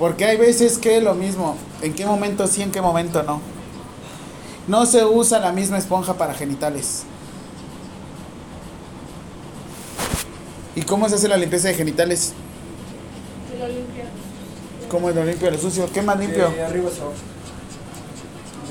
Porque 0.00 0.24
hay 0.24 0.38
veces 0.38 0.78
que 0.78 1.02
lo 1.02 1.14
mismo. 1.14 1.58
¿En 1.82 1.92
qué 1.92 2.06
momento 2.06 2.46
sí, 2.46 2.62
en 2.62 2.72
qué 2.72 2.80
momento 2.80 3.22
no? 3.22 3.42
No 4.66 4.86
se 4.86 5.04
usa 5.04 5.38
la 5.40 5.52
misma 5.52 5.76
esponja 5.76 6.14
para 6.14 6.32
genitales. 6.32 7.02
¿Y 10.74 10.80
cómo 10.82 11.06
se 11.06 11.16
hace 11.16 11.28
la 11.28 11.36
limpieza 11.36 11.68
de 11.68 11.74
genitales? 11.74 12.32
Se 13.52 13.58
lo 13.58 13.68
limpia. 13.68 14.06
¿Cómo 14.90 15.10
es 15.10 15.16
lo 15.16 15.22
limpio, 15.22 15.50
lo 15.50 15.58
sucio? 15.58 15.86
¿Qué 15.92 16.00
más 16.00 16.18
limpio? 16.18 16.48
De 16.48 16.62
arriba 16.62 16.88
hacia 16.88 17.02
abajo. 17.02 17.18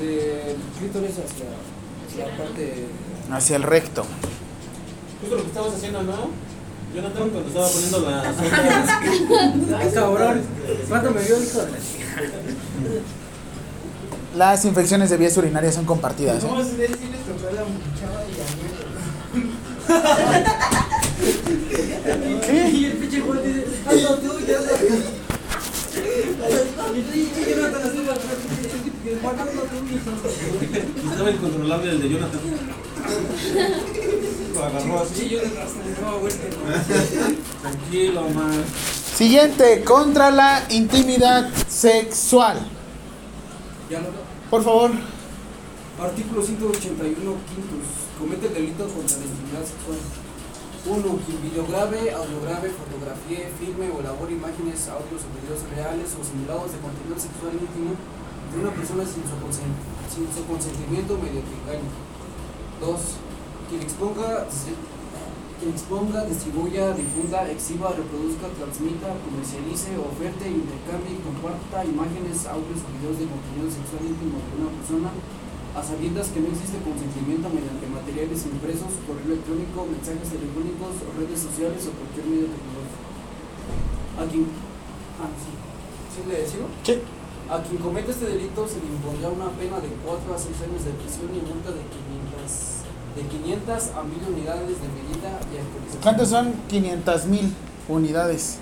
Del 0.00 0.56
clítoris 0.80 1.12
hacia, 1.12 1.46
hacia 2.08 2.26
la 2.26 2.36
parte. 2.36 2.86
Hacia 3.30 3.54
el 3.54 3.62
recto. 3.62 4.04
Justo 5.20 5.36
lo 5.36 5.42
que 5.42 5.48
estabas 5.48 5.74
haciendo, 5.74 6.02
¿no? 6.02 6.49
Jonathan, 6.94 7.30
cuando 7.30 7.48
estaba 7.48 7.68
poniendo 7.68 8.00
las. 8.00 8.38
¡Ay, 9.80 9.90
cabrón! 9.94 10.42
¿Cuánto 10.88 11.10
me 11.12 11.20
vio 11.22 11.36
el 11.36 11.44
hijo 11.44 11.58
de 11.60 11.70
la 11.70 11.78
Las 14.36 14.64
infecciones 14.64 15.10
de 15.10 15.16
vías 15.16 15.36
urinarias 15.36 15.74
son 15.74 15.84
compartidas. 15.84 16.42
¿eh? 16.42 16.46
¿Cómo 16.48 16.64
se 16.64 16.70
dice 16.76 16.96
si 16.98 17.08
les 17.08 17.20
tocó 17.20 17.46
a 17.46 17.52
la 17.52 17.62
chava 17.98 18.24
y 18.26 18.40
a 18.40 18.44
mí? 18.56 18.62
¿Qué? 22.46 22.70
Y 22.76 22.84
el 22.86 22.92
pinche 22.94 23.20
Juan 23.20 23.38
dice, 23.44 23.66
ya 23.84 23.94
yo 23.94 24.10
no 24.10 24.16
tú, 24.16 24.34
mijo. 24.34 24.60
Estaba 31.10 31.30
incontrolable 31.30 31.90
el 31.90 32.00
de 32.02 32.08
Jonathan. 32.08 32.40
Lo 34.54 34.64
agarró 34.64 35.00
así. 35.00 35.14
Sí, 35.14 35.28
yo 35.28 35.42
le 35.42 35.48
trastornaba, 35.48 36.18
güey. 36.18 36.32
Tranquilo, 37.62 38.22
man. 38.30 38.64
Siguiente, 39.14 39.84
contra 39.84 40.30
la 40.30 40.64
intimidad 40.70 41.48
sexual. 41.68 42.58
Ya 43.90 44.00
lo 44.00 44.08
Por 44.50 44.62
favor. 44.64 44.90
Artículo 46.00 46.42
181 46.42 47.14
quintos. 47.52 47.84
Comete 48.18 48.46
el 48.48 48.54
delito 48.54 48.88
contra 48.88 49.16
la 49.18 49.24
intimidad 49.24 49.64
sexual. 49.64 49.98
1. 50.80 50.96
Quien 51.26 51.42
videograve, 51.44 52.10
audiograve, 52.16 52.72
fotografíe, 52.72 53.52
filme 53.60 53.90
o 53.92 54.00
elabore 54.00 54.32
imágenes, 54.32 54.88
audios 54.88 55.20
o 55.28 55.30
videos 55.36 55.60
reales 55.76 56.16
o 56.16 56.24
simulados 56.24 56.72
de 56.72 56.78
contenido 56.80 57.20
sexual 57.20 57.52
íntimo 57.52 57.92
de 58.48 58.56
una 58.64 58.72
persona 58.72 59.04
sin 59.04 59.20
su, 59.28 59.36
consen- 59.44 59.76
sin 60.08 60.24
su 60.32 60.40
consentimiento 60.48 61.20
mediante 61.20 61.52
engaño. 61.52 61.84
2. 62.80 62.96
Quien 63.70 63.86
exponga, 63.86 64.50
quien 65.62 65.70
exponga, 65.70 66.26
distribuya, 66.26 66.90
difunda, 66.90 67.46
exhiba, 67.46 67.94
reproduzca, 67.94 68.50
transmita, 68.58 69.14
comercialice, 69.22 69.94
oferte, 69.94 70.50
intercambie 70.50 71.14
y 71.14 71.22
comparta 71.22 71.86
imágenes, 71.86 72.50
audios 72.50 72.82
o 72.82 72.90
videos 72.98 73.22
de 73.22 73.30
contenido 73.30 73.70
sexual 73.70 74.10
íntimo 74.10 74.42
de 74.42 74.58
una 74.58 74.74
persona 74.74 75.14
a 75.70 75.80
sabiendas 75.86 76.34
que 76.34 76.42
no 76.42 76.50
existe 76.50 76.82
consentimiento 76.82 77.46
mediante 77.46 77.86
materiales 77.86 78.42
impresos, 78.42 78.90
correo 79.06 79.38
electrónico, 79.38 79.86
mensajes 79.86 80.34
telefónicos, 80.34 81.06
redes 81.14 81.38
sociales 81.38 81.86
o 81.86 81.94
cualquier 81.94 82.26
medio 82.26 82.50
tecnológico. 82.50 83.06
A 84.18 84.26
quien, 84.26 84.50
ah, 85.22 85.30
sí. 85.30 85.54
¿Sí 86.10 86.26
le 86.26 86.42
decimos? 86.42 86.74
Sí. 86.82 86.98
A 87.46 87.62
quien 87.62 87.78
cometa 87.78 88.10
este 88.10 88.34
delito 88.34 88.66
se 88.66 88.82
le 88.82 88.90
impondrá 88.90 89.30
una 89.30 89.54
pena 89.54 89.78
de 89.78 89.94
4 90.02 90.26
a 90.26 90.38
6 90.42 90.58
años 90.58 90.82
de 90.82 90.90
prisión 90.98 91.30
y 91.30 91.38
multa 91.38 91.70
de 91.70 91.86
500, 91.86 92.79
de 93.16 93.22
500 93.22 93.72
a 93.96 94.02
1000 94.02 94.34
unidades 94.34 94.68
de 94.68 94.88
medida 94.88 95.40
y 95.52 95.58
actualización. 95.58 96.02
¿Cuántos 96.02 96.28
son 96.28 96.52
500 96.68 97.24
mil 97.26 97.52
unidades? 97.88 98.56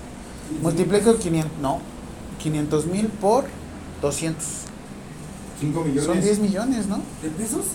Multiplico 0.61 1.15
500, 1.17 1.51
no, 1.61 1.79
500 2.41 2.85
mil 2.87 3.07
por 3.07 3.45
200. 4.01 4.43
5 5.59 5.81
millones. 5.83 6.03
Son 6.05 6.21
10 6.21 6.39
millones, 6.39 6.87
¿no? 6.87 6.97
¿De 7.21 7.29
pesos? 7.29 7.65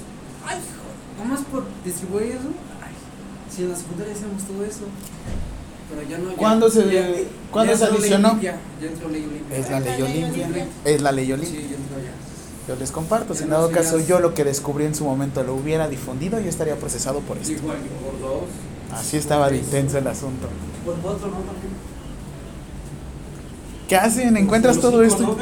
Ay, 0.47 0.59
hijo, 0.59 1.23
nomás 1.25 1.41
por 1.45 1.65
distribuir 1.85 2.33
eso. 2.33 2.49
Ay, 2.83 2.93
si 3.55 3.63
en 3.63 3.71
la 3.71 3.77
secundaria 3.77 4.13
hacíamos 4.15 4.43
todo 4.43 4.65
eso. 4.65 4.81
Pero 5.91 6.03
ya 6.09 6.19
no. 6.19 6.31
ya- 6.31 6.37
¿Cuándo 6.37 6.71
se- 6.71 6.91
ya- 6.93 7.09
cuándo 7.53 7.73
ya 7.73 7.79
se 7.79 7.85
entró 7.85 7.99
ley 8.01 8.09
adicionó? 8.11 8.29
Olimpia, 8.31 8.57
Ya 8.81 8.87
entró 8.89 9.09
ley 9.11 9.25
Olimpia. 9.31 9.57
Es 9.59 9.71
la 9.71 9.81
ley 9.81 10.03
Olimpia. 10.03 10.67
Es 10.85 11.03
la 11.03 11.13
ley 11.13 11.27
Sí, 11.27 11.33
Olimpia. 11.33 11.61
ya 11.61 11.77
entró 11.77 11.99
ya. 11.99 12.13
Yo 12.67 12.77
les 12.77 12.91
comparto. 12.91 13.35
Si 13.35 13.43
en 13.43 13.51
dado 13.51 13.71
caso 13.71 13.99
yo 13.99 14.21
lo 14.21 14.33
que 14.33 14.45
descubrí 14.45 14.87
en 14.87 14.95
su 14.95 15.05
momento 15.05 15.43
lo 15.43 15.55
hubiera 15.55 15.89
difundido, 15.89 16.41
yo 16.41 16.49
estaría 16.49 16.77
procesado 16.77 17.21
por 17.21 17.37
esto. 17.37 17.53
Igual 17.53 17.77
que 17.79 17.89
por 17.89 18.19
dos. 18.21 18.45
Así 18.93 19.17
estaba 19.19 19.51
de 19.51 19.59
intenso 19.59 19.99
el 19.99 20.07
asunto. 20.07 20.49
Por 20.85 20.95
cuatro, 20.97 21.29
¿no? 21.29 21.35
También. 21.35 21.75
¿Qué 23.89 23.97
hacen? 23.97 24.37
¿Encuentras 24.37 24.81
todo 24.81 25.03
esto? 25.03 25.37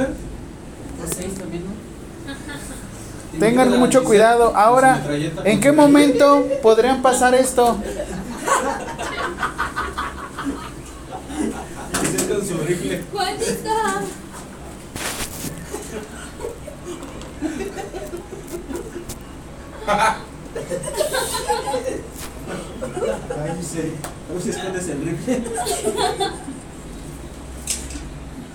Tengan 3.38 3.78
mucho 3.78 4.02
cuidado. 4.04 4.56
Ahora, 4.56 5.02
¿en 5.44 5.60
qué 5.60 5.70
momento 5.72 6.46
podrían 6.60 7.02
pasar 7.02 7.34
esto? 7.34 7.76
Dice 12.02 12.28
con 12.28 12.46
su 12.46 12.58
rifle. 12.58 13.04
Juanita. 13.12 14.02
Ay, 23.42 23.62
sí. 23.62 23.92
¿Cómo 24.28 24.40
se 24.40 24.50
escondes 24.50 24.88
el 24.88 25.00
rifle? 25.04 25.42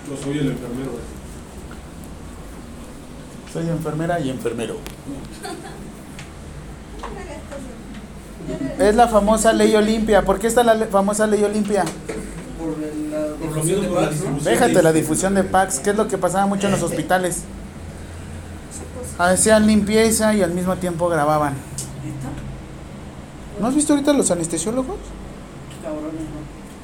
Yo 0.08 0.16
soy 0.22 0.38
el 0.38 0.48
enfermero. 0.50 0.90
güey. 0.92 1.02
Soy 3.52 3.68
enfermera 3.68 4.20
y 4.20 4.30
enfermero. 4.30 4.76
Es 8.78 8.94
la 8.94 9.08
famosa 9.08 9.52
ley 9.52 9.74
Olimpia. 9.74 10.22
¿Por 10.24 10.38
qué 10.38 10.46
está 10.46 10.62
la 10.62 10.74
famosa 10.86 11.26
ley 11.26 11.42
Olimpia? 11.44 11.84
Por 12.58 12.82
el- 12.82 13.10
la 13.10 13.26
Por 13.36 13.40
lo 13.40 13.54
difusión 13.54 13.80
mismo, 13.80 14.00
de 14.00 14.06
Pax. 14.06 14.44
Déjate 14.44 14.82
la 14.82 14.92
difusión 14.92 15.34
de 15.34 15.44
packs. 15.44 15.78
¿Qué 15.80 15.90
es 15.90 15.96
lo 15.96 16.08
que 16.08 16.16
pasaba 16.18 16.46
mucho 16.46 16.66
en 16.66 16.72
los 16.72 16.82
hospitales? 16.88 17.42
Hacían 19.18 19.66
limpieza 19.66 20.34
y 20.34 20.42
al 20.42 20.52
mismo 20.52 20.76
tiempo 20.76 21.08
grababan. 21.08 21.54
¿No 23.60 23.66
has 23.66 23.74
visto 23.74 23.92
ahorita 23.92 24.12
los 24.12 24.30
anestesiólogos? 24.30 24.96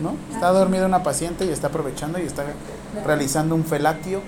¿no? 0.01 0.11
¿No? 0.11 0.17
Está 0.33 0.51
dormida 0.51 0.87
una 0.87 1.03
paciente 1.05 1.45
y 1.45 1.51
está 1.51 1.69
aprovechando 1.69 2.19
y 2.19 2.23
está 2.23 2.45
realizando 3.07 3.55
un 3.55 3.65
felatio 3.65 4.21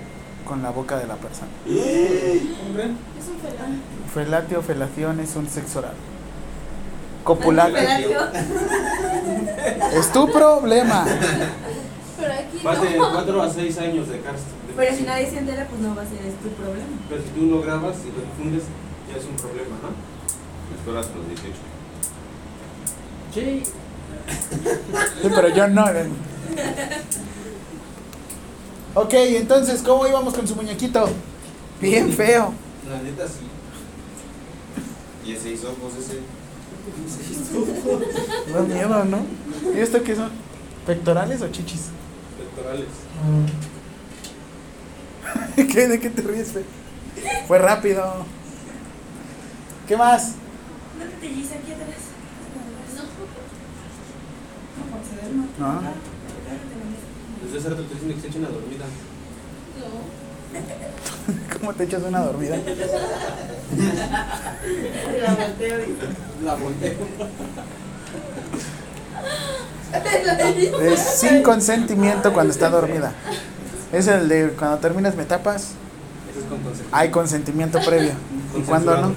con 0.45 0.63
la 0.63 0.69
boca 0.69 0.97
de 0.97 1.07
la 1.07 1.15
persona. 1.15 1.49
Hombre, 1.65 2.85
Es 2.85 3.27
un 3.27 3.39
felán. 3.41 3.81
Felatio, 4.13 4.61
felación 4.61 5.19
es 5.19 5.35
un 5.35 5.49
sexo 5.49 5.79
oral. 5.79 5.93
Copular. 7.23 7.71
Es 9.93 10.11
tu 10.13 10.31
problema. 10.31 11.05
Pero 12.19 12.33
aquí 12.33 12.59
vas 12.63 12.81
de 12.81 12.97
no. 12.97 13.11
4 13.11 13.41
a 13.41 13.49
6 13.49 13.77
años 13.79 14.07
de 14.07 14.21
cárcel. 14.21 14.45
Pero 14.77 14.95
si 14.95 15.03
nadie 15.03 15.27
se 15.27 15.39
entera, 15.39 15.67
pues 15.67 15.81
no 15.81 15.95
va 15.95 16.03
a 16.03 16.05
ser 16.05 16.19
este 16.23 16.49
problema. 16.49 16.85
Pero 17.09 17.21
si 17.23 17.29
tú 17.29 17.47
lo 17.47 17.61
grabas 17.61 17.95
y 18.05 18.11
lo 18.11 18.21
difundes, 18.21 18.63
ya 19.11 19.17
es 19.17 19.25
un 19.25 19.35
problema, 19.35 19.75
¿no? 19.81 19.89
Esperas 20.77 21.07
hasta 21.07 21.17
los 21.17 21.27
18. 21.27 21.55
Sí. 23.33 23.63
Sí, 25.21 25.29
pero 25.33 25.47
yo 25.49 25.67
no. 25.69 25.85
Ok, 28.93 29.13
entonces, 29.13 29.81
¿cómo 29.81 30.05
íbamos 30.07 30.33
con 30.33 30.47
su 30.47 30.55
muñequito? 30.55 31.07
Bien 31.79 32.11
feo. 32.11 32.53
La 32.89 33.01
neta 33.01 33.25
sí. 33.27 33.45
Y 35.25 35.33
ese 35.33 35.51
hizo 35.51 35.67
ojos 35.69 35.93
ese. 35.99 36.19
Da 38.51 38.61
miedo, 38.61 39.05
¿no? 39.05 39.19
¿Y 39.75 39.79
esto 39.79 40.03
qué 40.03 40.15
son? 40.15 40.29
¿Pectorales 40.85 41.41
o 41.41 41.47
chichis? 41.49 41.87
Pectorales. 42.37 42.87
¿Qué? 45.55 45.87
¿De 45.87 45.99
qué 45.99 46.09
te 46.09 46.21
ríes, 46.21 46.51
fe? 46.51 46.63
Fue 47.47 47.57
rápido. 47.59 48.25
¿Qué 49.87 49.97
más? 49.97 50.33
No 50.99 51.05
te 51.19 51.27
aquí 51.27 51.71
atrás. 51.71 52.01
No, 55.59 55.65
no. 55.65 55.73
No. 55.73 55.79
Ah. 55.79 55.81
Desde 57.43 57.57
hace 57.59 57.69
rato 57.69 57.83
te 57.83 57.93
dicen 57.95 58.13
que 58.13 58.21
se 58.21 58.27
echen 58.27 58.41
una 58.41 58.49
dormida. 58.49 58.85
No. 59.79 59.85
¿Cómo 61.59 61.73
te 61.73 61.83
echas 61.83 62.03
una 62.03 62.19
dormida? 62.21 62.55
La 65.21 65.33
volteo 65.33 65.79
y- 65.79 65.97
La 66.43 66.55
volteo. 66.55 66.93
Es 70.81 70.99
sin 71.19 71.43
consentimiento 71.43 72.33
cuando 72.33 72.51
está 72.53 72.69
dormida. 72.69 73.13
Es 73.91 74.07
el 74.07 74.27
de 74.27 74.49
cuando 74.51 74.77
terminas 74.79 75.15
me 75.15 75.23
tapas, 75.25 75.71
Eso 76.29 76.39
es 76.39 76.45
con 76.45 76.57
consentimiento. 76.59 76.95
hay 76.97 77.09
consentimiento 77.11 77.79
previo. 77.85 78.11
¿Y 78.57 78.61
cuando 78.61 78.97
no? 78.97 79.13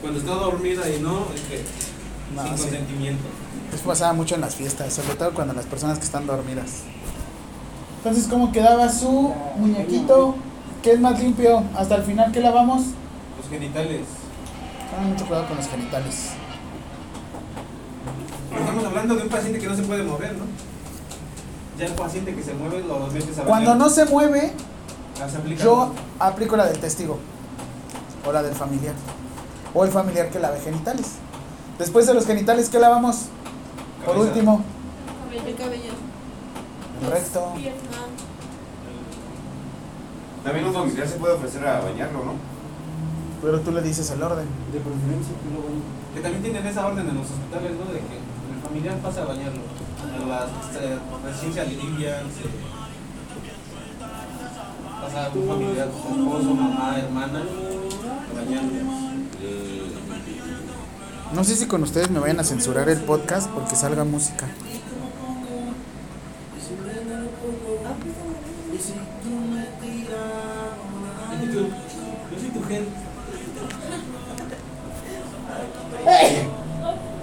Cuando 0.00 0.18
está 0.20 0.32
dormida 0.32 0.88
y 0.88 1.00
no, 1.00 1.26
es 1.34 1.40
que 1.42 1.64
No, 2.34 2.42
sin 2.46 2.56
sí. 2.56 2.62
consentimiento. 2.62 3.24
Eso 3.74 3.84
pasaba 3.84 4.12
mucho 4.12 4.34
en 4.36 4.40
las 4.40 4.54
fiestas, 4.54 4.92
sobre 4.94 5.14
todo 5.16 5.32
cuando 5.34 5.52
las 5.52 5.66
personas 5.66 5.98
que 5.98 6.04
están 6.04 6.26
dormidas. 6.26 6.82
Entonces, 7.98 8.26
¿cómo 8.28 8.52
quedaba 8.52 8.88
su 8.88 9.34
muñequito? 9.56 10.36
¿Qué 10.82 10.92
es 10.92 11.00
más 11.00 11.18
limpio? 11.20 11.64
Hasta 11.76 11.96
el 11.96 12.04
final, 12.04 12.30
¿qué 12.32 12.40
lavamos? 12.40 12.82
Los 13.38 13.48
genitales. 13.50 14.02
Tengan 14.90 15.10
mucho 15.10 15.26
cuidado 15.26 15.48
con 15.48 15.56
los 15.56 15.66
genitales. 15.66 16.30
Estamos 18.58 18.84
hablando 18.84 19.14
de 19.16 19.22
un 19.24 19.28
paciente 19.28 19.58
que 19.58 19.66
no 19.66 19.74
se 19.76 19.82
puede 19.82 20.04
mover, 20.04 20.32
¿no? 20.36 20.44
Ya 21.78 21.86
el 21.86 21.92
paciente 21.92 22.34
que 22.34 22.42
se 22.42 22.54
mueve 22.54 22.82
lo 22.86 23.06
metes 23.08 23.38
a 23.38 23.42
Cuando 23.44 23.74
no 23.74 23.88
se 23.90 24.04
mueve, 24.06 24.52
Ah, 25.20 25.24
aplica. 25.38 25.62
yo 25.64 25.92
aplico 26.18 26.56
la 26.56 26.66
del 26.66 26.78
testigo. 26.78 27.18
O 28.26 28.32
la 28.32 28.42
del 28.42 28.54
familiar. 28.54 28.94
O 29.74 29.84
el 29.84 29.90
familiar 29.90 30.30
que 30.30 30.38
lave 30.40 30.58
genitales. 30.60 31.12
Después 31.78 32.06
de 32.06 32.14
los 32.14 32.26
genitales, 32.26 32.68
¿qué 32.70 32.78
lavamos? 32.78 33.26
Por 34.04 34.16
último, 34.18 34.62
Cabello, 35.28 35.56
cabello. 35.56 35.92
el 37.02 37.10
recto. 37.10 37.52
Pierna. 37.56 37.80
También 40.44 40.66
un 40.66 40.72
familiar 40.72 41.08
se 41.08 41.16
puede 41.16 41.34
ofrecer 41.34 41.66
a 41.66 41.80
bañarlo, 41.80 42.24
¿no? 42.24 42.32
Pero 43.42 43.60
tú 43.60 43.72
le 43.72 43.82
dices 43.82 44.08
el 44.10 44.22
orden. 44.22 44.46
De 44.72 44.80
preferencia 44.80 45.34
que 45.42 45.50
lo 45.52 45.60
bañe. 45.66 45.82
Que 46.14 46.20
también 46.20 46.42
tienen 46.42 46.66
esa 46.66 46.86
orden 46.86 47.08
en 47.08 47.14
los 47.16 47.26
hospitales, 47.30 47.72
¿no? 47.72 47.92
De 47.92 47.98
que 48.00 48.16
el 48.16 48.62
familiar 48.64 48.96
pasa 48.98 49.22
a 49.22 49.24
bañarlo. 49.26 49.60
Las 50.24 50.48
eh, 50.80 50.98
residencias 51.24 51.68
livias. 51.68 52.22
Pasa 55.00 55.30
un 55.34 55.48
familiar, 55.48 55.88
su 55.92 56.20
esposo, 56.20 56.54
mamá, 56.54 56.98
hermana. 56.98 57.42
No 61.34 61.44
sé 61.44 61.56
si 61.56 61.66
con 61.66 61.82
ustedes 61.82 62.10
me 62.10 62.18
vayan 62.18 62.40
a 62.40 62.44
censurar 62.44 62.88
el 62.88 63.00
podcast 63.00 63.50
porque 63.50 63.76
salga 63.76 64.04
música. 64.04 64.46
Yo 71.52 72.40
soy 72.40 72.50
tu 72.50 72.62
gente. 72.64 72.90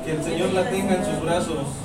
Que 0.06 0.12
el 0.12 0.24
Señor 0.24 0.54
la 0.54 0.70
tenga 0.70 0.96
en 0.96 1.06
sus 1.06 1.22
brazos. 1.22 1.83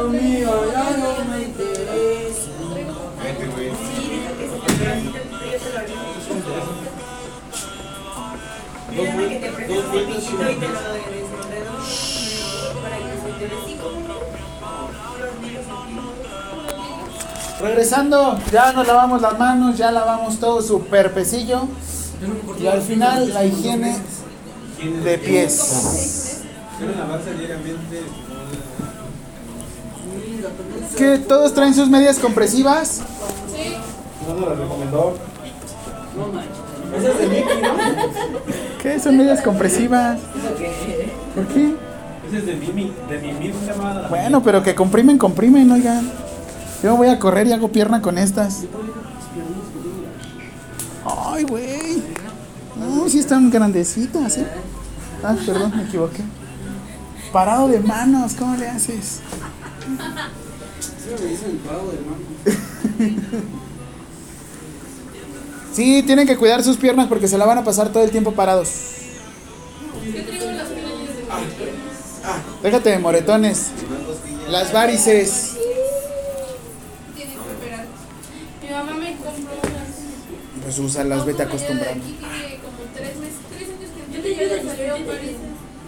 Ya 0.00 0.96
no 0.96 1.24
me 1.30 1.42
interesa. 1.42 2.50
Vete, 3.22 3.46
güey. 3.48 3.70
Dos 9.68 9.90
vueltas 9.92 10.24
y 10.24 10.34
te 10.34 10.68
lo 10.68 10.78
para 12.82 12.96
que 12.96 13.12
se. 13.12 13.30
Regresando, 17.62 18.38
ya 18.50 18.72
nos 18.72 18.86
lavamos 18.86 19.20
las 19.20 19.38
manos, 19.38 19.76
ya 19.76 19.90
lavamos 19.92 20.40
todo 20.40 20.62
su 20.62 20.82
perpecillo. 20.86 21.68
Y 22.58 22.66
al 22.66 22.80
final, 22.80 23.34
la 23.34 23.44
higiene 23.44 23.96
Higiene 24.78 25.00
de 25.02 25.18
pies. 25.18 26.40
¿Que 30.96 31.18
todos 31.18 31.54
traen 31.54 31.74
sus 31.74 31.88
medias 31.88 32.18
compresivas? 32.18 33.00
Sí. 33.54 33.76
No 34.26 34.34
nos 34.34 34.48
la 34.48 34.54
recomendó. 34.54 35.16
No 36.16 36.28
manches. 36.32 36.70
Esa 36.96 37.08
es 37.12 37.18
de 37.18 37.26
Mickey, 37.28 37.62
¿no? 37.62 37.70
¿Qué 38.82 38.98
son 38.98 39.16
medias 39.16 39.40
compresivas? 39.42 40.18
¿Por 41.34 41.46
qué? 41.46 41.74
Ese 42.28 42.38
es 42.38 42.46
de 42.46 42.54
Mimi, 42.56 42.92
de 43.08 43.18
Mimi, 43.18 43.52
se 43.52 43.66
llama. 43.66 44.06
Bueno, 44.08 44.42
pero 44.42 44.62
que 44.62 44.74
comprimen, 44.74 45.18
comprimen, 45.18 45.70
oigan. 45.70 46.10
Yo 46.82 46.96
voy 46.96 47.08
a 47.08 47.18
correr 47.18 47.46
y 47.46 47.52
hago 47.52 47.68
pierna 47.68 48.02
con 48.02 48.18
estas. 48.18 48.64
Ay, 51.04 51.44
güey. 51.44 52.02
No, 52.76 53.08
sí 53.08 53.18
están 53.18 53.50
grandecitas, 53.50 54.38
¿eh? 54.38 54.46
Ah, 55.22 55.34
perdón, 55.44 55.72
me 55.76 55.84
equivoqué. 55.84 56.22
Parado 57.32 57.68
de 57.68 57.80
manos, 57.80 58.34
¿cómo 58.34 58.56
le 58.56 58.68
haces? 58.68 59.20
Sí, 65.72 66.02
tienen 66.02 66.26
que 66.26 66.36
cuidar 66.36 66.64
sus 66.64 66.76
piernas 66.76 67.06
porque 67.06 67.28
se 67.28 67.38
la 67.38 67.46
van 67.46 67.58
a 67.58 67.64
pasar 67.64 67.92
todo 67.92 68.02
el 68.02 68.10
tiempo 68.10 68.32
parados. 68.32 68.70
¿Qué 70.02 70.22
traigo 70.22 70.50
en 70.50 70.56
las 70.56 70.68
piernas 70.68 71.16
de 71.16 71.22
Déjate 72.62 72.90
de 72.90 72.98
moretones. 72.98 73.70
Las 74.48 74.72
varices. 74.72 75.56
Tienes 77.14 77.34
que 77.34 77.40
operar. 77.40 77.86
Mi 78.62 78.70
mamá 78.70 78.94
me 78.96 79.16
compró 79.16 79.60
unas. 79.62 79.88
Pues 80.64 80.78
úsalas, 80.80 81.24
vete 81.24 81.44
acostumbrando. 81.44 82.04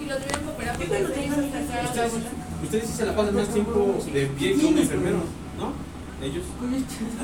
y 0.01 0.05
lo 0.05 0.17
tuvieron 0.17 0.45
que 0.45 0.51
operar 0.51 0.79
porque 0.79 1.01
lo 1.01 1.11
tenían 1.11 1.35
que 1.35 1.51
sacar 1.51 1.81
a 1.81 1.95
la 1.95 2.09
bola. 2.09 2.52
Ustedes 2.63 2.87
sí 2.89 2.93
se 2.97 3.07
la 3.07 3.17
pasan 3.17 3.35
más 3.35 3.49
tiempo 3.49 3.97
de 4.13 4.27
pie 4.27 4.59
que 4.59 4.67
un 4.67 4.79
enfermero, 4.79 5.19
¿no? 5.59 5.73
ellos. 6.23 6.45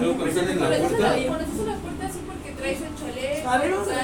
Luego 0.00 0.14
cuando 0.14 0.26
están 0.26 0.48
en 0.50 0.60
la 0.60 0.68
puerta. 0.68 0.98
la 0.98 1.14
así 1.14 2.18
porque 2.26 2.52
traes 2.58 2.78
el 2.80 2.94
chaleco, 2.98 3.48
A 3.48 3.58
ver, 3.58 3.70
vamos 3.70 3.88
el 3.88 3.94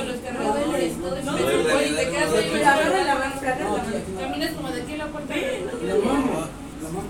a 0.00 0.04
los 0.04 0.16
cargadores, 0.20 0.92
todo 1.00 1.16
eso. 1.16 1.30
No, 1.32 1.38
y 1.38 1.90
te 1.96 2.08
quedas 2.10 2.32
ahí 2.34 2.50
pero 2.52 2.66
agarra 2.66 3.04
la 3.04 3.14
mano. 3.14 3.34
Caminas 4.20 4.50
como 4.52 4.68
de 4.70 4.82
aquí 4.82 4.92
a 4.92 4.96
la 4.98 5.06
puerta. 5.06 5.34
La 5.34 5.94
mano, 5.94 6.48
la 6.82 6.88
mano. 6.88 7.08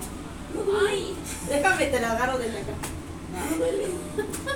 Ay, 0.87 1.15
déjame, 1.49 1.85
te 1.87 1.99
la 1.99 2.11
agarro 2.11 2.37
de 2.37 2.45
acá. 2.49 2.73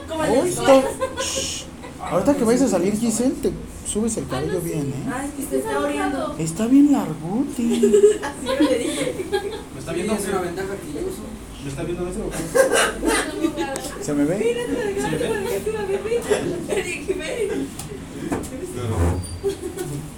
¿Cómo 0.08 0.24
Uy, 0.24 0.30
le 0.44 0.49
esto- 0.49 0.84
Shh. 1.20 1.66
Ahorita 1.99 2.36
que 2.36 2.44
vayas 2.44 2.61
a 2.64 2.68
salir, 2.69 2.95
Giselle, 2.95 3.34
te 3.41 3.52
subes 3.86 4.18
el 4.18 4.28
cabello 4.28 4.61
bien, 4.61 4.94
¿eh? 4.95 5.10
Ay, 5.14 5.30
es 5.40 5.45
que 5.45 5.49
se 5.49 5.57
está 5.57 5.80
oriando. 5.80 6.36
Está 6.38 6.68
bien 6.68 6.91
largote. 6.91 7.64
Así 8.24 8.48
le 8.69 8.78
dije. 8.80 9.26
¿Me 9.74 9.80
está 9.80 9.94
viendo? 9.94 10.14
es 10.14 10.28
una 10.28 10.41
ventaja 10.41 10.74
que 10.76 10.94
yo 10.94 10.99
uso. 11.07 11.24
¿Me 11.64 11.69
está 11.69 11.84
viendo 11.84 12.07
eso 12.07 12.19
o 12.26 12.30
qué? 12.30 12.38
¿Se 14.03 14.14
me 14.14 14.26
ve? 14.26 14.38
¿Se 14.38 15.10
me 15.10 15.18
ve? 15.18 15.28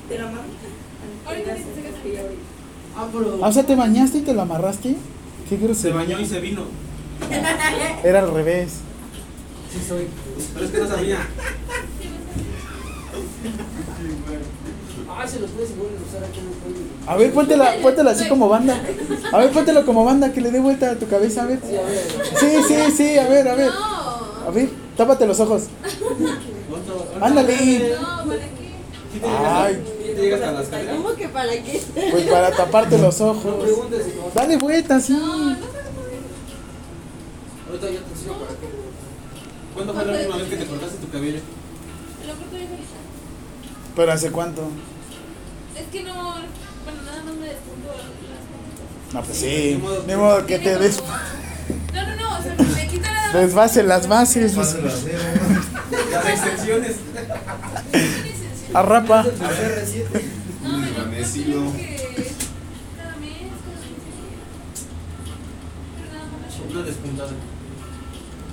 Te 0.08 0.18
la 0.18 0.26
mano. 0.26 0.40
Ahorita 1.26 1.56
secas 1.56 1.94
Que 2.04 2.14
ya 2.14 2.22
ahorita. 2.22 2.42
Ah, 2.98 3.08
pero. 3.12 3.40
Ah, 3.42 3.48
o 3.48 3.52
sea, 3.52 3.66
¿te 3.66 3.76
bañaste 3.76 4.20
y 4.20 4.22
te 4.22 4.34
lo 4.34 4.42
amarraste? 4.42 4.96
¿Qué 5.48 5.58
Se 5.58 5.58
grosero? 5.58 5.96
bañó 5.96 6.20
y 6.20 6.26
se 6.26 6.40
vino. 6.40 6.64
Era 8.04 8.20
al 8.20 8.34
revés. 8.34 8.80
Sí, 9.72 9.80
soy. 9.88 10.08
Pero 10.54 10.66
es 10.66 10.72
que 10.72 10.78
no 10.80 10.88
sabía. 10.88 11.28
Ah, 15.12 15.28
se 15.28 15.40
los 15.40 15.50
puedes 15.52 15.72
usar 15.72 16.24
aquí. 16.24 16.40
A 17.06 17.16
ver, 17.18 17.34
póntela, 17.34 17.76
póntela 17.82 18.12
así 18.12 18.28
como 18.30 18.48
banda. 18.48 18.82
A 19.32 19.38
ver, 19.40 19.52
póntelo 19.52 19.86
como 19.86 20.06
banda, 20.06 20.32
que 20.32 20.40
le 20.42 20.52
dé 20.52 20.60
vuelta 20.60 20.92
a 20.92 20.96
tu 20.96 21.08
cabeza, 21.08 21.44
a 21.44 21.46
ver. 21.48 21.60
Sí. 22.40 22.48
Sí, 22.68 22.92
sí, 22.96 23.18
a 23.18 23.28
ver, 23.28 23.48
a 23.48 23.56
ver. 23.56 23.72
No, 23.72 24.48
A 24.48 24.52
ver, 24.52 24.70
tápate 24.96 25.26
los 25.28 25.40
ojos. 25.40 25.64
Ándale. 27.20 27.96
no, 28.00 28.18
¿para 28.26 28.40
qué? 29.70 29.80
¿Sí 30.06 30.16
te 30.16 30.22
llegas, 30.22 30.42
Ay. 30.72 30.88
¿Cómo 30.96 31.14
que 31.16 31.28
para 31.28 31.52
qué? 31.52 31.82
Pues 32.12 32.24
para 32.28 32.52
taparte 32.52 32.98
los 32.98 33.20
No 33.20 33.28
ojos. 33.32 33.54
Dale 34.34 34.58
vuelta, 34.58 35.00
sí. 35.00 35.14
Ahorita 37.68 37.90
ya 37.90 38.00
te 38.00 38.12
enseño 38.12 38.34
para 38.40 38.52
qué. 38.52 38.89
¿Cuándo 39.80 39.94
fue 39.94 40.04
la 40.06 40.12
última 40.12 40.36
vez 40.36 40.50
que 40.50 40.58
te 40.58 40.66
cortaste 40.66 40.98
tu 40.98 41.10
cabello? 41.10 41.40
Lo 42.28 42.34
corto 42.36 42.52
yo 42.52 42.58
ahorita. 42.58 42.98
¿Pero 43.96 44.12
hace 44.12 44.30
cuánto? 44.30 44.70
Es 45.74 45.88
que 45.90 46.04
no, 46.04 46.14
bueno, 46.84 47.02
nada 47.06 47.24
más 47.24 47.36
me 47.36 47.48
despunto 47.48 47.88
las. 47.88 49.14
No, 49.14 49.22
pues 49.24 49.38
sí. 49.38 49.82
Ni 50.06 50.16
modo 50.16 50.46
que 50.46 50.60
te 50.60 50.78
des 50.78 51.02
No, 51.94 52.04
no, 52.04 52.16
no, 52.18 52.40
o 52.40 52.44
sea, 52.44 52.56
me 52.76 52.88
quita 52.90 53.10
más. 53.10 53.34
desbase 53.34 53.84
las 53.84 54.08
bases. 54.10 54.58
Las 54.58 54.76
extensiones. 56.28 56.98
Arrapa. 58.74 59.24
No, 59.24 59.30
me 60.78 60.92
lo 60.92 61.06
Desvanecido. 61.06 61.62
corto 61.64 61.78
que 61.78 61.86
cada 61.86 61.96
mes, 61.96 62.28
cada 62.98 63.16
mes. 63.16 63.40
Pero 65.96 66.08
nada 66.12 66.26
más. 66.26 66.72
Una 66.76 66.82
despuntada. 66.84 67.32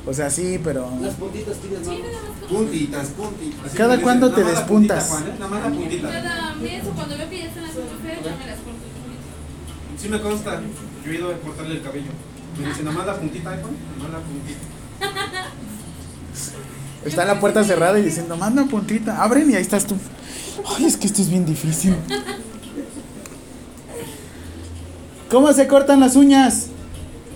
O 0.06 0.14
sea, 0.14 0.30
sí, 0.30 0.60
pero. 0.62 0.88
Las 1.00 1.14
puntitas 1.14 1.56
tienes 1.58 1.80
Sí, 1.80 1.86
más. 1.88 1.98
nada 1.98 2.12
más. 2.12 2.20
como- 2.48 2.58
Puntitas, 2.60 3.06
puntitas. 3.08 3.66
Así 3.66 3.76
¿Cada 3.76 4.00
cuándo 4.00 4.30
te 4.32 4.44
despuntas? 4.44 4.64
puntita, 4.68 5.00
Juan, 5.00 5.24
¿eh? 5.24 5.34
Nada 5.38 5.50
más 5.50 5.62
la 5.64 5.70
puntita. 5.76 6.08
Cada 6.10 6.54
mes 6.54 6.86
o 6.86 6.90
cuando 6.90 7.18
veo 7.18 7.28
que 7.30 7.38
ya 7.38 7.44
están 7.46 7.64
haciendo 7.64 7.92
feas, 8.02 8.18
ya 8.24 8.36
me 8.36 8.46
las 8.46 8.58
corto. 8.60 8.86
Sí 10.00 10.08
me 10.08 10.20
consta. 10.20 10.60
Yo 11.04 11.10
he 11.10 11.14
ido 11.16 11.30
a 11.30 11.34
cortarle 11.38 11.74
el 11.76 11.82
cabello. 11.82 12.10
Me 12.60 12.68
dice, 12.68 12.82
nada 12.84 12.96
más 12.96 13.06
la 13.06 13.16
puntita, 13.18 13.50
Juan. 13.50 13.62
Nada 13.98 14.02
más 14.02 14.10
la 14.12 14.20
puntita. 14.20 14.60
Está 17.04 17.24
la 17.24 17.38
puerta 17.40 17.62
cerrada 17.64 17.98
y 17.98 18.02
diciendo, 18.02 18.36
manda 18.36 18.64
puntita. 18.64 19.20
Abren 19.22 19.50
y 19.50 19.54
ahí 19.54 19.62
estás 19.62 19.86
tú. 19.86 19.96
Ay, 20.76 20.84
es 20.86 20.96
que 20.96 21.06
esto 21.08 21.22
es 21.22 21.28
bien 21.30 21.44
difícil. 21.46 21.94
¿Cómo 25.30 25.52
se 25.52 25.66
cortan 25.66 26.00
las 26.00 26.14
uñas? 26.16 26.68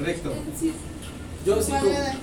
Recto. 0.00 0.32
Yo 1.44 1.60
sí. 1.62 1.70
Cuadradas. 1.70 2.16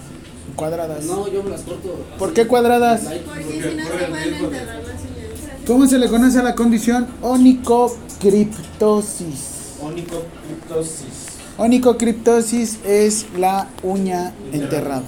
Cuadradas. 0.57 1.05
No, 1.05 1.27
yo 1.31 1.43
me 1.43 1.51
las 1.51 1.61
corto. 1.61 1.95
¿Por 2.17 2.34
qué 2.34 2.47
cuadradas? 2.47 3.01
Porque 3.03 3.43
si 3.43 3.59
no 3.75 3.85
se 3.85 3.93
van 3.93 4.15
a 4.15 4.23
enterrar 4.25 4.84
las 4.84 5.01
uñas. 5.01 5.63
¿Cómo 5.67 5.85
se 5.85 5.99
le 5.99 6.09
conoce 6.09 6.39
a 6.39 6.43
la 6.43 6.55
condición 6.55 7.07
onicocriptosis? 7.21 9.75
Onicocriptosis. 9.81 11.27
Onicocriptosis 11.57 12.79
es 12.85 13.27
la 13.38 13.67
uña 13.84 14.34
enterrada. 14.51 15.03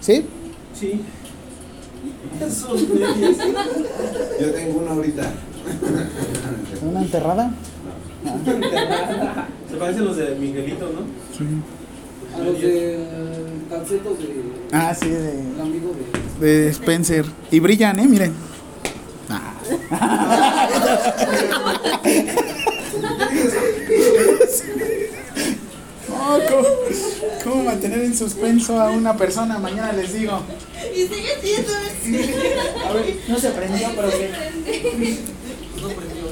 ¿Sí? 0.00 0.24
Sí. 0.78 1.02
Yo 4.40 4.50
tengo 4.52 4.78
una 4.80 4.92
ahorita. 4.92 5.30
¿Una 6.90 7.02
enterrada? 7.06 7.52
Se 9.70 9.76
parecen 9.76 10.04
los 10.06 10.16
de 10.16 10.34
Miguelito, 10.36 10.86
¿no? 10.86 11.00
Sí. 11.36 11.44
A 12.34 12.38
los 12.38 12.60
del 12.60 13.06
calceto 13.68 14.10
de. 14.14 14.42
Ah, 14.72 14.94
sí, 14.98 15.08
de, 15.08 15.30
El 15.32 15.60
amigo 15.60 15.94
de. 16.40 16.46
de 16.46 16.68
Spencer. 16.70 17.26
Y 17.50 17.60
brillan, 17.60 17.98
¿eh? 17.98 18.06
Miren. 18.08 18.32
Ah. 19.28 19.54
Oh, 26.14 26.38
¿cómo, 26.48 26.68
cómo 27.44 27.64
mantener 27.64 28.00
en 28.00 28.16
suspenso 28.16 28.80
a 28.80 28.90
una 28.90 29.16
persona? 29.16 29.58
Mañana 29.58 29.92
les 29.92 30.12
digo. 30.14 30.40
Y 30.94 31.00
sigue 31.06 31.40
siendo 31.42 31.72
así. 31.74 32.34
A 32.86 32.92
ver, 32.92 33.16
no 33.28 33.38
se 33.38 33.50
prendió, 33.50 33.88
pero 33.96 34.10
que 34.10 34.28
No 35.80 35.88
prendió. 35.88 36.22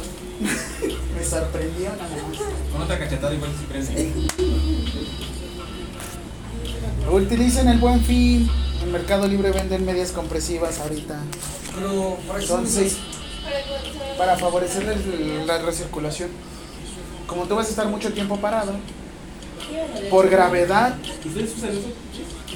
me 1.16 1.24
sorprendió 1.24 1.90
nada 1.90 2.08
más. 2.08 2.38
Con 2.72 2.82
otra 2.82 2.98
cachetada 2.98 3.34
igual 3.34 3.50
si 3.58 3.66
prende. 3.66 4.12
Utilicen 7.10 7.68
el 7.68 7.78
buen 7.78 8.00
fin. 8.02 8.48
En 8.82 8.92
Mercado 8.92 9.26
Libre 9.26 9.50
venden 9.50 9.84
medias 9.84 10.12
compresivas 10.12 10.78
ahorita. 10.78 11.18
Pero 11.74 12.18
para 14.16 14.36
favorecer 14.36 14.96
la 15.44 15.58
recirculación. 15.58 16.30
Como 17.26 17.46
tú 17.46 17.56
vas 17.56 17.66
a 17.66 17.70
estar 17.70 17.88
mucho 17.88 18.12
tiempo 18.12 18.36
parado, 18.36 18.74
por 20.08 20.28
gravedad, 20.28 20.96
¿Ustedes 21.24 21.56
usan 21.56 21.70
eso? 21.70 21.80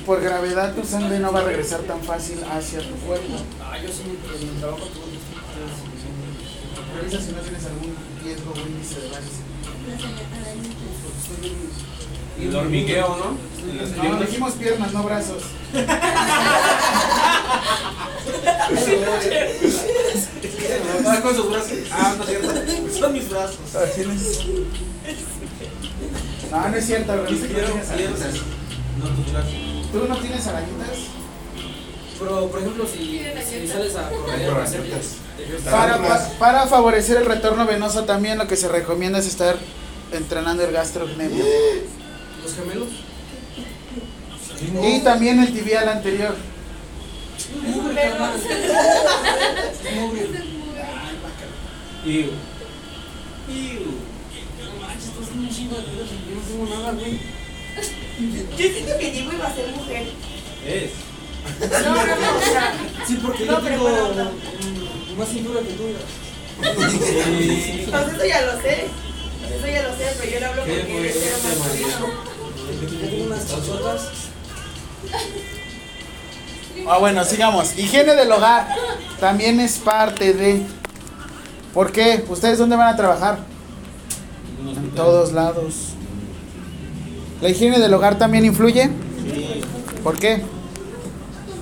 por 0.06 0.20
gravedad 0.20 0.74
tu 0.74 0.84
sangre 0.84 1.18
no 1.18 1.32
va 1.32 1.40
a 1.40 1.44
regresar 1.44 1.80
tan 1.80 2.00
fácil 2.00 2.38
hacia 2.50 2.80
tu 2.80 2.94
cuerpo. 3.06 3.34
Ah. 3.60 3.76
Revisa 6.96 7.20
si 7.20 7.32
no 7.32 7.40
tienes 7.40 7.64
algún 7.66 7.94
riesgo 8.22 8.52
o 8.52 8.68
índice 8.68 9.00
de 9.00 9.08
varices. 9.08 9.44
Y 12.40 12.46
el 12.48 12.56
hormigueo, 12.56 13.16
¿no? 13.16 13.36
No, 14.10 14.20
dijimos 14.20 14.52
piernas, 14.54 14.92
no 14.92 15.02
brazos. 15.02 15.42
Ah, 21.06 21.20
con 21.22 21.34
sus 21.36 21.50
brazos. 21.50 21.72
Ah, 21.92 22.14
no 22.16 22.24
es 22.24 22.28
cierto. 22.30 22.98
Son 22.98 23.12
mis 23.12 23.28
brazos. 23.28 23.58
No, 26.50 26.68
no 26.68 26.76
es 26.76 26.86
cierto, 26.86 27.12
que 27.24 27.32
no 27.32 27.38
Quiero 27.46 27.66
tienes 27.68 27.86
salir 27.86 28.06
arañitas. 28.08 28.34
No, 28.98 29.08
tus 29.10 29.32
brazos. 29.32 29.52
¿Tú 29.92 30.06
no 30.08 30.16
tienes 30.18 30.46
arañitas? 30.46 30.88
Pero, 32.18 32.46
por 32.48 32.60
ejemplo, 32.60 32.86
si, 32.86 33.22
si 33.60 33.66
sales 33.68 33.96
a 33.96 34.08
correr, 34.08 34.50
a 34.50 34.62
hacer 34.62 34.82
Para, 35.70 35.98
pa- 35.98 36.28
para 36.38 36.66
favorecer 36.66 37.16
el 37.18 37.26
retorno 37.26 37.66
venoso 37.66 38.04
también 38.04 38.38
lo 38.38 38.46
que 38.46 38.56
se 38.56 38.68
recomienda 38.68 39.18
es 39.18 39.26
estar 39.26 39.56
entrenando 40.12 40.62
el 40.64 40.72
gastrocnemio. 40.72 41.44
Los 42.44 42.54
gemelos, 42.54 42.88
Y 44.86 45.00
también 45.00 45.40
el 45.40 45.52
tibial 45.52 45.88
anterior. 45.88 46.36
Y. 52.04 52.10
Y. 52.10 52.28
no 54.60 54.80
manches, 54.80 55.08
estás 55.08 55.30
en 55.32 55.38
un 55.38 55.48
chingo 55.48 55.76
de 55.76 55.82
pedos 55.82 56.08
y 56.12 56.28
yo 56.28 56.34
no 56.36 56.42
tengo 56.42 56.76
nada, 56.76 56.92
güey. 56.92 57.18
Yo 58.56 58.72
siento 58.72 58.98
que 58.98 59.10
Diego 59.10 59.32
iba 59.32 59.46
a 59.48 59.54
ser 59.54 59.68
mujer. 59.68 60.06
Es. 60.66 60.90
No, 61.60 61.94
no, 61.94 61.94
no, 61.94 62.36
o 62.36 62.40
sea. 62.40 62.72
Sí, 63.06 63.18
porque 63.22 63.44
No, 63.44 63.52
yo 63.52 63.64
pero 63.64 63.84
tengo 63.84 65.16
más 65.18 65.28
cintura 65.28 65.60
que 65.60 65.72
tú. 65.72 65.84
Sí. 66.90 67.86
Pues 67.90 68.08
eso 68.14 68.26
ya 68.26 68.42
lo 68.42 68.60
sé. 68.62 68.86
Eso 69.44 69.66
ya 69.66 69.82
lo 69.82 69.96
sé, 69.96 70.04
pero 70.18 70.32
yo 70.32 70.40
le 70.40 70.46
hablo 70.46 70.64
¿Qué 70.64 70.72
porque 70.72 71.08
este, 71.08 71.48
masculino. 71.48 72.33
Yo 72.72 73.08
tengo 73.08 73.24
unas 73.26 73.48
chachotas. 73.48 74.08
Ah, 76.88 76.98
bueno, 76.98 77.24
sigamos. 77.24 77.78
Higiene 77.78 78.14
del 78.14 78.30
hogar 78.32 78.68
también 79.20 79.60
es 79.60 79.78
parte 79.78 80.32
de. 80.32 80.62
¿Por 81.72 81.92
qué? 81.92 82.24
¿Ustedes 82.28 82.58
dónde 82.58 82.76
van 82.76 82.88
a 82.88 82.96
trabajar? 82.96 83.38
En 84.66 84.90
todos 84.90 85.32
lados. 85.32 85.90
¿La 87.40 87.48
higiene 87.48 87.78
del 87.78 87.92
hogar 87.92 88.18
también 88.18 88.44
influye? 88.44 88.84
Sí. 88.84 89.60
¿Por 90.02 90.18
qué? 90.18 90.42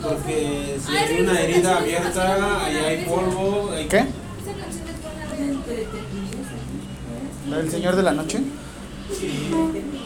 Porque 0.02 0.78
si 0.84 0.96
hay 0.96 1.20
una 1.20 1.40
herida 1.40 1.78
abierta, 1.78 2.64
ahí 2.64 2.76
hay 2.76 3.04
polvo. 3.04 3.70
Hay... 3.72 3.86
¿Qué? 3.86 3.98
Esa 3.98 4.08
canción 4.60 4.86
es 4.88 5.02
buena. 5.02 5.92
¿La 7.50 7.56
del 7.58 7.70
Señor 7.70 7.96
de 7.96 8.02
la 8.02 8.12
Noche? 8.12 8.40
Sí. 9.18 9.50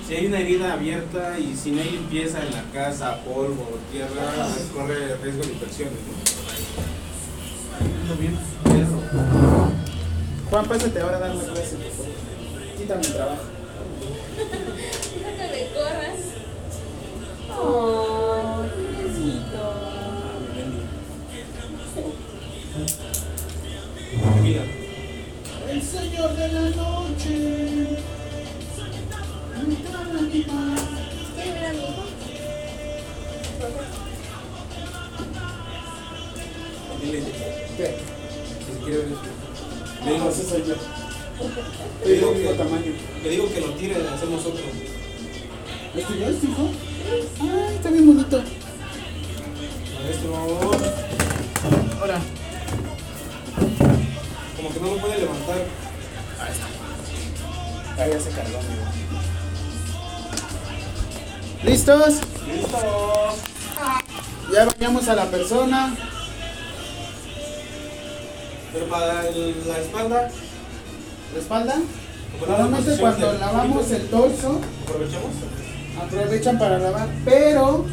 Si 0.06 0.14
hay 0.14 0.26
una 0.26 0.38
herida 0.40 0.72
abierta 0.74 1.38
y 1.38 1.56
si 1.56 1.70
no 1.70 1.80
hay 1.80 1.90
limpieza 1.90 2.44
en 2.44 2.52
la 2.52 2.62
casa, 2.72 3.20
polvo, 3.24 3.78
tierra, 3.90 4.48
corre 4.74 5.16
riesgo 5.22 5.42
de 5.42 5.52
infecciones. 5.52 5.94
¿no? 5.94 6.26
Juan, 10.50 10.64
pásate 10.66 11.00
ahora 11.00 11.16
a 11.16 11.20
darme 11.20 11.42
clase. 11.44 11.76
por 11.76 11.90
favor. 11.90 12.12
Quítame 12.78 13.00
el 13.02 13.12
trabajo. 13.12 13.42
No 14.36 15.30
te 15.50 15.68
corras. 15.74 16.18
Oh, 17.58 18.62
pobrecito. 18.62 19.62
Mira, 24.42 24.62
El 25.68 25.82
Señor 25.82 26.36
de 26.36 26.48
la 26.52 26.70
Noche. 26.70 28.05
Dile 37.02 37.22
¿Qué? 37.76 37.96
Le 40.04 40.12
digo, 40.12 40.28
ese 40.30 40.44
soy 40.44 40.62
yo. 40.66 40.74
le 42.04 42.14
Estoy 42.14 42.14
digo 42.14 42.32
que, 42.32 42.54
tamaño. 42.56 42.92
le 43.22 43.30
digo 43.30 43.52
que 43.52 43.60
lo 43.60 43.68
tire, 43.74 43.96
hacemos 44.14 44.46
otro. 44.46 44.64
¿Este 45.94 46.18
yo, 46.18 46.26
este 46.28 46.46
hijo? 46.46 46.70
Ay, 47.40 47.74
está 47.76 47.90
bien 47.90 48.06
bonito. 48.06 48.42
Maestro, 50.02 50.36
Ahora. 52.00 52.20
como 54.56 54.72
que 54.72 54.80
no 54.80 54.86
lo 54.94 54.96
puede 54.98 55.18
levantar. 55.18 55.58
Ahí 57.98 58.10
ya 58.10 58.20
se 58.20 58.30
cargó, 58.30 58.58
amigo. 58.58 59.05
¿Listos? 61.66 62.14
Listo. 62.46 62.78
Ya 64.52 64.64
bañamos 64.66 65.08
a 65.08 65.14
la 65.14 65.26
persona. 65.26 65.94
Pero 68.72 68.86
para 68.88 69.26
el- 69.28 69.66
la 69.68 69.78
espalda, 69.78 70.30
¿La 71.34 71.40
espalda? 71.40 71.76
Normalmente 72.46 72.96
cuando 72.98 73.32
lavamos 73.34 73.90
el 73.90 74.08
torso, 74.08 74.60
aprovechamos. 74.86 75.30
aprovechan 76.02 76.58
para 76.58 76.78
lavar, 76.78 77.08
pero 77.24 77.84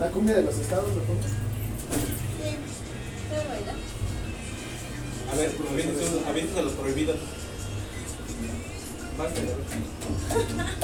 la 0.00 0.06
cumbia 0.08 0.34
de 0.36 0.42
los 0.42 0.56
estados 0.58 0.86
lo 0.88 1.02
pongo. 1.02 1.20
A 5.32 5.36
ver, 5.36 5.52
aviéntense 6.28 6.58
a 6.58 6.62
los 6.62 6.72
prohibidos. 6.72 7.16
Basta, 9.20 9.40
ya 9.40 9.54
ves. 9.56 10.80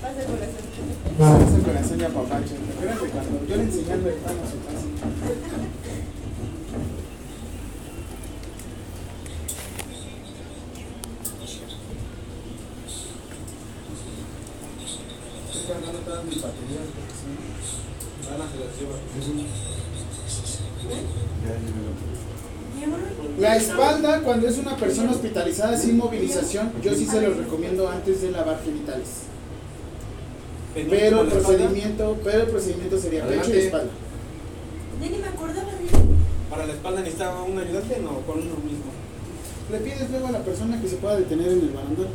Pasa 0.00 0.20
el 0.20 0.26
corazón. 0.26 1.42
Ese 1.48 1.56
el 1.56 1.62
corazón 1.62 1.98
ya 1.98 2.08
papacho. 2.08 2.54
Acuérdate 2.76 3.08
cuando 3.10 3.46
yo 3.46 3.56
le 3.56 3.62
enseñando 3.64 4.08
el 4.08 4.14
pan 4.16 4.36
a 4.38 4.50
su 4.50 4.58
casa. 4.64 4.86
Estoy 15.50 15.62
cargando 15.74 15.98
todas 16.00 16.24
mis 16.24 16.42
baterías 16.42 16.86
porque 16.94 17.14
si 17.18 17.26
no- 17.32 18.34
Ana 18.34 18.44
se 18.50 18.58
las 18.58 18.76
lleva. 18.78 18.96
La 23.38 23.56
espalda, 23.56 24.20
cuando 24.22 24.48
es 24.48 24.58
una 24.58 24.76
persona 24.76 25.12
hospitalizada 25.12 25.76
sin 25.76 25.96
movilización, 25.96 26.72
yo 26.82 26.92
sí 26.94 27.06
se 27.06 27.20
los 27.20 27.36
recomiendo 27.36 27.88
antes 27.88 28.22
de 28.22 28.32
lavar 28.32 28.60
genitales. 28.64 29.08
Pero 30.74 31.22
el 31.22 31.28
procedimiento, 31.28 32.18
pero 32.24 32.42
el 32.42 32.48
procedimiento 32.48 32.98
sería 32.98 33.26
pecho 33.26 33.54
y 33.54 33.58
espalda. 33.58 33.90
Ya 35.00 35.10
ni 35.10 35.18
me 35.18 35.28
acordaba 35.28 35.70
de 35.70 36.50
Para 36.50 36.66
la 36.66 36.72
espalda 36.72 37.00
necesitaba 37.00 37.42
un 37.44 37.58
ayudante, 37.58 38.00
no, 38.00 38.20
con 38.26 38.38
uno 38.38 38.56
mismo. 38.64 38.90
Le 39.70 39.78
pides 39.78 40.10
luego 40.10 40.28
a 40.28 40.32
la 40.32 40.40
persona 40.40 40.80
que 40.80 40.88
se 40.88 40.96
pueda 40.96 41.16
detener 41.16 41.48
en 41.48 41.60
el 41.60 41.70
barandal. 41.70 42.08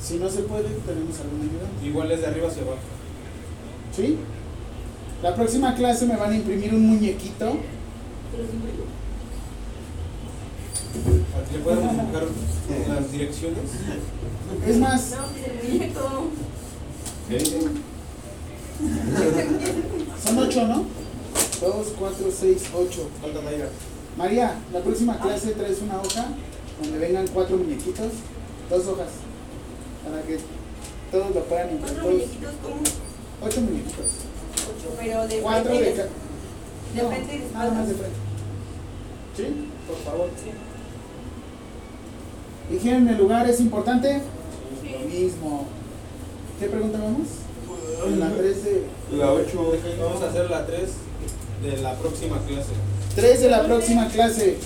Si 0.00 0.16
no 0.16 0.28
se 0.28 0.42
puede, 0.42 0.68
tenemos 0.86 1.18
algún 1.20 1.40
ayudante. 1.40 1.86
Igual 1.86 2.12
es 2.12 2.20
de 2.20 2.26
arriba 2.26 2.48
hacia 2.48 2.62
abajo. 2.62 2.78
¿Sí? 3.94 4.18
La 5.22 5.34
próxima 5.34 5.74
clase 5.74 6.06
me 6.06 6.16
van 6.16 6.32
a 6.32 6.36
imprimir 6.36 6.74
un 6.74 6.86
muñequito. 6.86 7.46
Que 8.30 8.97
le 11.52 11.58
podamos 11.60 11.96
buscar 11.96 12.24
las 12.88 13.12
direcciones. 13.12 13.58
Es 14.66 14.76
más, 14.78 15.14
son 20.24 20.38
ocho, 20.38 20.66
¿no? 20.66 20.84
Dos, 21.60 21.88
cuatro, 21.98 22.30
seis, 22.36 22.62
ocho. 22.74 23.08
Falta 23.20 23.42
Naira. 23.42 23.68
María, 24.16 24.56
la 24.72 24.80
próxima 24.80 25.18
clase 25.18 25.52
traes 25.52 25.80
una 25.82 26.00
hoja 26.00 26.26
donde 26.82 26.98
vengan 26.98 27.26
cuatro 27.28 27.56
muñequitos, 27.56 28.12
dos 28.70 28.86
hojas, 28.86 29.08
para 30.04 30.22
que 30.22 30.38
todos 31.12 31.34
lo 31.34 31.44
puedan 31.44 31.70
imprimir. 31.70 31.94
Cuatro 31.94 32.10
muñequitos 32.10 32.54
como 32.62 32.80
Ocho 33.40 33.60
muñequitos. 33.60 34.06
ocho, 34.56 34.96
pero 34.98 35.28
de 35.28 35.38
Cuatro 35.40 35.70
frente 35.70 35.84
de 35.84 36.02
de 37.02 37.08
frente 37.08 37.34
y 37.34 37.38
de 37.38 37.50
nada 37.52 37.70
más 37.72 37.88
de 37.88 37.94
frente. 37.94 38.16
¿Sí? 39.36 39.44
Por 39.86 39.96
favor. 39.98 40.28
Higiene 42.70 42.98
en 42.98 43.08
el 43.08 43.18
lugar 43.18 43.48
es 43.48 43.60
importante. 43.60 44.20
Lo 44.84 45.08
mismo. 45.08 45.64
¿Qué 46.60 46.66
pregunta 46.66 46.98
vamos? 46.98 47.28
En 48.06 48.20
la 48.20 48.30
3 48.30 48.64
de. 48.64 48.82
La 49.12 49.32
8. 49.32 49.72
Vamos 50.00 50.22
a 50.22 50.28
hacer 50.30 50.50
la 50.50 50.66
3 50.66 50.82
de 51.62 51.76
la 51.82 51.94
próxima 51.94 52.38
clase. 52.46 52.70
3 53.16 53.40
de 53.40 53.50
la 53.50 53.64
próxima 53.64 54.08
clase. 54.08 54.58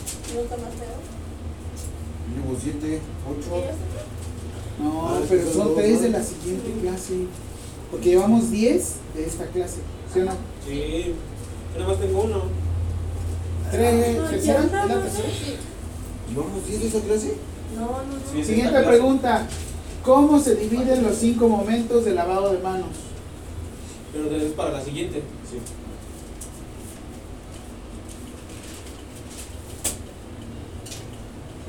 Llevo 2.34 2.56
7, 2.60 3.00
8. 3.38 3.64
No, 4.82 5.08
Ah, 5.08 5.20
pero 5.28 5.42
son 5.44 5.52
son 5.52 5.68
dos, 5.68 5.76
3 5.76 6.02
de 6.02 6.08
la 6.10 6.22
siguiente 6.22 6.70
clase. 6.80 7.14
Porque 7.90 8.08
llevamos 8.10 8.50
10 8.50 8.94
de 9.14 9.26
esta 9.26 9.44
clase. 9.46 9.76
¿Sí 10.12 10.20
o 10.20 10.24
no? 10.24 10.32
Sí, 10.66 11.14
yo 11.74 11.78
nada 11.80 11.92
más 11.92 12.00
tengo 12.00 12.22
uno. 12.22 12.42
¿Tres? 13.70 14.16
No, 14.18 14.28
¿Tercera? 14.28 14.64
¿Es 14.64 14.72
la 14.72 14.86
tercera? 15.02 15.28
¿Llevamos 16.30 16.66
10 16.66 16.80
de 16.80 16.88
esa 16.88 17.00
clase? 17.00 17.34
No, 17.76 17.86
no, 17.86 18.02
no. 18.02 18.32
Sí, 18.32 18.44
Siguiente 18.44 18.82
pregunta. 18.82 19.46
¿Cómo 20.04 20.40
se 20.40 20.56
dividen 20.56 21.04
los 21.04 21.16
cinco 21.16 21.48
momentos 21.48 22.04
de 22.04 22.14
lavado 22.14 22.52
de 22.52 22.58
manos? 22.58 22.88
Pero 24.12 24.30
es 24.34 24.52
para 24.52 24.72
la 24.72 24.80
siguiente. 24.82 25.22
Sí. 25.48 25.58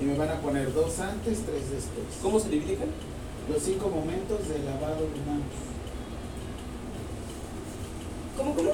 Y 0.02 0.06
me 0.06 0.18
van 0.18 0.30
a 0.30 0.42
poner 0.42 0.74
dos 0.74 1.00
antes, 1.00 1.40
tres 1.46 1.70
después. 1.70 2.06
¿Cómo 2.22 2.40
se 2.40 2.50
divide? 2.50 2.78
Los 3.50 3.62
cinco 3.62 3.90
momentos 3.90 4.50
de 4.50 4.60
lavado 4.60 5.02
de 5.02 5.20
manos. 5.26 5.54
¿Cómo, 8.36 8.56
cómo? 8.56 8.72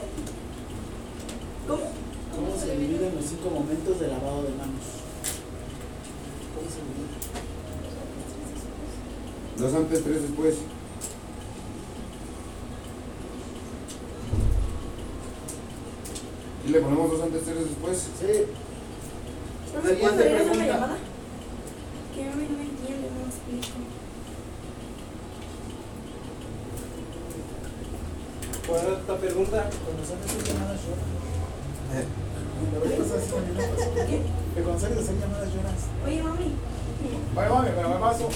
¿Cómo? 1.67 1.83
¿Cómo 2.33 2.57
se 2.57 2.77
dividen 2.77 3.13
los 3.15 3.25
cinco 3.25 3.49
momentos 3.49 3.99
de 3.99 4.07
lavado 4.07 4.43
de 4.43 4.51
manos? 4.51 4.85
¿Cómo 6.55 6.69
se 6.69 6.79
dividen? 6.79 7.18
Dos 9.59 9.73
antes, 9.73 10.03
tres 10.05 10.21
después. 10.21 10.55
¿Y 16.65 16.69
le 16.71 16.79
ponemos 16.79 17.11
dos 17.11 17.21
antes, 17.23 17.43
tres 17.43 17.65
después? 17.65 17.97
Sí. 17.97 18.45
¿No 19.75 19.81
me 19.81 19.95
puedo 19.95 20.15
salir 20.15 20.31
a 20.31 20.39
hacer 20.39 20.43
una 20.43 20.53
pregunta. 20.53 20.65
llamada? 20.65 20.97
Que 22.15 22.25
no 22.25 22.35
me 22.35 22.43
no 22.43 22.61
entiende, 22.61 23.07
no 23.09 23.19
me 23.19 23.27
explico. 23.27 23.79
¿Cuál 28.65 28.79
era 28.79 28.97
esta 28.99 29.17
pregunta? 29.17 29.69
Cuando 29.83 30.05
sales 30.05 30.25
hacer 30.25 30.43
llamadas 30.53 30.79
lloras. 30.85 31.07
Me 32.71 32.89
pasó. 32.95 33.35
Que 34.55 34.61
cuando 34.61 34.79
sales 34.79 34.97
a 34.97 35.01
hacer 35.01 35.19
llamadas 35.19 35.49
lloras. 35.53 35.81
Oye, 36.05 36.23
mami. 36.23 36.55
Vale, 37.35 37.49
vale, 37.49 37.71
pero 37.75 37.89
me 37.89 37.95
paso. 37.95 38.29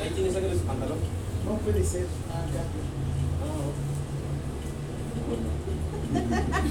Ahí 0.00 0.10
tiene, 0.14 0.32
sangre 0.32 0.54
su 0.54 0.64
pantalón. 0.64 0.98
No 1.46 1.56
puede 1.58 1.84
ser. 1.84 2.06
Ah, 2.30 2.44
acá. 2.44 2.62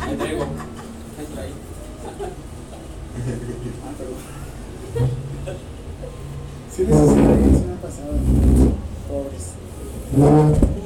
Ahí 0.06 0.16
traigo. 0.16 0.44
Ahí 0.44 1.28
trae. 1.34 1.50
Ah, 3.84 3.94
perdón. 3.98 4.20
Sí, 6.76 6.82
les 6.86 6.98
sí 6.98 7.16
me 7.16 7.74
ha 7.74 7.82
pasado. 7.82 8.14
Pobres. 9.08 9.45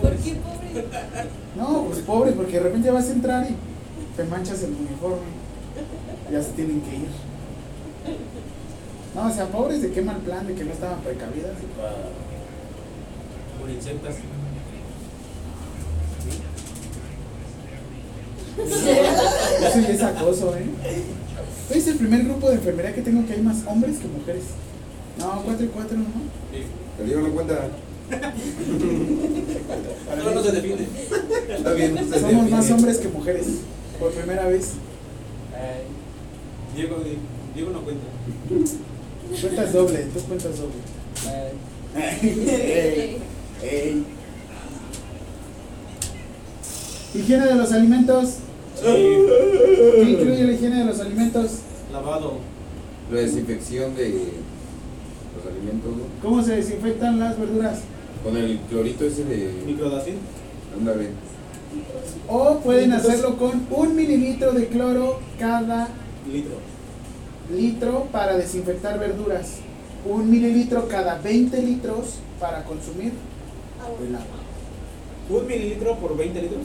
¿Por 0.01 0.15
qué 0.17 0.35
pobre? 0.35 0.85
No, 1.55 1.85
pues 1.85 1.99
pobres, 1.99 2.33
porque 2.35 2.53
de 2.53 2.59
repente 2.59 2.91
vas 2.91 3.09
a 3.09 3.13
entrar 3.13 3.49
y 3.49 3.55
te 4.15 4.23
manchas 4.25 4.63
el 4.63 4.71
uniforme. 4.71 5.27
Ya 6.31 6.41
se 6.41 6.51
tienen 6.51 6.81
que 6.81 6.95
ir. 6.95 7.09
No, 9.15 9.27
o 9.27 9.31
sea, 9.31 9.47
pobres 9.47 9.81
de 9.81 9.91
qué 9.91 10.01
mal 10.01 10.17
plan, 10.17 10.45
de 10.45 10.53
que 10.53 10.63
no 10.63 10.71
estaban 10.71 10.99
precavidas. 11.01 11.53
Por 13.67 13.75
insectas. 13.75 14.15
Eso 19.67 19.79
ya 19.81 19.89
es 19.89 20.03
acoso, 20.03 20.55
¿eh? 20.55 20.65
Es 21.75 21.87
el 21.87 21.97
primer 21.97 22.23
grupo 22.23 22.49
de 22.49 22.55
enfermería 22.55 22.95
que 22.95 23.01
tengo 23.01 23.27
que 23.27 23.33
hay 23.33 23.41
más 23.41 23.57
hombres 23.67 23.97
que 23.97 24.07
mujeres. 24.07 24.43
No, 25.19 25.41
4 25.43 25.65
y 25.65 25.67
4, 25.67 25.97
¿no? 25.97 26.05
Perdieron 26.97 27.25
la 27.25 27.29
cuenta. 27.29 27.67
No, 30.17 30.31
no 30.31 30.43
se 30.43 30.51
defiende. 30.53 30.87
Está 31.49 31.73
bien, 31.73 31.95
no 31.95 32.03
se 32.03 32.19
Somos 32.21 32.49
más 32.49 32.71
hombres 32.71 32.99
que 32.99 33.09
mujeres. 33.09 33.47
Por 33.99 34.13
primera 34.13 34.47
vez. 34.47 34.75
Diego, 36.73 37.03
Diego 37.53 37.71
no 37.71 37.81
cuenta. 37.81 38.05
Cuentas 39.41 39.73
doble, 39.73 40.07
tú 40.13 40.21
cuentas 40.21 40.57
doble. 40.57 40.75
Ey, 41.97 43.17
ey. 43.63 44.03
Higiene 47.13 47.45
de 47.47 47.55
los 47.55 47.71
alimentos. 47.71 48.35
¿Qué 48.81 50.03
incluye 50.07 50.43
la 50.43 50.51
higiene 50.53 50.79
de 50.79 50.85
los 50.85 50.99
alimentos? 50.99 51.51
Lavado. 51.91 52.37
La 53.11 53.21
desinfección 53.21 53.95
de 53.95 54.09
los 54.09 55.51
alimentos, 55.51 55.91
¿no? 55.95 56.03
¿Cómo 56.21 56.43
se 56.43 56.57
desinfectan 56.57 57.19
las 57.19 57.39
verduras? 57.39 57.79
Con 58.23 58.35
el 58.37 58.59
clorito 58.69 59.05
ese 59.05 59.23
de. 59.23 59.63
Microdacin. 59.65 60.15
Ándale. 60.77 61.09
O 62.27 62.59
pueden 62.59 62.93
hacerlo 62.93 63.37
con 63.37 63.65
un 63.71 63.95
mililitro 63.95 64.51
de 64.51 64.67
cloro 64.67 65.19
cada 65.39 65.87
Litro. 66.31 66.57
litro 67.55 68.07
para 68.11 68.37
desinfectar 68.37 68.99
verduras. 68.99 69.57
Un 70.05 70.29
mililitro 70.29 70.87
cada 70.87 71.19
20 71.19 71.61
litros 71.61 72.15
para 72.39 72.63
consumir 72.63 73.13
agua. 74.15 74.37
¿Un 75.29 75.47
mililitro 75.47 75.95
por 75.97 76.15
20 76.17 76.41
litros? 76.41 76.61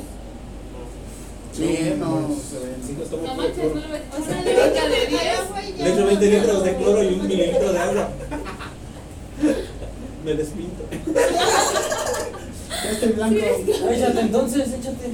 Sí, 1.53 1.94
no. 1.99 2.28
Sí, 2.86 2.97
nos 2.99 3.11
No 3.11 3.35
manches, 3.35 3.74
no 3.74 3.81
lo 3.81 3.89
ves. 3.89 4.03
O 4.19 4.23
sea, 4.24 4.43
le 4.43 4.55
brinca 4.55 4.89
de 4.89 5.07
10. 5.07 5.20
Le 5.78 5.89
echo 5.93 6.07
20 6.07 6.27
litros 6.27 6.65
de 6.65 6.77
cloro 6.77 7.03
y 7.03 7.07
un 7.15 7.27
mililitro 7.27 7.73
de 7.73 7.78
agua. 7.78 8.09
Me 10.24 10.35
despinto. 10.35 10.82
Ya 12.85 12.90
estoy 12.90 13.12
blanco. 13.12 13.36
Échate 13.90 14.20
entonces, 14.20 14.69
échate. 14.73 15.11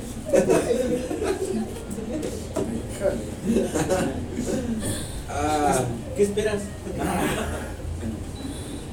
Ah, 5.31 5.85
¿Qué 6.17 6.23
esperas? 6.23 6.63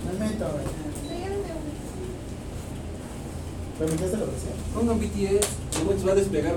Me 0.05 0.13
meto, 0.25 0.45
güey. 0.45 0.84
¿Permitiste 3.79 4.17
lo 4.17 4.25
que 4.25 4.39
sea? 4.39 4.55
Pongan 4.73 4.99
BTS. 4.99 5.47
¿Cómo 5.77 5.99
se 5.99 6.05
va 6.05 6.11
a 6.13 6.15
despegar? 6.15 6.55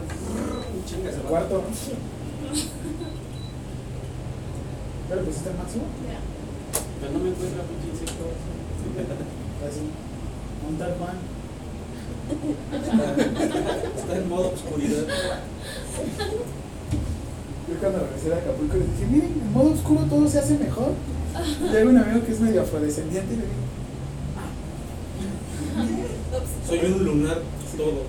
Chingas, 0.86 1.15
El 1.15 1.23
cuarto. 1.23 1.62
¿Ya 5.09 5.16
le 5.16 5.23
pusiste 5.23 5.51
el 5.51 5.57
máximo? 5.57 5.85
Pero 7.01 7.12
no 7.12 7.19
me 7.19 7.31
encuentra 7.31 7.62
pinche 7.65 7.89
insecto. 7.90 8.24
Así. 9.66 9.81
Montar 10.65 10.95
pan. 10.95 11.16
Está 13.97 14.16
en 14.16 14.28
modo 14.28 14.53
oscuridad. 14.53 15.05
Yo 17.69 17.74
cuando 17.81 17.99
regresé 18.01 18.28
de 18.28 18.35
Acapulco 18.35 18.77
les 18.77 18.90
dije, 18.93 19.07
miren, 19.11 19.32
en 19.43 19.53
modo 19.53 19.73
oscuro 19.73 20.01
todo 20.03 20.28
se 20.28 20.39
hace 20.39 20.57
mejor. 20.59 20.93
Y 21.73 21.77
hay 21.77 21.85
un 21.85 21.97
amigo 21.97 22.24
que 22.24 22.32
es 22.32 22.40
medio 22.40 22.62
afrodescendiente 22.62 23.35
y 23.35 23.36
le 23.36 23.43
digo, 23.43 23.69
Soy 26.66 26.93
un 26.93 27.05
lunar 27.05 27.39
todo. 27.77 28.02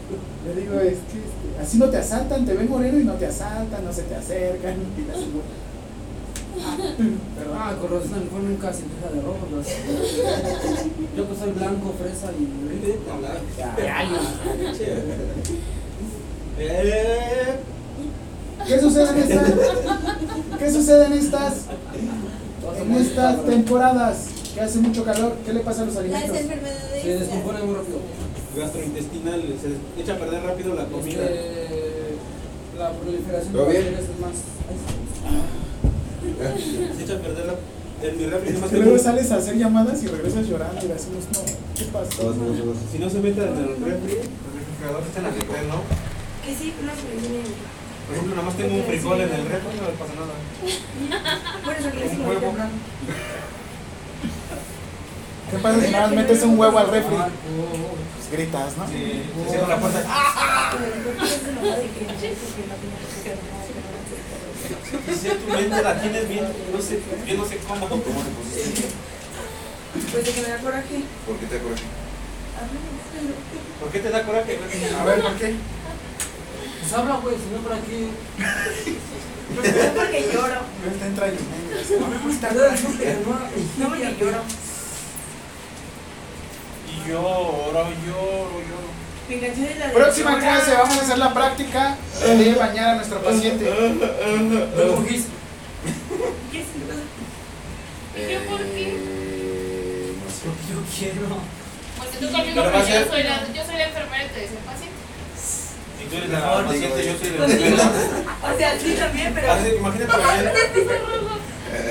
le 0.45 0.61
digo, 0.61 0.73
es 0.79 0.97
que 1.11 1.19
este, 1.19 1.61
así 1.61 1.77
no 1.77 1.89
te 1.89 1.97
asaltan, 1.97 2.45
te 2.45 2.53
ven 2.53 2.69
moreno 2.69 2.99
y 2.99 3.03
no 3.03 3.13
te 3.13 3.27
asaltan, 3.27 3.85
no 3.85 3.93
se 3.93 4.03
te 4.03 4.15
acercan. 4.15 4.75
Y. 6.49 6.61
Ah. 6.61 6.75
Ah, 7.55 7.75
con 7.79 7.91
razón, 7.91 8.13
a 8.15 8.17
lo 8.17 8.23
mejor 8.25 8.41
nunca 8.41 8.73
se 8.73 8.83
queja 8.83 9.09
de. 9.13 9.21
¿no? 9.21 9.33
Yo 11.15 11.25
pues 11.25 11.39
soy 11.39 11.51
blanco, 11.51 11.93
fresa 11.97 12.31
y. 12.37 12.43
Eh, 16.61 17.59
¿Qué 18.67 18.79
sucede 18.79 19.09
en 19.11 19.17
estas? 19.19 19.53
¿Qué 20.57 20.71
sucede 20.71 21.05
en 21.05 21.13
estas? 21.13 21.53
En 22.81 22.95
estas 22.95 23.45
temporadas 23.45 24.25
que 24.59 24.65
hace 24.65 24.79
mucho 24.79 25.05
calor, 25.05 25.37
¿qué 25.45 25.53
le 25.53 25.61
pasa 25.61 25.83
a 25.83 25.85
los 25.85 25.95
Las 25.95 26.03
alimentos? 26.03 26.37
enfermedades. 26.37 27.01
Se 27.01 27.17
descompone 27.19 27.59
muy 27.63 27.75
rápido. 27.75 27.99
gastrointestinal, 28.57 29.41
se 29.61 30.01
echa 30.01 30.13
a 30.13 30.17
perder 30.17 30.43
rápido 30.43 30.75
la 30.75 30.85
comida. 30.85 31.23
Este, 31.23 32.15
la 32.77 32.91
proliferación 32.91 33.53
de 33.53 33.59
bacterias 33.59 34.01
es 34.03 34.19
más. 34.19 34.35
Se 36.95 37.03
echa 37.03 37.13
a 37.13 37.19
perder 37.19 37.45
la. 37.47 37.55
En 38.01 38.17
mi 38.17 38.25
refri 38.27 38.53
tengo. 38.53 38.67
luego 38.83 38.97
sales 38.99 39.31
a 39.31 39.37
hacer 39.37 39.57
llamadas 39.57 40.03
y 40.03 40.07
regresas 40.07 40.45
llorando 40.47 40.79
y 40.83 40.87
le 40.87 40.93
decimos, 40.93 41.23
no, 41.33 41.39
¿qué 41.77 41.85
pasó? 41.91 42.33
Si 42.91 42.99
no 42.99 43.09
se 43.09 43.19
mete 43.19 43.41
en 43.41 43.57
el 43.57 43.75
refri, 43.75 44.13
el 44.13 44.27
refrigerador 44.59 45.03
está 45.07 45.19
en 45.19 45.23
la 45.25 45.31
que 45.31 45.45
creen, 45.45 45.67
¿no? 45.69 45.83
Que 46.45 46.55
sí, 46.55 46.73
no 46.83 46.91
se. 46.95 47.01
Por 48.07 48.15
ejemplo, 48.15 48.35
nada 48.35 48.47
más 48.47 48.57
tengo 48.57 48.75
un 48.75 48.83
frijol 48.83 49.21
en 49.21 49.31
el 49.31 49.45
refri, 49.47 49.71
no 49.79 49.87
le 49.87 49.95
pasa 49.99 50.13
nada. 50.15 50.35
Por 51.63 51.73
eso 51.75 51.91
que 51.91 51.97
le 51.97 52.03
Un 52.03 52.09
decimos 52.09 52.27
huevo. 52.27 52.53
¿Qué 55.51 55.57
pasa 55.57 55.81
si 55.81 55.91
nada 55.91 56.07
más 56.07 56.15
metes 56.15 56.43
un 56.43 56.57
huevo 56.59 56.77
al 56.77 56.89
refri? 56.91 57.15
Pues 57.15 58.31
gritas, 58.31 58.77
¿no? 58.77 58.87
Sí, 58.87 59.23
se 59.45 59.49
cierra 59.49 59.67
la 59.67 59.77
puerta. 59.77 60.03
¡Ah! 60.07 60.73
No 60.73 60.79
no 60.79 61.61
no, 61.61 61.69
no 61.69 62.79
si 65.19 65.29
tu 65.29 65.53
mente 65.53 65.81
la 65.81 66.01
tienes 66.01 66.29
bien, 66.29 66.45
no 66.73 66.81
sé, 66.81 66.99
yo 67.27 67.33
no 67.35 67.45
sé 67.45 67.57
cómo. 67.67 67.87
¿Cómo 67.89 68.01
te 68.03 68.09
pusiste? 68.11 68.87
Pues 70.11 70.25
de 70.25 70.31
que 70.31 70.41
me 70.41 70.47
da 70.49 70.57
coraje. 70.59 71.03
¿Por 71.25 71.37
qué 71.37 71.45
te 71.47 71.57
acuerdas? 71.57 71.81
A 71.81 72.61
mí 72.65 72.77
me 72.77 72.89
gusta 72.93 73.17
lo- 73.25 73.79
¿Por 73.79 73.89
qué 73.91 73.99
te 73.99 74.09
da 74.09 74.23
coraje? 74.25 74.59
A 74.99 75.03
ver, 75.05 75.21
¿por 75.21 75.33
qué? 75.33 75.55
Pues 76.79 76.93
habla, 76.93 77.15
güey, 77.17 77.35
si 77.35 77.49
no, 77.53 77.59
¿para 77.67 77.81
qué? 77.81 78.07
No 79.55 79.63
es 79.63 79.91
porque 79.95 80.29
lloro. 80.33 80.61
Él 80.85 80.99
te 80.99 81.05
entra 81.05 81.27
No 81.99 82.07
me 82.07 82.17
gusta. 82.19 82.51
No, 82.51 82.61
no, 82.61 82.97
pero 82.97 83.19
no, 83.25 83.83
No 83.83 83.89
porque 83.89 84.15
lloro. 84.19 84.41
Y 87.05 87.09
lloro, 87.09 87.71
lloro, 88.05 88.61
lloro. 88.61 88.89
La 89.79 89.91
Próxima 89.93 90.39
clase, 90.39 90.73
vamos 90.73 90.97
a 90.97 91.01
hacer 91.01 91.17
la 91.19 91.33
práctica 91.33 91.95
de 92.25 92.53
bañar 92.55 92.89
a 92.89 92.95
nuestro 92.95 93.21
paciente. 93.21 93.65
¿Qué 93.65 95.15
es? 95.15 96.65
¿Y 98.15 98.33
yo 98.33 98.39
por 98.49 98.59
qué? 98.59 98.87
Eh, 98.87 100.13
no 100.17 100.29
sé. 100.29 100.41
Porque 100.45 100.65
yo 100.73 100.79
quiero. 100.97 101.37
Porque 101.97 102.17
tú 102.17 102.25
conmigo, 102.31 102.63
pero 102.65 102.79
yo 102.79 103.11
soy 103.11 103.23
la, 103.23 103.35
yo 103.53 103.63
soy 103.65 103.75
la 103.75 103.83
enfermera 103.85 104.23
y 104.25 104.27
tú 104.29 104.35
eres 104.35 104.51
el 104.51 104.57
paciente. 104.57 104.97
Si 105.37 106.05
tú 106.09 106.15
eres 106.17 106.29
la 106.29 106.65
paciente, 106.65 107.05
yo 107.05 107.13
soy 107.17 107.27
el 107.27 107.33
enfermero. 107.35 107.83
O 108.41 108.57
sea, 108.57 108.79
sí 108.79 108.95
también, 108.97 109.33
pero. 109.33 109.51
Así, 109.51 109.67
Imagínate. 109.77 110.13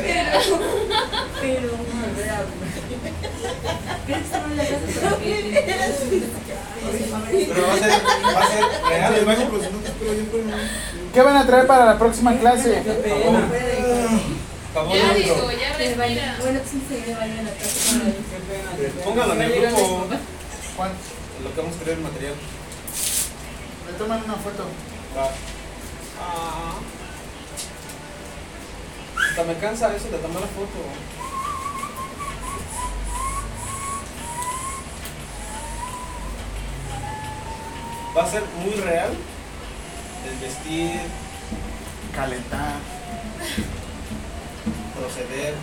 Pero. 0.02 0.58
Pero. 1.40 1.70
A 3.08 3.20
ver, 3.20 3.32
a 3.32 3.92
ver. 3.92 3.98
¿Crees 4.06 4.28
que 4.28 4.38
no 4.38 4.48
le 4.54 4.62
hagas 4.62 5.94
Pero 7.48 7.66
va 7.66 7.74
a 7.74 7.78
ser, 7.78 7.90
va 8.24 8.40
a 8.40 8.46
ser 8.48 8.64
real 8.88 9.14
el 9.14 9.24
baño, 9.24 9.48
pero 9.50 9.62
si 9.64 9.70
no 9.70 9.78
te 9.78 9.88
espero 9.88 10.14
yo 10.14 10.30
con 10.30 10.40
¿Qué 11.12 11.22
van 11.22 11.36
a 11.36 11.46
traer 11.46 11.66
para 11.66 11.84
la 11.84 11.98
próxima 11.98 12.38
clase? 12.38 12.82
Ya 14.74 15.14
digo, 15.14 15.50
ya 15.50 15.76
respira. 15.76 16.36
Bueno, 16.40 16.60
pues 16.60 16.70
se 16.88 17.12
casa. 17.12 17.26
Póngalo 19.04 19.32
en 19.34 19.42
el 19.42 19.52
grupo. 19.60 20.06
Juan, 20.76 20.90
Lo 21.42 21.54
que 21.54 21.60
vamos 21.60 21.76
a 21.76 21.80
crear 21.80 21.96
el 21.98 22.04
material. 22.04 22.34
me 23.86 23.92
toman 23.98 24.22
una 24.24 24.34
foto. 24.34 24.64
Va. 25.16 25.30
Ah. 26.20 26.74
Hasta 29.30 29.44
me 29.44 29.54
cansa 29.58 29.96
eso 29.96 30.08
de 30.10 30.18
tomar 30.18 30.40
la 30.42 30.48
foto. 30.48 30.78
Va 38.18 38.24
a 38.24 38.30
ser 38.30 38.42
muy 38.64 38.74
real 38.80 39.10
el 40.28 40.38
vestir, 40.40 41.00
Calentar. 42.12 42.74
proceder, 44.98 45.54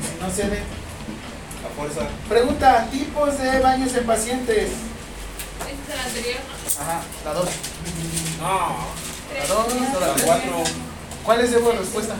Si 0.00 0.24
no 0.24 0.30
cede, 0.30 0.62
la 1.62 1.68
fuerza. 1.76 2.08
Pregunta, 2.30 2.88
tipos 2.90 3.38
de 3.38 3.58
baños 3.58 3.94
en 3.94 4.06
pacientes. 4.06 4.70
Este 4.70 5.92
es 5.92 5.94
el 5.94 6.00
anterior. 6.06 6.40
Ajá, 6.80 7.02
la 7.26 7.34
2. 7.34 7.48
No. 8.40 8.76
La 9.36 9.46
2 9.46 9.66
o 9.96 10.00
la 10.00 10.06
La 10.06 10.14
3. 10.14 10.24
4. 10.24 10.64
¿Cuál 11.24 11.40
es 11.42 11.50
de 11.50 11.58
respuesta? 11.58 12.14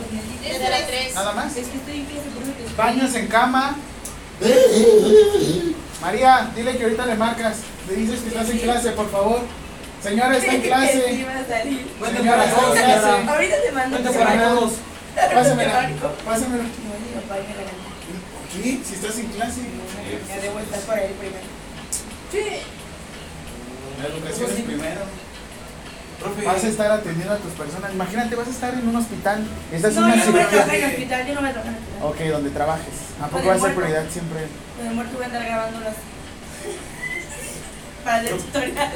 Es 0.45 0.59
de 0.59 0.69
la 0.69 0.85
3. 0.85 1.15
¿Nada 1.15 1.33
más? 1.33 1.57
Es 1.57 1.67
que 1.67 1.77
estoy 1.77 2.05
Baños 2.77 3.15
en 3.15 3.27
cama. 3.27 3.75
María, 6.01 6.51
dile 6.55 6.77
que 6.77 6.83
ahorita 6.83 7.05
le 7.05 7.15
marcas. 7.15 7.57
Le 7.87 7.95
dices 7.95 8.21
que 8.21 8.27
estás 8.29 8.49
en 8.49 8.57
clase, 8.59 8.91
por 8.91 9.09
favor. 9.11 9.41
Señora, 10.01 10.35
está 10.37 10.53
en 10.53 10.61
Sí, 10.61 10.67
clase. 10.67 11.25
va 11.27 11.39
a 11.39 11.45
salir. 11.45 11.87
Cuenten 11.99 12.21
Señora, 12.23 12.45
está 12.45 12.65
en 12.65 12.71
clase. 12.73 13.29
Ahorita 13.29 13.55
te 13.61 13.71
mando 13.71 13.97
un. 13.97 14.73
Pásamela. 15.33 15.89
Pásamela. 16.25 16.63
¿Qué? 18.53 18.79
Si 18.83 18.93
estás 18.95 19.17
en 19.19 19.27
clase. 19.27 19.61
Ya 20.27 20.37
debo 20.41 20.59
estar 20.59 20.79
por 20.81 20.95
ahí 20.95 21.15
primero. 21.19 21.45
Sí. 22.31 22.43
La 24.01 24.07
educación 24.07 24.49
es 24.57 24.63
primero. 24.63 25.01
Profe. 26.21 26.45
Vas 26.45 26.63
a 26.63 26.67
estar 26.67 26.91
atendiendo 26.91 27.33
a 27.33 27.37
tus 27.37 27.51
personas. 27.53 27.91
Imagínate, 27.93 28.35
vas 28.35 28.47
a 28.47 28.51
estar 28.51 28.73
en 28.73 28.87
un 28.87 28.95
hospital. 28.95 29.43
Estás 29.71 29.95
en 29.95 30.01
No, 30.01 30.07
una 30.07 30.15
yo 30.15 30.25
no 30.25 30.31
voy 30.31 30.41
a 30.41 30.47
trabajar 30.47 30.75
en 30.75 30.81
cirugía. 30.81 30.87
el 30.87 30.93
hospital, 30.93 31.27
yo 31.27 31.33
no 31.33 31.41
voy 31.41 31.49
a 31.49 31.53
trabajar 31.53 31.73
en 31.73 31.77
el 31.77 31.83
hospital. 32.07 32.27
Ok, 32.27 32.31
donde 32.33 32.49
trabajes. 32.51 32.93
¿A 33.21 33.27
poco 33.27 33.47
va 33.47 33.53
a 33.55 33.59
ser 33.59 33.75
prioridad 33.75 34.05
siempre? 34.11 34.39
Con 34.77 34.87
el 34.87 34.93
muerto 34.95 35.13
voy 35.15 35.23
a 35.23 35.25
andar 35.27 35.45
grabando 35.45 35.79
las. 35.81 35.95
Para 38.05 38.21
el 38.21 38.29
tutorial. 38.29 38.91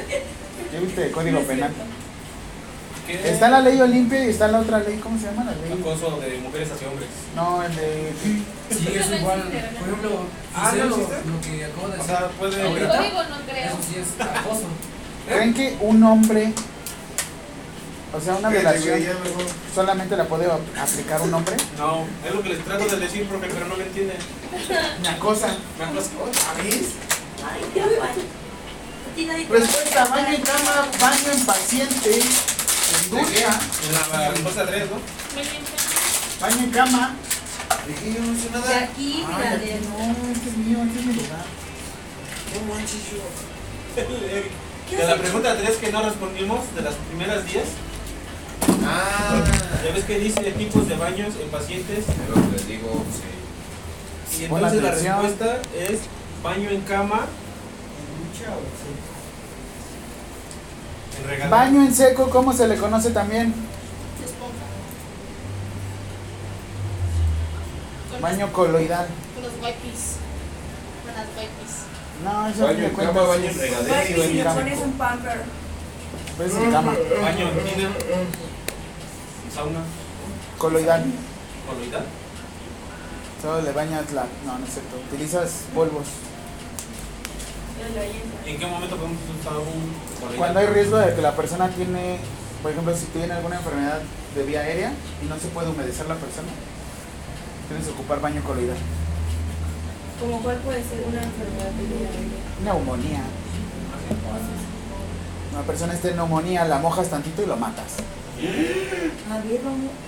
¿Qué 0.70 0.80
viste 0.80 1.00
de 1.00 1.10
código 1.12 1.40
penal? 1.42 1.70
¿Qué? 3.06 3.30
Está 3.30 3.48
la 3.48 3.60
ley 3.60 3.80
Olimpia 3.80 4.24
y 4.24 4.30
está 4.30 4.48
la 4.48 4.58
otra 4.58 4.80
ley, 4.80 4.98
¿cómo 5.00 5.16
se 5.16 5.26
llama 5.26 5.44
la 5.44 5.52
ley? 5.52 5.78
Acoso 5.80 6.18
de 6.20 6.38
mujeres 6.38 6.72
hacia 6.72 6.88
hombres. 6.88 7.08
No, 7.36 7.62
el 7.62 7.76
de. 7.76 8.12
Sí, 8.20 8.44
es 8.96 9.20
igual. 9.20 9.42
Por 9.42 9.88
ejemplo, 9.88 10.10
Ah, 10.56 10.72
¿no 10.76 10.84
lo, 10.86 10.96
lo 10.96 11.40
que 11.40 11.64
acabo 11.64 11.86
de 11.88 11.94
O 11.94 11.98
decir. 11.98 12.06
sea, 12.06 12.28
puede. 12.36 12.60
El 12.60 12.88
código 12.88 13.22
no 13.22 13.36
creo. 13.48 13.66
Eso 13.66 13.78
sí 13.88 13.94
es 14.00 14.20
acoso. 14.26 14.64
¿Creen 15.28 15.54
que 15.54 15.76
un 15.80 16.02
hombre, 16.02 16.52
o 18.16 18.20
sea, 18.20 18.34
una 18.36 18.48
violación, 18.48 19.00
solamente 19.74 20.16
la 20.16 20.24
puede 20.24 20.46
ap- 20.46 20.60
aplicar 20.78 21.20
un 21.22 21.34
hombre? 21.34 21.56
No, 21.78 22.04
es 22.26 22.34
lo 22.34 22.42
que 22.42 22.48
les 22.50 22.64
trato 22.64 22.84
de 22.86 22.96
decir, 22.98 23.26
profe, 23.28 23.48
pero 23.52 23.66
no 23.66 23.76
me 23.76 23.84
entienden. 23.84 24.16
Me 25.02 25.08
acosa. 25.08 25.48
Me 25.78 25.84
acoso. 25.84 26.10
¿Otra 26.22 26.62
vez? 26.62 26.86
Ay, 27.44 27.80
a- 27.80 27.86
Respuesta, 29.50 30.04
baño 30.06 30.28
en 30.34 30.42
cama, 30.42 30.88
baño 31.00 31.32
en 31.32 31.46
paciente, 31.46 32.20
en 32.20 33.10
ducha, 33.10 33.48
En 33.86 34.18
la 34.20 34.28
respuesta 34.30 34.66
3, 34.66 34.84
¿no? 34.90 34.96
baño 36.40 36.64
en 36.64 36.70
cama. 36.70 37.14
Dije, 37.86 38.14
yo 38.14 38.20
no 38.20 38.34
sé 38.38 38.44
De 38.48 38.50
nada. 38.50 38.84
aquí, 38.84 39.24
Ay, 39.26 39.34
mira, 39.36 39.50
aquí 39.52 39.66
de. 39.66 39.80
no, 39.80 40.32
este 40.32 40.48
es 40.50 40.56
mío, 40.56 40.78
este 40.86 40.98
es 41.00 41.06
mi 41.06 41.12
lugar. 41.14 41.44
No 42.54 42.74
manches, 42.74 43.00
yo. 43.10 43.18
De 44.96 45.04
la 45.04 45.16
pregunta 45.16 45.56
3 45.56 45.76
que 45.78 45.90
no 45.90 46.02
respondimos, 46.02 46.74
de 46.76 46.82
las 46.82 46.94
primeras 46.94 47.44
10, 47.44 47.64
Ah. 48.84 49.42
ya 49.84 49.92
ves 49.92 50.04
que 50.04 50.18
dice 50.18 50.40
tipos 50.52 50.88
de 50.88 50.96
baños 50.96 51.34
en 51.40 51.48
pacientes. 51.48 52.04
Pero 52.06 52.46
les 52.52 52.66
digo, 52.68 53.04
sí. 53.12 54.40
Y 54.42 54.44
entonces 54.44 54.82
la 54.82 54.90
respuesta 54.90 55.58
es 55.78 56.00
baño 56.42 56.70
en 56.70 56.80
cama, 56.82 57.26
en 61.18 61.28
regadera. 61.28 61.48
Baño 61.56 61.82
en 61.82 61.94
seco, 61.94 62.28
¿cómo 62.30 62.52
se 62.52 62.68
le 62.68 62.76
conoce 62.76 63.10
también? 63.10 63.54
Baño 68.20 68.52
coloidal. 68.52 69.06
Con 69.34 69.42
los 69.44 69.52
wipes. 69.54 70.16
Con 71.04 71.14
las 71.14 71.26
wipes. 71.36 71.72
No, 72.24 72.48
eso 72.48 72.64
Baño 72.64 72.78
me 72.78 72.86
en 72.86 72.94
cama, 72.94 73.22
baño 73.22 73.44
en 73.44 73.50
es- 73.50 73.56
regadera 73.58 74.04
y 74.08 74.32
le 74.34 74.44
pones 74.44 74.78
un 74.80 74.92
pamper. 74.92 75.42
Pues 76.36 76.54
en 76.54 76.70
cama, 76.72 76.92
Baño 77.22 77.48
en 77.48 77.56
sauna, 79.56 79.80
coloidal. 80.58 81.02
coloidal. 81.66 82.04
Solo 83.40 83.62
le 83.62 83.72
bañas 83.72 84.12
la. 84.12 84.26
No, 84.44 84.58
no 84.58 84.66
es 84.66 84.72
cierto. 84.72 84.96
Utilizas 85.08 85.64
polvos. 85.74 86.06
¿En 88.44 88.58
qué 88.58 88.66
momento 88.66 88.96
podemos 88.96 89.18
usar 89.40 89.56
un 89.56 89.92
coloidal? 90.20 90.38
Cuando 90.38 90.60
hay 90.60 90.66
riesgo 90.66 90.98
de 90.98 91.14
que 91.14 91.22
la 91.22 91.34
persona 91.34 91.68
tiene, 91.70 92.18
por 92.62 92.70
ejemplo, 92.70 92.94
si 92.94 93.06
tiene 93.06 93.32
alguna 93.32 93.56
enfermedad 93.56 94.00
de 94.34 94.42
vía 94.44 94.60
aérea 94.60 94.92
y 95.24 95.26
no 95.26 95.38
se 95.38 95.48
puede 95.48 95.70
humedecer 95.70 96.06
la 96.06 96.16
persona, 96.16 96.48
tienes 97.68 97.86
que 97.86 97.92
ocupar 97.92 98.20
baño 98.20 98.42
coloidal. 98.44 98.76
Como 100.20 100.42
cuál 100.42 100.56
puede 100.58 100.82
ser 100.82 101.00
una 101.06 101.22
enfermedad 101.22 101.70
de 101.72 101.84
vida. 101.84 102.08
Neumonía. 102.64 103.22
Una 105.52 105.62
persona 105.62 105.94
está 105.94 106.08
en 106.08 106.16
neumonía, 106.16 106.64
la 106.66 106.78
mojas 106.78 107.08
tantito 107.08 107.42
y 107.42 107.46
lo 107.46 107.56
matas. 107.56 107.96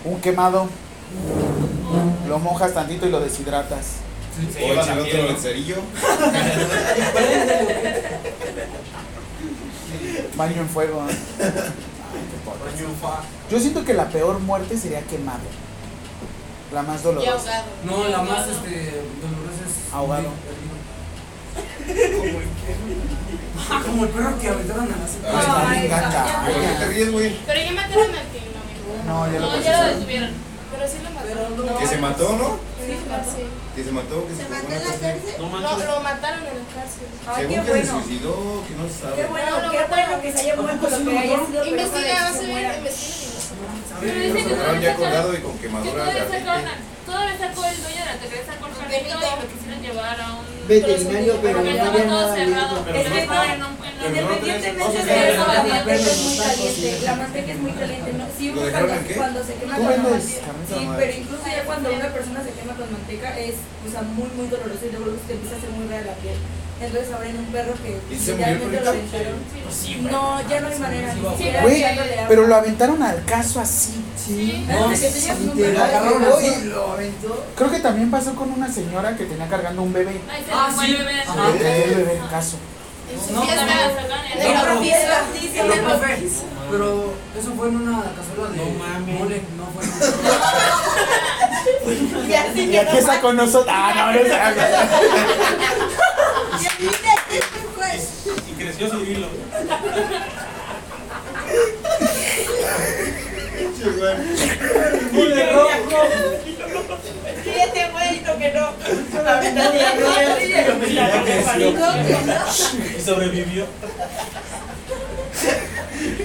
Un 0.04 0.20
quemado, 0.20 0.68
lo 2.28 2.38
mojas 2.38 2.74
tantito 2.74 3.06
y 3.06 3.10
lo 3.10 3.20
deshidratas. 3.20 3.96
Se 4.52 4.62
O 4.64 4.72
el 4.72 4.78
otro 4.78 5.28
el 5.30 5.36
cerillo. 5.36 5.76
Baño 10.36 10.60
en 10.62 10.68
fuego. 10.68 11.02
fa. 13.02 13.22
Yo 13.50 13.58
siento 13.58 13.84
que 13.84 13.94
la 13.94 14.08
peor 14.08 14.38
muerte 14.38 14.76
sería 14.78 15.00
quemado. 15.02 15.40
La 16.72 16.82
más 16.82 17.00
Y 17.00 17.04
dolorosa. 17.04 17.32
ahogado. 17.32 17.64
No, 17.84 18.08
la 18.08 18.22
más 18.22 18.46
este, 18.46 19.02
dolorosa 19.20 19.64
es. 19.66 19.92
Ahogado. 19.92 20.28
Ah, 23.70 23.82
como 23.84 24.04
el 24.04 24.10
perro 24.10 24.38
que 24.38 24.48
aventaron 24.48 24.84
a 24.84 24.96
la 24.96 25.04
Ay, 25.04 25.40
está 25.40 25.68
Ay, 25.68 25.78
bien 25.80 25.90
gata. 25.90 26.42
¿Por 26.46 26.54
qué 26.54 26.68
te 26.78 26.86
ríes, 26.86 27.12
güey? 27.12 27.36
Pero 27.46 27.60
ya 27.60 27.72
mataron 27.72 28.10
al 28.14 28.26
que 28.32 28.40
no 28.48 28.60
me 28.64 29.04
No, 29.04 29.32
ya 29.32 29.40
lo 29.40 29.40
No, 29.40 29.40
ya 29.40 29.40
lo 29.40 29.50
procesaron. 29.52 29.94
detuvieron. 29.98 30.30
Pero 30.72 30.88
sí 30.88 30.96
lo 31.02 31.10
mataron. 31.10 31.78
Que 31.78 31.86
se 31.86 31.96
mató, 31.98 32.32
¿no? 32.38 32.48
Sí, 32.78 32.92
sí. 32.96 33.42
Que 33.76 33.84
se 33.84 33.92
mató, 33.92 34.26
que 34.26 34.34
se 34.34 34.42
¿Se 34.42 34.48
mató 34.48 34.66
en 34.66 34.72
la 34.72 34.78
cárcel. 34.78 35.00
cárcel? 35.00 35.34
No 35.38 35.46
manches. 35.48 35.86
lo 35.86 36.00
mataron 36.00 36.38
en 36.40 36.44
la 36.46 36.66
cárcel. 36.74 37.06
Ay, 37.28 37.34
Según 37.36 37.54
qué 37.54 37.60
que 37.60 37.66
se 37.66 37.72
bueno. 37.92 37.92
suicidó, 38.02 38.34
que 38.66 38.74
no 38.74 38.84
se 38.88 38.94
sabe. 38.98 39.16
Qué 39.16 39.24
bueno, 39.28 39.50
No, 39.50 39.62
no, 39.62 39.70
qué 39.70 39.78
no, 39.80 39.88
bueno 39.88 40.08
no. 40.16 40.22
que 40.22 40.32
se 40.32 40.38
haya 40.40 40.56
muerto 40.56 40.84
lo 40.90 40.96
que 41.04 41.18
haya 41.18 41.36
sido. 41.36 41.46
pero 41.52 41.66
Investiga, 41.66 42.14
vas 42.14 42.22
que 42.22 42.28
a 42.28 42.32
se 42.32 42.38
ver, 42.46 42.48
muera. 42.52 42.76
investiga 42.78 43.38
Pero 44.00 44.20
dice 44.20 44.32
que 44.32 44.40
encontraron 44.42 44.80
ya 44.80 44.94
todavía 44.94 44.96
colgado 44.96 45.34
y 45.34 45.40
con 45.40 45.52
Que 45.58 45.62
quemaduras 45.66 45.94
todavía 45.94 46.14
de 46.14 46.20
aceite. 46.20 46.50
todavía 47.06 47.38
sacó 47.38 47.64
el 47.64 47.76
dueño 47.82 47.98
de 47.98 48.06
la 48.06 48.16
sacó 48.46 48.66
el 48.66 48.74
perrito 48.74 49.18
y 49.18 49.42
lo 49.42 49.48
quisieron 49.48 49.82
llevar 49.82 50.20
a 50.20 50.32
un 50.34 50.58
Veterinario, 50.68 51.40
pero 51.40 51.56
porque 51.56 51.72
no 51.72 51.88
estaba 51.88 52.04
todo 52.04 52.34
cerrado, 52.34 52.84
Es 52.92 53.08
que 53.08 53.18
estaba 53.20 53.56
no, 53.56 53.68
Independientemente 53.98 55.04
de 55.04 55.32
eso, 55.32 55.46
la 55.48 55.64
manteca 55.64 55.94
es 55.96 56.22
muy 56.22 56.36
caliente. 56.36 57.00
La 57.02 57.14
manteca 57.16 57.52
es 57.52 57.58
muy 57.58 57.72
caliente. 57.72 58.12
¿no? 58.12 58.24
Sí, 58.36 58.52
¿Lo 58.52 58.60
cuando, 58.60 59.44
se 59.44 59.54
quema 59.54 59.76
¿Tú 59.76 59.82
con 59.82 60.02
manteca. 60.12 60.52
Sí, 60.68 60.88
pero 60.96 61.12
incluso 61.12 61.44
ya 61.48 61.64
cuando 61.64 61.92
una 61.92 62.08
persona 62.12 62.44
se 62.44 62.52
quema 62.52 62.74
con 62.74 62.92
manteca 62.92 63.38
es 63.40 63.54
o 63.56 63.90
sea, 63.90 64.02
muy, 64.02 64.28
muy 64.36 64.46
doloroso 64.46 64.84
y 64.86 64.92
luego 64.92 65.16
se 65.18 65.26
te 65.26 65.32
empieza 65.34 65.56
a 65.56 65.58
hacer 65.58 65.70
muy 65.70 65.88
rara 65.88 66.04
la 66.04 66.14
piel. 66.20 66.36
Entonces 66.80 67.12
ahora 67.12 67.28
en 67.28 67.38
un 67.38 67.46
perro 67.46 67.72
que 67.82 68.14
¿Y 68.14 68.18
se 68.18 68.32
murió 68.34 68.46
el 68.46 68.52
literalmente 68.70 68.84
lo 68.84 68.90
aventaron. 68.90 69.38
Pues 69.64 69.74
sí, 69.74 69.98
No, 70.10 70.48
ya 70.48 70.60
no 70.60 70.68
hay 70.68 70.78
manera. 70.78 71.14
Ni 71.14 71.28
siquiera 71.30 71.62
Güey, 71.62 71.76
echándole 71.82 72.14
agua. 72.14 72.26
pero 72.28 72.46
lo 72.46 72.54
aventaron 72.54 73.02
al 73.02 73.24
caso 73.24 73.60
así. 73.60 74.04
Sí. 74.16 74.64
No, 74.68 74.88
Literal, 74.90 76.02
y 76.42 76.64
lo 76.66 76.92
aventó. 76.92 77.46
Creo 77.56 77.70
que 77.70 77.80
también 77.80 78.10
pasó 78.10 78.34
con 78.34 78.52
una 78.52 78.72
señora 78.72 79.16
que 79.16 79.24
tenía 79.24 79.48
cargando 79.48 79.82
un 79.82 79.92
bebé. 79.92 80.12
Se 80.12 80.52
Ah, 80.52 80.70
fue 80.74 80.86
sí. 80.86 80.92
el 80.92 80.98
bebé. 80.98 81.20
Ajá. 81.22 81.34
¿no? 81.34 81.52
Le 81.52 81.58
cayó 81.58 81.84
el 81.84 81.94
bebé 81.94 82.16
en 82.16 82.26
caso. 82.28 82.56
No, 83.32 83.42
la 83.42 83.52
en 83.52 83.58
el- 83.58 84.78
fiesta, 84.80 85.22
sí, 85.32 85.50
sí, 85.50 85.58
Pero, 86.70 87.14
eso 87.40 87.52
fue 87.56 87.68
en 87.68 87.76
una 87.76 88.02
cazuela 88.02 88.50
de 88.50 88.56
No 88.58 88.78
mames. 88.78 89.18
mole, 89.18 89.42
no 89.56 89.64
fue 89.74 89.82
en 89.84 89.90
Y 91.90 92.34
así 92.34 92.60
Y 92.62 92.70
que 92.70 92.78
aquí 92.80 92.92
no 92.92 92.98
está 92.98 93.20
con 93.20 93.36
nosotros. 93.36 93.74
Ah, 93.76 93.92
no, 93.94 94.12
no, 94.12 94.20
Y 98.48 98.52
creció 98.52 98.90
su 98.90 99.04
hilo. 99.04 99.28
Fíjate, 107.44 107.90
güey, 107.92 108.20
lo 108.24 108.38
que 108.38 108.52
no. 108.52 108.72
La 109.22 109.40
verdad, 109.40 109.72
ya 109.74 109.94
no, 109.94 110.86
Ya 110.86 111.22
creció. 111.24 111.74
Y 112.96 113.00
sobrevivió. 113.00 113.66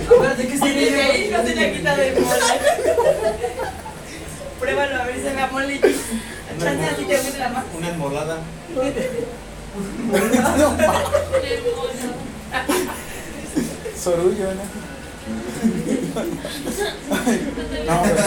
Acuérdate 0.06 0.48
que 0.48 0.58
desde 0.58 1.02
ahí 1.02 1.30
no 1.32 1.44
se 1.44 1.56
le 1.56 1.66
ha 1.66 1.74
quitado 1.74 2.02
el 2.02 2.20
mole. 2.20 2.44
Pruébalo 4.64 4.96
a 4.96 5.04
ver 5.04 5.16
si 5.18 5.36
la 5.36 5.48
mole. 5.48 5.82
Chance 5.82 6.86
así 6.86 7.04
te 7.04 7.18
gusta 7.18 7.50
más. 7.50 7.66
Una 7.78 7.90
enmolada. 7.90 8.38
Sorullo, 14.02 14.54
¿no? 14.54 14.64
No, 17.86 18.04
güey. 18.04 18.24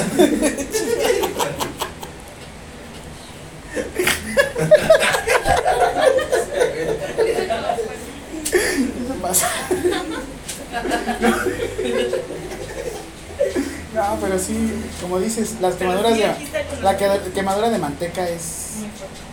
pero 14.21 14.36
sí, 14.47 14.85
como 15.01 15.19
dices, 15.19 15.57
las 15.61 15.75
Pero 15.75 15.91
quemaduras 15.91 16.15
sí, 16.15 16.21
de 16.21 16.83
la 16.83 16.97
quemadura 17.35 17.71
de 17.71 17.79
manteca 17.79 18.29
es 18.29 18.77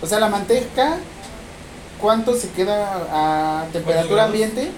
o 0.02 0.07
sea, 0.07 0.19
la 0.19 0.30
manteca 0.30 0.98
¿cuánto 2.03 2.35
se 2.35 2.49
queda 2.49 3.07
a 3.11 3.65
temperatura 3.72 4.26
ambiente? 4.26 4.69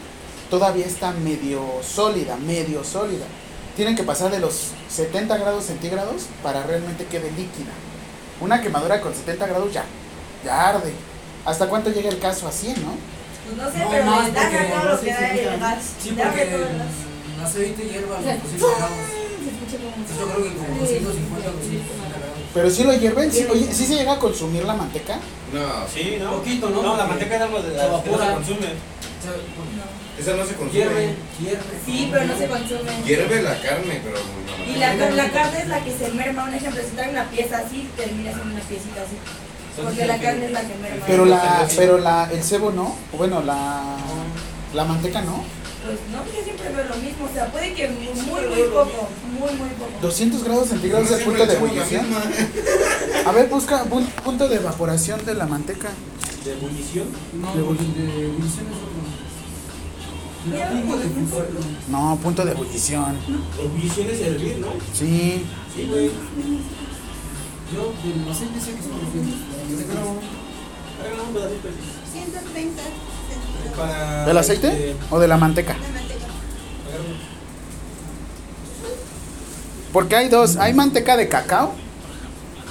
Todavía 0.52 0.86
está 0.86 1.12
medio 1.12 1.60
sólida, 1.82 2.38
medio 2.38 2.84
sólida. 2.84 3.26
Tienen 3.76 3.96
que 3.96 4.04
pasar 4.04 4.30
de 4.32 4.40
los 4.40 4.72
70 4.90 5.36
grados 5.38 5.66
centígrados 5.66 6.28
para 6.44 6.62
realmente 6.64 7.06
quede 7.06 7.32
líquida. 7.32 7.74
Una 8.40 8.62
quemadura 8.62 9.02
con 9.02 9.14
70 9.14 9.48
grados 9.48 9.74
ya, 9.74 9.84
ya 10.46 10.70
arde. 10.70 10.94
¿Hasta 11.46 11.68
cuánto 11.68 11.90
llega 11.90 12.10
el 12.10 12.20
caso? 12.20 12.48
A 12.48 12.52
100, 12.52 12.84
¿no? 12.84 12.94
Pues 13.46 13.58
no 13.58 13.72
sé, 13.72 13.80
No, 13.80 13.90
pero 13.90 14.06
más, 14.06 14.30
porque 14.30 14.70
no 14.70 14.92
lo 14.92 15.02
que 15.02 15.14
da 15.14 15.32
el 15.32 15.60
gas. 15.60 15.84
Sí, 16.00 16.16
porque 16.16 16.44
el 16.44 17.44
aceite 17.44 17.90
hierva 17.90 18.18
a 18.18 18.22
los 18.22 18.26
sea, 18.26 18.38
yo 19.72 20.26
creo 20.28 20.44
que 20.44 20.56
como 20.56 20.80
250 20.80 21.50
o 21.50 21.54
260 21.54 22.18
grados. 22.18 22.40
Pero 22.54 22.70
si 22.70 22.84
lo 22.84 22.94
hierven, 22.94 23.32
sí, 23.32 23.46
oye, 23.50 23.68
¿sí 23.74 23.86
se 23.86 23.96
llega 23.96 24.14
a 24.14 24.20
consumir 24.20 24.64
la 24.64 24.74
manteca? 24.76 25.20
No, 25.54 25.88
Sí, 25.94 26.18
¿no? 26.20 26.38
Poquito, 26.38 26.70
¿no? 26.70 26.82
No, 26.82 26.98
la 26.98 27.08
Porque 27.08 27.26
manteca 27.26 27.36
es 27.36 27.42
algo 27.42 27.62
de 27.62 27.76
la 27.78 28.04
que 28.04 28.10
no 28.12 28.18
se 28.18 28.34
consume. 28.34 28.68
Esa 30.20 30.34
no 30.36 30.46
se 30.46 30.54
consume. 30.56 30.72
hierve, 30.80 31.16
hierve. 31.40 31.64
Sí, 31.86 32.10
pero 32.12 32.26
no 32.26 32.38
se 32.38 32.48
consume. 32.48 33.04
Hierve 33.06 33.42
la 33.42 33.60
carne, 33.62 34.02
pero 34.04 34.18
no. 34.18 34.74
Y 34.74 34.78
la, 34.78 34.96
la 34.96 35.30
carne 35.32 35.60
es 35.60 35.68
la 35.68 35.84
que 35.84 35.92
se 35.92 36.10
merma. 36.12 36.46
Un 36.46 36.54
ejemplo, 36.54 36.82
si 36.82 36.96
trae 36.96 37.10
una 37.10 37.26
pieza 37.30 37.58
así, 37.58 37.90
termina 37.98 38.32
siendo 38.34 38.54
una 38.56 38.64
piecita 38.64 39.02
así. 39.02 39.18
Porque 39.82 40.06
la 40.06 40.18
carne 40.18 40.46
es 40.46 40.52
la 40.52 40.62
que 40.62 40.76
merma. 40.76 41.06
Pero 41.06 41.26
la, 41.26 41.68
pero 41.76 41.98
la, 41.98 42.30
el 42.32 42.42
cebo 42.44 42.72
no, 42.72 42.96
bueno, 43.18 43.42
la, 43.44 43.98
la 44.74 44.86
manteca 44.86 45.22
no. 45.22 45.44
Pues 45.86 46.00
no, 46.12 46.26
yo 46.34 46.44
siempre 46.44 46.70
veo 46.70 46.86
lo 46.86 46.96
mismo. 46.96 47.26
O 47.30 47.34
sea, 47.34 47.48
puede 47.52 47.74
que 47.74 47.90
muy, 47.90 48.08
muy 48.48 48.64
poco. 48.70 49.10
Muy, 49.46 49.54
muy 49.60 49.70
poco. 49.70 49.92
200 50.02 50.44
grados 50.44 50.68
centígrados 50.70 51.12
es 51.12 51.18
el 51.20 51.24
punto 51.26 51.46
de 51.46 51.54
ebullición. 51.54 52.06
A 53.26 53.32
ver, 53.32 53.48
busca 53.50 53.86
pu- 53.86 54.06
punto 54.24 54.48
de 54.48 54.56
evaporación 54.56 55.24
de 55.26 55.34
la 55.36 55.46
manteca. 55.46 55.90
¿De 56.44 56.54
ebullición? 56.54 57.08
No, 57.42 57.54
De 57.54 57.60
ebullición. 57.60 57.94
de 57.96 58.26
es 58.26 58.54
otro. 58.74 58.96
De 60.46 60.84
pues. 60.88 61.88
No, 61.90 62.20
punto 62.22 62.46
de 62.46 62.52
ebullición. 62.52 63.18
Ebullición 63.60 64.08
es 64.10 64.22
hervir, 64.22 64.58
¿no? 64.60 64.68
Sí. 64.94 65.44
Sí, 65.76 65.88
güey. 65.90 66.12
Yo 67.74 67.94
del 68.04 68.30
aceite 68.32 68.60
sé 68.60 68.74
que 68.74 68.80
es 68.80 68.86
un 68.86 68.92
pedacito. 69.00 70.22
130 72.14 72.82
centígrados. 72.84 73.76
Para, 73.76 74.26
¿Del 74.26 74.38
aceite 74.38 74.68
este, 74.68 74.96
o 75.10 75.20
de 75.20 75.28
la 75.28 75.38
manteca? 75.38 75.74
La 75.74 75.80
manteca. 75.80 76.05
Porque 79.96 80.14
hay 80.18 80.28
dos, 80.28 80.58
hay 80.58 80.74
manteca 80.74 81.16
de 81.16 81.30
cacao, 81.30 81.72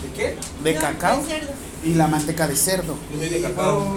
¿De 0.03 0.11
qué? 0.15 0.37
de 0.63 0.75
No, 0.75 0.81
cacao 0.83 1.23
de 1.23 1.27
cerdo. 1.27 1.53
y 1.83 1.95
la 1.95 2.07
manteca 2.07 2.47
de 2.47 2.55
cerdo. 2.55 2.99
Yo 3.11 3.19
soy 3.19 3.29
de 3.31 3.41
cacao. 3.41 3.81
Yo 3.81 3.95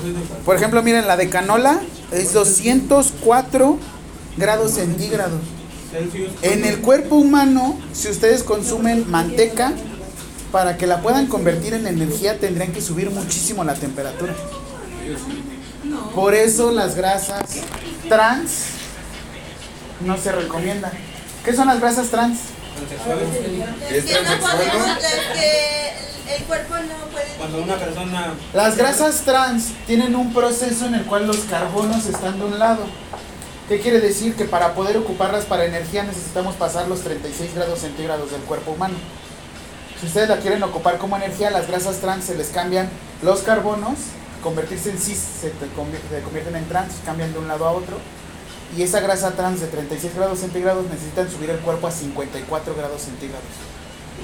soy 0.00 0.12
de 0.12 0.22
cacao. 0.22 0.38
Por 0.46 0.56
ejemplo, 0.56 0.82
miren, 0.82 1.06
la 1.06 1.18
de 1.18 1.28
canola 1.28 1.78
es 2.10 2.32
204 2.32 3.78
grados 4.38 4.70
centígrados. 4.70 5.42
En 6.40 6.64
el 6.64 6.78
cuerpo 6.80 7.16
humano, 7.16 7.78
si 7.92 8.08
ustedes 8.08 8.42
consumen 8.42 9.10
manteca, 9.10 9.74
para 10.50 10.78
que 10.78 10.86
la 10.86 11.02
puedan 11.02 11.26
convertir 11.26 11.74
en 11.74 11.86
energía 11.86 12.38
tendrían 12.38 12.72
que 12.72 12.80
subir 12.80 13.10
muchísimo 13.10 13.62
la 13.62 13.74
temperatura. 13.74 14.34
Por 16.14 16.32
eso 16.32 16.72
las 16.72 16.94
grasas 16.94 17.42
trans 18.08 18.77
no 20.00 20.16
se 20.16 20.32
recomiendan. 20.32 20.92
¿Qué 21.44 21.54
son 21.54 21.66
las 21.68 21.80
grasas 21.80 22.08
trans? 22.08 22.38
Transexuales. 22.76 23.28
Es 23.90 24.04
que 24.04 24.14
no 24.14 24.38
podemos, 24.40 24.86
es 24.98 25.38
que 25.40 25.88
el- 25.88 26.36
el 26.38 26.44
cuerpo 26.44 26.74
no 26.76 27.10
puede. 27.12 27.26
Cuando 27.38 27.62
una 27.62 27.76
persona 27.76 28.34
Las 28.52 28.76
grasas 28.76 29.22
trans 29.22 29.72
tienen 29.86 30.14
un 30.14 30.32
proceso 30.32 30.86
en 30.86 30.94
el 30.94 31.04
cual 31.04 31.26
los 31.26 31.38
carbonos 31.40 32.06
están 32.06 32.38
de 32.38 32.44
un 32.44 32.58
lado. 32.58 32.84
¿Qué 33.68 33.80
quiere 33.80 34.00
decir? 34.00 34.34
Que 34.34 34.44
para 34.44 34.74
poder 34.74 34.96
ocuparlas 34.96 35.44
para 35.44 35.64
energía 35.64 36.02
necesitamos 36.04 36.54
pasar 36.56 36.88
los 36.88 37.00
36 37.02 37.54
grados 37.54 37.80
centígrados 37.80 38.30
del 38.30 38.40
cuerpo 38.42 38.72
humano. 38.72 38.94
Si 40.00 40.06
ustedes 40.06 40.28
la 40.28 40.36
quieren 40.38 40.62
ocupar 40.62 40.96
como 40.98 41.16
energía, 41.16 41.50
las 41.50 41.66
grasas 41.66 41.96
trans 41.96 42.24
se 42.24 42.34
les 42.36 42.48
cambian 42.48 42.88
los 43.22 43.40
carbonos, 43.40 43.94
convertirse 44.42 44.90
en 44.90 44.98
cis, 44.98 45.18
se, 45.40 45.50
te 45.50 45.66
convier- 45.76 46.00
se 46.08 46.22
convierten 46.22 46.56
en 46.56 46.66
trans, 46.68 46.94
cambian 47.04 47.32
de 47.32 47.38
un 47.40 47.48
lado 47.48 47.66
a 47.66 47.72
otro. 47.72 47.98
Y 48.76 48.82
esa 48.82 49.00
grasa 49.00 49.32
trans 49.32 49.60
de 49.60 49.66
36 49.66 50.14
grados 50.14 50.40
centígrados 50.40 50.86
necesitan 50.90 51.30
subir 51.30 51.50
el 51.50 51.58
cuerpo 51.58 51.86
a 51.86 51.90
54 51.90 52.74
grados 52.74 53.02
centígrados. 53.02 53.46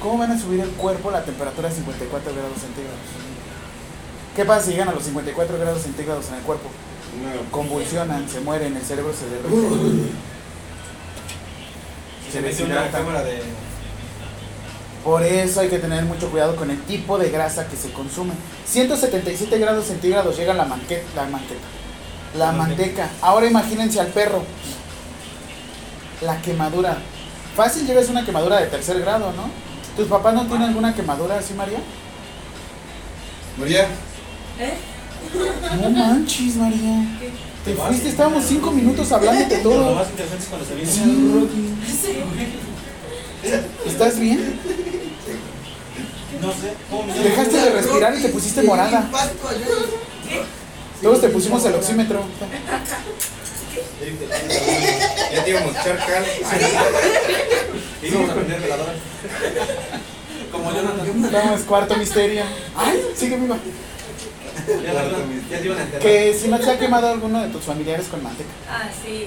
¿Cómo 0.02 0.18
van 0.18 0.32
a 0.32 0.38
subir 0.38 0.60
el 0.60 0.70
cuerpo 0.70 1.10
la 1.10 1.24
temperatura 1.24 1.68
a 1.68 1.72
54 1.72 2.32
grados 2.34 2.58
centígrados? 2.60 3.00
¿Qué 4.36 4.44
pasa 4.44 4.66
si 4.66 4.72
llegan 4.72 4.88
a 4.88 4.92
los 4.92 5.04
54 5.04 5.58
grados 5.58 5.82
centígrados 5.82 6.28
en 6.28 6.34
el 6.34 6.42
cuerpo? 6.42 6.68
Convulsionan, 7.50 8.28
se 8.28 8.40
mueren, 8.40 8.76
el 8.76 8.82
cerebro 8.82 9.12
se 9.12 9.26
derrite. 9.26 10.10
se 12.30 12.40
mete 12.40 12.64
una 12.64 12.74
deshidrata. 12.74 12.98
cámara 12.98 13.22
de. 13.22 13.40
Por 15.04 15.22
eso 15.22 15.60
hay 15.60 15.68
que 15.68 15.78
tener 15.78 16.04
mucho 16.04 16.30
cuidado 16.30 16.56
con 16.56 16.70
el 16.70 16.80
tipo 16.82 17.18
de 17.18 17.30
grasa 17.30 17.68
que 17.68 17.76
se 17.76 17.92
consume. 17.92 18.32
177 18.66 19.58
grados 19.58 19.86
centígrados 19.86 20.36
llega 20.36 20.54
la 20.54 20.64
manqueta, 20.64 21.04
la 21.14 21.28
manteca. 21.28 21.60
La 22.36 22.52
manteca. 22.52 23.08
Ahora 23.22 23.46
imagínense 23.46 24.00
al 24.00 24.08
perro. 24.08 24.42
La 26.20 26.40
quemadura. 26.42 26.98
Fácil 27.56 27.86
llegas 27.86 28.08
a 28.08 28.12
una 28.12 28.24
quemadura 28.24 28.58
de 28.60 28.66
tercer 28.66 29.00
grado, 29.00 29.32
¿no? 29.32 29.44
¿Tus 29.96 30.08
papás 30.08 30.34
no 30.34 30.46
tienen 30.46 30.68
alguna 30.68 30.94
quemadura 30.94 31.38
así, 31.38 31.54
María? 31.54 31.78
María, 33.56 33.82
¿Eh? 34.58 34.74
No 35.80 35.90
manches, 35.90 36.56
María. 36.56 37.04
Te 37.64 37.74
fuiste, 37.74 38.08
estábamos 38.08 38.44
cinco 38.44 38.70
minutos 38.72 39.10
hablando 39.12 39.48
de 39.48 39.56
Lo 39.62 39.70
todo. 39.70 39.94
más 39.94 40.10
interesante 40.10 40.42
es 40.44 40.48
cuando 40.48 40.66
se 40.66 40.74
viene. 40.74 40.90
Sí, 41.86 42.18
¿Estás 43.86 44.18
bien? 44.18 44.60
No 46.40 46.50
sé. 46.50 46.74
¿Cómo 46.90 47.04
me? 47.04 47.14
Dejaste 47.14 47.56
de 47.56 47.70
respirar 47.70 48.18
y 48.18 48.22
te 48.22 48.28
pusiste 48.28 48.62
morada. 48.62 49.08
Todos 51.02 51.20
te 51.20 51.28
pusimos 51.28 51.64
el 51.66 51.74
oxímetro. 51.74 52.22
ya 55.32 55.44
te 55.44 55.50
íbamos 55.50 55.76
a 55.76 55.80
echar 55.80 55.98
cal. 56.06 56.24
Y 58.02 58.10
vamos 58.10 58.30
a 58.30 58.34
prender 58.34 58.60
veladora. 58.60 58.92
Como 60.52 60.72
Jonathan. 60.72 61.32
Vamos, 61.32 61.60
cuarto 61.62 61.96
misterio. 61.96 62.44
Ay, 62.76 63.02
sigue 63.16 63.36
viva. 63.36 63.56
Que 66.00 66.34
si 66.40 66.48
no 66.48 66.58
te 66.58 66.70
ha 66.70 66.78
quemado 66.78 67.08
alguno 67.10 67.42
de 67.42 67.48
tus 67.48 67.64
familiares 67.64 68.06
con 68.06 68.22
manteca. 68.22 68.48
Ah, 68.68 68.88
sí. 69.04 69.26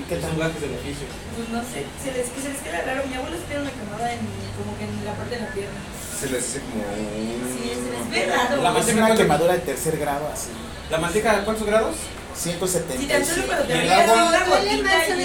¿Y 0.00 0.02
qué 0.08 0.20
Son 0.20 0.30
tal? 0.30 0.38
gajes 0.38 0.60
del 0.62 0.70
oficio. 0.74 1.06
Pues 1.36 1.48
no 1.50 1.60
sé. 1.60 1.84
Se 2.02 2.12
les, 2.16 2.28
que 2.30 2.40
se 2.40 2.48
les 2.50 2.60
queda 2.62 2.82
raro. 2.86 3.02
Mi 3.08 3.14
abuelo 3.16 3.36
se 3.36 3.42
tiene 3.44 3.62
una 3.62 3.70
quemada 3.72 4.12
en, 4.12 4.20
como 4.56 4.78
que 4.78 4.84
en 4.84 5.04
la 5.04 5.12
parte 5.14 5.34
de 5.34 5.40
la 5.42 5.48
pierna. 5.52 5.80
Se 6.20 6.30
les 6.30 6.44
hace 6.44 6.60
como. 6.60 6.84
Sí, 7.52 7.74
se 7.74 7.90
les 7.90 8.10
ve 8.10 8.32
raro. 8.32 8.62
La 8.62 8.68
Es 8.68 8.74
manteca, 8.74 8.96
una 8.98 9.06
¿cuánto- 9.08 9.22
quemadura 9.22 9.52
de 9.54 9.58
tercer 9.60 9.98
grado, 9.98 10.30
así. 10.32 10.48
¿La 10.90 10.98
manteca 10.98 11.44
cuántos 11.44 11.66
grados? 11.66 11.96
Sí, 12.34 12.50
tan 12.50 12.68
solo 12.68 12.68
177. 12.68 13.46
cuando 13.46 13.64
te 13.66 13.72
¿Y 13.72 13.76
el 13.76 13.82
veías 13.82 14.08
agua? 14.08 14.28
una 14.28 14.44
gotita 14.44 14.68
quemadura 14.68 14.98
de 14.98 15.16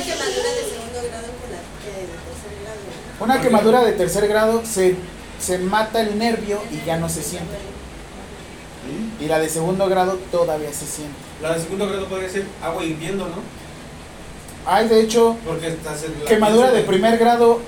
segundo 0.63 0.99
grado 1.03 1.27
que 1.41 1.51
la 1.51 1.59
que 1.83 1.91
de 1.91 2.07
tercer 2.07 2.51
grado. 2.61 3.19
Una 3.19 3.41
quemadura 3.41 3.83
de 3.83 3.91
tercer 3.93 4.27
grado 4.27 4.63
se, 4.65 4.95
se 5.39 5.57
mata 5.59 6.01
el 6.01 6.17
nervio 6.17 6.59
y 6.71 6.85
ya 6.85 6.97
no 6.97 7.07
se 7.09 7.21
siente. 7.21 7.57
Y 9.19 9.27
la 9.27 9.39
de 9.39 9.47
segundo 9.47 9.87
grado 9.87 10.19
todavía 10.31 10.73
se 10.73 10.85
siente. 10.85 11.15
La 11.41 11.53
de 11.53 11.61
segundo 11.61 11.87
grado 11.87 12.07
podría 12.07 12.29
ser 12.29 12.45
agua 12.61 12.83
hirviendo, 12.83 13.25
¿no? 13.27 13.35
Hay 14.65 14.87
de 14.87 15.01
hecho 15.01 15.37
Porque 15.45 15.67
estás 15.67 16.03
en 16.03 16.19
la 16.23 16.25
quemadura 16.25 16.71
de 16.71 16.81
primer 16.83 17.17
grado 17.17 17.59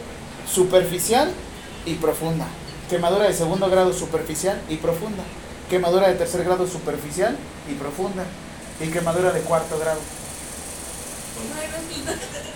superficial 0.51 1.31
y 1.85 1.93
profunda. 1.95 2.47
Quemadura 2.89 3.25
de 3.25 3.33
segundo 3.33 3.69
grado 3.69 3.93
superficial 3.93 4.59
y 4.69 4.77
profunda. 4.77 5.23
Quemadura 5.69 6.07
de 6.07 6.15
tercer 6.15 6.43
grado 6.43 6.67
superficial 6.67 7.37
y 7.69 7.73
profunda. 7.73 8.23
Y 8.79 8.87
quemadura 8.87 9.31
de 9.31 9.41
cuarto 9.41 9.79
grado. 9.79 9.99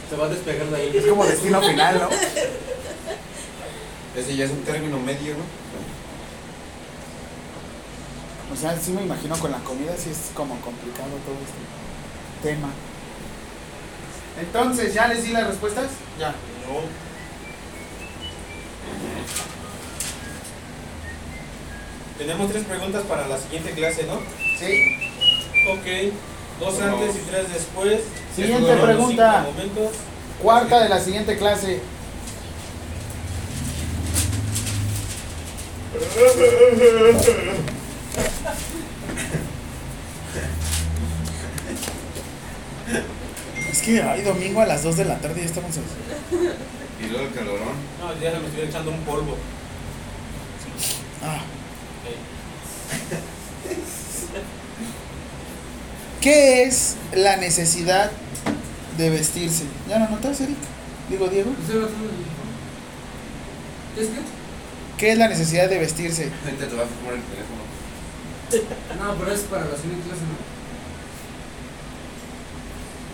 Se 0.10 0.16
va 0.16 0.26
a 0.26 0.30
despegar 0.30 0.68
de 0.68 0.76
ahí. 0.76 0.92
Es 0.96 1.06
como 1.06 1.26
destino 1.26 1.62
final, 1.62 2.00
¿no? 2.00 2.10
Ese 4.20 4.36
ya 4.36 4.46
es 4.46 4.52
un 4.52 4.64
término 4.64 5.00
medio, 5.00 5.36
¿no? 5.36 5.44
O 8.52 8.56
sea, 8.56 8.76
sí 8.78 8.92
me 8.92 9.04
imagino 9.04 9.38
con 9.38 9.52
la 9.52 9.60
comida, 9.60 9.96
sí 9.96 10.10
es 10.10 10.32
como 10.34 10.60
complicado 10.62 11.10
todo 11.26 11.36
este 11.46 12.50
tema. 12.50 12.70
Entonces, 14.40 14.94
¿ya 14.94 15.08
les 15.08 15.24
di 15.24 15.32
las 15.32 15.48
respuestas? 15.48 15.88
Ya. 16.20 16.30
No. 16.30 17.10
Tenemos 22.20 22.52
tres 22.52 22.66
preguntas 22.66 23.04
para 23.04 23.28
la 23.28 23.38
siguiente 23.38 23.72
clase, 23.72 24.04
¿no? 24.04 24.20
Sí. 24.60 24.98
Ok. 25.72 26.14
Dos 26.60 26.82
antes 26.82 27.16
y 27.16 27.20
tres 27.20 27.54
después. 27.54 28.02
Siguiente 28.36 28.76
pregunta. 28.76 29.46
Cuarta 30.42 30.84
de 30.84 30.90
la 30.90 31.00
siguiente 31.00 31.38
clase. 31.38 31.80
Es 43.72 43.82
que 43.82 44.02
hay 44.04 44.22
domingo 44.24 44.60
a 44.60 44.66
las 44.66 44.84
2 44.84 44.98
de 44.98 45.06
la 45.06 45.20
tarde 45.20 45.40
y 45.40 45.44
ya 45.44 45.50
estamos 45.50 45.78
en... 45.78 45.84
Y 47.02 47.10
luego 47.10 47.28
el 47.28 47.34
calorón. 47.34 47.76
No, 48.02 48.22
ya 48.22 48.32
se 48.34 48.40
me 48.40 48.48
estoy 48.48 48.64
echando 48.64 48.92
un 48.92 49.02
polvo. 49.04 49.38
Ah. 51.24 51.42
¿Qué 56.22 56.64
es 56.64 56.96
la 57.14 57.38
necesidad 57.38 58.12
de 58.98 59.10
vestirse? 59.10 59.64
¿Ya 59.88 60.00
lo 60.00 60.10
notas, 60.10 60.42
Eric? 60.42 60.58
Digo, 61.10 61.28
Diego. 61.28 61.52
¿Qué 63.96 64.02
es 64.02 64.08
qué? 64.08 64.20
¿Qué 64.98 65.12
es 65.14 65.18
la 65.18 65.30
necesidad 65.30 65.70
de 65.70 65.80
vestirse? 65.80 66.30
Ahorita 66.44 66.68
te 66.68 66.76
vas 66.76 66.86
a 66.86 66.90
fumar 66.90 67.14
el 67.14 67.22
teléfono. 67.22 67.60
No, 69.00 69.16
pero 69.18 69.32
es 69.34 69.42
para 69.42 69.66
la 69.66 69.78
siguiente 69.78 70.08
clase, 70.08 70.22
¿no? 70.22 70.38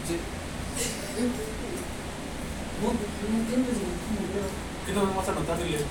Sí. 0.07 0.15
No, 2.81 2.87
no 2.87 2.93
entiendes, 3.39 3.75
¿cómo 3.75 4.33
veo? 4.33 4.47
¿Qué 4.85 4.91
no 4.93 5.01
vamos 5.01 5.27
a 5.27 5.31
anotar, 5.31 5.57
Diego? 5.57 5.83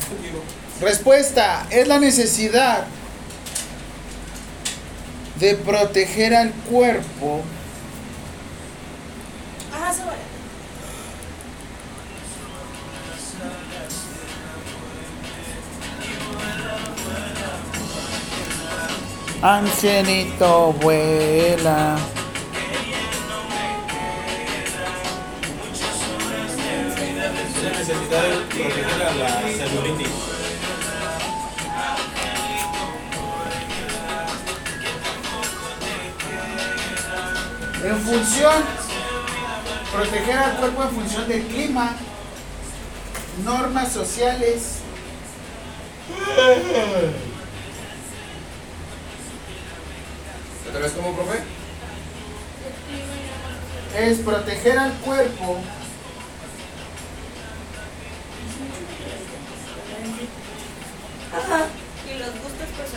Respuesta, 0.81 1.67
es 1.71 1.87
la 1.87 1.99
necesidad 1.99 2.87
de 5.45 5.55
proteger 5.57 6.35
al 6.35 6.53
cuerpo 6.53 7.43
Ah, 9.75 9.93
se 9.93 10.03
vale. 10.05 10.23
Angelito 19.43 20.73
vuela. 20.81 21.99
Es 26.97 27.63
la 27.63 27.71
necesidad 27.71 28.23
de 28.23 28.37
proteger 28.47 29.03
a 29.03 29.15
la 29.15 29.43
celulitis. 29.43 30.44
En 37.85 38.01
función, 38.01 38.65
proteger 39.93 40.39
al 40.39 40.57
cuerpo 40.57 40.85
en 40.85 40.91
función 40.91 41.29
del 41.29 41.43
clima, 41.43 41.91
normas 43.45 43.93
sociales. 43.93 44.79
¿Otra 50.67 50.81
vez 50.81 50.93
como, 50.93 51.15
profe? 51.15 51.43
Es 53.99 54.19
proteger 54.21 54.79
al 54.79 54.93
cuerpo 54.95 55.59
Ajá. 61.37 61.67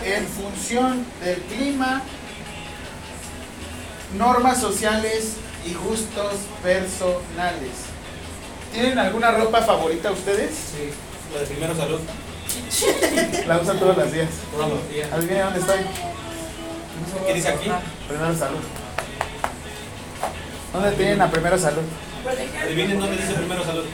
En 0.05 0.27
función 0.27 1.05
del 1.23 1.41
clima, 1.41 2.03
normas 4.15 4.59
sociales 4.59 5.33
y 5.65 5.73
gustos 5.73 6.33
personales. 6.63 7.71
¿Tienen 8.73 8.99
alguna 8.99 9.31
ropa 9.31 9.61
favorita 9.61 10.11
ustedes? 10.11 10.51
Sí. 10.51 10.91
La 11.33 11.41
de 11.41 11.45
primero 11.47 11.75
salud. 11.75 11.99
La 13.47 13.57
usan 13.59 13.79
todos 13.79 13.97
los 13.97 14.11
días. 14.11 14.29
Todos 14.51 14.69
los 14.69 14.89
días. 14.89 15.11
Adivinen 15.11 15.43
dónde 15.43 15.59
estoy. 15.59 15.79
¿Qué 17.25 17.33
dice 17.33 17.49
aquí? 17.49 17.69
Primero 18.07 18.35
salud. 18.35 18.59
¿Dónde 20.73 20.91
tienen 20.91 21.21
a 21.21 21.29
primero 21.29 21.57
salud? 21.57 21.83
Adivinen 22.63 22.99
dónde 22.99 23.17
dice 23.17 23.33
primero 23.33 23.63
salud. 23.63 23.85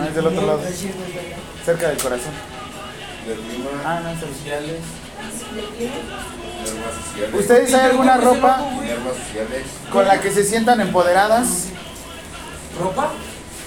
Ah, 0.00 0.06
es 0.08 0.14
del 0.14 0.26
otro 0.26 0.46
lado. 0.46 0.60
Cerca 1.64 1.88
del 1.88 1.98
corazón. 1.98 2.32
Ah, 3.84 4.00
no, 4.02 4.10
es 4.10 4.20
Sociales. 4.20 4.80
¿Ustedes 7.32 7.74
hay 7.74 7.90
alguna 7.90 8.16
ropa 8.16 8.60
con 9.92 10.06
la 10.06 10.20
que 10.20 10.30
se 10.30 10.44
sientan 10.44 10.80
empoderadas? 10.80 11.66
¿Ropa? 12.78 13.12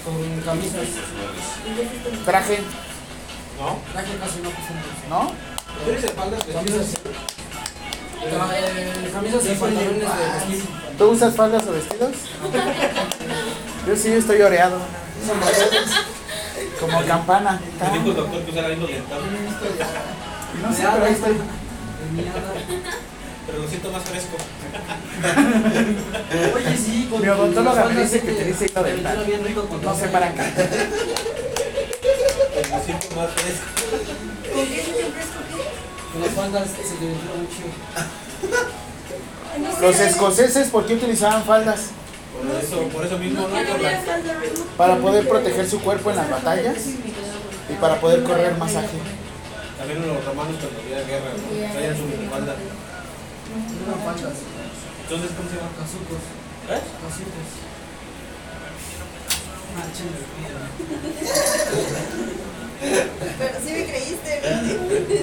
Con 0.04 0.40
camisas. 0.42 0.88
Traje, 2.24 2.60
¿No? 3.58 3.78
Traje 3.92 4.16
casi 4.18 4.40
no. 4.40 4.50
¿no? 5.08 5.32
¿Tú 5.84 5.90
eres 5.90 6.04
espaldas? 6.04 6.44
Camisas. 6.44 6.94
Eh, 8.24 9.10
camisas 9.12 9.44
y 9.44 9.54
pantalones 9.54 10.00
de 10.00 10.48
vestir. 10.50 10.64
¿Tú 10.98 11.04
usas 11.10 11.34
faldas 11.34 11.64
o 11.66 11.72
vestidos? 11.72 12.12
Yo 13.86 13.96
sí 13.96 14.12
estoy 14.12 14.42
oreado. 14.42 14.78
Como 16.80 17.04
campana. 17.04 17.60
Me 17.80 17.98
dijo 17.98 18.10
el 18.10 18.16
doctor 18.16 18.42
que 18.42 18.50
usara 18.50 18.72
hilo 18.72 18.86
dental. 18.86 19.20
No 20.62 20.72
sé, 20.74 20.82
pero 20.92 21.04
ahí 21.04 21.12
estoy. 21.12 21.36
Pero 23.46 23.58
lo 23.62 23.68
siento 23.68 23.90
más 23.90 24.02
fresco. 24.02 24.36
Oye, 26.54 26.76
sí, 26.76 27.08
con 27.10 27.22
Mi 27.22 27.28
odontóloga 27.28 27.84
me 27.86 28.02
dice 28.02 28.20
que 28.20 28.32
te 28.32 28.44
dental. 28.82 29.24
bien 29.26 29.44
rico 29.44 29.62
con 29.66 29.82
No 29.82 29.94
sé 29.94 30.08
para 30.08 30.32
qué. 30.32 30.40
Lo 32.70 32.84
siento 32.84 33.16
más 33.16 33.30
fresco. 33.30 33.66
¿Con 34.54 34.66
qué 34.66 34.76
se 34.82 34.90
te 34.92 35.04
fresco 35.12 35.38
Con 36.12 36.20
las 36.22 36.30
faldas 36.32 36.68
se 36.68 36.94
te 36.94 37.06
qué? 37.06 37.68
No 39.62 39.72
sé, 39.74 39.80
Los 39.80 39.98
escoceses, 40.00 40.68
¿por 40.68 40.86
qué 40.86 40.94
utilizaban 40.94 41.44
faldas? 41.44 41.80
Por 42.38 42.60
eso, 42.62 42.88
por 42.88 43.04
eso 43.04 43.18
mismo, 43.18 43.42
¿Por 43.42 43.50
¿no? 43.50 43.56
qué 43.58 43.64
Por 43.64 43.80
la-? 43.80 44.02
Para 44.76 44.96
poder 44.98 45.28
proteger 45.28 45.68
su 45.68 45.80
cuerpo 45.80 46.10
en 46.10 46.16
las 46.16 46.30
batallas 46.30 46.76
y 47.70 47.74
para 47.80 47.98
poder 48.00 48.22
correr 48.22 48.56
más 48.58 48.76
ágil. 48.76 49.00
También 49.78 50.02
los 50.06 50.24
romanos 50.24 50.56
cuando 50.60 50.80
había 50.80 51.06
guerra, 51.06 51.30
¿no? 51.32 51.72
Traían 51.72 51.96
su. 51.96 52.02
No 52.04 52.30
faldas. 54.04 54.36
Entonces, 55.02 55.30
¿cómo 55.36 55.48
se 55.48 55.56
llama? 55.56 55.70
Casucos. 55.78 56.22
¿Eh? 56.68 56.82
Casucos. 57.00 57.48
Ah. 59.78 59.86
Pero 63.38 63.54
sí 63.64 63.72
me 63.72 63.84
creíste, 63.86 64.40
güey. 64.42 65.20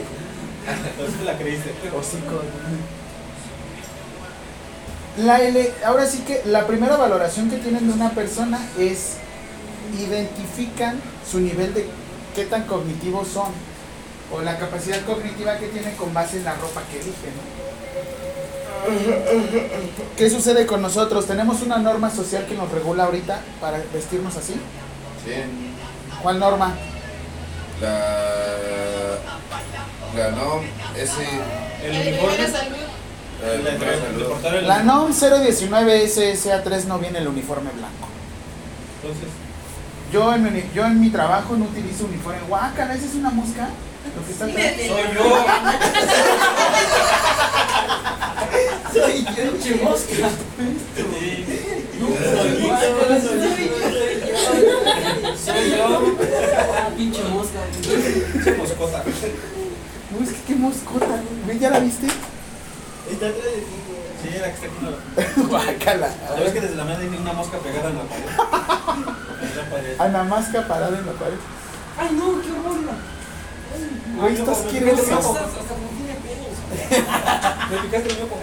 Entonces 0.89 1.21
la 1.25 1.37
creíste. 1.37 1.71
Hocico. 1.95 2.41
La 5.17 5.39
ele- 5.41 5.73
ahora 5.85 6.05
sí 6.07 6.19
que 6.27 6.41
la 6.45 6.67
primera 6.67 6.97
valoración 6.97 7.49
que 7.49 7.57
tienen 7.57 7.87
de 7.87 7.93
una 7.93 8.11
persona 8.11 8.59
es 8.77 9.13
identifican 9.99 10.99
su 11.29 11.39
nivel 11.39 11.73
de 11.73 11.85
qué 12.35 12.45
tan 12.45 12.63
cognitivos 12.63 13.27
son 13.29 13.47
o 14.31 14.41
la 14.41 14.57
capacidad 14.57 15.01
cognitiva 15.05 15.57
que 15.57 15.67
tienen 15.67 15.95
con 15.95 16.13
base 16.13 16.37
en 16.37 16.45
la 16.45 16.53
ropa 16.55 16.81
que 16.91 16.99
eligen. 16.99 17.33
¿Qué 20.17 20.29
sucede 20.29 20.65
con 20.65 20.81
nosotros? 20.81 21.25
Tenemos 21.25 21.61
una 21.61 21.77
norma 21.77 22.09
social 22.09 22.45
que 22.45 22.55
nos 22.55 22.71
regula 22.71 23.05
ahorita 23.05 23.39
para 23.59 23.79
vestirnos 23.93 24.35
así. 24.37 24.53
Sí. 24.53 25.33
¿Cuál 26.21 26.39
norma? 26.39 26.73
La. 27.81 27.99
La 30.15 30.31
NOM, 30.31 30.61
ese. 30.95 31.27
El 31.83 32.07
uniforme. 32.07 32.37
La 34.53 34.61
La 34.61 34.83
NOM 34.83 35.11
019 35.11 36.05
SSA3 36.07 36.85
no 36.85 36.99
viene 36.99 37.19
el 37.19 37.27
uniforme 37.27 37.69
blanco. 37.71 38.07
Entonces, 39.01 39.27
Yo 40.11 40.33
en, 40.33 40.43
mi, 40.43 40.49
uni- 40.49 40.69
yo 40.73 40.85
en 40.85 41.01
mi 41.01 41.09
trabajo 41.09 41.55
no 41.57 41.65
utilizo 41.65 42.05
uniforme. 42.05 42.39
Guácala, 42.47 42.93
¿esa 42.93 43.05
es 43.05 43.15
una 43.15 43.29
mosca? 43.31 43.67
Soy 44.37 45.03
yo. 45.15 45.45
Soy 48.93 49.23
yo, 49.23 49.51
pinche 49.51 49.75
mosca. 49.83 50.29
Soy 55.43 55.71
yo. 55.71 55.85
Ah, 56.77 56.89
pinche 56.95 57.23
mosca. 57.23 57.59
Soy 58.43 58.53
moscota. 58.57 59.03
Uy, 60.17 60.23
es 60.23 60.29
que 60.33 60.41
qué 60.47 60.55
moscota, 60.55 61.21
güey. 61.45 61.59
¿Ya 61.59 61.69
la 61.71 61.79
viste? 61.79 62.07
Está 62.07 63.27
atrás 63.27 63.43
de 63.43 63.51
ti. 63.61 63.75
Sí, 64.21 64.29
la 64.39 64.47
que 64.47 64.53
está 64.53 64.67
aquí. 64.67 64.75
no. 64.81 65.43
Guácala. 65.49 66.09
¿Sabes 66.27 66.53
que 66.53 66.61
desde 66.61 66.75
la 66.75 66.83
mañana 66.85 67.03
hay 67.03 67.09
una 67.09 67.33
mosca 67.33 67.57
pegada 67.57 67.89
en 67.89 67.97
la 67.97 68.03
pared? 68.03 68.23
En 69.41 69.57
la 69.57 69.63
pared. 69.69 69.95
Ana 69.99 70.23
Masca 70.23 70.67
parada 70.67 70.97
en 70.97 71.05
la 71.05 71.11
pared. 71.13 71.37
Ay, 71.99 72.09
no, 72.13 72.41
qué 72.41 72.51
horror. 72.51 73.14
Güey, 74.19 74.33
está 74.35 74.51
Hasta 74.51 74.65
asqueroso. 74.65 75.13
hasta 75.13 75.75
por 75.75 75.89
tiene 75.97 76.15
pelos. 76.23 77.71
Me 77.71 77.77
picaste 77.77 78.09
el 78.09 78.21
ojo. 78.23 78.39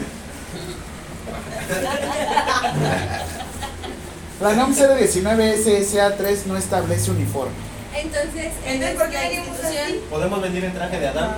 La 4.41 4.53
NOM 4.55 4.75
019 4.75 5.57
SSA 5.57 6.17
3 6.17 6.47
no 6.47 6.57
establece 6.57 7.11
uniforme. 7.11 7.53
Entonces, 7.95 8.53
en 8.67 8.83
Entonces, 8.83 8.99
¿por 8.99 9.11
qué 9.11 9.19
venimos 9.19 9.61
así? 9.63 10.01
¿Podemos 10.11 10.43
venir 10.43 10.65
en 10.65 10.75
traje 10.75 10.99
de 10.99 11.09
Adán? 11.09 11.37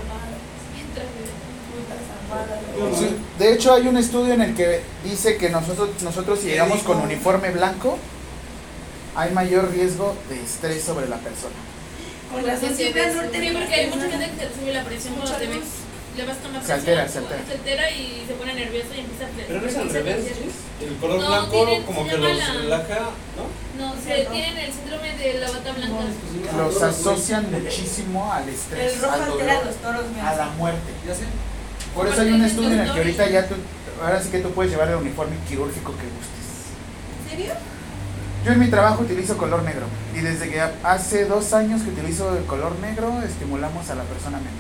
Sí, 2.99 3.17
De 3.39 3.53
hecho, 3.53 3.75
hay 3.75 3.87
un 3.87 3.97
estudio 3.97 4.35
en 4.35 4.43
el 4.43 4.55
que 4.55 4.81
dice 5.05 5.37
que 5.37 5.51
nosotros, 5.51 5.91
nosotros 6.03 6.41
si 6.41 6.47
llegamos 6.47 6.83
con 6.83 7.01
uniforme 7.01 7.51
blanco, 7.51 7.99
hay 9.15 9.33
mayor 9.33 9.71
riesgo 9.71 10.15
de 10.29 10.43
estrés 10.43 10.83
sobre 10.83 11.09
la 11.09 11.17
persona. 11.17 11.55
Con 12.35 12.47
razón 12.47 12.75
siempre 12.77 13.03
al 13.05 13.15
norte 13.17 13.41
Sí, 13.41 13.51
porque 13.53 13.75
hay 13.75 13.87
mucha 13.89 14.11
gente 14.11 14.31
que 14.39 14.61
sube 14.61 14.73
la 14.73 14.83
presión 14.85 15.15
cuando 15.15 15.35
te 15.37 15.47
ves. 15.47 15.65
Le 16.17 16.25
vas 16.25 16.37
a 16.37 16.41
tomar 16.41 16.63
Se 16.65 16.73
altera, 16.73 17.03
presión, 17.03 17.25
se 17.27 17.35
altera. 17.35 17.47
Se 17.49 17.53
altera 17.59 17.91
y 17.91 18.25
se 18.27 18.35
pone 18.35 18.55
nervioso 18.55 18.89
y 18.95 19.01
empieza 19.01 19.25
a 19.25 19.29
Pero 19.49 19.61
no 19.61 19.67
es 19.67 19.77
al 19.77 19.91
revés. 19.91 20.25
El 20.81 20.97
color 20.97 21.21
No, 21.21 21.27
blanco 21.29 21.51
tienen- 21.51 21.83
como 21.85 22.07
que 22.07 22.17
los 22.17 22.39
la- 22.39 22.53
relaja, 22.55 22.99
¿no? 23.37 23.45
No, 23.79 23.95
se 24.01 24.15
tienen 24.31 24.59
el 24.59 24.73
síndrome 24.73 25.17
de 25.17 25.35
la 25.41 25.51
bata 25.51 25.73
blanca. 25.73 26.05
Los 26.57 26.83
asocian 26.83 27.51
muchísimo 27.51 28.33
al 28.33 28.49
estrés, 28.49 28.95
El 28.95 29.01
rojo 29.01 29.15
al 29.15 29.23
altera 29.23 29.53
a 29.53 29.57
dolor, 29.57 29.67
los 29.67 29.77
toros, 29.83 30.05
me 30.15 30.21
a 30.21 30.37
la 30.37 30.47
muerte. 30.51 30.91
Ya 31.07 31.15
sé. 31.15 31.23
Por 31.95 32.07
eso 32.09 32.21
hay 32.21 32.33
un 32.33 32.45
estudio 32.45 32.73
en 32.73 32.81
el 32.81 32.93
que 32.93 32.99
ahorita 32.99 33.29
ya 33.31 33.49
tú, 33.49 33.55
ahora 34.03 34.23
sí 34.23 34.29
que 34.31 34.39
tú 34.41 34.51
puedes 34.51 34.71
llevar 34.73 34.89
el 34.91 34.97
uniforme 34.97 35.37
quirúrgico 35.49 35.93
que 35.97 36.05
gustes. 36.15 36.45
¿en 37.25 37.31
serio? 37.31 37.55
Yo 38.45 38.53
en 38.53 38.59
mi 38.59 38.69
trabajo 38.69 39.03
utilizo 39.03 39.39
color 39.39 39.63
negro 39.63 39.87
y 40.15 40.21
desde 40.21 40.51
que 40.51 40.61
hace 40.61 41.25
dos 41.25 41.53
años 41.55 41.83
que 41.83 41.91
utilizo 41.91 42.37
el 42.37 42.45
color 42.45 42.79
negro 42.81 43.23
estimulamos 43.23 43.89
a 43.89 43.95
la 43.95 44.03
persona 44.05 44.39
menos. 44.39 44.53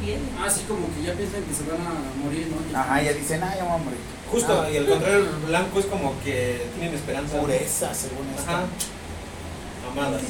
Piel. 0.00 0.20
Ah, 0.38 0.50
sí, 0.50 0.62
como 0.68 0.86
que 0.94 1.02
ya 1.02 1.14
piensan 1.14 1.42
que 1.42 1.54
se 1.54 1.62
van 1.70 1.80
a 1.80 2.24
morir, 2.24 2.48
¿no? 2.48 2.78
Ajá, 2.78 3.02
ya 3.02 3.12
dicen, 3.12 3.42
ah, 3.42 3.54
ya 3.56 3.62
me 3.64 3.70
voy 3.70 3.80
a 3.80 3.84
morir. 3.84 3.98
Justo, 4.30 4.62
Ah, 4.62 4.70
y 4.70 4.76
al 4.76 4.86
contrario, 4.86 5.18
el 5.20 5.46
blanco 5.46 5.78
es 5.78 5.86
como 5.86 6.14
que 6.22 6.66
tienen 6.78 6.94
esperanza. 6.94 7.38
Pureza, 7.38 7.94
según 7.94 8.26
esto. 8.36 8.50
Ajá. 8.50 8.64
Amadas. 9.90 10.22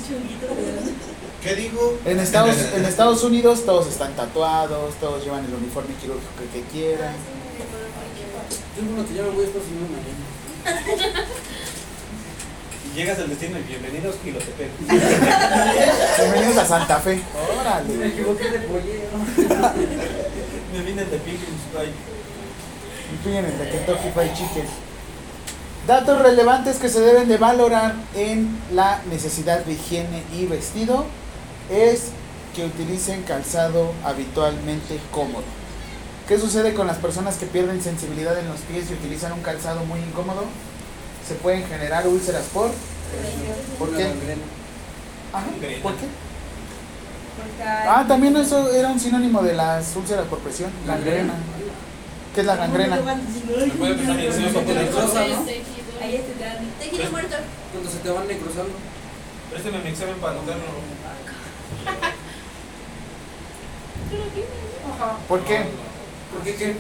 ¿Qué 1.43 1.55
digo? 1.57 1.99
En 2.05 2.21
Estados, 2.21 2.57
en 2.75 2.85
Estados 2.85 3.23
Unidos 3.25 3.65
todos 3.65 3.89
están 3.89 4.15
tatuados, 4.15 4.95
todos 4.97 5.25
llevan 5.25 5.45
el 5.45 5.55
uniforme 5.55 5.95
quirúrgico 6.01 6.31
que, 6.39 6.61
que 6.61 6.67
quieran. 6.69 7.15
Yo 8.77 8.95
creo 8.95 9.07
que 9.07 9.15
ya 9.15 9.23
me 9.23 9.31
voy 9.31 9.45
a 9.45 9.49
estar 9.49 9.63
subiendo 9.63 9.89
mañana. 9.93 11.23
Llegas 12.95 13.19
al 13.21 13.31
destino 13.31 13.59
y 13.59 13.63
bienvenidos 13.63 14.17
Gilotepec. 14.23 14.69
Bienvenidos 16.19 16.59
a 16.59 16.67
Santa 16.67 16.99
Fe. 16.99 17.15
Me 17.17 17.61
Órale. 17.61 18.07
equivoqué 18.09 18.51
de 18.51 18.59
pollero. 18.59 19.17
Me 20.73 20.83
vienen 20.83 21.11
de 21.11 21.17
Pilgrim's 21.17 21.63
piden 23.25 23.45
el 23.47 23.59
de 23.59 23.71
Kentucky 23.71 24.11
Fried 24.15 24.35
Chicken. 24.35 24.67
Datos 25.87 26.21
relevantes 26.21 26.77
que 26.77 26.91
se 26.91 27.01
deben 27.01 27.29
de 27.29 27.39
valorar 27.39 27.95
en 28.15 28.59
la 28.75 29.01
necesidad 29.11 29.65
de 29.65 29.73
higiene 29.73 30.23
y 30.35 30.45
vestido 30.45 31.07
es 31.71 32.09
que 32.55 32.67
utilicen 32.67 33.23
calzado 33.23 33.93
habitualmente 34.05 34.99
cómodo. 35.11 35.45
¿Qué 36.29 36.39
sucede 36.39 36.75
con 36.75 36.87
las 36.87 36.99
personas 36.99 37.37
que 37.37 37.47
pierden 37.47 37.83
sensibilidad 37.83 38.39
en 38.39 38.49
los 38.49 38.61
pies 38.61 38.91
y 38.91 38.95
utilizan 38.95 39.33
un 39.33 39.41
calzado 39.41 39.83
muy 39.87 40.01
incómodo? 40.01 40.45
Se 41.27 41.35
pueden 41.35 41.67
generar 41.67 42.07
úlceras 42.07 42.45
por... 42.53 42.71
¿Por 43.79 43.97
qué? 43.97 44.05
Ajá, 45.33 45.47
¿Por 45.47 45.61
qué? 45.61 45.81
Porque 45.83 46.07
Ah, 47.65 48.05
también 48.07 48.37
eso 48.37 48.71
era 48.73 48.89
un 48.89 49.01
sinónimo 49.01 49.43
de 49.43 49.55
las 49.55 49.97
úlceras 49.97 50.27
por 50.27 50.39
presión, 50.41 50.71
gangrena. 50.87 51.35
¿Qué 52.35 52.41
es 52.41 52.47
la 52.47 52.57
gangrena? 52.57 52.99
Cuando 52.99 53.25
se 57.91 57.99
te 57.99 58.11
van 58.11 58.29
necrosando. 58.29 58.73
Préstame 59.51 59.79
mi 59.79 59.89
examen 59.91 60.17
para 60.17 60.33
anotarlo. 60.33 60.63
¿Por 65.29 65.41
qué? 65.45 65.65
¿Por 66.33 66.43
qué 66.45 66.55
qué? 66.57 66.77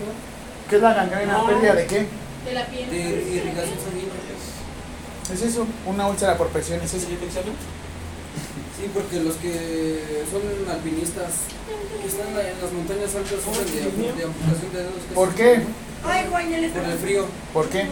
¿Qué 0.68 0.76
es 0.76 0.82
la 0.82 0.94
gangrena? 0.94 1.46
¿Pérdida 1.46 1.74
de 1.74 1.86
qué? 1.86 2.06
De 2.44 2.52
la 2.54 2.66
piel. 2.66 2.90
De 2.90 2.96
irrigación 2.98 3.78
sanguínea. 3.78 4.14
Es 5.32 5.42
eso, 5.42 5.66
una 5.86 6.08
úlcera 6.08 6.36
por 6.36 6.48
presión, 6.48 6.80
es 6.82 6.92
eso. 6.94 7.06
¿Sí, 7.06 8.90
porque 8.92 9.20
los 9.20 9.36
que 9.36 10.24
son 10.30 10.42
alpinistas 10.70 11.30
que 12.02 12.08
están 12.08 12.28
en 12.30 12.60
las 12.60 12.72
montañas 12.72 13.14
altas 13.14 13.38
sufren 13.44 13.66
de, 13.66 14.12
de 14.12 14.24
amputación 14.24 14.72
de 14.72 14.78
dedos. 14.78 14.92
¿Por 15.14 15.34
qué? 15.34 15.62
Ay, 16.04 16.26
Juan, 16.28 16.50
ya 16.50 16.58
le 16.58 16.68
Por 16.70 16.84
el 16.84 16.98
frío. 16.98 17.26
¿Por 17.52 17.68
qué? 17.68 17.86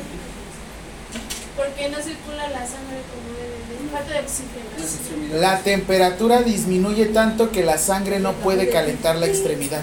Porque 1.57 1.89
no 1.91 1.99
circula 2.03 2.49
la 2.49 2.67
sangre 2.67 2.99
como 3.13 3.37
debe. 3.39 3.55
de- 3.55 3.71
Falta 3.93 4.13
de 4.13 4.21
oxígeno. 4.21 5.41
La 5.41 5.59
temperatura 5.63 6.43
disminuye 6.43 7.07
tanto 7.07 7.51
que 7.51 7.65
la 7.65 7.77
sangre 7.79 8.21
no 8.21 8.35
puede 8.35 8.69
calentar 8.71 9.17
la 9.17 9.27
extremidad. 9.27 9.83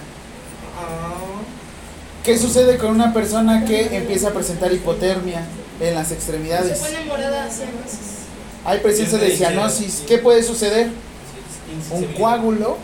¿Qué 2.28 2.38
sucede 2.38 2.78
con 2.78 2.92
una 2.92 3.14
persona 3.14 3.64
que 3.64 3.96
empieza 3.96 4.28
a 4.28 4.34
presentar 4.34 4.74
hipotermia 4.74 5.46
en 5.80 5.96
las 5.96 6.10
Se 6.10 6.16
extremidades? 6.16 6.78
pone 6.80 7.06
morada 7.06 7.46
hacia 7.46 7.68
meses. 7.68 8.26
Hay 8.66 8.80
presencia 8.80 9.18
de 9.18 9.32
cianosis. 9.32 10.04
¿Qué 10.06 10.18
puede 10.18 10.44
suceder? 10.44 10.90
Un 11.90 12.04
coágulo 12.16 12.80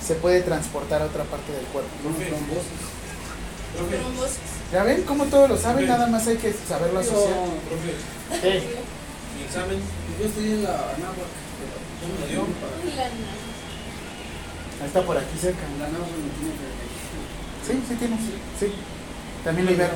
se 0.00 0.14
puede 0.14 0.42
transportar 0.42 1.02
a 1.02 1.06
otra 1.06 1.24
parte 1.24 1.50
del 1.50 1.64
cuerpo. 1.64 1.90
Con 2.04 2.14
trombosis. 2.14 4.38
¿Ya 4.72 4.84
ven 4.84 5.02
cómo 5.02 5.24
todos 5.24 5.50
lo 5.50 5.58
saben? 5.58 5.88
Nada 5.88 6.06
más 6.06 6.28
hay 6.28 6.36
que 6.36 6.54
saberlo 6.68 7.00
asociar. 7.00 7.34
profe, 7.68 8.40
¿Qué? 8.40 8.62
mi 9.36 9.44
examen, 9.46 9.80
Yo 10.20 10.26
estudié 10.26 10.52
en 10.52 10.62
la 10.62 10.70
náhuatl. 10.70 11.26
Ahí 14.80 14.86
está 14.86 15.02
por 15.02 15.18
aquí 15.18 15.36
cerca. 15.40 15.58
La 15.80 15.88
tiene 17.70 17.82
Sí, 17.82 17.86
sí 17.88 17.94
tiene. 17.96 18.16
Sí. 18.58 18.66
También 19.44 19.66
lo 19.66 19.72
Ibero. 19.72 19.92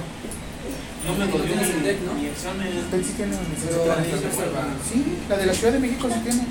No 1.06 1.12
me 1.12 1.26
lo 1.26 1.36
Tienes 1.44 1.68
el 1.68 1.82
DEC, 1.82 2.00
¿no? 2.02 2.14
mi 2.14 2.26
examen. 2.26 2.68
Sí 3.04 3.12
tiene 3.16 3.36
licenciatura 3.36 3.96
en. 3.96 4.76
Sí, 4.88 5.18
la 5.28 5.36
de 5.36 5.46
la 5.46 5.52
Ciudad 5.54 5.72
de 5.74 5.78
México 5.80 6.08
sí 6.08 6.20
tiene. 6.24 6.46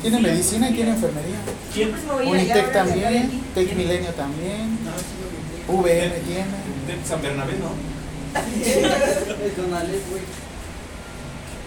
Tiene 0.00 0.20
medicina 0.20 0.70
y 0.70 0.74
tiene 0.74 0.90
enfermería. 0.92 1.36
Siempre 1.72 2.00
me 2.02 2.12
voy 2.12 2.22
a 2.22 2.28
ir 2.28 2.34
allá, 2.34 2.54
Unitec 2.54 2.72
también. 2.72 3.42
Tec 3.54 3.74
Milenio 3.76 4.10
también, 4.14 4.78
sí 4.84 5.72
vi. 5.72 5.76
VM 5.82 6.14
tiene, 6.20 7.04
San 7.06 7.20
Bernabé, 7.20 7.52
¿no? 7.58 7.74
El 8.34 9.52
Conalep, 9.52 10.10
güey. 10.10 10.22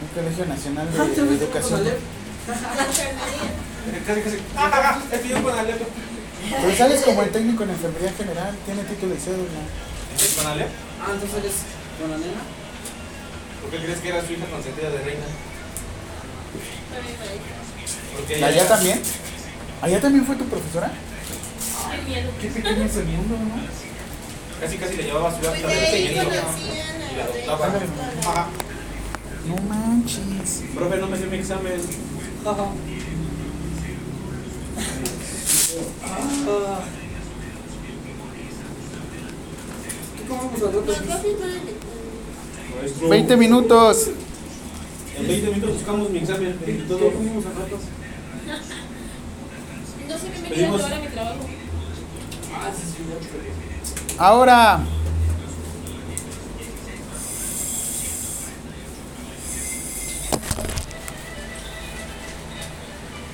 el 0.02 0.10
Colegio 0.16 0.46
Nacional 0.46 0.88
Ah, 0.98 1.06
¿te 1.14 1.22
de 1.22 1.28
ves 1.28 1.42
Educación. 1.42 1.82
Casi, 4.08 4.22
casi. 4.22 4.38
¡Ah! 4.56 5.00
Estoy 5.12 5.42
con 5.42 5.60
Alep. 5.60 5.82
Pero 6.52 6.76
sales 6.78 7.02
como 7.02 7.22
el 7.24 7.30
técnico 7.32 7.64
en 7.64 7.70
enfermería 7.72 8.12
general, 8.14 8.56
tiene 8.66 8.84
título 8.84 9.16
y 9.16 9.18
cédula. 9.20 9.62
¿Estás 10.16 10.34
con 10.44 10.52
Alep? 10.52 10.68
Ah, 11.02 11.10
entonces 11.14 11.38
eres 11.40 11.54
con 12.00 12.12
la 12.12 12.18
nena. 12.18 12.42
¿Por 13.62 13.72
qué 13.72 13.78
crees 13.86 14.00
que 14.00 14.10
era 14.10 14.26
su 14.26 14.34
hija 14.34 14.46
consentida 14.48 14.90
de 14.90 14.98
reina? 15.00 15.26
Porque 18.16 18.34
¿Y 18.34 18.38
ella 18.38 18.48
allá 18.48 18.68
también? 18.68 19.02
¿Allá 19.82 20.02
también 20.02 20.26
fue 20.26 20.36
tu 20.36 20.46
profesora? 20.46 20.92
Qué 20.92 22.02
miedo. 22.10 22.32
Qué 22.42 22.48
pequeño 22.50 22.84
es 22.86 22.96
el 22.98 23.06
mundo, 23.06 23.36
¿no? 23.38 23.62
Casi 24.62 24.78
casi 24.78 24.96
le 24.98 25.04
llevaba 25.04 25.30
a 25.30 25.32
su 25.34 25.42
hija 25.42 25.52
Pues 25.52 25.64
de 25.64 25.70
ahí 25.70 26.14
conocían 26.16 27.02
Y 27.12 27.16
la 27.18 27.24
los 27.26 27.34
de- 27.34 27.44
adoptaba. 27.48 27.68
Ajá. 28.32 28.48
No 29.48 29.56
manches. 29.64 30.62
Profe, 30.76 30.98
no 30.98 31.08
me 31.08 31.18
dio 31.18 31.28
mi 31.28 31.38
examen. 31.38 31.74
¿Qué 31.82 32.91
profes 36.02 36.46
van 36.46 36.64
a- 36.70 36.82
Maestro. 42.82 43.10
20 43.10 43.38
minutos. 43.38 44.08
En 45.18 45.28
20 45.28 45.48
minutos 45.52 45.74
buscamos 45.76 46.10
mi 46.10 46.20
examen. 46.20 46.58
Y 46.62 46.66
¿Qué 46.66 46.72
todo. 46.88 47.12
comemos 47.12 47.46
al 47.46 47.56
rato? 47.56 47.78
No 50.08 50.18
sé 50.18 50.28
qué 50.30 50.40
me 50.42 50.50
Pedimos- 50.50 50.82
quieren 50.82 50.90
llevar 50.90 50.94
a 50.94 51.00
mi 51.00 51.08
trabajo. 51.08 51.40
Ah. 52.54 52.72
Ahora. 54.28 54.80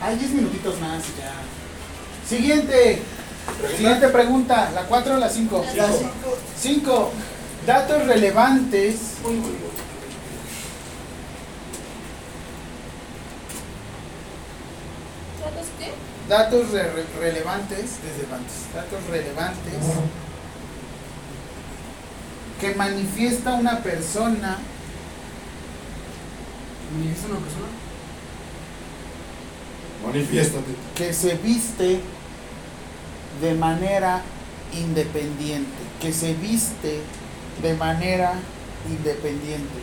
Hay 0.01 0.15
10 0.17 0.31
minutitos 0.31 0.79
más 0.79 1.03
ya. 1.17 1.33
Siguiente. 2.27 3.01
Siguiente 3.75 4.07
pregunta. 4.09 4.71
¿La 4.73 4.83
4 4.83 5.15
o 5.15 5.17
la 5.17 5.29
5? 5.29 5.65
La 5.75 5.87
cinco. 5.91 6.37
5. 6.59 7.11
Datos 7.65 8.05
relevantes. 8.07 8.95
¿Datos 15.43 15.67
qué? 15.79 15.91
Datos 16.27 16.71
re- 16.71 16.91
re- 16.91 17.05
relevantes. 17.19 17.79
Desde 18.03 18.33
antes. 18.33 18.73
Datos 18.73 19.03
relevantes. 19.09 19.73
Que 22.59 22.73
manifiesta 22.73 23.53
una 23.53 23.79
persona 23.79 24.57
¿Manifiesta 26.97 27.27
una 27.27 27.39
persona? 27.39 27.67
Manifiéstate. 30.07 30.71
que 30.95 31.13
se 31.13 31.35
viste 31.35 31.99
de 33.41 33.53
manera 33.53 34.21
independiente, 34.73 35.77
que 36.01 36.11
se 36.11 36.33
viste 36.33 37.01
de 37.61 37.73
manera 37.75 38.33
independiente. 38.89 39.79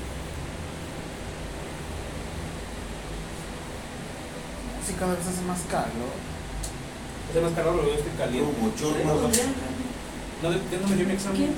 Sí, 4.87 4.95
cada 4.99 5.15
vez 5.15 5.27
hace 5.27 5.43
más 5.43 5.61
calor. 5.71 6.13
Hace 7.31 7.41
más 7.41 7.53
calor, 7.53 7.77
pero 7.77 7.89
yo 7.89 7.95
estoy 7.95 8.13
caliente. 8.19 8.53
Como 8.55 8.75
chorro. 8.77 9.31
No, 10.43 10.53
ya 10.53 10.79
no 10.81 10.89
me 10.89 10.97
dio 10.97 11.07
mi 11.07 11.13
examen. 11.15 11.55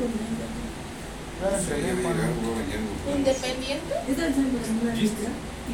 ¿Independiente? 3.17 3.95
¿Viste? 4.95 5.27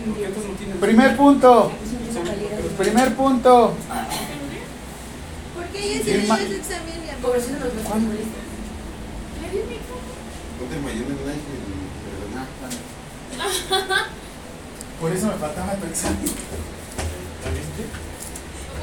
¿Por 0.06 0.16
qué 0.16 0.24
entonces 0.24 0.50
no? 0.68 0.80
Primer 0.80 1.16
punto, 1.16 1.70
primer 2.78 3.14
punto. 3.14 3.74
Porque 5.72 5.96
ella 5.96 6.28
ma- 6.28 6.38
dio 6.38 6.48
su 6.48 6.54
examen 6.54 6.96
y 7.06 7.10
a 7.10 7.16
mí. 7.16 7.20
¿Me 9.40 9.48
dio 9.50 9.64
mi 9.66 9.74
examen? 9.74 10.12
Ponte 10.58 10.76
mayón 10.76 11.06
en. 11.10 11.18
Ah, 13.38 14.06
Por 15.00 15.12
eso 15.12 15.26
me 15.26 15.32
faltaba 15.34 15.74
tu 15.74 15.86
examen. 15.86 16.18
¿La 17.44 17.50
viste? 17.50 17.82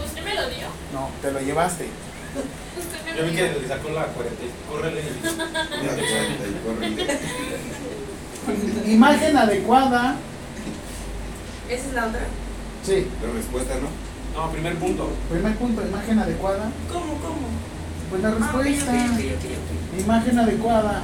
¿Usted 0.06 0.24
me 0.24 0.34
lo 0.36 0.50
dio? 0.50 0.68
No, 0.94 1.10
te 1.22 1.32
lo 1.32 1.40
llevaste. 1.40 1.86
¿Usted 1.86 3.06
me 3.06 3.12
Yo 3.18 3.22
lo 3.24 3.30
vi 3.30 3.36
que 3.36 3.60
le 3.62 3.68
sacó 3.68 3.90
la 3.90 4.06
40 4.08 4.44
y 4.46 4.52
córrele. 4.70 5.04
Imagen 8.92 9.38
adecuada. 9.38 10.16
Esa 11.70 11.88
es 11.88 11.94
la 11.94 12.08
otra. 12.08 12.22
Sí, 12.86 13.08
La 13.22 13.32
respuesta, 13.34 13.76
¿no? 13.76 14.09
No, 14.36 14.52
primer 14.52 14.76
punto. 14.76 15.10
primer 15.30 15.56
punto, 15.56 15.82
imagen 15.86 16.20
adecuada. 16.20 16.70
¿Cómo, 16.92 17.14
cómo? 17.16 17.48
Pues 18.10 18.22
la 18.22 18.30
Ah, 18.30 18.36
respuesta. 18.40 18.94
Imagen 20.00 20.40
adecuada. 20.40 21.04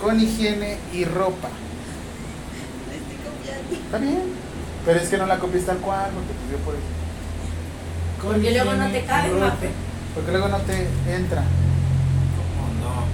Con 0.00 0.20
higiene 0.20 0.78
y 0.92 1.04
ropa. 1.04 1.48
Le 2.88 2.96
estoy 2.96 3.16
copiando. 3.16 3.74
Está 3.86 3.98
bien. 3.98 4.22
Pero 4.84 4.98
es 5.00 5.08
que 5.08 5.18
no 5.18 5.26
la 5.26 5.38
copies 5.38 5.66
tal 5.66 5.78
cual, 5.78 6.10
porque 6.12 6.32
te 6.32 6.48
dio 6.48 6.58
por 6.64 6.74
eso. 6.74 6.82
Con 8.20 8.32
Porque 8.32 8.50
luego 8.52 8.74
no 8.74 8.90
te 8.90 9.04
cabe. 9.04 9.30
Mafe. 9.32 9.70
Porque 10.14 10.30
luego 10.30 10.48
no 10.48 10.58
te 10.58 10.86
entra. 11.14 11.42
¿Cómo 12.36 12.68
no? 12.82 13.06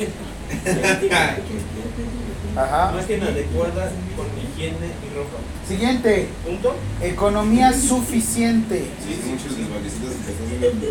Ajá. 2.56 2.92
Imagen 2.92 3.22
adecuada 3.22 3.92
con 4.16 4.26
higiene 4.38 4.86
y 4.86 5.16
ropa. 5.16 5.38
Siguiente. 5.66 6.28
¿Punto? 6.44 6.74
Economía 7.02 7.72
suficiente. 7.72 8.86
Sí, 9.02 9.20
muchos 9.30 9.56
desvanecidos 9.56 10.14
que 10.14 10.32
están 10.32 10.46
haciendo. 10.46 10.86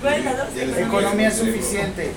¿Cuál 0.00 0.14
es 0.56 0.78
Economía 0.78 1.30
suficiente. 1.30 2.12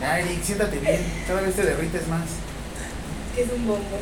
Ay, 0.00 0.40
siéntate 0.44 0.78
bien. 0.78 1.00
Cada 1.26 1.40
vez 1.40 1.54
te 1.56 1.62
derrites 1.64 2.06
más. 2.08 2.28
Que 3.34 3.42
es 3.42 3.48
un 3.52 3.66
bombo. 3.66 3.98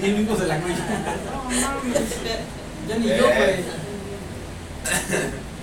Ni 0.00 0.08
el 0.08 0.16
mismo 0.16 0.36
se 0.36 0.46
la 0.46 0.58
cuenta. 0.58 0.84
Ya 2.88 2.98
ni 2.98 3.08
yo, 3.08 3.14
güey. 3.14 3.64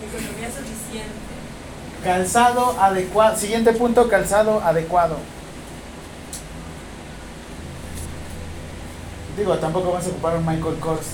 Economía 0.03 0.47
suficiente. 0.47 0.82
Calzado 2.03 2.75
adecuado. 2.79 3.37
Siguiente 3.37 3.71
punto, 3.73 4.07
calzado 4.09 4.61
adecuado. 4.61 5.17
Digo, 9.37 9.57
tampoco 9.57 9.91
vas 9.93 10.05
a 10.05 10.09
ocupar 10.09 10.37
un 10.37 10.45
Michael 10.45 10.75
Kors 10.79 11.07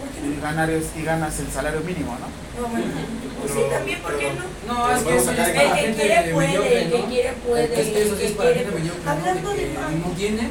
¿Por 0.00 0.08
qué 0.10 0.26
y, 0.26 0.30
no? 0.36 0.42
ganar, 0.42 0.68
y 0.70 1.02
ganas 1.04 1.38
el 1.38 1.48
salario 1.48 1.80
mínimo, 1.82 2.16
¿no? 2.18 2.60
No, 2.62 2.68
bueno. 2.68 2.86
Pues 3.40 3.52
sí, 3.52 3.60
también, 3.70 4.00
¿por 4.02 4.18
qué 4.18 4.32
no? 4.32 4.74
No, 4.74 4.90
es 4.90 5.02
que 5.04 5.14
para 5.14 5.80
El 5.80 5.94
que 5.94 6.02
quiere 6.02 6.32
puede, 6.34 6.82
el 6.82 6.90
que 6.90 7.04
quiere 7.04 7.32
puede. 7.34 7.64
Es 7.64 7.88
que 7.88 8.02
eso 8.02 8.14
el 8.16 8.20
es 8.22 8.32
para 8.32 8.52
quiere- 8.52 8.70
gente. 8.72 8.92
Hablando 9.06 9.50
De 9.50 9.66
no 10.04 10.10
tiene 10.16 10.50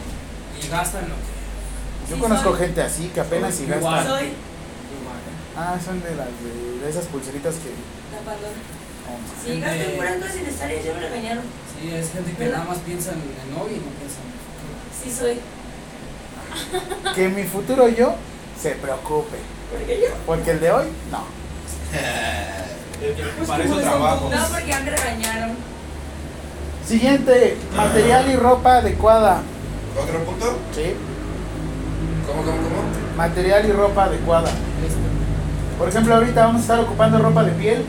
y 0.63 0.67
gasta 0.69 0.99
en 0.99 1.09
lo 1.09 1.15
que. 1.15 2.09
Yo 2.09 2.15
Sí, 2.15 2.21
conozco 2.21 2.49
soy. 2.51 2.59
gente 2.59 2.81
así 2.81 3.11
que 3.13 3.19
apenas 3.19 3.55
si 3.55 3.65
gasta. 3.65 4.07
Soy 4.07 4.31
Ah, 5.57 5.75
son 5.83 6.01
de 6.01 6.15
las 6.15 6.27
de, 6.27 6.89
esas 6.89 7.05
pulseritas 7.07 7.55
que. 7.55 7.71
tapadora. 8.15 8.76
Oh, 9.07 9.43
Si 9.43 9.59
gasto 9.59 9.83
en 9.83 9.95
puras 9.97 10.15
cosas 10.17 10.35
innecesarias, 10.37 10.85
ya 10.85 10.93
me 10.93 10.99
regañaron. 10.99 11.43
Sí, 11.79 11.93
es 11.93 12.11
gente 12.11 12.31
que 12.33 12.45
nada 12.45 12.65
más 12.65 12.77
piensa 12.79 13.11
en, 13.11 13.19
en 13.19 13.61
hoy 13.61 13.71
y 13.71 13.79
no 13.79 13.91
piensa 13.97 14.19
en 14.21 14.27
Sí, 15.03 15.11
soy. 15.17 15.39
que 17.15 17.29
mi 17.29 17.43
futuro 17.43 17.87
yo 17.87 18.15
se 18.61 18.71
preocupe. 18.71 19.37
¿Por 19.71 19.81
qué 19.85 19.99
yo? 20.01 20.15
Porque 20.25 20.51
el 20.51 20.59
de 20.59 20.71
hoy, 20.71 20.85
no. 21.11 21.23
El 23.01 23.13
que 23.13 23.23
para 23.45 23.63
eso 23.63 23.79
trabajo. 23.79 24.29
No, 24.33 24.47
porque 24.47 24.67
ya 24.67 24.79
me 24.79 24.89
regañaron. 24.89 25.51
Siguiente, 26.87 27.57
material 27.75 28.31
y 28.31 28.35
ropa 28.37 28.77
adecuada. 28.77 29.41
¿Otro 30.01 30.23
punto? 30.23 30.57
Sí, 30.73 30.95
¿Cómo, 32.25 32.41
cómo, 32.41 32.57
cómo? 32.57 33.17
material 33.17 33.67
y 33.67 33.71
ropa 33.71 34.05
adecuada. 34.05 34.49
Por 35.77 35.89
ejemplo, 35.89 36.15
ahorita 36.15 36.45
vamos 36.45 36.59
a 36.59 36.61
estar 36.61 36.79
ocupando 36.79 37.19
ropa 37.19 37.43
de 37.43 37.51
piel. 37.51 37.85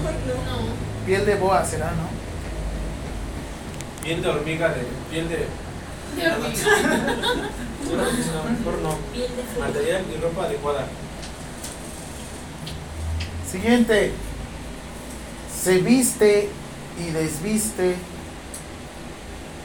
No. 0.00 1.06
Piel 1.06 1.26
de 1.26 1.34
boa 1.36 1.64
será, 1.64 1.92
¿no? 1.92 2.08
Piel 4.02 4.22
de 4.22 4.28
hormiga, 4.28 4.68
de 4.68 4.82
piel 5.10 5.28
de. 5.28 5.46
De 6.16 6.30
hormiga. 6.30 7.50
No, 7.84 7.90
mejor 8.50 8.78
no. 8.82 8.96
Piel 9.12 9.28
de 9.36 9.42
fruta. 9.42 9.66
Material 9.66 10.02
y 10.10 10.20
ropa 10.20 10.44
adecuada. 10.44 10.86
Siguiente, 13.50 14.12
se 15.62 15.78
viste 15.78 16.48
y 16.98 17.10
desviste 17.10 17.96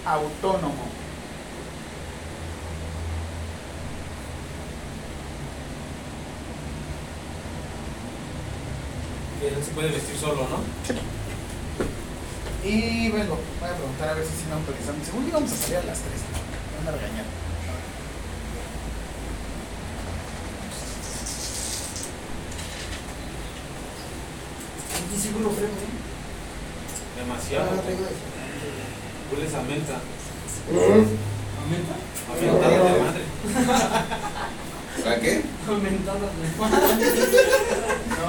autónomo. 0.06 0.99
Que 9.40 9.51
no 9.51 9.64
se 9.64 9.72
puede 9.72 9.90
vestir 9.90 10.18
solo, 10.18 10.48
¿no? 10.50 10.59
Y 12.68 13.09
vengo, 13.09 13.40
voy 13.61 13.69
a 13.69 13.74
preguntar 13.74 14.09
a 14.09 14.14
ver 14.16 14.26
si 14.26 14.32
sí 14.32 14.43
me 14.50 14.56
autorizan. 14.56 14.95
Según 15.06 15.27
yo 15.27 15.34
vamos 15.34 15.51
a 15.51 15.56
salir 15.56 15.77
a 15.77 15.84
las 15.84 16.00
3. 16.00 16.11
Me 16.11 16.85
van 16.85 16.93
a 16.93 16.98
regañar. 16.98 17.26
¿Y 25.16 25.19
seguro 25.22 25.50
freno, 25.51 25.72
eh? 25.72 26.00
Demasiado. 27.19 27.69
Ah, 27.72 27.82
traigo 27.82 28.03
eso. 28.03 28.27
Hueles 29.32 29.53
a 29.53 29.61
menta. 29.61 30.01
Aumenta. 31.64 31.95
A 32.27 32.34
menta 32.35 32.68
de 32.69 32.77
madre. 33.00 33.24
¿Para 35.03 35.19
qué? 35.22 35.43
Aumentada 35.69 36.19
de 36.19 36.26
No, 36.58 36.66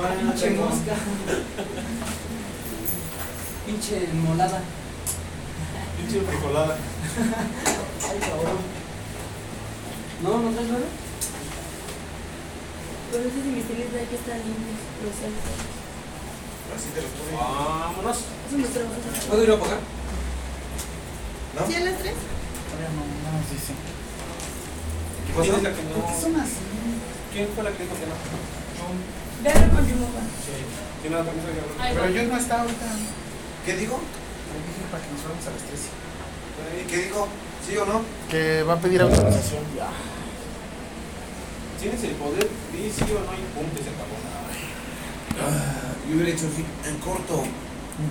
Pinche 0.01 0.51
mosca. 0.51 0.95
Pinche 3.67 4.09
molada. 4.15 4.61
Pinche 5.97 6.21
frijolada. 6.23 6.77
Ay, 6.77 8.19
cabrón. 8.21 8.59
¿No? 10.23 10.39
¿No 10.41 10.51
traes 10.53 10.69
nada? 10.69 10.89
Pero 13.11 13.25
no 13.25 13.31
sé 13.31 13.43
si 13.43 13.49
mis 13.49 13.67
tenis 13.69 13.93
de 13.93 14.01
aquí 14.01 14.15
están 14.15 14.39
limpios. 14.39 14.81
Los 15.05 15.15
sé. 15.21 15.29
Así 16.73 16.89
te 16.95 17.03
lo 17.03 17.09
pone. 17.09 17.33
Vámonos. 17.37 18.17
Eso 18.17 18.57
me 18.57 18.69
trabaja. 18.69 19.29
¿Puedo 19.29 19.43
ir 19.45 19.51
a 19.51 19.61
pagar? 19.61 19.81
¿No? 21.57 21.67
¿Sí 21.67 21.75
a 21.75 21.81
las 21.81 21.99
tres? 21.99 22.15
Todavía 22.17 22.91
no, 22.97 23.03
no 23.05 23.29
nos 23.37 23.51
dicen. 23.53 23.77
¿Quién 25.27 25.37
pasó? 25.37 25.61
¿Por 25.61 26.07
qué 26.09 26.21
son 26.21 26.41
así? 26.41 26.63
¿Quién 27.33 27.49
fue 27.55 27.65
la 27.65 27.71
que 27.73 27.83
dijo 27.83 27.97
que 28.01 28.07
no? 28.07 28.17
Véanlo 28.81 29.21
con 29.45 29.85
tu 29.89 29.95
mamá. 29.97 30.23
Sí. 30.45 30.57
¿Tiene 31.03 31.17
la 31.17 31.25
camisa 31.25 31.49
que 31.49 31.83
Ahí 31.83 31.95
Pero 31.95 32.11
yo 32.11 32.23
no 32.25 32.37
está 32.37 32.61
ahorita. 32.61 32.87
¿Qué 33.65 33.77
dijo? 33.77 33.97
Le 33.97 34.59
dije 34.61 34.83
para 34.91 35.03
que 35.05 35.11
nos 35.13 35.21
fuéramos 35.21 35.47
a 35.47 35.51
las 35.51 35.63
3. 35.65 36.89
¿Qué 36.89 36.97
dijo? 37.09 37.29
¿Sí 37.67 37.77
o 37.77 37.87
no? 37.87 38.03
Que 38.29 38.63
va 38.63 38.75
a 38.75 38.81
pedir 38.81 39.01
autorización. 39.03 39.65
Ya. 39.77 39.89
Tienes 41.81 42.03
el 42.05 42.11
poder, 42.21 42.45
di 42.73 42.91
sí 42.93 43.05
o 43.09 43.21
no 43.25 43.33
y 43.33 43.45
punto 43.57 43.81
y 43.81 43.85
se 43.85 43.91
acabó. 43.97 44.17
Ah, 45.41 45.97
yo 46.09 46.15
hubiera 46.17 46.31
hecho 46.31 46.47
así, 46.53 46.65
en 46.85 46.97
corto. 46.99 47.43
En. 47.45 47.51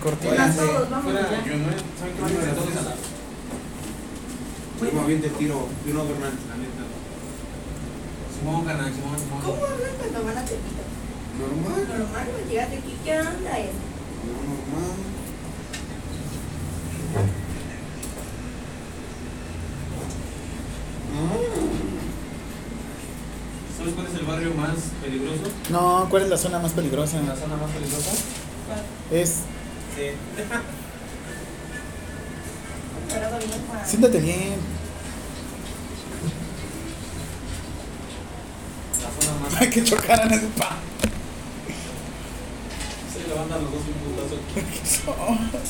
Vamos 0.02 0.90
vamos 0.90 1.04
Fuera, 1.04 1.22
ya. 1.30 1.46
yo 1.46 1.58
no, 1.58 1.66
¿saben 1.98 2.14
qué? 2.14 2.22
Fuera, 2.22 2.50
Entonces, 2.50 2.50
entonces, 2.50 2.78
a 2.78 2.84
la- 2.90 2.96
Yo 4.90 4.94
me 4.94 5.02
aviento 5.02 5.28
el 5.28 5.34
tiro. 5.34 5.68
Yo 5.86 5.94
no, 5.94 6.02
Bernal. 6.06 6.34
la 6.50 6.56
neta. 6.58 6.84
Simón, 8.34 8.66
canal, 8.66 8.90
Simón, 8.94 9.20
Simón. 9.20 9.42
¿Cómo 9.46 9.66
hablan 9.66 9.94
cuando 10.00 10.24
van 10.26 10.38
a 10.38 10.46
Tepito? 10.46 10.82
Normal. 11.40 11.88
Normal, 11.88 12.28
pues, 12.34 12.50
llegaste 12.50 12.78
aquí, 12.78 12.98
¿qué 13.04 13.20
onda 13.20 13.60
es? 13.60 13.72
Normal. 14.26 15.10
¿Sabes 23.78 23.94
cuál 23.94 24.08
es 24.08 24.14
el 24.16 24.26
barrio 24.26 24.54
más 24.56 24.76
peligroso? 25.02 25.44
No, 25.70 26.08
¿cuál 26.10 26.24
es 26.24 26.30
la 26.30 26.38
zona 26.38 26.60
más 26.60 26.74
peligrosa? 26.74 27.22
¿La 27.22 27.36
zona 27.36 27.56
más 27.56 27.72
peligrosa? 27.72 28.12
Es. 29.12 29.30
Sí. 29.96 30.12
Siéntate 33.86 34.20
bien. 34.20 34.58
La 39.02 39.26
zona 39.26 39.40
más. 39.40 39.62
Hay 39.62 39.70
que 39.70 39.84
chocaran 39.84 40.32
ese 40.34 40.48
pa. 43.30 43.36
Se 43.36 43.36
levantan 43.36 43.64
los 43.64 43.72
dos 43.72 43.82
un 43.88 43.94
putazo. 43.94 44.36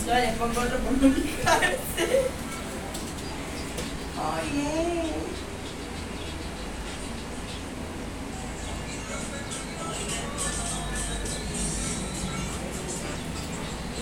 Yo 0.07 0.13
le 0.13 0.31
pongo 0.33 0.61
otro 0.61 0.77
por 0.79 0.91
no 0.93 1.13
fijarse. 1.13 2.21
Oye. 4.19 5.29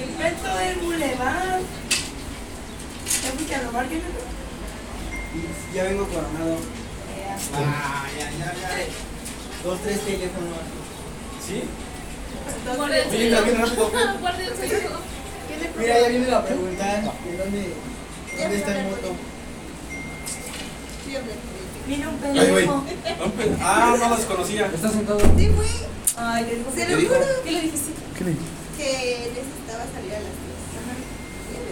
Invento 0.03 0.58
del 0.58 0.80
Boulevard. 0.80 1.61
¿Ya 3.24 3.32
fuiste 3.32 3.56
a 3.56 3.61
robar, 3.64 3.88
qué 3.90 4.02
Ya 5.74 5.84
vengo 5.84 6.08
coronado. 6.08 6.58
Ah, 7.53 8.06
ya, 8.18 8.32
ya, 8.32 8.53
ya. 8.53 8.69
Dos, 9.64 9.80
tres 9.82 10.02
teléfonos. 10.02 10.58
¿Sí? 11.45 11.64
Oye, 12.70 13.30
rápido. 13.32 13.92
¿Qué 15.48 15.58
le 15.58 15.70
Mira, 15.80 16.02
ya 16.02 16.08
viene 16.10 16.28
la 16.28 16.44
pregunta. 16.44 16.96
¿En 16.96 17.38
dónde, 17.38 17.74
dónde 18.38 18.58
está 18.58 18.80
el 18.80 18.86
moto? 18.86 19.16
Mira 21.88 22.10
un 22.10 22.38
Ay, 22.38 22.52
güey. 22.52 22.68
pendejo. 22.68 23.32
Ah, 23.62 23.96
no 23.98 24.10
las 24.10 24.20
conocía. 24.22 24.66
Está 24.66 24.90
sentado. 24.90 25.20
Sí, 25.20 25.48
güey. 25.48 25.70
Ay, 26.18 26.46
le 26.46 26.84
Se 26.84 26.90
lo 26.90 27.08
juro 27.08 27.26
¿Qué 27.44 27.52
le 27.52 27.62
dijiste? 27.62 27.92
¿Qué 28.18 28.24
le 28.26 28.32
que 28.78 29.32
necesitaba 29.34 29.86
salir 29.92 30.14
a 30.14 30.20
las 30.22 30.36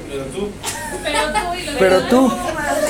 Pero 0.10 0.26
tú. 0.26 0.50
Pero 1.04 1.20
tú 1.34 1.54
y 1.54 1.66
lo 1.66 1.80
Pero 1.80 2.02
tú. 2.08 2.32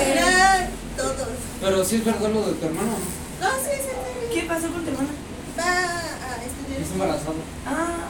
Era 0.06 0.69
todos. 0.95 1.27
Pero 1.61 1.84
sí 1.84 1.95
es 1.98 2.06
verdad 2.06 2.30
lo 2.32 2.48
de 2.48 2.53
tu 2.53 2.66
hermano, 2.66 2.92
¿no? 2.92 3.48
No, 3.48 3.56
sí, 3.58 3.72
sí, 3.76 3.90
sí. 3.90 4.34
¿Qué 4.34 4.42
pasó 4.48 4.69
con 4.69 4.85
tu 4.85 4.92
hermana? 4.92 5.10
Va 5.58 5.64
a. 5.64 6.34
Es 6.82 6.92
embarazado. 6.92 7.36
Ah, 7.66 8.10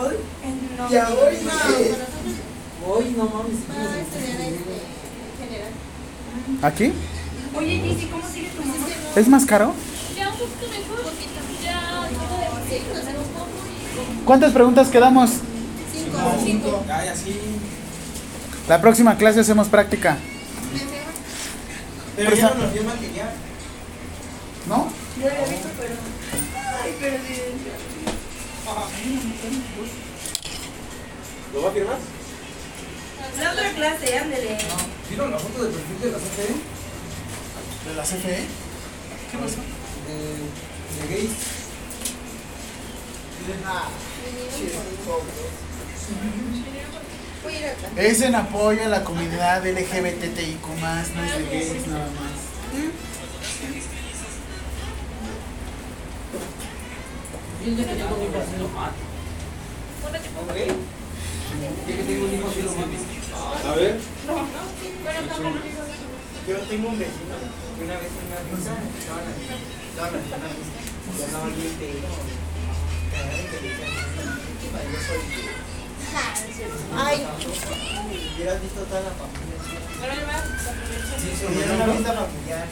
hoy 0.00 0.14
en 0.44 0.76
no. 0.76 0.90
Ya, 0.90 1.08
hoy. 1.08 1.36
No, 1.42 1.52
nosotros 1.52 1.98
Hoy 2.86 3.14
no 3.16 3.24
mames. 3.24 3.56
va 3.68 3.94
a 3.94 4.00
estudiar 4.00 4.40
este, 4.40 4.76
general. 5.42 5.72
¿Aquí? 6.62 6.92
Oye, 7.56 7.80
Gigi, 7.80 8.06
¿cómo 8.06 8.22
sigue 8.32 8.48
tu 8.50 8.62
mamá? 8.62 8.86
¿Es 9.16 9.28
más 9.28 9.44
caro? 9.44 9.74
Ya 10.16 10.28
un 10.28 10.34
poquito 10.38 10.66
mejor. 10.70 11.12
Ya, 11.64 12.08
Sí, 12.68 12.82
nos 12.94 13.02
hemos 13.02 13.26
¿Cuántas 14.24 14.52
preguntas 14.52 14.88
quedamos? 14.88 15.30
cinco. 15.92 16.18
Cinco. 16.44 16.84
La 18.68 18.80
próxima 18.80 19.16
clase 19.16 19.40
hacemos 19.40 19.68
práctica. 19.68 20.16
Pero 22.16 22.34
ya 22.34 22.50
no 22.50 22.54
nos 22.62 22.72
dio 22.72 22.84
material. 22.84 23.30
¿No? 24.68 24.88
Yo 25.20 25.26
lo 25.28 25.32
había 25.34 25.46
visto, 25.46 25.68
pero. 25.78 26.17
¿Lo 31.52 31.62
va 31.62 31.68
a 31.68 31.72
firmar? 31.72 31.98
La 33.40 33.52
otra 33.52 33.72
clase, 33.72 34.18
ándele. 34.18 34.58
¿Vieron 35.08 35.30
la 35.30 35.38
foto 35.38 35.64
de 35.64 35.70
perfil 35.70 36.00
de 36.00 36.10
la 36.10 36.18
CFE? 36.18 36.54
¿De 37.88 37.94
la 37.96 38.02
CFE? 38.02 38.44
¿Qué 39.30 39.38
pasó? 39.38 39.60
De, 40.06 40.14
de 41.00 41.14
gays. 41.14 41.30
Es 47.96 48.20
en 48.20 48.34
apoyo 48.34 48.84
a 48.84 48.88
la 48.88 49.04
comunidad 49.04 49.66
LGBTIQ, 49.66 50.66
no 50.80 51.00
es 51.00 51.14
de 51.14 51.46
gays 51.50 51.86
nada 51.86 52.06
más. 52.06 52.48
Yo 57.68 57.74
ya 57.74 57.84
que 57.84 57.94
tengo 57.96 58.14
un 58.16 58.22
hijo 58.24 58.38
así 58.40 58.56
lo 58.58 58.68
mato. 58.68 59.02
Ya 61.86 61.92
que 61.96 62.02
tengo 62.02 62.24
un 62.24 62.32
hijo 62.34 62.48
así 62.48 62.62
lo 62.62 62.72
mato. 62.72 62.96
A 63.68 63.74
ver. 63.74 64.00
Yo 66.48 66.56
tengo 66.64 66.88
un 66.88 66.98
vecino 66.98 67.36
que 67.76 67.84
una 67.84 67.96
vez 67.98 68.08
en 68.08 68.24
una 68.24 68.40
misa 68.48 68.72
estaban 68.98 69.24
estaban 69.92 70.12
haciendo 70.16 70.36
una 70.38 70.48
misa 70.56 70.80
y 71.12 71.22
andaban 71.24 71.52
bien 71.56 71.74
pedos. 71.76 72.16
Cagaron 73.12 73.46
que 73.50 73.56
le 73.60 73.68
decían, 73.68 73.92
"Víctima, 74.48 74.80
yo 74.88 74.98
soy 75.04 75.20
gay". 75.28 75.48
Ay, 76.96 77.18
Hubieras 78.38 78.62
visto 78.62 78.80
toda 78.82 79.00
la 79.00 79.10
familia. 79.10 79.58
Sí, 79.66 79.74
Sí, 81.18 81.30
sí, 81.40 81.44
era 81.60 81.66
no, 81.68 81.74
una 81.76 81.86
no. 81.86 81.92
fiesta 81.92 82.12
familiar. 82.14 82.66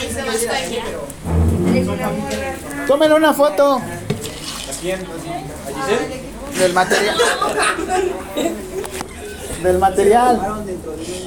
Ay, 0.00 0.08
se 0.10 0.22
va 0.22 0.32
a 0.32 0.34
pero 1.72 1.96
familias. 1.96 2.86
Tómenle 2.86 3.14
una 3.16 3.34
foto 3.34 3.74
¿A 3.76 3.80
quién? 4.80 5.00
¿A 5.00 5.04
Giselle? 5.82 6.22
del 6.58 6.72
material. 6.72 7.16
Del 9.62 9.78
material. 9.78 10.40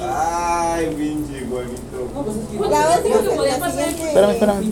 Ay, 0.02 0.88
pinche 0.98 1.46
Juanito. 1.48 2.68
la 2.70 2.98
Dijo 2.98 3.04
que 3.04 3.28
otra, 3.28 3.36
podía 3.36 3.60
pasar. 3.60 3.90
Espérame, 3.90 4.32
espérame. 4.32 4.72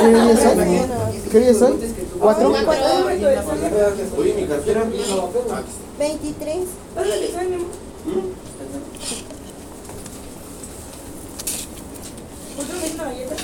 ¿Qué 0.00 0.08
día 0.08 0.30
es 0.32 0.46
hoy? 0.46 1.30
¿Qué 1.30 1.38
día 1.40 1.50
es 1.50 1.62
hoy? 1.62 1.94
¿Cuatro? 2.24 2.48
Oye, 4.16 4.34
mi 4.34 4.46
cartera. 4.46 4.82
Ah, 4.82 5.62
23. 5.98 6.56
¿Otro 12.56 12.80
vez 12.80 12.94
una 12.94 13.04
galleta? 13.04 13.36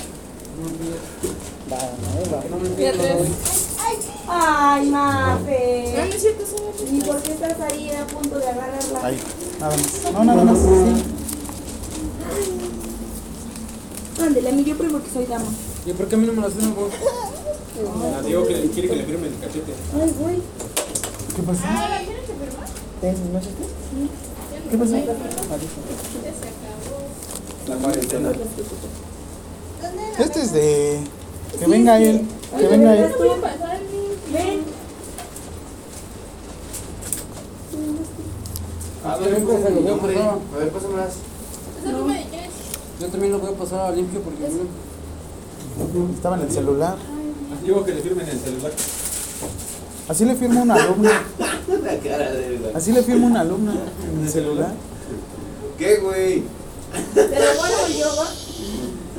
Ay, 4.27 4.89
Mafe. 4.89 5.93
No, 5.95 6.05
no 6.05 6.13
es 6.13 6.21
cierto, 6.21 6.43
¿Y 6.91 7.01
por 7.01 7.21
qué 7.21 7.33
estás 7.33 7.59
ahí 7.59 7.91
a 7.91 8.07
punto 8.07 8.39
de 8.39 8.47
agarrarla? 8.47 9.05
Ahí, 9.05 9.19
nada 9.59 9.77
más. 9.77 10.11
No, 10.11 10.23
nada 10.23 10.43
más. 10.43 10.57
Sí. 10.57 11.03
Ándale, 14.23 14.49
a 14.49 14.51
mí 14.53 14.63
yo 14.63 14.75
primo 14.75 15.03
que 15.03 15.09
soy 15.11 15.25
dama. 15.27 15.45
¿Y 15.85 15.93
por 15.93 16.07
qué 16.07 16.15
a 16.15 16.17
mí 16.17 16.25
no 16.25 16.33
me 16.33 16.41
las 16.41 16.53
firman 16.53 16.73
vos? 16.73 16.91
Ah, 17.87 18.21
Diego 18.25 18.45
que 18.47 18.53
le- 18.55 18.69
quiere 18.69 18.89
que 18.89 18.95
le 18.95 19.03
firme 19.05 19.27
el 19.27 19.37
cachete. 19.39 19.73
Ay, 20.01 20.13
güey. 20.19 20.35
¿Qué 21.35 21.41
pasó? 21.43 21.61
¿No 23.33 23.41
sé 23.41 23.49
qué? 23.57 23.65
¿Qué 24.71 24.77
pasó? 24.77 24.95
La 27.67 27.75
cuarentena. 27.75 28.31
Este 30.19 30.41
es 30.41 30.53
de. 30.53 30.99
Que 31.59 31.67
venga 31.67 31.99
él. 31.99 32.25
Que 32.57 32.67
venga 32.67 32.95
él. 32.97 33.11
Ven. 34.33 34.61
A 39.03 39.17
ver, 39.17 39.41
lo 39.41 39.47
voy 39.47 39.55
a 39.55 40.57
ver, 40.59 40.69
pásamelas. 40.71 41.13
Yo 42.99 43.07
también 43.07 43.33
lo 43.33 43.39
voy 43.39 43.49
a 43.51 43.57
pasar 43.57 43.79
a 43.81 43.91
limpio 43.91 44.21
porque. 44.21 44.43
Estaba 46.13 46.35
en 46.37 46.41
el 46.43 46.51
celular. 46.51 46.97
Diego 47.63 47.85
que 47.85 47.93
le 47.93 48.01
firme 48.01 48.23
en 48.23 48.29
el 48.29 48.39
celular. 48.39 48.71
Así 50.07 50.25
le 50.25 50.35
firma 50.35 50.61
una 50.61 50.75
alumna. 50.75 51.11
La 51.83 51.97
cara 51.99 52.31
de 52.31 52.49
verdad. 52.49 52.71
Así 52.75 52.91
le 52.91 53.03
firma 53.03 53.27
una 53.27 53.41
alumna 53.41 53.73
en 54.13 54.23
el 54.23 54.29
celular. 54.29 54.73
¿Qué, 55.77 55.97
güey? 55.97 56.43
Pero 57.13 57.45
bueno, 57.57 57.77
yo 57.97 58.07
va. 58.17 58.27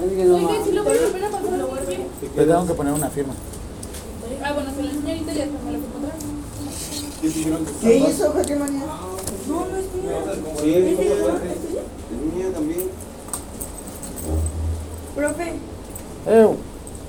Oigan, 0.04 0.64
si 0.64 0.72
lo 0.72 0.84
voy 0.84 0.98
a 0.98 1.00
volver 1.00 1.24
a 1.24 1.30
pasar, 1.30 1.58
lo 1.58 1.70
ver. 1.70 2.00
Le 2.36 2.44
tengo 2.44 2.66
que 2.66 2.74
poner 2.74 2.92
una 2.92 3.08
firma. 3.08 3.34
Ah, 4.44 4.52
bueno, 4.52 4.70
se 4.74 4.82
lo 4.82 4.88
enseño 4.90 5.08
ahorita 5.08 5.32
y 5.32 5.36
después 5.36 5.62
me 5.64 5.72
lo 5.72 5.78
puedo 5.78 5.88
encontrar. 5.88 6.18
¿Qué 7.80 7.96
hizo, 7.96 8.34
María? 8.34 8.56
No, 9.48 9.66
no 9.66 9.76
es. 9.76 9.84
Sí, 10.60 10.74
es 10.74 10.98
mía 12.34 12.52
también. 12.52 12.90
Profe, 15.14 15.52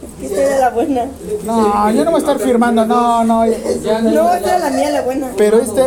Ew. 0.03 0.19
que 0.19 0.25
esta 0.27 0.41
era 0.41 0.59
la 0.59 0.69
buena. 0.71 1.05
No, 1.45 1.91
yo 1.91 2.03
no 2.05 2.11
voy 2.11 2.17
a 2.19 2.23
estar 2.23 2.39
firmando. 2.39 2.85
No, 2.85 3.23
no. 3.23 3.45
No, 3.45 3.45
esta 3.45 4.37
era 4.37 4.59
la 4.59 4.69
mía, 4.69 4.89
la 4.91 5.01
buena. 5.01 5.31
Pero 5.37 5.59
este. 5.59 5.81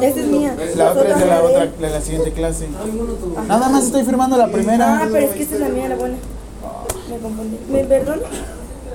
Esta 0.00 0.20
es 0.20 0.26
mía. 0.26 0.54
La 0.76 0.90
otra 0.92 1.08
es 1.10 1.18
de 1.18 1.26
la 1.26 1.42
otra, 1.42 1.66
de 1.66 1.90
la 1.90 2.00
siguiente 2.00 2.32
clase. 2.32 2.68
Nada 3.46 3.68
más 3.68 3.84
estoy 3.84 4.04
firmando 4.04 4.36
la 4.36 4.44
Ah, 4.44 4.48
primera. 4.52 5.08
pero 5.12 5.26
es 5.26 5.30
que 5.32 5.42
esta 5.42 5.54
es 5.54 5.60
la 5.60 5.68
mía, 5.68 5.88
la 5.88 5.96
buena. 5.96 6.16
Me 7.10 7.18
confundí. 7.18 7.58
¿Me 7.70 7.84
perdona? 7.84 8.22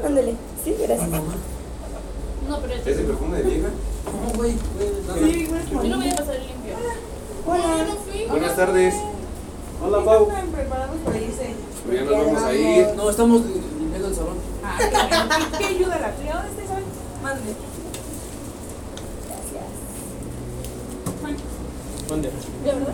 Ándale. 0.06 0.36
Sí, 0.64 0.76
gracias. 0.82 1.10
No, 1.10 2.60
pero 2.60 2.74
¿Ese 2.76 3.02
perfume 3.04 3.38
de 3.38 3.44
vieja? 3.44 3.68
No, 4.06 4.38
güey, 4.38 4.54
güey, 4.78 4.92
nada. 5.08 5.84
yo 5.84 5.90
no 5.90 5.98
voy 5.98 6.10
a 6.10 6.16
pasar 6.16 6.36
limpio. 6.36 6.76
Hola. 7.48 7.86
Buenas 8.30 8.56
tardes. 8.56 8.94
Hola, 9.84 10.06
Pau. 10.06 10.28
Están 10.30 10.48
preparados 10.48 10.96
para 11.04 11.18
irse. 11.18 11.56
Pero 11.90 12.06
ya 12.06 12.18
nos 12.18 12.26
vamos 12.26 12.44
a 12.44 12.54
ir. 12.54 12.88
No, 12.96 13.10
estamos 13.10 13.42
limpiando 14.06 14.10
el 14.10 14.16
salón. 14.16 14.38
Ah, 14.64 14.78
qué 14.80 14.88
bien. 14.88 15.50
¿Qué 15.58 15.66
ayuda 15.66 16.00
la 16.00 16.10
fría? 16.10 16.34
¿Dónde 16.36 16.50
está 16.50 16.64
Isabel? 16.64 16.84
Mande. 17.24 17.56
Mande. 22.10 22.30
De 22.64 22.72
verdad. 22.72 22.94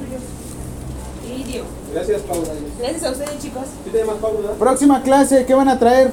Y 1.28 1.44
Diego. 1.44 1.66
Gracias, 1.94 2.22
Pau. 2.24 2.44
Gracias 2.80 3.04
a 3.04 3.12
ustedes, 3.12 3.40
chicos. 3.40 3.64
Próxima 4.60 5.02
clase, 5.04 5.46
¿qué 5.46 5.54
van 5.54 5.70
a 5.70 5.80
traer? 5.80 6.08
Eh, 6.08 6.12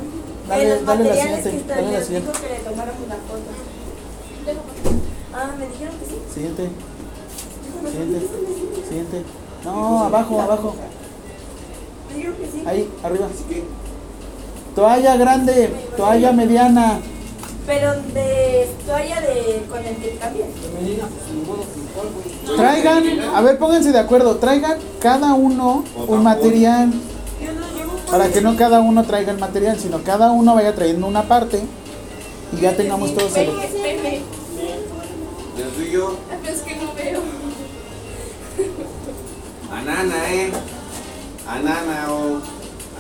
Dale, 0.49 0.69
los 0.77 0.87
dale 0.87 1.05
la 1.05 1.11
materiales 1.11 1.45
siguiente. 1.45 1.75
que 1.75 1.81
Dale 1.81 1.93
la 1.99 2.05
siguiente. 2.05 2.31
dijo 2.33 2.43
que 2.43 2.49
le 2.55 2.61
tomáramos 2.61 3.09
la 3.09 3.15
foto. 3.17 3.51
Ah, 5.35 5.51
me 5.59 5.67
dijeron 5.69 5.95
que 5.99 6.07
sí. 6.07 6.15
Siguiente. 6.35 6.69
Siguiente. 7.91 8.27
Siguiente. 8.89 9.23
No, 9.65 10.05
abajo, 10.05 10.41
abajo. 10.41 10.75
Me 12.09 12.15
dijeron 12.17 12.37
que 12.37 12.47
sí. 12.47 12.63
Ahí, 12.67 12.89
arriba. 13.03 13.27
Toalla 14.79 15.17
grande, 15.17 15.71
toalla 15.97 16.31
mediana. 16.31 17.01
Pero 17.67 17.95
de 18.15 18.69
toalla 18.87 19.21
de 19.23 19.67
con 19.69 19.85
el 19.85 19.97
que 19.97 20.17
cambias. 20.21 20.49
Femenina, 20.63 21.09
pues 21.09 21.35
ni 21.35 21.43
modo, 21.43 21.65
pues, 21.65 21.87
¿cuál, 21.97 22.09
güey? 22.15 22.57
Traigan, 22.57 23.35
a 23.35 23.41
ver, 23.41 23.59
pónganse 23.59 23.91
de 23.91 23.99
acuerdo. 23.99 24.37
Traigan 24.37 24.79
cada 25.03 25.35
uno 25.35 25.83
un 26.07 26.23
material. 26.23 26.93
Para 28.09 28.29
que 28.29 28.41
no 28.41 28.55
cada 28.55 28.79
uno 28.79 29.03
traiga 29.03 29.33
el 29.33 29.39
material, 29.39 29.81
sino 29.81 30.05
cada 30.05 30.31
uno 30.31 30.55
vaya 30.55 30.73
trayendo 30.77 31.09
una 31.09 31.25
parte 31.25 31.61
y 32.57 32.61
ya 32.61 32.77
tengamos 32.77 33.17
todos 33.17 33.37
el. 33.37 33.49
Pepe. 33.49 34.23
El 35.59 35.71
tuyo. 35.77 36.15
Es 36.47 36.61
que 36.61 36.77
no 36.77 36.95
veo. 36.95 37.21
Anana, 39.73 40.33
eh. 40.33 40.53
Anana, 41.49 42.07
oh. 42.11 42.41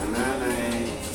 Anana, 0.02 0.54
eh. 0.57 0.57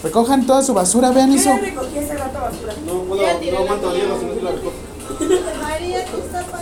Recojan 0.03 0.45
toda 0.45 0.61
su 0.61 0.73
basura, 0.73 1.11
vean 1.11 1.31
Yo 1.31 1.39
eso. 1.39 1.49
ya 1.49 1.59
recogí 1.61 1.97
ese 1.97 2.13
rato 2.15 2.39
basura. 2.41 2.73
No 2.85 2.93
puedo, 3.03 3.21
no 3.23 3.57
aguanto 3.57 3.93
si 3.93 4.01
no 4.01 4.19
se 4.19 4.41
la 4.41 4.51
recojo. 4.51 4.73
María, 5.61 6.05
tus 6.05 6.31
tapas. 6.31 6.61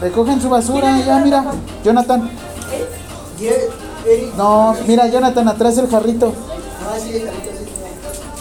Recojan 0.00 0.42
su 0.42 0.48
basura, 0.50 1.00
ya 1.00 1.18
mira. 1.20 1.44
Jonathan. 1.84 2.30
¿Eh? 3.40 4.30
No, 4.36 4.74
mira, 4.86 5.06
Jonathan, 5.06 5.46
atrás 5.48 5.78
el 5.78 5.88
jarrito. 5.88 6.32
Ah, 6.84 6.96
sí, 7.00 7.12
carita, 7.12 7.52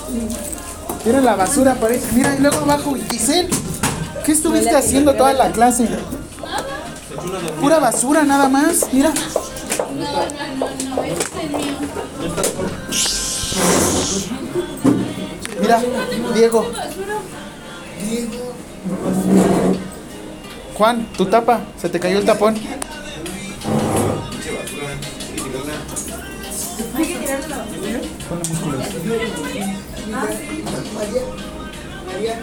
sí. 0.08 0.28
Mira 1.06 1.22
la 1.22 1.36
basura, 1.36 1.76
parece. 1.76 2.11
Mira, 2.14 2.36
y 2.36 2.42
luego 2.42 2.58
abajo, 2.58 2.95
Giselle. 3.11 3.50
¿Qué 4.26 4.32
estuviste 4.32 4.76
haciendo 4.76 5.14
toda 5.14 5.34
la 5.34 5.52
clase? 5.52 5.88
Pura 7.60 7.80
basura, 7.80 8.24
nada 8.24 8.50
más. 8.50 8.88
Mira. 8.92 9.11
No, 9.11 10.06
no, 10.06 10.10
no, 10.58 10.95
no, 10.95 11.03
este 11.03 11.24
es 11.24 11.44
el 11.44 11.50
mío. 11.58 11.76
Mira, 15.62 15.82
Diego. 16.34 16.72
Juan, 20.76 21.06
tu 21.18 21.26
tapa. 21.26 21.62
Se 21.80 21.90
te 21.90 22.00
cayó 22.00 22.18
el 22.20 22.26
tapón. 22.26 22.56
Hay 26.96 27.06
que 27.06 27.14
sí. 27.14 27.28
María. 30.96 31.24
María. 32.06 32.42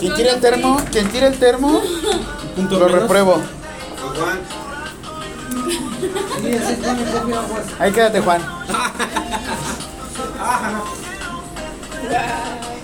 ¿Quién 0.00 0.14
tira 0.14 0.32
el 0.32 0.40
termo? 0.40 0.80
¿Quién 0.90 1.08
tira 1.10 1.26
el 1.26 1.38
termo? 1.38 1.82
Lo 2.70 2.88
repruebo. 2.88 3.42
Profe 7.12 7.34
Aguas. 7.34 7.64
Ahí 7.78 7.92
quédate, 7.92 8.20
Juan. 8.20 8.40